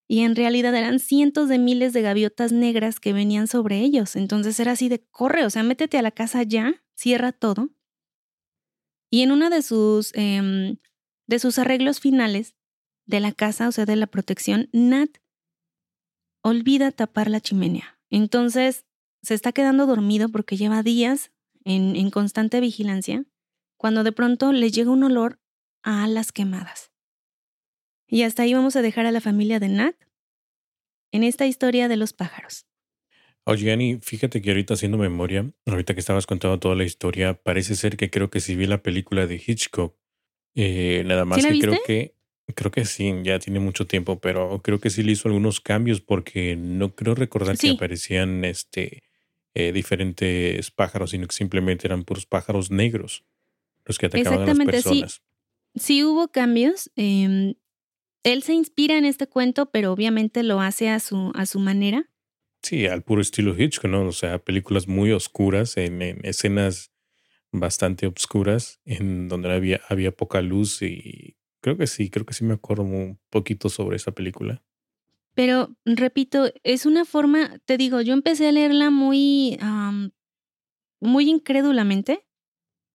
y 0.09 0.21
en 0.21 0.37
realidad 0.37 0.75
eran 0.75 0.99
cientos 0.99 1.51
de 1.51 1.59
miles 1.59 1.93
de 1.93 2.01
gaviotas 2.01 2.53
negras 2.53 2.99
que 2.99 3.13
venían 3.13 3.47
sobre 3.47 3.81
ellos. 3.81 4.17
Entonces 4.17 4.59
era 4.59 4.73
así 4.73 4.89
de 4.89 5.05
corre, 5.11 5.45
o 5.45 5.51
sea, 5.51 5.63
métete 5.65 5.99
a 5.99 6.03
la 6.03 6.13
casa 6.13 6.43
ya, 6.45 6.83
cierra 6.95 7.33
todo. 7.33 7.69
Y 9.11 9.21
en 9.21 9.33
uno 9.33 9.51
de 9.51 9.61
sus, 9.61 10.13
em, 10.15 10.79
de 11.27 11.39
sus 11.39 11.59
arreglos 11.59 12.01
finales 12.01 12.55
de 13.07 13.21
la 13.21 13.33
casa, 13.33 13.69
o 13.69 13.73
sea, 13.73 13.87
de 13.87 13.97
la 13.97 14.07
protección, 14.07 14.69
Nat 14.73 15.11
olvida 16.43 16.91
tapar 16.93 17.31
la 17.31 17.41
chimenea. 17.41 17.99
Entonces 18.11 18.85
se 19.23 19.35
está 19.35 19.53
quedando 19.53 19.87
dormido 19.87 20.29
porque 20.29 20.57
lleva 20.57 20.83
días 20.83 21.33
en, 21.65 21.97
en 21.97 22.11
constante 22.11 22.61
vigilancia, 22.61 23.25
cuando 23.77 24.05
de 24.05 24.13
pronto 24.13 24.53
le 24.53 24.71
llega 24.71 24.91
un 24.91 25.03
olor 25.03 25.41
a 25.83 26.05
alas 26.05 26.33
quemadas. 26.33 26.93
Y 28.07 28.23
hasta 28.23 28.43
ahí 28.43 28.55
vamos 28.55 28.77
a 28.77 28.83
dejar 28.83 29.07
a 29.07 29.13
la 29.13 29.21
familia 29.21 29.59
de 29.61 29.69
Nat 29.69 29.97
en 31.13 31.23
esta 31.23 31.47
historia 31.47 31.89
de 31.89 31.97
los 31.97 32.13
pájaros. 32.13 32.67
Oye, 33.47 33.73
Annie, 33.73 33.99
fíjate 34.01 34.41
que 34.41 34.51
ahorita 34.51 34.75
haciendo 34.75 34.97
memoria, 34.97 35.53
ahorita 35.67 35.95
que 35.95 36.01
estabas 36.01 36.27
contando 36.27 36.59
toda 36.59 36.75
la 36.75 36.85
historia, 36.85 37.35
parece 37.35 37.77
ser 37.77 37.97
que 37.97 38.11
creo 38.11 38.31
que 38.31 38.41
sí 38.41 38.57
vi 38.57 38.67
la 38.67 38.83
película 38.83 39.27
de 39.27 39.37
Hitchcock. 39.37 39.97
Eh, 40.55 41.03
nada 41.05 41.25
más 41.25 41.45
que 41.45 41.59
creo 41.59 41.79
que 41.87 42.17
creo 42.55 42.71
que 42.71 42.85
sí, 42.85 43.13
ya 43.23 43.39
tiene 43.39 43.61
mucho 43.61 43.87
tiempo, 43.87 44.19
pero 44.19 44.61
creo 44.63 44.79
que 44.79 44.91
sí 44.91 45.03
le 45.03 45.13
hizo 45.13 45.29
algunos 45.29 45.61
cambios 45.61 46.01
porque 46.01 46.57
no 46.57 46.95
creo 46.95 47.15
recordar 47.15 47.57
que 47.57 47.71
aparecían 47.71 48.45
este 48.45 49.03
eh, 49.55 49.73
diferentes 49.73 50.71
pájaros, 50.71 51.11
sino 51.11 51.27
que 51.27 51.35
simplemente 51.35 51.87
eran 51.87 52.05
puros 52.05 52.27
pájaros 52.27 52.71
negros 52.71 53.25
los 53.85 53.99
que 53.99 54.07
atacaban 54.07 54.43
a 54.43 54.47
las 54.47 54.67
personas. 54.67 55.23
Sí, 55.75 55.81
sí 55.81 56.05
hubo 56.05 56.29
cambios. 56.29 56.91
Eh, 56.97 57.55
él 58.25 58.43
se 58.43 58.55
inspira 58.55 58.97
en 58.97 59.05
este 59.05 59.27
cuento, 59.27 59.71
pero 59.71 59.93
obviamente 59.93 60.43
lo 60.43 60.61
hace 60.61 60.89
a 60.89 60.99
su, 60.99 61.31
a 61.35 61.47
su 61.47 61.61
manera. 61.61 62.11
Sí, 62.63 62.87
al 62.87 63.03
puro 63.03 63.21
estilo 63.21 63.55
Hitchcock, 63.57 63.91
¿no? 63.91 64.07
O 64.07 64.13
sea, 64.13 64.39
películas 64.39 64.89
muy 64.89 65.13
oscuras, 65.13 65.77
en, 65.77 66.01
escenas 66.25 66.91
bastante 67.53 68.07
oscuras, 68.07 68.81
en 68.87 69.29
donde 69.29 69.53
había, 69.53 69.83
había 69.89 70.13
poca 70.13 70.41
luz 70.41 70.81
y 70.81 71.37
creo 71.65 71.79
que 71.79 71.87
sí, 71.87 72.11
creo 72.11 72.27
que 72.27 72.35
sí 72.35 72.45
me 72.45 72.53
acuerdo 72.53 72.83
un 72.83 73.19
poquito 73.31 73.71
sobre 73.71 73.97
esa 73.97 74.13
película. 74.13 74.63
Pero, 75.33 75.75
repito, 75.87 76.53
es 76.63 76.85
una 76.85 77.07
forma, 77.07 77.59
te 77.65 77.79
digo, 77.79 78.03
yo 78.03 78.13
empecé 78.13 78.47
a 78.47 78.53
leerla 78.53 78.91
muy, 78.91 79.59
muy 81.01 81.31
incrédulamente, 81.31 82.27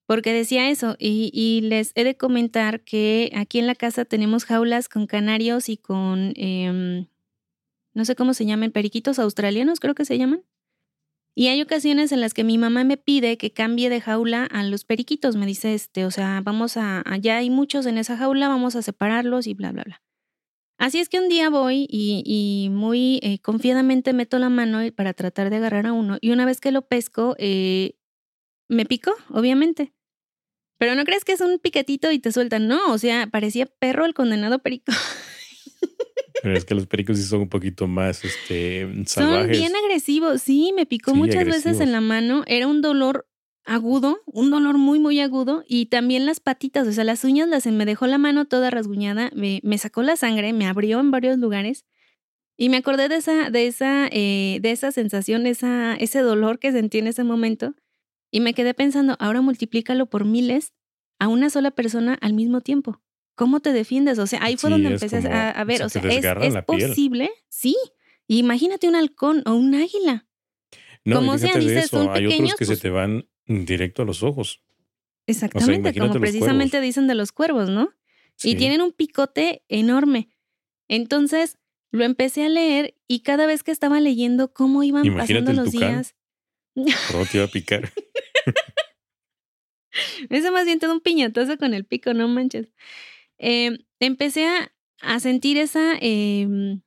porque 0.06 0.34
decía 0.34 0.70
eso 0.70 0.96
y, 1.00 1.62
les 1.64 1.94
he 1.96 2.04
de 2.04 2.16
comentar 2.16 2.84
que 2.84 3.32
aquí 3.36 3.58
en 3.58 3.66
la 3.66 3.74
casa 3.74 4.06
tenemos 4.06 4.46
jaulas 4.46 4.88
con 4.88 5.08
canarios 5.08 5.68
y 5.68 5.78
con, 5.78 6.34
em, 6.36 7.08
no 7.96 8.06
sé 8.06 8.16
cómo 8.16 8.36
se 8.36 8.46
llaman, 8.46 8.70
periquitos 8.70 9.18
australianos 9.18 9.80
creo 9.80 9.96
que 9.96 10.06
se 10.06 10.20
llaman. 10.20 10.44
Y 11.40 11.48
hay 11.48 11.61
ocasiones 11.61 12.11
en 12.11 12.20
las 12.20 12.34
que 12.34 12.44
mi 12.44 12.57
mamá 12.57 12.84
me 12.84 12.98
pide 12.98 13.38
que 13.38 13.53
cambie 13.53 13.90
de 13.90 14.02
jaula 14.02 14.44
a 14.44 14.61
los 14.64 14.84
periquitos. 14.84 15.38
Me 15.38 15.45
dice, 15.45 15.74
este, 15.74 16.03
o 16.03 16.11
sea, 16.11 16.41
vamos 16.44 16.76
a, 16.76 17.02
allá 17.06 17.38
hay 17.38 17.49
muchos 17.49 17.86
en 17.86 17.98
esa 17.98 18.18
jaula, 18.18 18.49
vamos 18.49 18.76
a 18.76 18.82
separarlos 18.82 19.48
y 19.48 19.53
bla, 19.53 19.72
bla, 19.72 19.84
bla. 19.86 20.03
Así 20.78 20.99
es 20.99 21.07
que 21.07 21.18
un 21.18 21.30
día 21.30 21.49
voy 21.49 21.88
y, 21.90 22.68
muy 22.74 23.22
eh, 23.24 23.40
confiadamente 23.40 24.11
meto 24.11 24.38
la 24.38 24.49
mano 24.49 24.80
para 24.94 25.14
tratar 25.14 25.49
de 25.49 25.56
agarrar 25.56 25.88
a 25.88 25.94
uno. 25.94 26.18
Y 26.20 26.32
una 26.32 26.45
vez 26.45 26.60
que 26.60 26.74
lo 26.74 26.82
pesco, 26.82 27.38
eh, 27.40 27.95
me 28.68 28.86
picó, 28.86 29.14
obviamente. 29.30 29.94
Pero 30.78 30.94
no 30.95 31.06
crees 31.06 31.24
que 31.24 31.32
es 31.32 31.40
un 31.40 31.57
piquetito 31.57 32.11
y 32.11 32.20
te 32.20 32.34
sueltan, 32.34 32.68
no, 32.68 32.91
o 32.91 32.98
sea, 32.98 33.28
parecía 33.28 33.66
perro 33.66 34.03
el 34.03 34.14
condenado 34.14 34.60
perico. 34.60 34.91
Pero 36.41 36.57
es 36.57 36.66
que 36.66 36.76
los 36.76 36.88
pericos 36.88 37.18
sí 37.18 37.24
son 37.24 37.41
un 37.41 37.49
poquito 37.49 37.88
más 37.88 38.24
este, 38.24 38.88
salvajes. 39.06 39.57
Son 39.57 39.61
bien 39.61 39.76
agresivos, 39.76 40.41
sí, 40.41 40.74
me 40.76 40.86
picó 40.86 41.16
muchas 41.16 41.45
veces 41.45 41.80
en 41.80 41.91
la 41.91 42.02
mano, 42.02 42.44
era 42.48 42.68
un 42.68 42.82
dolor 42.82 43.28
agudo, 43.66 44.22
un 44.26 44.49
dolor 44.49 44.78
muy, 44.78 44.99
muy 44.99 45.20
agudo, 45.20 45.64
y 45.68 45.88
también 45.88 46.26
las 46.26 46.40
patitas, 46.40 46.88
o 46.88 46.91
sea, 46.91 47.03
las 47.03 47.24
uñas 47.24 47.48
las 47.48 47.66
me 47.68 47.86
dejó 47.86 48.07
la 48.07 48.18
mano 48.18 48.45
toda 48.45 48.72
rasguñada, 48.72 49.30
me, 49.36 49.60
me 49.64 49.78
sacó 49.78 50.02
la 50.02 50.16
sangre, 50.16 50.53
me 50.53 50.66
abrió 50.66 50.99
en 50.99 51.11
varios 51.11 51.38
lugares. 51.38 51.86
Y 52.57 52.68
me 52.68 52.78
acordé 52.78 53.07
de 53.07 53.16
esa, 53.16 53.49
de 53.49 53.68
esa, 53.68 54.10
eh, 54.11 54.60
de 54.61 54.72
esa 54.72 54.91
sensación, 54.91 55.48
esa, 55.48 55.95
ese 55.95 56.20
dolor 56.20 56.60
que 56.60 56.74
sentí 56.74 56.98
en 56.98 57.07
ese 57.07 57.24
momento. 57.24 57.74
Y 58.32 58.41
me 58.41 58.53
quedé 58.53 58.74
pensando, 58.74 59.16
ahora 59.20 59.40
multiplícalo 59.40 60.07
por 60.07 60.26
miles 60.26 60.74
a 61.20 61.30
una 61.30 61.49
sola 61.49 61.72
persona 61.72 62.18
al 62.20 62.34
mismo 62.34 62.60
tiempo. 62.60 63.02
¿Cómo 63.40 63.61
te 63.61 63.72
defiendes? 63.72 64.20
O 64.20 64.28
sea, 64.28 64.44
ahí 64.44 64.57
fue 64.57 64.70
donde 64.70 64.90
empecé 64.90 65.16
a, 65.16 65.64
ver, 65.64 65.82
o 65.84 65.88
sea, 65.88 66.02
¿es, 66.02 66.66
posible? 66.66 67.32
Sí. 67.48 67.74
Imagínate 68.28 68.90
un 68.90 68.98
halcón 68.98 69.44
o 69.45 69.53
un 69.53 69.76
águila. 69.76 70.28
No, 71.06 71.16
como 71.16 71.38
sea, 71.38 71.56
dices, 71.56 71.86
eso, 71.86 72.11
hay 72.11 72.28
otros 72.28 72.56
que 72.56 72.66
se 72.66 72.76
te 72.76 72.90
van 72.90 73.30
directo 73.45 74.02
a 74.02 74.06
los 74.06 74.24
ojos. 74.24 74.61
Exactamente, 75.26 75.98
como 75.98 76.20
precisamente 76.20 76.82
dicen 76.82 77.07
de 77.07 77.16
los 77.16 77.32
cuervos, 77.32 77.70
¿no? 77.70 77.94
Y 78.44 78.56
tienen 78.56 78.82
un 78.82 78.91
picote 78.91 79.64
enorme. 79.70 80.28
Entonces 80.90 81.60
lo 81.91 82.03
empecé 82.03 82.44
a 82.44 82.49
leer 82.49 82.95
y 83.07 83.22
cada 83.22 83.45
vez 83.45 83.64
que 83.64 83.72
estaba 83.72 84.02
leyendo 84.02 84.52
cómo 84.52 84.84
iban 84.84 85.16
pasando 85.16 85.53
los 85.53 85.72
días. 85.72 86.14
¿Cómo 86.76 87.26
te 87.26 87.38
iba 87.38 87.45
a 87.45 87.49
picar? 87.49 87.90
Eso 90.30 90.52
más 90.52 90.66
bien 90.66 90.80
todo 90.80 90.91
un 90.91 90.99
piñatazo 90.99 91.57
con 91.57 91.74
el 91.74 91.86
pico, 91.86 92.14
no 92.14 92.28
manches. 92.28 92.74
Em, 93.40 93.80
empecé 93.99 94.48
a, 95.02 95.20
sentir 95.20 95.57
esa, 95.57 95.95
em, 96.02 96.82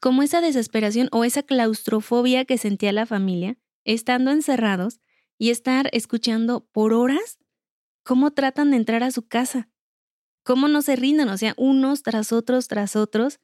como 0.00 0.22
esa 0.22 0.40
desesperación 0.40 1.08
o 1.12 1.24
esa 1.24 1.42
claustrofobia 1.42 2.44
que 2.46 2.58
sentía 2.58 2.92
la 2.92 3.06
familia, 3.06 3.58
estando 3.84 4.30
encerrados 4.30 5.00
y 5.38 5.50
estar 5.50 5.90
escuchando 5.92 6.66
por 6.72 6.94
horas 6.94 7.38
cómo 8.04 8.30
tratan 8.32 8.70
de 8.70 8.76
entrar 8.76 9.02
a 9.02 9.10
su 9.10 9.26
casa, 9.26 9.68
cómo 10.44 10.68
no 10.68 10.82
se 10.82 10.94
rinden, 10.94 11.28
o 11.28 11.38
sea, 11.38 11.54
unos 11.56 12.02
tras 12.02 12.32
otros, 12.32 12.68
tras 12.68 12.96
otros. 12.96 13.40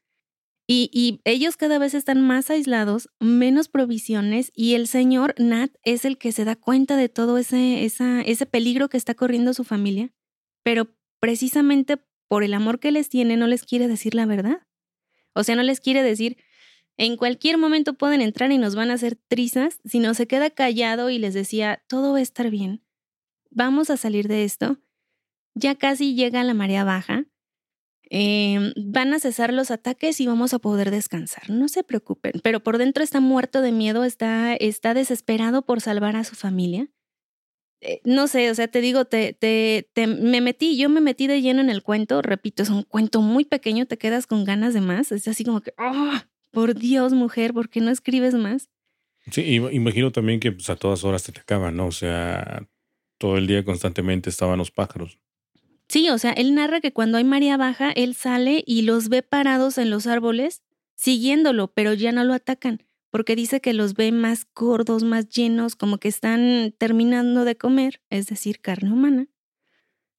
Y, 0.68 1.20
ellos 1.24 1.56
cada 1.56 1.78
vez 1.78 1.94
están 1.94 2.20
más 2.20 2.48
aislados, 2.48 3.08
menos 3.18 3.68
provisiones, 3.68 4.52
y 4.54 4.74
el 4.74 4.86
señor 4.86 5.34
Nat 5.36 5.72
es 5.82 6.04
el 6.04 6.16
que 6.16 6.30
se 6.30 6.44
da 6.44 6.54
cuenta 6.54 6.96
de 6.96 7.08
todo 7.08 7.38
ese, 7.38 7.84
ese 7.84 8.46
peligro 8.46 8.88
que 8.88 8.96
está 8.96 9.14
corriendo 9.14 9.52
su 9.52 9.64
familia, 9.64 10.12
pero 10.62 10.94
precisamente 11.20 11.98
por 12.28 12.44
el 12.44 12.54
amor 12.54 12.80
que 12.80 12.92
les 12.92 13.08
tiene 13.08 13.36
no 13.36 13.46
les 13.46 13.64
quiere 13.64 13.88
decir 13.88 14.14
la 14.14 14.26
verdad. 14.26 14.66
O 15.34 15.44
sea, 15.44 15.56
no 15.56 15.62
les 15.62 15.80
quiere 15.80 16.02
decir, 16.02 16.38
en 16.96 17.16
cualquier 17.16 17.56
momento 17.56 17.94
pueden 17.94 18.20
entrar 18.20 18.50
y 18.52 18.58
nos 18.58 18.74
van 18.74 18.90
a 18.90 18.94
hacer 18.94 19.16
trizas, 19.16 19.80
sino 19.84 20.14
se 20.14 20.26
queda 20.26 20.50
callado 20.50 21.10
y 21.10 21.18
les 21.18 21.34
decía, 21.34 21.82
todo 21.88 22.12
va 22.12 22.18
a 22.18 22.22
estar 22.22 22.50
bien, 22.50 22.82
vamos 23.50 23.90
a 23.90 23.96
salir 23.96 24.28
de 24.28 24.44
esto. 24.44 24.78
Ya 25.54 25.74
casi 25.74 26.14
llega 26.14 26.44
la 26.44 26.54
marea 26.54 26.84
baja. 26.84 27.24
Em, 28.12 28.72
van 28.76 29.14
a 29.14 29.20
cesar 29.20 29.52
los 29.52 29.70
ataques 29.70 30.20
y 30.20 30.26
vamos 30.26 30.52
a 30.52 30.58
poder 30.58 30.90
descansar. 30.90 31.48
No 31.48 31.68
se 31.68 31.84
preocupen, 31.84 32.32
pero 32.42 32.60
por 32.60 32.78
dentro 32.78 33.04
está 33.04 33.20
muerto 33.20 33.62
de 33.62 33.70
miedo, 33.70 34.04
está, 34.04 34.54
está 34.54 34.94
desesperado 34.94 35.62
por 35.62 35.80
salvar 35.80 36.16
a 36.16 36.24
su 36.24 36.34
familia. 36.34 36.88
Eh, 37.82 38.00
no 38.04 38.26
sé, 38.26 38.50
o 38.50 38.54
sea, 38.54 38.68
te 38.68 38.80
digo, 38.80 39.06
te, 39.06 39.32
te, 39.32 40.06
me 40.06 40.40
metí, 40.42 40.76
yo 40.76 40.90
me 40.90 41.00
metí 41.00 41.26
de 41.26 41.40
lleno 41.40 41.60
en 41.62 41.70
el 41.70 41.82
cuento, 41.82 42.20
repito, 42.20 42.62
es 42.62 42.68
un 42.68 42.82
cuento 42.82 43.22
muy 43.22 43.46
pequeño, 43.46 43.86
te 43.86 43.96
quedas 43.96 44.26
con 44.26 44.44
ganas 44.44 44.74
de 44.74 44.82
más, 44.82 45.12
es 45.12 45.26
así 45.28 45.44
como 45.44 45.62
que, 45.62 45.72
oh, 45.78 46.12
por 46.50 46.74
Dios, 46.74 47.14
mujer, 47.14 47.54
¿por 47.54 47.70
qué 47.70 47.80
no 47.80 47.90
escribes 47.90 48.34
más? 48.34 48.68
Sí, 49.30 49.54
imagino 49.54 50.12
también 50.12 50.40
que 50.40 50.52
pues, 50.52 50.68
a 50.68 50.76
todas 50.76 51.04
horas 51.04 51.22
te, 51.22 51.32
te 51.32 51.40
acaban, 51.40 51.76
¿no? 51.76 51.86
O 51.86 51.92
sea, 51.92 52.66
todo 53.16 53.38
el 53.38 53.46
día 53.46 53.64
constantemente 53.64 54.28
estaban 54.28 54.58
los 54.58 54.70
pájaros. 54.70 55.18
Sí, 55.88 56.08
o 56.08 56.18
sea, 56.18 56.32
él 56.32 56.54
narra 56.54 56.80
que 56.80 56.92
cuando 56.92 57.18
hay 57.18 57.24
marea 57.24 57.56
baja, 57.56 57.90
él 57.90 58.14
sale 58.14 58.62
y 58.66 58.82
los 58.82 59.08
ve 59.08 59.22
parados 59.22 59.76
en 59.76 59.90
los 59.90 60.06
árboles, 60.06 60.62
siguiéndolo, 60.94 61.72
pero 61.72 61.94
ya 61.94 62.12
no 62.12 62.24
lo 62.24 62.32
atacan, 62.32 62.82
porque 63.10 63.36
dice 63.36 63.60
que 63.60 63.72
los 63.72 63.94
ve 63.94 64.12
más 64.12 64.46
gordos, 64.54 65.02
más 65.02 65.28
llenos, 65.28 65.76
como 65.76 65.98
que 65.98 66.08
están 66.08 66.74
terminando 66.78 67.44
de 67.44 67.56
comer, 67.56 68.00
es 68.10 68.26
decir, 68.26 68.60
carne 68.60 68.92
humana. 68.92 69.26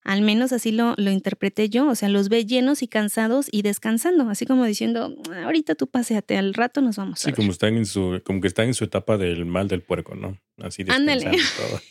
Al 0.03 0.23
menos 0.23 0.51
así 0.51 0.71
lo, 0.71 0.95
lo 0.97 1.11
interpreté 1.11 1.69
yo, 1.69 1.87
o 1.87 1.95
sea, 1.95 2.09
los 2.09 2.27
ve 2.27 2.45
llenos 2.45 2.81
y 2.81 2.87
cansados 2.87 3.47
y 3.51 3.61
descansando, 3.61 4.29
así 4.29 4.47
como 4.47 4.65
diciendo, 4.65 5.15
ahorita 5.43 5.75
tú 5.75 5.87
paseate, 5.87 6.37
al 6.37 6.55
rato 6.55 6.81
nos 6.81 6.95
vamos. 6.95 7.19
Sí, 7.19 7.31
como 7.33 7.51
están 7.51 7.77
en 7.77 7.85
su, 7.85 8.19
como 8.25 8.41
que 8.41 8.47
están 8.47 8.67
en 8.67 8.73
su 8.73 8.83
etapa 8.83 9.17
del 9.17 9.45
mal 9.45 9.67
del 9.67 9.83
puerco, 9.83 10.15
¿no? 10.15 10.39
Así 10.57 10.83
descansando 10.83 11.11
Ándale. 11.11 11.37
todo. 11.55 11.81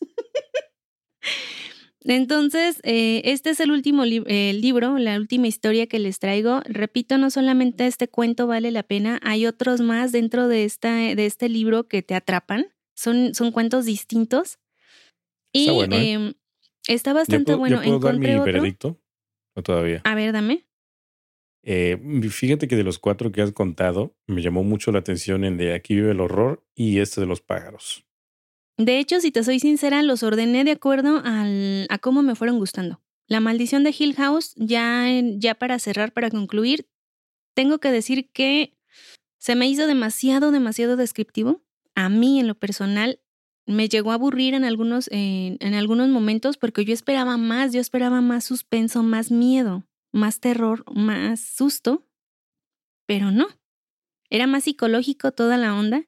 Entonces, 2.04 2.80
eh, 2.84 3.22
este 3.24 3.50
es 3.50 3.60
el 3.60 3.72
último 3.72 4.04
libro, 4.04 4.98
la 4.98 5.16
última 5.16 5.48
historia 5.48 5.86
que 5.86 5.98
les 5.98 6.18
traigo. 6.18 6.62
Repito, 6.64 7.18
no 7.18 7.30
solamente 7.30 7.86
este 7.86 8.08
cuento 8.08 8.46
vale 8.46 8.70
la 8.70 8.82
pena, 8.82 9.18
hay 9.22 9.46
otros 9.46 9.80
más 9.80 10.12
dentro 10.12 10.48
de, 10.48 10.64
esta, 10.64 10.94
de 10.94 11.26
este 11.26 11.48
libro 11.48 11.88
que 11.88 12.02
te 12.02 12.14
atrapan. 12.14 12.66
Son, 12.94 13.34
son 13.34 13.52
cuentos 13.52 13.84
distintos. 13.84 14.58
Y 15.52 15.62
está, 15.62 15.72
bueno, 15.72 15.96
¿eh? 15.96 16.12
em, 16.12 16.34
está 16.86 17.12
bastante 17.12 17.54
bueno. 17.54 17.82
¿yo 17.82 17.98
puedo 17.98 17.98
dar 17.98 18.18
mi 18.18 18.26
veredicto? 18.26 19.00
¿O 19.54 19.62
todavía? 19.62 20.00
A 20.04 20.14
ver, 20.14 20.32
dame. 20.32 20.68
Eh, 21.64 21.98
fíjate 22.30 22.68
que 22.68 22.76
de 22.76 22.84
los 22.84 22.98
cuatro 22.98 23.32
que 23.32 23.42
has 23.42 23.52
contado, 23.52 24.16
me 24.26 24.40
llamó 24.40 24.62
mucho 24.62 24.92
la 24.92 25.00
atención 25.00 25.44
el 25.44 25.56
de 25.56 25.74
Aquí 25.74 25.94
vive 25.96 26.12
el 26.12 26.20
horror 26.20 26.64
y 26.74 27.00
este 27.00 27.20
de 27.20 27.26
los 27.26 27.40
pájaros. 27.40 28.07
De 28.78 29.00
hecho, 29.00 29.20
si 29.20 29.32
te 29.32 29.42
soy 29.42 29.58
sincera, 29.58 30.04
los 30.04 30.22
ordené 30.22 30.62
de 30.62 30.70
acuerdo 30.70 31.20
a 31.24 31.98
cómo 31.98 32.22
me 32.22 32.36
fueron 32.36 32.58
gustando. 32.58 33.02
La 33.26 33.40
maldición 33.40 33.82
de 33.82 33.94
Hill 33.96 34.14
House, 34.14 34.54
ya, 34.56 35.04
ya 35.36 35.56
para 35.56 35.80
cerrar, 35.80 36.12
para 36.12 36.30
concluir, 36.30 36.88
tengo 37.54 37.78
que 37.78 37.90
decir 37.90 38.30
que 38.30 38.78
se 39.36 39.56
me 39.56 39.68
hizo 39.68 39.88
demasiado, 39.88 40.52
demasiado 40.52 40.96
descriptivo. 40.96 41.60
A 41.96 42.08
mí, 42.08 42.38
en 42.38 42.46
lo 42.46 42.54
personal, 42.54 43.20
me 43.66 43.88
llegó 43.88 44.12
a 44.12 44.14
aburrir 44.14 44.54
en 44.54 44.64
algunos, 44.64 45.08
en 45.10 45.74
algunos 45.74 46.08
momentos 46.08 46.56
porque 46.56 46.84
yo 46.84 46.94
esperaba 46.94 47.36
más, 47.36 47.72
yo 47.72 47.80
esperaba 47.80 48.20
más 48.20 48.44
suspenso, 48.44 49.02
más 49.02 49.32
miedo, 49.32 49.84
más 50.12 50.38
terror, 50.38 50.84
más 50.94 51.40
susto, 51.40 52.06
pero 53.06 53.32
no. 53.32 53.48
Era 54.30 54.46
más 54.46 54.64
psicológico 54.64 55.32
toda 55.32 55.56
la 55.56 55.74
onda 55.74 56.07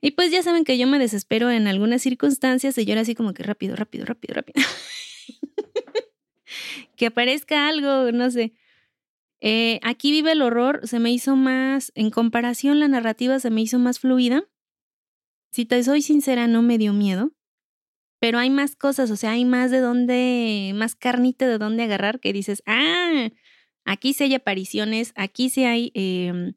y 0.00 0.12
pues 0.12 0.30
ya 0.30 0.42
saben 0.42 0.64
que 0.64 0.78
yo 0.78 0.86
me 0.86 0.98
desespero 0.98 1.50
en 1.50 1.66
algunas 1.66 2.02
circunstancias 2.02 2.78
y 2.78 2.84
yo 2.84 2.92
era 2.92 3.02
así 3.02 3.14
como 3.14 3.34
que 3.34 3.42
rápido, 3.42 3.76
rápido, 3.76 4.04
rápido, 4.04 4.34
rápido. 4.34 4.64
que 6.96 7.06
aparezca 7.06 7.68
algo, 7.68 8.12
no 8.12 8.30
sé. 8.30 8.52
Eh, 9.40 9.78
aquí 9.82 10.10
vive 10.10 10.32
el 10.32 10.42
horror, 10.42 10.80
se 10.84 10.98
me 10.98 11.12
hizo 11.12 11.36
más, 11.36 11.92
en 11.94 12.10
comparación 12.10 12.80
la 12.80 12.88
narrativa 12.88 13.38
se 13.38 13.50
me 13.50 13.60
hizo 13.60 13.78
más 13.78 13.98
fluida. 13.98 14.44
Si 15.50 15.64
te 15.64 15.82
soy 15.82 16.02
sincera, 16.02 16.46
no 16.46 16.62
me 16.62 16.78
dio 16.78 16.92
miedo, 16.92 17.32
pero 18.20 18.38
hay 18.38 18.50
más 18.50 18.76
cosas, 18.76 19.10
o 19.10 19.16
sea, 19.16 19.32
hay 19.32 19.44
más 19.44 19.70
de 19.70 19.80
dónde, 19.80 20.72
más 20.74 20.94
carnita 20.94 21.48
de 21.48 21.58
dónde 21.58 21.84
agarrar 21.84 22.20
que 22.20 22.32
dices, 22.32 22.62
ah, 22.66 23.30
aquí 23.84 24.12
sí 24.12 24.24
hay 24.24 24.34
apariciones, 24.34 25.12
aquí 25.16 25.50
sí 25.50 25.64
hay 25.64 25.90
em, 25.94 26.54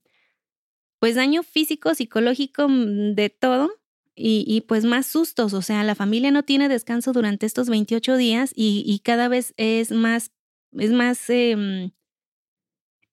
pues 1.02 1.16
daño 1.16 1.42
físico, 1.42 1.96
psicológico, 1.96 2.70
mm, 2.70 3.16
de 3.16 3.32
todo. 3.32 3.72
Y, 4.16 4.62
pues 4.68 4.86
más 4.86 5.08
sustos, 5.08 5.54
o 5.54 5.64
sea, 5.64 5.84
la 5.84 5.96
familia 5.96 6.30
no 6.30 6.44
tiene 6.44 6.70
descanso 6.70 7.12
durante 7.12 7.48
estos 7.48 7.70
28 7.70 8.18
días 8.18 8.52
y, 8.56 9.02
cada 9.04 9.28
vez 9.28 9.56
es 9.58 9.92
más, 9.92 10.32
es 10.74 10.92
más, 10.92 11.28
em, 11.30 11.90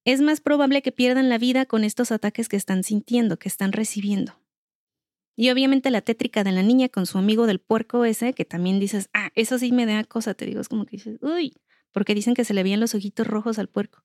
es 0.04 0.20
más 0.20 0.42
probable 0.42 0.82
que 0.82 0.92
pierdan 0.92 1.30
la 1.30 1.38
vida 1.38 1.64
con 1.64 1.82
estos 1.82 2.12
ataques 2.12 2.50
que 2.50 2.56
están 2.56 2.82
sintiendo, 2.84 3.38
que 3.38 3.48
están 3.48 3.72
recibiendo. 3.72 4.38
Y 5.34 5.48
obviamente 5.48 5.90
la 5.90 6.02
tétrica 6.02 6.44
de 6.44 6.52
la 6.52 6.62
niña 6.62 6.90
con 6.90 7.06
su 7.06 7.16
amigo 7.16 7.46
del 7.46 7.60
puerco 7.60 8.04
ese, 8.04 8.34
que 8.34 8.44
también 8.44 8.80
dices, 8.80 9.08
ah, 9.14 9.30
eso 9.34 9.58
sí 9.58 9.72
me 9.72 9.86
da 9.86 10.04
cosa, 10.04 10.34
te 10.34 10.44
digo, 10.44 10.60
es 10.60 10.68
como 10.68 10.84
que 10.84 10.98
dices, 10.98 11.18
uy, 11.22 11.54
porque 11.92 12.14
dicen 12.14 12.34
que 12.34 12.44
se 12.44 12.52
le 12.52 12.64
veían 12.64 12.80
los 12.80 12.94
ojitos 12.94 13.26
rojos 13.26 13.58
al 13.58 13.68
puerco. 13.68 14.04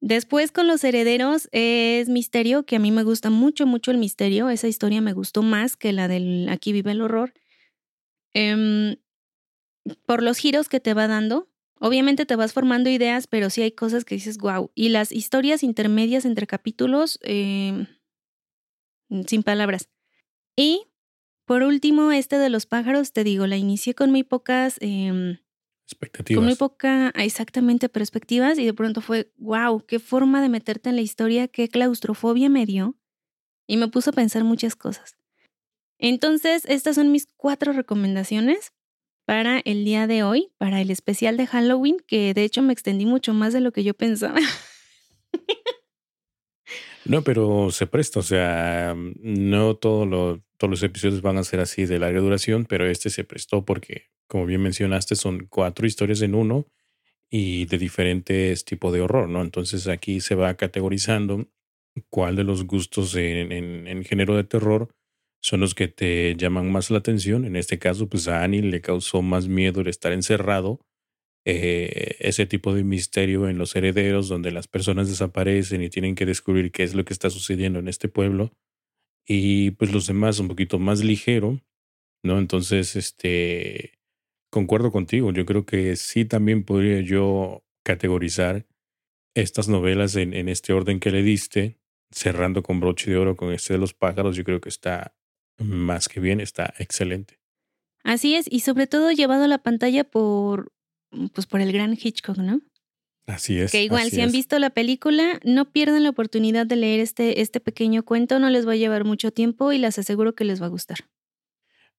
Después 0.00 0.52
con 0.52 0.66
los 0.66 0.84
herederos 0.84 1.48
es 1.52 2.08
misterio, 2.08 2.64
que 2.64 2.76
a 2.76 2.78
mí 2.78 2.90
me 2.90 3.02
gusta 3.02 3.30
mucho, 3.30 3.66
mucho 3.66 3.90
el 3.90 3.98
misterio. 3.98 4.50
Esa 4.50 4.68
historia 4.68 5.00
me 5.00 5.12
gustó 5.12 5.42
más 5.42 5.76
que 5.76 5.92
la 5.92 6.06
del 6.06 6.48
Aquí 6.48 6.72
vive 6.72 6.92
el 6.92 7.00
horror. 7.00 7.32
Em, 8.34 8.96
por 10.04 10.22
los 10.22 10.38
giros 10.38 10.68
que 10.68 10.80
te 10.80 10.94
va 10.94 11.06
dando. 11.06 11.48
Obviamente 11.78 12.26
te 12.26 12.36
vas 12.36 12.52
formando 12.52 12.90
ideas, 12.90 13.26
pero 13.26 13.50
sí 13.50 13.62
hay 13.62 13.72
cosas 13.72 14.04
que 14.04 14.14
dices, 14.14 14.38
wow. 14.38 14.70
Y 14.74 14.88
las 14.88 15.12
historias 15.12 15.62
intermedias 15.62 16.24
entre 16.24 16.46
capítulos, 16.46 17.18
em, 17.22 17.86
sin 19.26 19.42
palabras. 19.42 19.88
Y 20.56 20.86
por 21.46 21.62
último, 21.62 22.12
este 22.12 22.38
de 22.38 22.48
los 22.48 22.66
pájaros, 22.66 23.12
te 23.12 23.24
digo, 23.24 23.46
la 23.46 23.56
inicié 23.56 23.94
con 23.94 24.10
muy 24.10 24.24
pocas 24.24 24.76
em, 24.80 25.38
Expectativas. 25.86 26.40
Con 26.40 26.46
muy 26.46 26.56
poca, 26.56 27.10
exactamente, 27.14 27.88
perspectivas 27.88 28.58
y 28.58 28.66
de 28.66 28.74
pronto 28.74 29.00
fue, 29.00 29.30
wow, 29.36 29.84
qué 29.86 30.00
forma 30.00 30.42
de 30.42 30.48
meterte 30.48 30.88
en 30.90 30.96
la 30.96 31.02
historia, 31.02 31.46
qué 31.46 31.68
claustrofobia 31.68 32.48
me 32.48 32.66
dio 32.66 32.96
y 33.68 33.76
me 33.76 33.86
puso 33.86 34.10
a 34.10 34.12
pensar 34.12 34.42
muchas 34.42 34.74
cosas. 34.74 35.16
Entonces, 35.98 36.64
estas 36.66 36.96
son 36.96 37.12
mis 37.12 37.28
cuatro 37.36 37.72
recomendaciones 37.72 38.72
para 39.24 39.60
el 39.60 39.84
día 39.84 40.08
de 40.08 40.24
hoy, 40.24 40.52
para 40.58 40.80
el 40.80 40.90
especial 40.90 41.36
de 41.36 41.46
Halloween, 41.46 41.98
que 42.06 42.34
de 42.34 42.42
hecho 42.42 42.62
me 42.62 42.72
extendí 42.72 43.06
mucho 43.06 43.32
más 43.32 43.52
de 43.52 43.60
lo 43.60 43.72
que 43.72 43.84
yo 43.84 43.94
pensaba. 43.94 44.40
No, 47.04 47.22
pero 47.22 47.70
se 47.70 47.86
presta, 47.86 48.18
o 48.18 48.22
sea, 48.24 48.94
no 48.96 49.76
todos 50.58 50.70
los 50.70 50.82
episodios 50.82 51.22
van 51.22 51.38
a 51.38 51.44
ser 51.44 51.60
así 51.60 51.86
de 51.86 51.98
larga 51.98 52.20
duración, 52.20 52.64
pero 52.64 52.86
este 52.86 53.10
se 53.10 53.24
prestó 53.24 53.64
porque 53.64 54.10
como 54.26 54.46
bien 54.46 54.62
mencionaste, 54.62 55.16
son 55.16 55.46
cuatro 55.48 55.86
historias 55.86 56.22
en 56.22 56.34
uno 56.34 56.66
y 57.30 57.66
de 57.66 57.78
diferentes 57.78 58.64
tipos 58.64 58.92
de 58.92 59.00
horror, 59.00 59.28
¿no? 59.28 59.42
Entonces 59.42 59.88
aquí 59.88 60.20
se 60.20 60.34
va 60.34 60.56
categorizando 60.56 61.48
cuál 62.10 62.36
de 62.36 62.44
los 62.44 62.64
gustos 62.66 63.14
en, 63.16 63.52
en, 63.52 64.04
género 64.04 64.36
de 64.36 64.44
terror 64.44 64.94
son 65.40 65.60
los 65.60 65.74
que 65.74 65.88
te 65.88 66.34
llaman 66.36 66.70
más 66.70 66.90
la 66.90 66.98
atención. 66.98 67.44
En 67.44 67.56
este 67.56 67.78
caso, 67.78 68.08
pues 68.08 68.28
a 68.28 68.42
Annie 68.42 68.62
le 68.62 68.80
causó 68.80 69.22
más 69.22 69.48
miedo 69.48 69.80
el 69.80 69.88
estar 69.88 70.12
encerrado 70.12 70.80
eh, 71.44 72.16
ese 72.18 72.46
tipo 72.46 72.74
de 72.74 72.82
misterio 72.84 73.48
en 73.48 73.58
los 73.58 73.76
herederos, 73.76 74.28
donde 74.28 74.50
las 74.50 74.66
personas 74.66 75.08
desaparecen 75.08 75.82
y 75.82 75.88
tienen 75.88 76.16
que 76.16 76.26
descubrir 76.26 76.72
qué 76.72 76.82
es 76.82 76.94
lo 76.94 77.04
que 77.04 77.12
está 77.12 77.30
sucediendo 77.30 77.78
en 77.78 77.88
este 77.88 78.08
pueblo. 78.08 78.52
Y 79.26 79.72
pues 79.72 79.92
los 79.92 80.06
demás 80.06 80.38
un 80.38 80.48
poquito 80.48 80.78
más 80.78 81.02
ligero, 81.02 81.60
¿no? 82.22 82.38
Entonces, 82.38 82.94
este, 82.96 83.98
concuerdo 84.50 84.92
contigo. 84.92 85.32
Yo 85.32 85.44
creo 85.44 85.66
que 85.66 85.96
sí 85.96 86.24
también 86.24 86.64
podría 86.64 87.00
yo 87.00 87.64
categorizar 87.84 88.66
estas 89.34 89.68
novelas 89.68 90.16
en, 90.16 90.32
en 90.32 90.48
este 90.48 90.72
orden 90.72 91.00
que 91.00 91.10
le 91.10 91.22
diste, 91.22 91.78
cerrando 92.10 92.62
con 92.62 92.80
broche 92.80 93.10
de 93.10 93.16
oro 93.16 93.36
con 93.36 93.52
este 93.52 93.74
de 93.74 93.78
los 93.78 93.94
pájaros. 93.94 94.36
Yo 94.36 94.44
creo 94.44 94.60
que 94.60 94.68
está 94.68 95.14
más 95.58 96.08
que 96.08 96.20
bien, 96.20 96.40
está 96.40 96.74
excelente. 96.78 97.40
Así 98.04 98.36
es, 98.36 98.46
y 98.48 98.60
sobre 98.60 98.86
todo 98.86 99.10
llevado 99.10 99.44
a 99.44 99.48
la 99.48 99.58
pantalla 99.58 100.04
por 100.04 100.72
pues 101.32 101.46
por 101.46 101.60
el 101.60 101.72
gran 101.72 101.96
Hitchcock, 102.00 102.38
¿no? 102.38 102.60
Así 103.26 103.58
es. 103.58 103.72
Que 103.72 103.82
igual, 103.82 104.10
si 104.10 104.20
han 104.20 104.30
visto 104.30 104.58
la 104.58 104.70
película, 104.70 105.40
no 105.44 105.72
pierdan 105.72 106.04
la 106.04 106.10
oportunidad 106.10 106.64
de 106.66 106.76
leer 106.76 107.00
este, 107.00 107.40
este 107.40 107.58
pequeño 107.60 108.04
cuento, 108.04 108.38
no 108.38 108.50
les 108.50 108.66
va 108.66 108.72
a 108.72 108.76
llevar 108.76 109.04
mucho 109.04 109.32
tiempo 109.32 109.72
y 109.72 109.78
les 109.78 109.98
aseguro 109.98 110.34
que 110.34 110.44
les 110.44 110.62
va 110.62 110.66
a 110.66 110.70
gustar. 110.70 110.98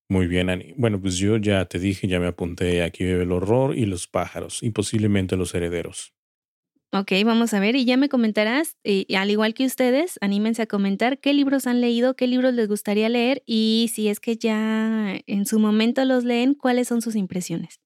Muy 0.08 0.26
bien, 0.26 0.48
Ani. 0.48 0.72
Bueno, 0.78 0.98
pues 0.98 1.18
yo 1.18 1.36
ya 1.36 1.66
te 1.66 1.78
dije, 1.78 2.08
ya 2.08 2.18
me 2.18 2.28
apunté 2.28 2.82
aquí 2.82 3.04
el 3.04 3.30
horror 3.30 3.76
y 3.76 3.84
los 3.84 4.06
pájaros, 4.06 4.62
y 4.62 4.70
posiblemente 4.70 5.36
los 5.36 5.54
herederos. 5.54 6.14
Ok, 6.92 7.12
vamos 7.22 7.52
a 7.52 7.60
ver, 7.60 7.76
y 7.76 7.84
ya 7.84 7.98
me 7.98 8.08
comentarás, 8.08 8.78
y 8.82 9.14
al 9.14 9.30
igual 9.30 9.52
que 9.52 9.66
ustedes, 9.66 10.18
anímense 10.22 10.62
a 10.62 10.66
comentar 10.66 11.18
qué 11.18 11.34
libros 11.34 11.66
han 11.66 11.82
leído, 11.82 12.16
qué 12.16 12.26
libros 12.26 12.54
les 12.54 12.66
gustaría 12.66 13.10
leer 13.10 13.42
y 13.44 13.90
si 13.92 14.08
es 14.08 14.20
que 14.20 14.38
ya 14.38 15.20
en 15.26 15.44
su 15.44 15.58
momento 15.58 16.02
los 16.06 16.24
leen, 16.24 16.54
cuáles 16.54 16.88
son 16.88 17.02
sus 17.02 17.14
impresiones. 17.14 17.78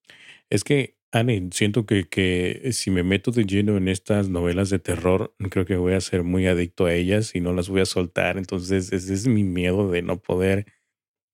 Es 0.51 0.63
que 0.63 0.95
Ani, 1.15 1.51
siento 1.53 1.85
que, 1.85 2.09
que 2.09 2.71
si 2.73 2.91
me 2.91 3.03
meto 3.03 3.33
de 3.33 3.45
lleno 3.45 3.77
en 3.77 3.89
estas 3.89 4.31
novelas 4.31 4.71
de 4.71 4.79
terror, 4.79 5.35
creo 5.51 5.67
que 5.67 5.77
voy 5.77 5.93
a 5.93 6.01
ser 6.01 6.23
muy 6.23 6.47
adicto 6.47 6.87
a 6.87 6.95
ellas 6.95 7.35
y 7.35 7.41
no 7.41 7.53
las 7.53 7.69
voy 7.69 7.83
a 7.83 7.87
soltar. 7.87 8.39
Entonces, 8.39 8.93
ese 8.93 9.13
es 9.13 9.27
mi 9.27 9.45
miedo 9.45 9.91
de 9.91 10.01
no 10.01 10.23
poder, 10.23 10.67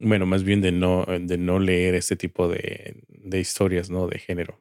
bueno, 0.00 0.26
más 0.26 0.44
bien 0.44 0.62
de 0.62 0.72
no, 0.72 1.06
de 1.06 1.38
no 1.38 1.60
leer 1.60 1.94
este 1.94 2.16
tipo 2.16 2.48
de, 2.48 3.02
de 3.08 3.40
historias, 3.40 3.90
¿no? 3.90 4.08
De 4.08 4.18
género. 4.18 4.60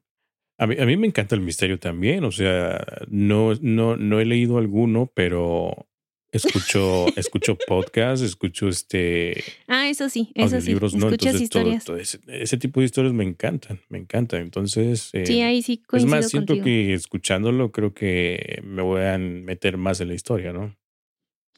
A 0.59 0.67
mí, 0.67 0.75
a 0.79 0.85
mí 0.85 0.97
me 0.97 1.07
encanta 1.07 1.35
el 1.35 1.41
misterio 1.41 1.79
también, 1.79 2.23
o 2.23 2.31
sea, 2.31 2.85
no, 3.09 3.53
no, 3.61 3.97
no 3.97 4.19
he 4.19 4.25
leído 4.25 4.57
alguno, 4.59 5.11
pero 5.15 5.86
escucho, 6.31 7.05
escucho 7.15 7.57
podcasts, 7.67 8.23
escucho 8.23 8.67
este. 8.67 9.43
Ah, 9.67 9.89
eso 9.89 10.09
sí, 10.09 10.31
eso 10.35 10.59
sí. 10.61 10.67
Libros, 10.67 10.95
¿no? 10.95 11.09
Entonces, 11.09 11.41
historias. 11.41 11.85
Todo, 11.85 11.97
ese, 11.97 12.57
tipo 12.57 12.79
de 12.79 12.85
historias 12.85 13.13
me 13.13 13.23
encantan, 13.23 13.81
me 13.89 13.97
encantan. 13.97 14.41
Entonces. 14.41 15.11
sí, 15.11 15.39
eh, 15.39 15.43
ahí 15.43 15.61
sí 15.61 15.81
Es 15.93 16.05
más, 16.05 16.29
siento 16.29 16.61
que 16.61 16.93
escuchándolo 16.93 17.71
creo 17.71 17.93
que 17.93 18.61
me 18.63 18.81
voy 18.81 19.01
a 19.01 19.17
meter 19.17 19.77
más 19.77 20.01
en 20.01 20.09
la 20.09 20.13
historia, 20.13 20.53
¿no? 20.53 20.75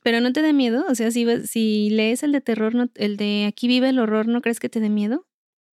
Pero 0.01 0.21
no 0.21 0.31
te 0.31 0.41
da 0.41 0.53
miedo, 0.53 0.85
o 0.87 0.95
sea, 0.95 1.11
si, 1.11 1.25
si 1.45 1.89
lees 1.89 2.23
el 2.23 2.31
de 2.31 2.39
terror, 2.39 2.73
el 2.95 3.17
de 3.17 3.45
Aquí 3.45 3.67
vive 3.67 3.89
el 3.89 3.99
horror, 3.99 4.27
¿no 4.27 4.41
crees 4.41 4.59
que 4.59 4.69
te 4.69 4.79
dé 4.79 4.89
miedo? 4.89 5.27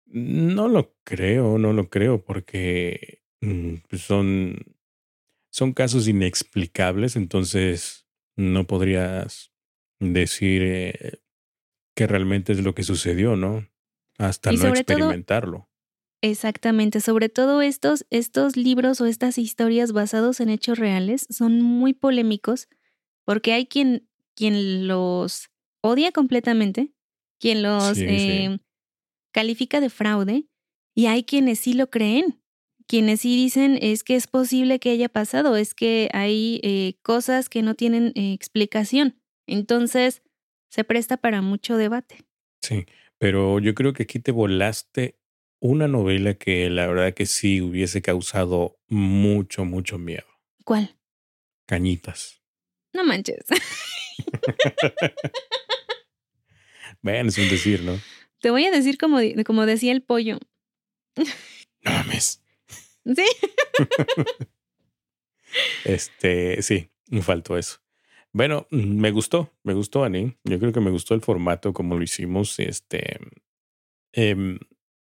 No 0.06 0.68
lo 0.68 0.94
creo, 1.04 1.58
no 1.58 1.72
lo 1.72 1.90
creo, 1.90 2.24
porque 2.24 3.22
mm, 3.40 3.76
pues 3.90 4.02
son, 4.02 4.58
son 5.52 5.72
casos 5.72 6.08
inexplicables, 6.08 7.16
entonces 7.16 7.99
no 8.40 8.66
podrías 8.66 9.52
decir 10.00 10.62
eh, 10.64 11.22
que 11.96 12.08
realmente 12.08 12.54
es 12.54 12.64
lo 12.64 12.74
que 12.74 12.84
sucedió, 12.84 13.36
¿no? 13.36 13.68
Hasta 14.18 14.52
no 14.52 14.68
experimentarlo. 14.68 15.70
exactamente, 16.22 17.02
sobre 17.02 17.30
todo 17.30 17.62
estos, 17.62 18.06
estos 18.10 18.56
libros 18.56 19.02
o 19.02 19.06
estas 19.06 19.38
historias 19.38 19.92
basados 19.92 20.40
en 20.40 20.50
hechos 20.50 20.80
reales 20.80 21.28
son 21.30 21.62
muy 21.62 21.94
polémicos 21.94 22.68
porque 23.26 23.54
hay 23.54 23.66
quien, 23.66 24.10
quien 24.36 24.88
los 24.88 25.50
odia 25.82 26.12
completamente, 26.12 26.94
quien 27.40 27.62
los 27.62 27.98
em, 27.98 28.60
califica 29.32 29.80
de 29.82 29.90
fraude 29.90 30.48
y 30.96 31.06
hay 31.08 31.24
quienes 31.24 31.60
sí 31.60 31.74
lo 31.74 31.90
creen 31.90 32.42
quienes 32.90 33.22
sí 33.22 33.36
dicen 33.36 33.78
es 33.80 34.04
que 34.04 34.16
es 34.16 34.26
posible 34.26 34.80
que 34.80 34.90
haya 34.90 35.10
pasado, 35.10 35.56
es 35.56 35.76
que 35.76 36.10
hay 36.12 36.60
eh, 36.64 36.96
cosas 37.04 37.48
que 37.48 37.62
no 37.62 37.76
tienen 37.76 38.14
eh, 38.16 38.34
explicación. 38.34 39.22
Entonces, 39.46 40.24
se 40.70 40.84
presta 40.84 41.18
para 41.18 41.44
mucho 41.44 41.78
debate. 41.78 42.26
Sí, 42.64 42.88
pero 43.20 43.60
yo 43.60 43.76
creo 43.76 43.94
que 43.94 44.04
aquí 44.04 44.18
te 44.18 44.32
volaste 44.32 45.20
una 45.60 45.88
novela 45.88 46.34
que 46.34 46.68
la 46.72 46.88
verdad 46.88 47.14
que 47.14 47.28
sí 47.28 47.62
hubiese 47.62 48.02
causado 48.02 48.80
mucho, 48.88 49.66
mucho 49.66 50.00
miedo. 50.00 50.26
¿Cuál? 50.66 50.98
Cañitas. 51.68 52.42
No 52.92 53.04
manches. 53.04 53.46
bueno, 57.04 57.30
es 57.30 57.38
un 57.38 57.50
decir, 57.50 57.84
¿no? 57.84 58.00
Te 58.42 58.50
voy 58.50 58.66
a 58.66 58.72
decir 58.72 58.98
como, 58.98 59.20
como 59.46 59.68
decía 59.68 59.92
el 59.92 60.02
pollo. 60.02 60.40
No 61.16 61.92
mames. 61.92 62.42
Sí. 63.16 63.26
este, 65.86 66.62
sí, 66.62 66.92
me 67.10 67.22
faltó 67.22 67.58
eso. 67.58 67.80
Bueno, 68.32 68.68
me 68.70 69.12
gustó, 69.12 69.52
me 69.64 69.74
gustó, 69.74 70.04
Ani. 70.04 70.38
Yo 70.44 70.60
creo 70.60 70.72
que 70.72 70.82
me 70.82 70.92
gustó 70.92 71.16
el 71.16 71.22
formato 71.22 71.74
como 71.74 71.96
lo 71.96 72.04
hicimos. 72.04 72.60
Este, 72.60 73.20
em, 74.14 74.60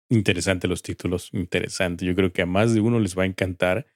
interesante 0.09 0.67
los 0.67 0.83
títulos, 0.83 1.29
interesante. 1.33 2.05
Yo 2.05 2.15
creo 2.15 2.31
que 2.31 2.43
a 2.43 2.45
más 2.45 2.73
de 2.73 2.81
uno 2.81 2.99
les 2.99 3.17
va 3.17 3.23
a 3.23 3.27
encantar. 3.27 3.87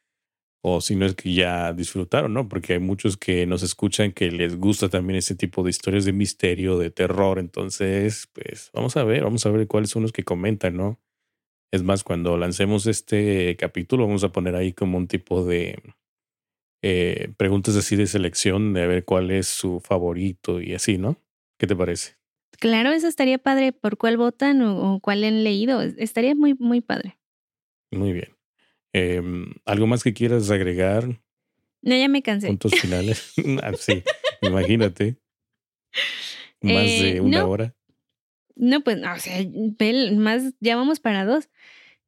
O 0.61 0.81
si 0.81 0.95
no 0.95 1.05
es 1.05 1.15
que 1.15 1.33
ya 1.33 1.71
disfrutaron, 1.71 2.33
¿no? 2.33 2.49
Porque 2.49 2.73
hay 2.73 2.79
muchos 2.79 3.15
que 3.15 3.45
nos 3.45 3.63
escuchan 3.63 4.11
que 4.11 4.29
les 4.29 4.57
gusta 4.57 4.89
también 4.89 5.17
ese 5.17 5.35
tipo 5.35 5.63
de 5.63 5.69
historias 5.69 6.03
de 6.03 6.11
misterio, 6.11 6.77
de 6.77 6.89
terror. 6.91 7.39
Entonces, 7.39 8.27
pues 8.33 8.69
vamos 8.73 8.97
a 8.97 9.03
ver, 9.05 9.23
vamos 9.23 9.45
a 9.45 9.51
ver 9.51 9.67
cuáles 9.67 9.89
son 9.91 10.01
los 10.03 10.11
que 10.11 10.23
comentan, 10.23 10.75
¿no? 10.75 10.99
Es 11.71 11.83
más, 11.83 12.03
cuando 12.03 12.37
lancemos 12.37 12.87
este 12.87 13.55
capítulo, 13.57 14.07
vamos 14.07 14.23
a 14.23 14.31
poner 14.31 14.55
ahí 14.55 14.73
como 14.73 14.97
un 14.97 15.07
tipo 15.07 15.45
de 15.45 15.77
eh, 16.81 17.31
preguntas 17.37 17.75
así 17.75 17.95
de 17.95 18.07
selección, 18.07 18.73
de 18.73 18.87
ver 18.87 19.05
cuál 19.05 19.29
es 19.31 19.47
su 19.47 19.79
favorito 19.79 20.61
y 20.61 20.73
así, 20.73 20.97
¿no? 20.97 21.17
¿Qué 21.59 21.67
te 21.67 21.75
parece? 21.75 22.15
Claro, 22.59 22.91
eso 22.91 23.07
estaría 23.07 23.37
padre. 23.37 23.71
¿Por 23.71 23.97
cuál 23.97 24.17
votan 24.17 24.61
o, 24.61 24.99
cuál 24.99 25.23
han 25.23 25.43
leído? 25.43 25.81
Estaría 25.81 26.35
muy, 26.35 26.55
muy 26.55 26.81
padre. 26.81 27.17
Muy 27.91 28.13
bien. 28.13 28.35
Em, 28.93 29.53
¿Algo 29.65 29.87
más 29.87 30.03
que 30.03 30.13
quieras 30.13 30.49
agregar? 30.49 31.21
No, 31.81 31.95
ya 31.95 32.07
me 32.07 32.23
cansé. 32.23 32.47
Puntos 32.47 32.73
finales. 32.75 33.33
Ah, 33.63 33.73
sí, 33.77 34.03
imagínate. 34.41 35.17
Más 36.61 36.83
de 36.83 37.17
eh, 37.17 37.21
una 37.21 37.45
hora. 37.45 37.75
No, 38.59 38.81
pues, 38.81 38.97
o 38.97 39.19
sea, 39.19 39.45
más, 40.17 40.53
ya 40.59 40.75
vamos 40.75 40.99
para 40.99 41.23
dos. 41.23 41.49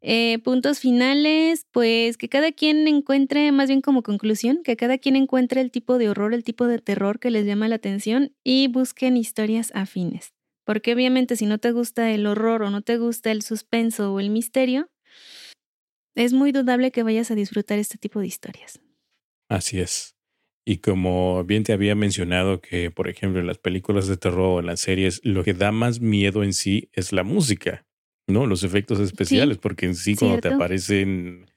Eh, 0.01 0.39
puntos 0.43 0.79
finales, 0.79 1.65
pues 1.71 2.17
que 2.17 2.27
cada 2.27 2.51
quien 2.51 2.87
encuentre, 2.87 3.51
más 3.51 3.69
bien 3.69 3.81
como 3.81 4.03
conclusión, 4.03 4.61
que 4.63 4.75
cada 4.75 4.97
quien 4.97 5.15
encuentre 5.15 5.61
el 5.61 5.71
tipo 5.71 5.97
de 5.97 6.09
horror, 6.09 6.33
el 6.33 6.43
tipo 6.43 6.67
de 6.67 6.79
terror 6.79 7.19
que 7.19 7.31
les 7.31 7.45
llama 7.45 7.69
la 7.69 7.75
atención 7.75 8.35
y 8.43 8.67
busquen 8.67 9.15
historias 9.15 9.71
afines. 9.75 10.33
Porque 10.65 10.93
obviamente 10.93 11.35
si 11.37 11.45
no 11.45 11.57
te 11.57 11.71
gusta 11.71 12.11
el 12.11 12.25
horror 12.25 12.63
o 12.63 12.69
no 12.69 12.81
te 12.81 12.97
gusta 12.97 13.31
el 13.31 13.43
suspenso 13.43 14.13
o 14.13 14.19
el 14.19 14.29
misterio, 14.29 14.89
es 16.15 16.33
muy 16.33 16.51
dudable 16.51 16.91
que 16.91 17.03
vayas 17.03 17.31
a 17.31 17.35
disfrutar 17.35 17.79
este 17.79 17.97
tipo 17.97 18.19
de 18.19 18.27
historias. 18.27 18.81
Así 19.47 19.79
es. 19.79 20.15
Y 20.71 20.77
como 20.77 21.43
bien 21.43 21.65
te 21.65 21.73
había 21.73 21.95
mencionado 21.95 22.61
que, 22.61 22.91
por 22.91 23.09
ejemplo, 23.09 23.41
en 23.41 23.47
las 23.47 23.57
películas 23.57 24.07
de 24.07 24.15
terror 24.15 24.39
o 24.39 24.59
en 24.61 24.67
las 24.67 24.79
series, 24.79 25.19
lo 25.25 25.43
que 25.43 25.53
da 25.53 25.73
más 25.73 25.99
miedo 25.99 26.45
en 26.45 26.53
sí 26.53 26.87
es 26.93 27.11
la 27.11 27.23
música, 27.23 27.85
¿no? 28.25 28.45
Los 28.45 28.63
efectos 28.63 29.01
especiales, 29.01 29.57
porque 29.57 29.87
en 29.87 29.95
sí 29.95 30.15
cuando 30.15 30.39
te 30.39 30.47
aparecen, 30.47 31.51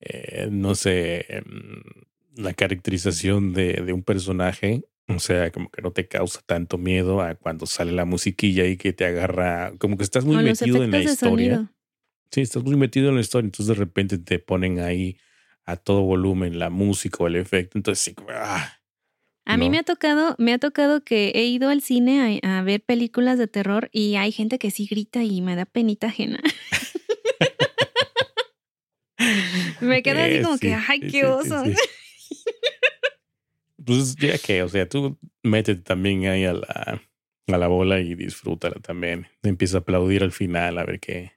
eh, 0.00 0.48
no 0.50 0.74
sé, 0.74 1.24
em, 1.30 1.44
la 2.36 2.52
caracterización 2.52 3.54
de, 3.54 3.72
de, 3.86 3.94
un 3.94 4.02
personaje, 4.02 4.84
o 5.08 5.18
sea, 5.18 5.50
como 5.50 5.70
que 5.70 5.80
no 5.80 5.92
te 5.92 6.06
causa 6.06 6.42
tanto 6.44 6.76
miedo 6.76 7.22
a 7.22 7.36
cuando 7.36 7.64
sale 7.64 7.92
la 7.92 8.04
musiquilla 8.04 8.66
y 8.66 8.76
que 8.76 8.92
te 8.92 9.06
agarra, 9.06 9.72
como 9.78 9.96
que 9.96 10.04
estás 10.04 10.26
muy 10.26 10.44
metido 10.44 10.84
en 10.84 10.90
la 10.90 11.00
historia. 11.00 11.72
Sí, 12.30 12.42
estás 12.42 12.64
muy 12.64 12.76
metido 12.76 13.08
en 13.08 13.14
la 13.14 13.22
historia, 13.22 13.46
entonces 13.46 13.74
de 13.74 13.82
repente 13.82 14.18
te 14.18 14.38
ponen 14.38 14.80
ahí 14.80 15.16
a 15.66 15.76
todo 15.76 16.02
volumen 16.02 16.58
la 16.58 16.70
música 16.70 17.18
o 17.20 17.26
el 17.26 17.36
efecto. 17.36 17.76
Entonces, 17.76 18.02
sí, 18.02 18.14
ah, 18.30 18.76
a 19.44 19.56
mí 19.56 19.70
me 19.70 19.78
ha 19.78 19.82
tocado, 19.84 20.34
me 20.38 20.52
ha 20.52 20.58
tocado 20.58 21.04
que 21.04 21.30
he 21.34 21.44
ido 21.44 21.68
al 21.68 21.80
cine 21.80 22.40
a, 22.42 22.62
ver 22.62 22.82
películas 22.82 23.38
de 23.38 23.46
terror 23.46 23.88
y 23.92 24.16
hay 24.16 24.32
gente 24.32 24.58
que 24.58 24.72
sí 24.72 24.88
grita 24.90 25.22
y 25.22 25.40
me 25.40 25.54
da 25.54 25.66
penita 25.66 26.08
ajena. 26.08 26.40
me 29.80 30.02
quedo 30.02 30.20
así 30.20 30.42
como 30.42 30.58
que, 30.58 30.74
ay, 30.74 31.00
qué 31.00 31.26
oso. 31.26 31.62
pues 33.84 34.16
ya 34.16 34.36
que, 34.38 34.64
o 34.64 34.68
sea, 34.68 34.88
tú 34.88 35.16
métete 35.44 35.82
también 35.82 36.26
ahí 36.26 36.44
a 36.44 36.54
la, 36.54 37.00
a 37.46 37.56
la 37.56 37.68
bola 37.68 38.00
y 38.00 38.16
disfrútala 38.16 38.80
también. 38.80 39.28
Empieza 39.44 39.78
a 39.78 39.80
aplaudir 39.80 40.24
al 40.24 40.32
final 40.32 40.76
a 40.78 40.84
ver 40.84 40.98
qué. 40.98 41.32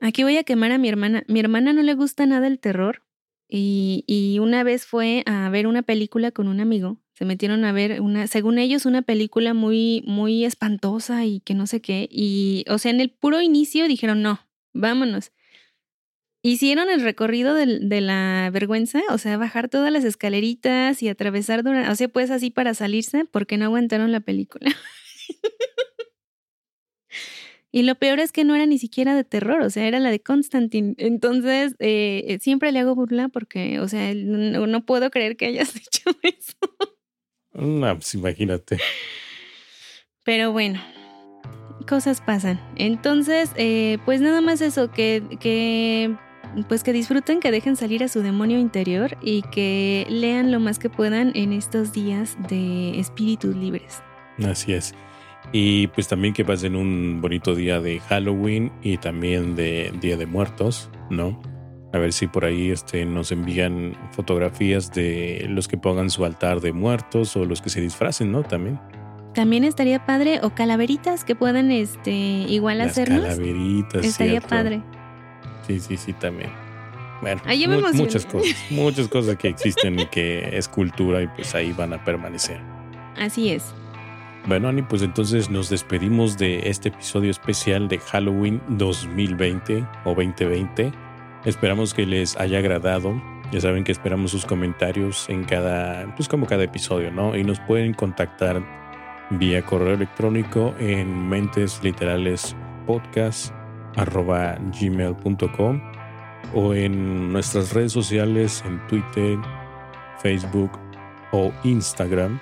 Aquí 0.00 0.24
voy 0.24 0.36
a 0.38 0.44
quemar 0.44 0.72
a 0.72 0.78
mi 0.78 0.88
hermana. 0.88 1.22
Mi 1.28 1.38
hermana 1.38 1.72
no 1.72 1.82
le 1.82 1.94
gusta 1.94 2.26
nada 2.26 2.48
el 2.48 2.58
terror 2.58 3.07
y, 3.48 4.38
una 4.40 4.62
vez 4.62 4.86
fue 4.86 5.22
a 5.26 5.48
ver 5.48 5.66
una 5.66 5.82
película 5.82 6.30
con 6.30 6.48
un 6.48 6.60
amigo. 6.60 7.00
Se 7.14 7.24
metieron 7.24 7.64
a 7.64 7.72
ver 7.72 8.00
una, 8.00 8.26
según 8.26 8.58
ellos, 8.58 8.86
una 8.86 9.02
película 9.02 9.54
muy, 9.54 10.04
muy 10.06 10.44
espantosa 10.44 11.24
y 11.24 11.40
que 11.40 11.54
no 11.54 11.66
sé 11.66 11.80
qué. 11.80 12.08
Y, 12.10 12.64
o 12.68 12.78
sea, 12.78 12.90
en 12.90 13.00
el 13.00 13.10
puro 13.10 13.40
inicio 13.40 13.88
dijeron, 13.88 14.22
no, 14.22 14.40
vámonos. 14.72 15.32
Hicieron 16.42 16.88
el 16.88 17.02
recorrido 17.02 17.54
de, 17.54 18.00
la 18.00 18.50
vergüenza, 18.52 19.00
o 19.10 19.18
sea, 19.18 19.36
bajar 19.36 19.68
todas 19.68 19.90
las 19.90 20.04
escaleritas 20.04 21.02
y 21.02 21.08
atravesar, 21.08 21.66
o 21.66 21.94
sea, 21.96 22.08
pues 22.08 22.30
así 22.30 22.50
para 22.50 22.74
salirse, 22.74 23.24
porque 23.24 23.56
no 23.56 23.64
aguantaron 23.64 24.12
la 24.12 24.20
película. 24.20 24.70
y 27.78 27.84
lo 27.84 27.94
peor 27.94 28.18
es 28.18 28.32
que 28.32 28.42
no 28.42 28.56
era 28.56 28.66
ni 28.66 28.76
siquiera 28.76 29.14
de 29.14 29.22
terror, 29.22 29.62
o 29.62 29.70
sea, 29.70 29.86
era 29.86 30.00
la 30.00 30.10
de 30.10 30.18
Constantine. 30.18 30.96
Entonces, 30.98 31.76
eh, 31.78 32.36
siempre 32.40 32.72
le 32.72 32.80
hago 32.80 32.96
burla 32.96 33.28
porque, 33.28 33.78
o 33.78 33.86
sea, 33.86 34.12
no, 34.16 34.84
puedo 34.84 35.12
creer 35.12 35.36
que 35.36 35.46
hayas 35.46 35.76
hecho 35.76 36.10
eso. 36.24 36.56
No, 37.52 37.94
pues 37.94 38.14
imagínate. 38.14 38.80
Pero 40.24 40.50
bueno, 40.50 40.82
cosas 41.88 42.20
pasan. 42.20 42.60
Entonces, 42.74 43.52
eh, 43.54 43.98
pues 44.04 44.20
nada 44.20 44.40
más 44.40 44.60
eso, 44.60 44.90
que, 44.90 45.22
que 45.38 46.16
pues 46.68 46.82
que 46.82 46.92
disfruten, 46.92 47.38
que 47.38 47.52
dejen 47.52 47.76
salir 47.76 48.02
a 48.02 48.08
su 48.08 48.22
demonio 48.22 48.58
interior 48.58 49.16
y 49.22 49.42
que 49.52 50.04
lean 50.10 50.50
lo 50.50 50.58
más 50.58 50.80
que 50.80 50.90
puedan 50.90 51.30
en 51.36 51.52
estos 51.52 51.92
días 51.92 52.36
de 52.48 52.98
espíritus 52.98 53.54
libres. 53.54 54.02
Así 54.44 54.72
es. 54.72 54.96
Y 55.52 55.86
pues 55.88 56.08
también 56.08 56.34
que 56.34 56.44
pasen 56.44 56.76
un 56.76 57.20
bonito 57.20 57.54
día 57.54 57.80
de 57.80 58.00
Halloween 58.00 58.70
y 58.82 58.98
también 58.98 59.56
de 59.56 59.92
Día 60.00 60.16
de 60.16 60.26
Muertos, 60.26 60.90
¿no? 61.10 61.40
A 61.92 61.98
ver 61.98 62.12
si 62.12 62.26
por 62.26 62.44
ahí 62.44 62.70
este, 62.70 63.06
nos 63.06 63.32
envían 63.32 63.96
fotografías 64.12 64.92
de 64.92 65.46
los 65.48 65.66
que 65.68 65.78
pongan 65.78 66.10
su 66.10 66.24
altar 66.26 66.60
de 66.60 66.72
muertos 66.72 67.34
o 67.36 67.46
los 67.46 67.62
que 67.62 67.70
se 67.70 67.80
disfracen, 67.80 68.30
¿no? 68.30 68.42
También. 68.42 68.78
También 69.34 69.64
estaría 69.64 70.04
padre, 70.04 70.40
o 70.42 70.50
calaveritas 70.50 71.24
que 71.24 71.34
puedan 71.34 71.70
este, 71.70 72.10
igual 72.10 72.78
Las 72.78 72.92
hacernos. 72.92 73.22
Calaveritas. 73.22 74.04
Estaría 74.04 74.40
padre. 74.42 74.82
Sí, 75.66 75.80
sí, 75.80 75.96
sí, 75.96 76.12
también. 76.12 76.50
Bueno, 77.20 77.40
muchas 77.94 78.26
cosas, 78.26 78.56
muchas 78.70 79.08
cosas 79.08 79.36
que 79.36 79.48
existen 79.48 79.98
y 79.98 80.06
que 80.06 80.56
es 80.56 80.68
cultura 80.68 81.22
y 81.22 81.28
pues 81.28 81.54
ahí 81.54 81.72
van 81.72 81.92
a 81.92 82.04
permanecer. 82.04 82.60
Así 83.16 83.50
es. 83.50 83.74
Bueno, 84.48 84.68
Ani, 84.68 84.80
pues 84.80 85.02
entonces 85.02 85.50
nos 85.50 85.68
despedimos 85.68 86.38
de 86.38 86.70
este 86.70 86.88
episodio 86.88 87.30
especial 87.30 87.86
de 87.86 87.98
Halloween 87.98 88.62
2020 88.68 89.86
o 90.06 90.14
2020. 90.14 90.90
Esperamos 91.44 91.92
que 91.92 92.06
les 92.06 92.34
haya 92.38 92.60
agradado. 92.60 93.22
Ya 93.52 93.60
saben 93.60 93.84
que 93.84 93.92
esperamos 93.92 94.30
sus 94.30 94.46
comentarios 94.46 95.28
en 95.28 95.44
cada, 95.44 96.14
pues 96.16 96.28
como 96.28 96.46
cada 96.46 96.64
episodio, 96.64 97.10
¿no? 97.10 97.36
Y 97.36 97.44
nos 97.44 97.60
pueden 97.60 97.92
contactar 97.92 98.64
vía 99.32 99.60
correo 99.66 99.92
electrónico 99.92 100.74
en 100.78 101.28
mentes 101.28 101.78
o 106.54 106.72
en 106.72 107.32
nuestras 107.34 107.74
redes 107.74 107.92
sociales 107.92 108.64
en 108.66 108.86
Twitter, 108.86 109.38
Facebook 110.22 110.70
o 111.32 111.52
Instagram. 111.64 112.40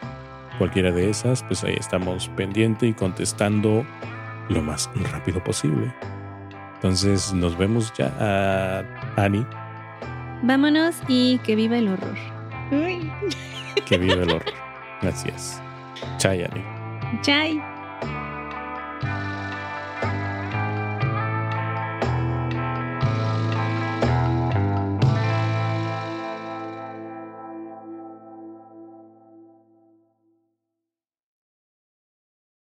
Cualquiera 0.59 0.91
de 0.91 1.11
esas, 1.11 1.43
pues 1.45 1.62
ahí 1.65 1.77
estamos 1.78 2.28
pendiente 2.31 2.87
y 2.87 2.95
contestando 2.95 3.85
lo 4.49 4.62
más 4.62 4.91
rápido 5.12 5.43
posible. 5.45 5.93
Entonces 6.77 7.33
nos 7.33 7.57
vemos 7.59 7.93
ya 7.97 8.12
a 8.20 8.85
Ani. 9.23 9.45
Vámonos 10.43 10.97
y 11.09 11.39
que 11.39 11.57
viva 11.57 11.77
el 11.78 11.89
horror. 11.89 12.16
Que 13.85 13.99
viva 13.99 14.15
el 14.15 14.31
horror. 14.33 14.53
Gracias. 15.03 15.61
Chai, 16.19 16.45
Ani. 16.45 16.65
Chai. 17.23 17.76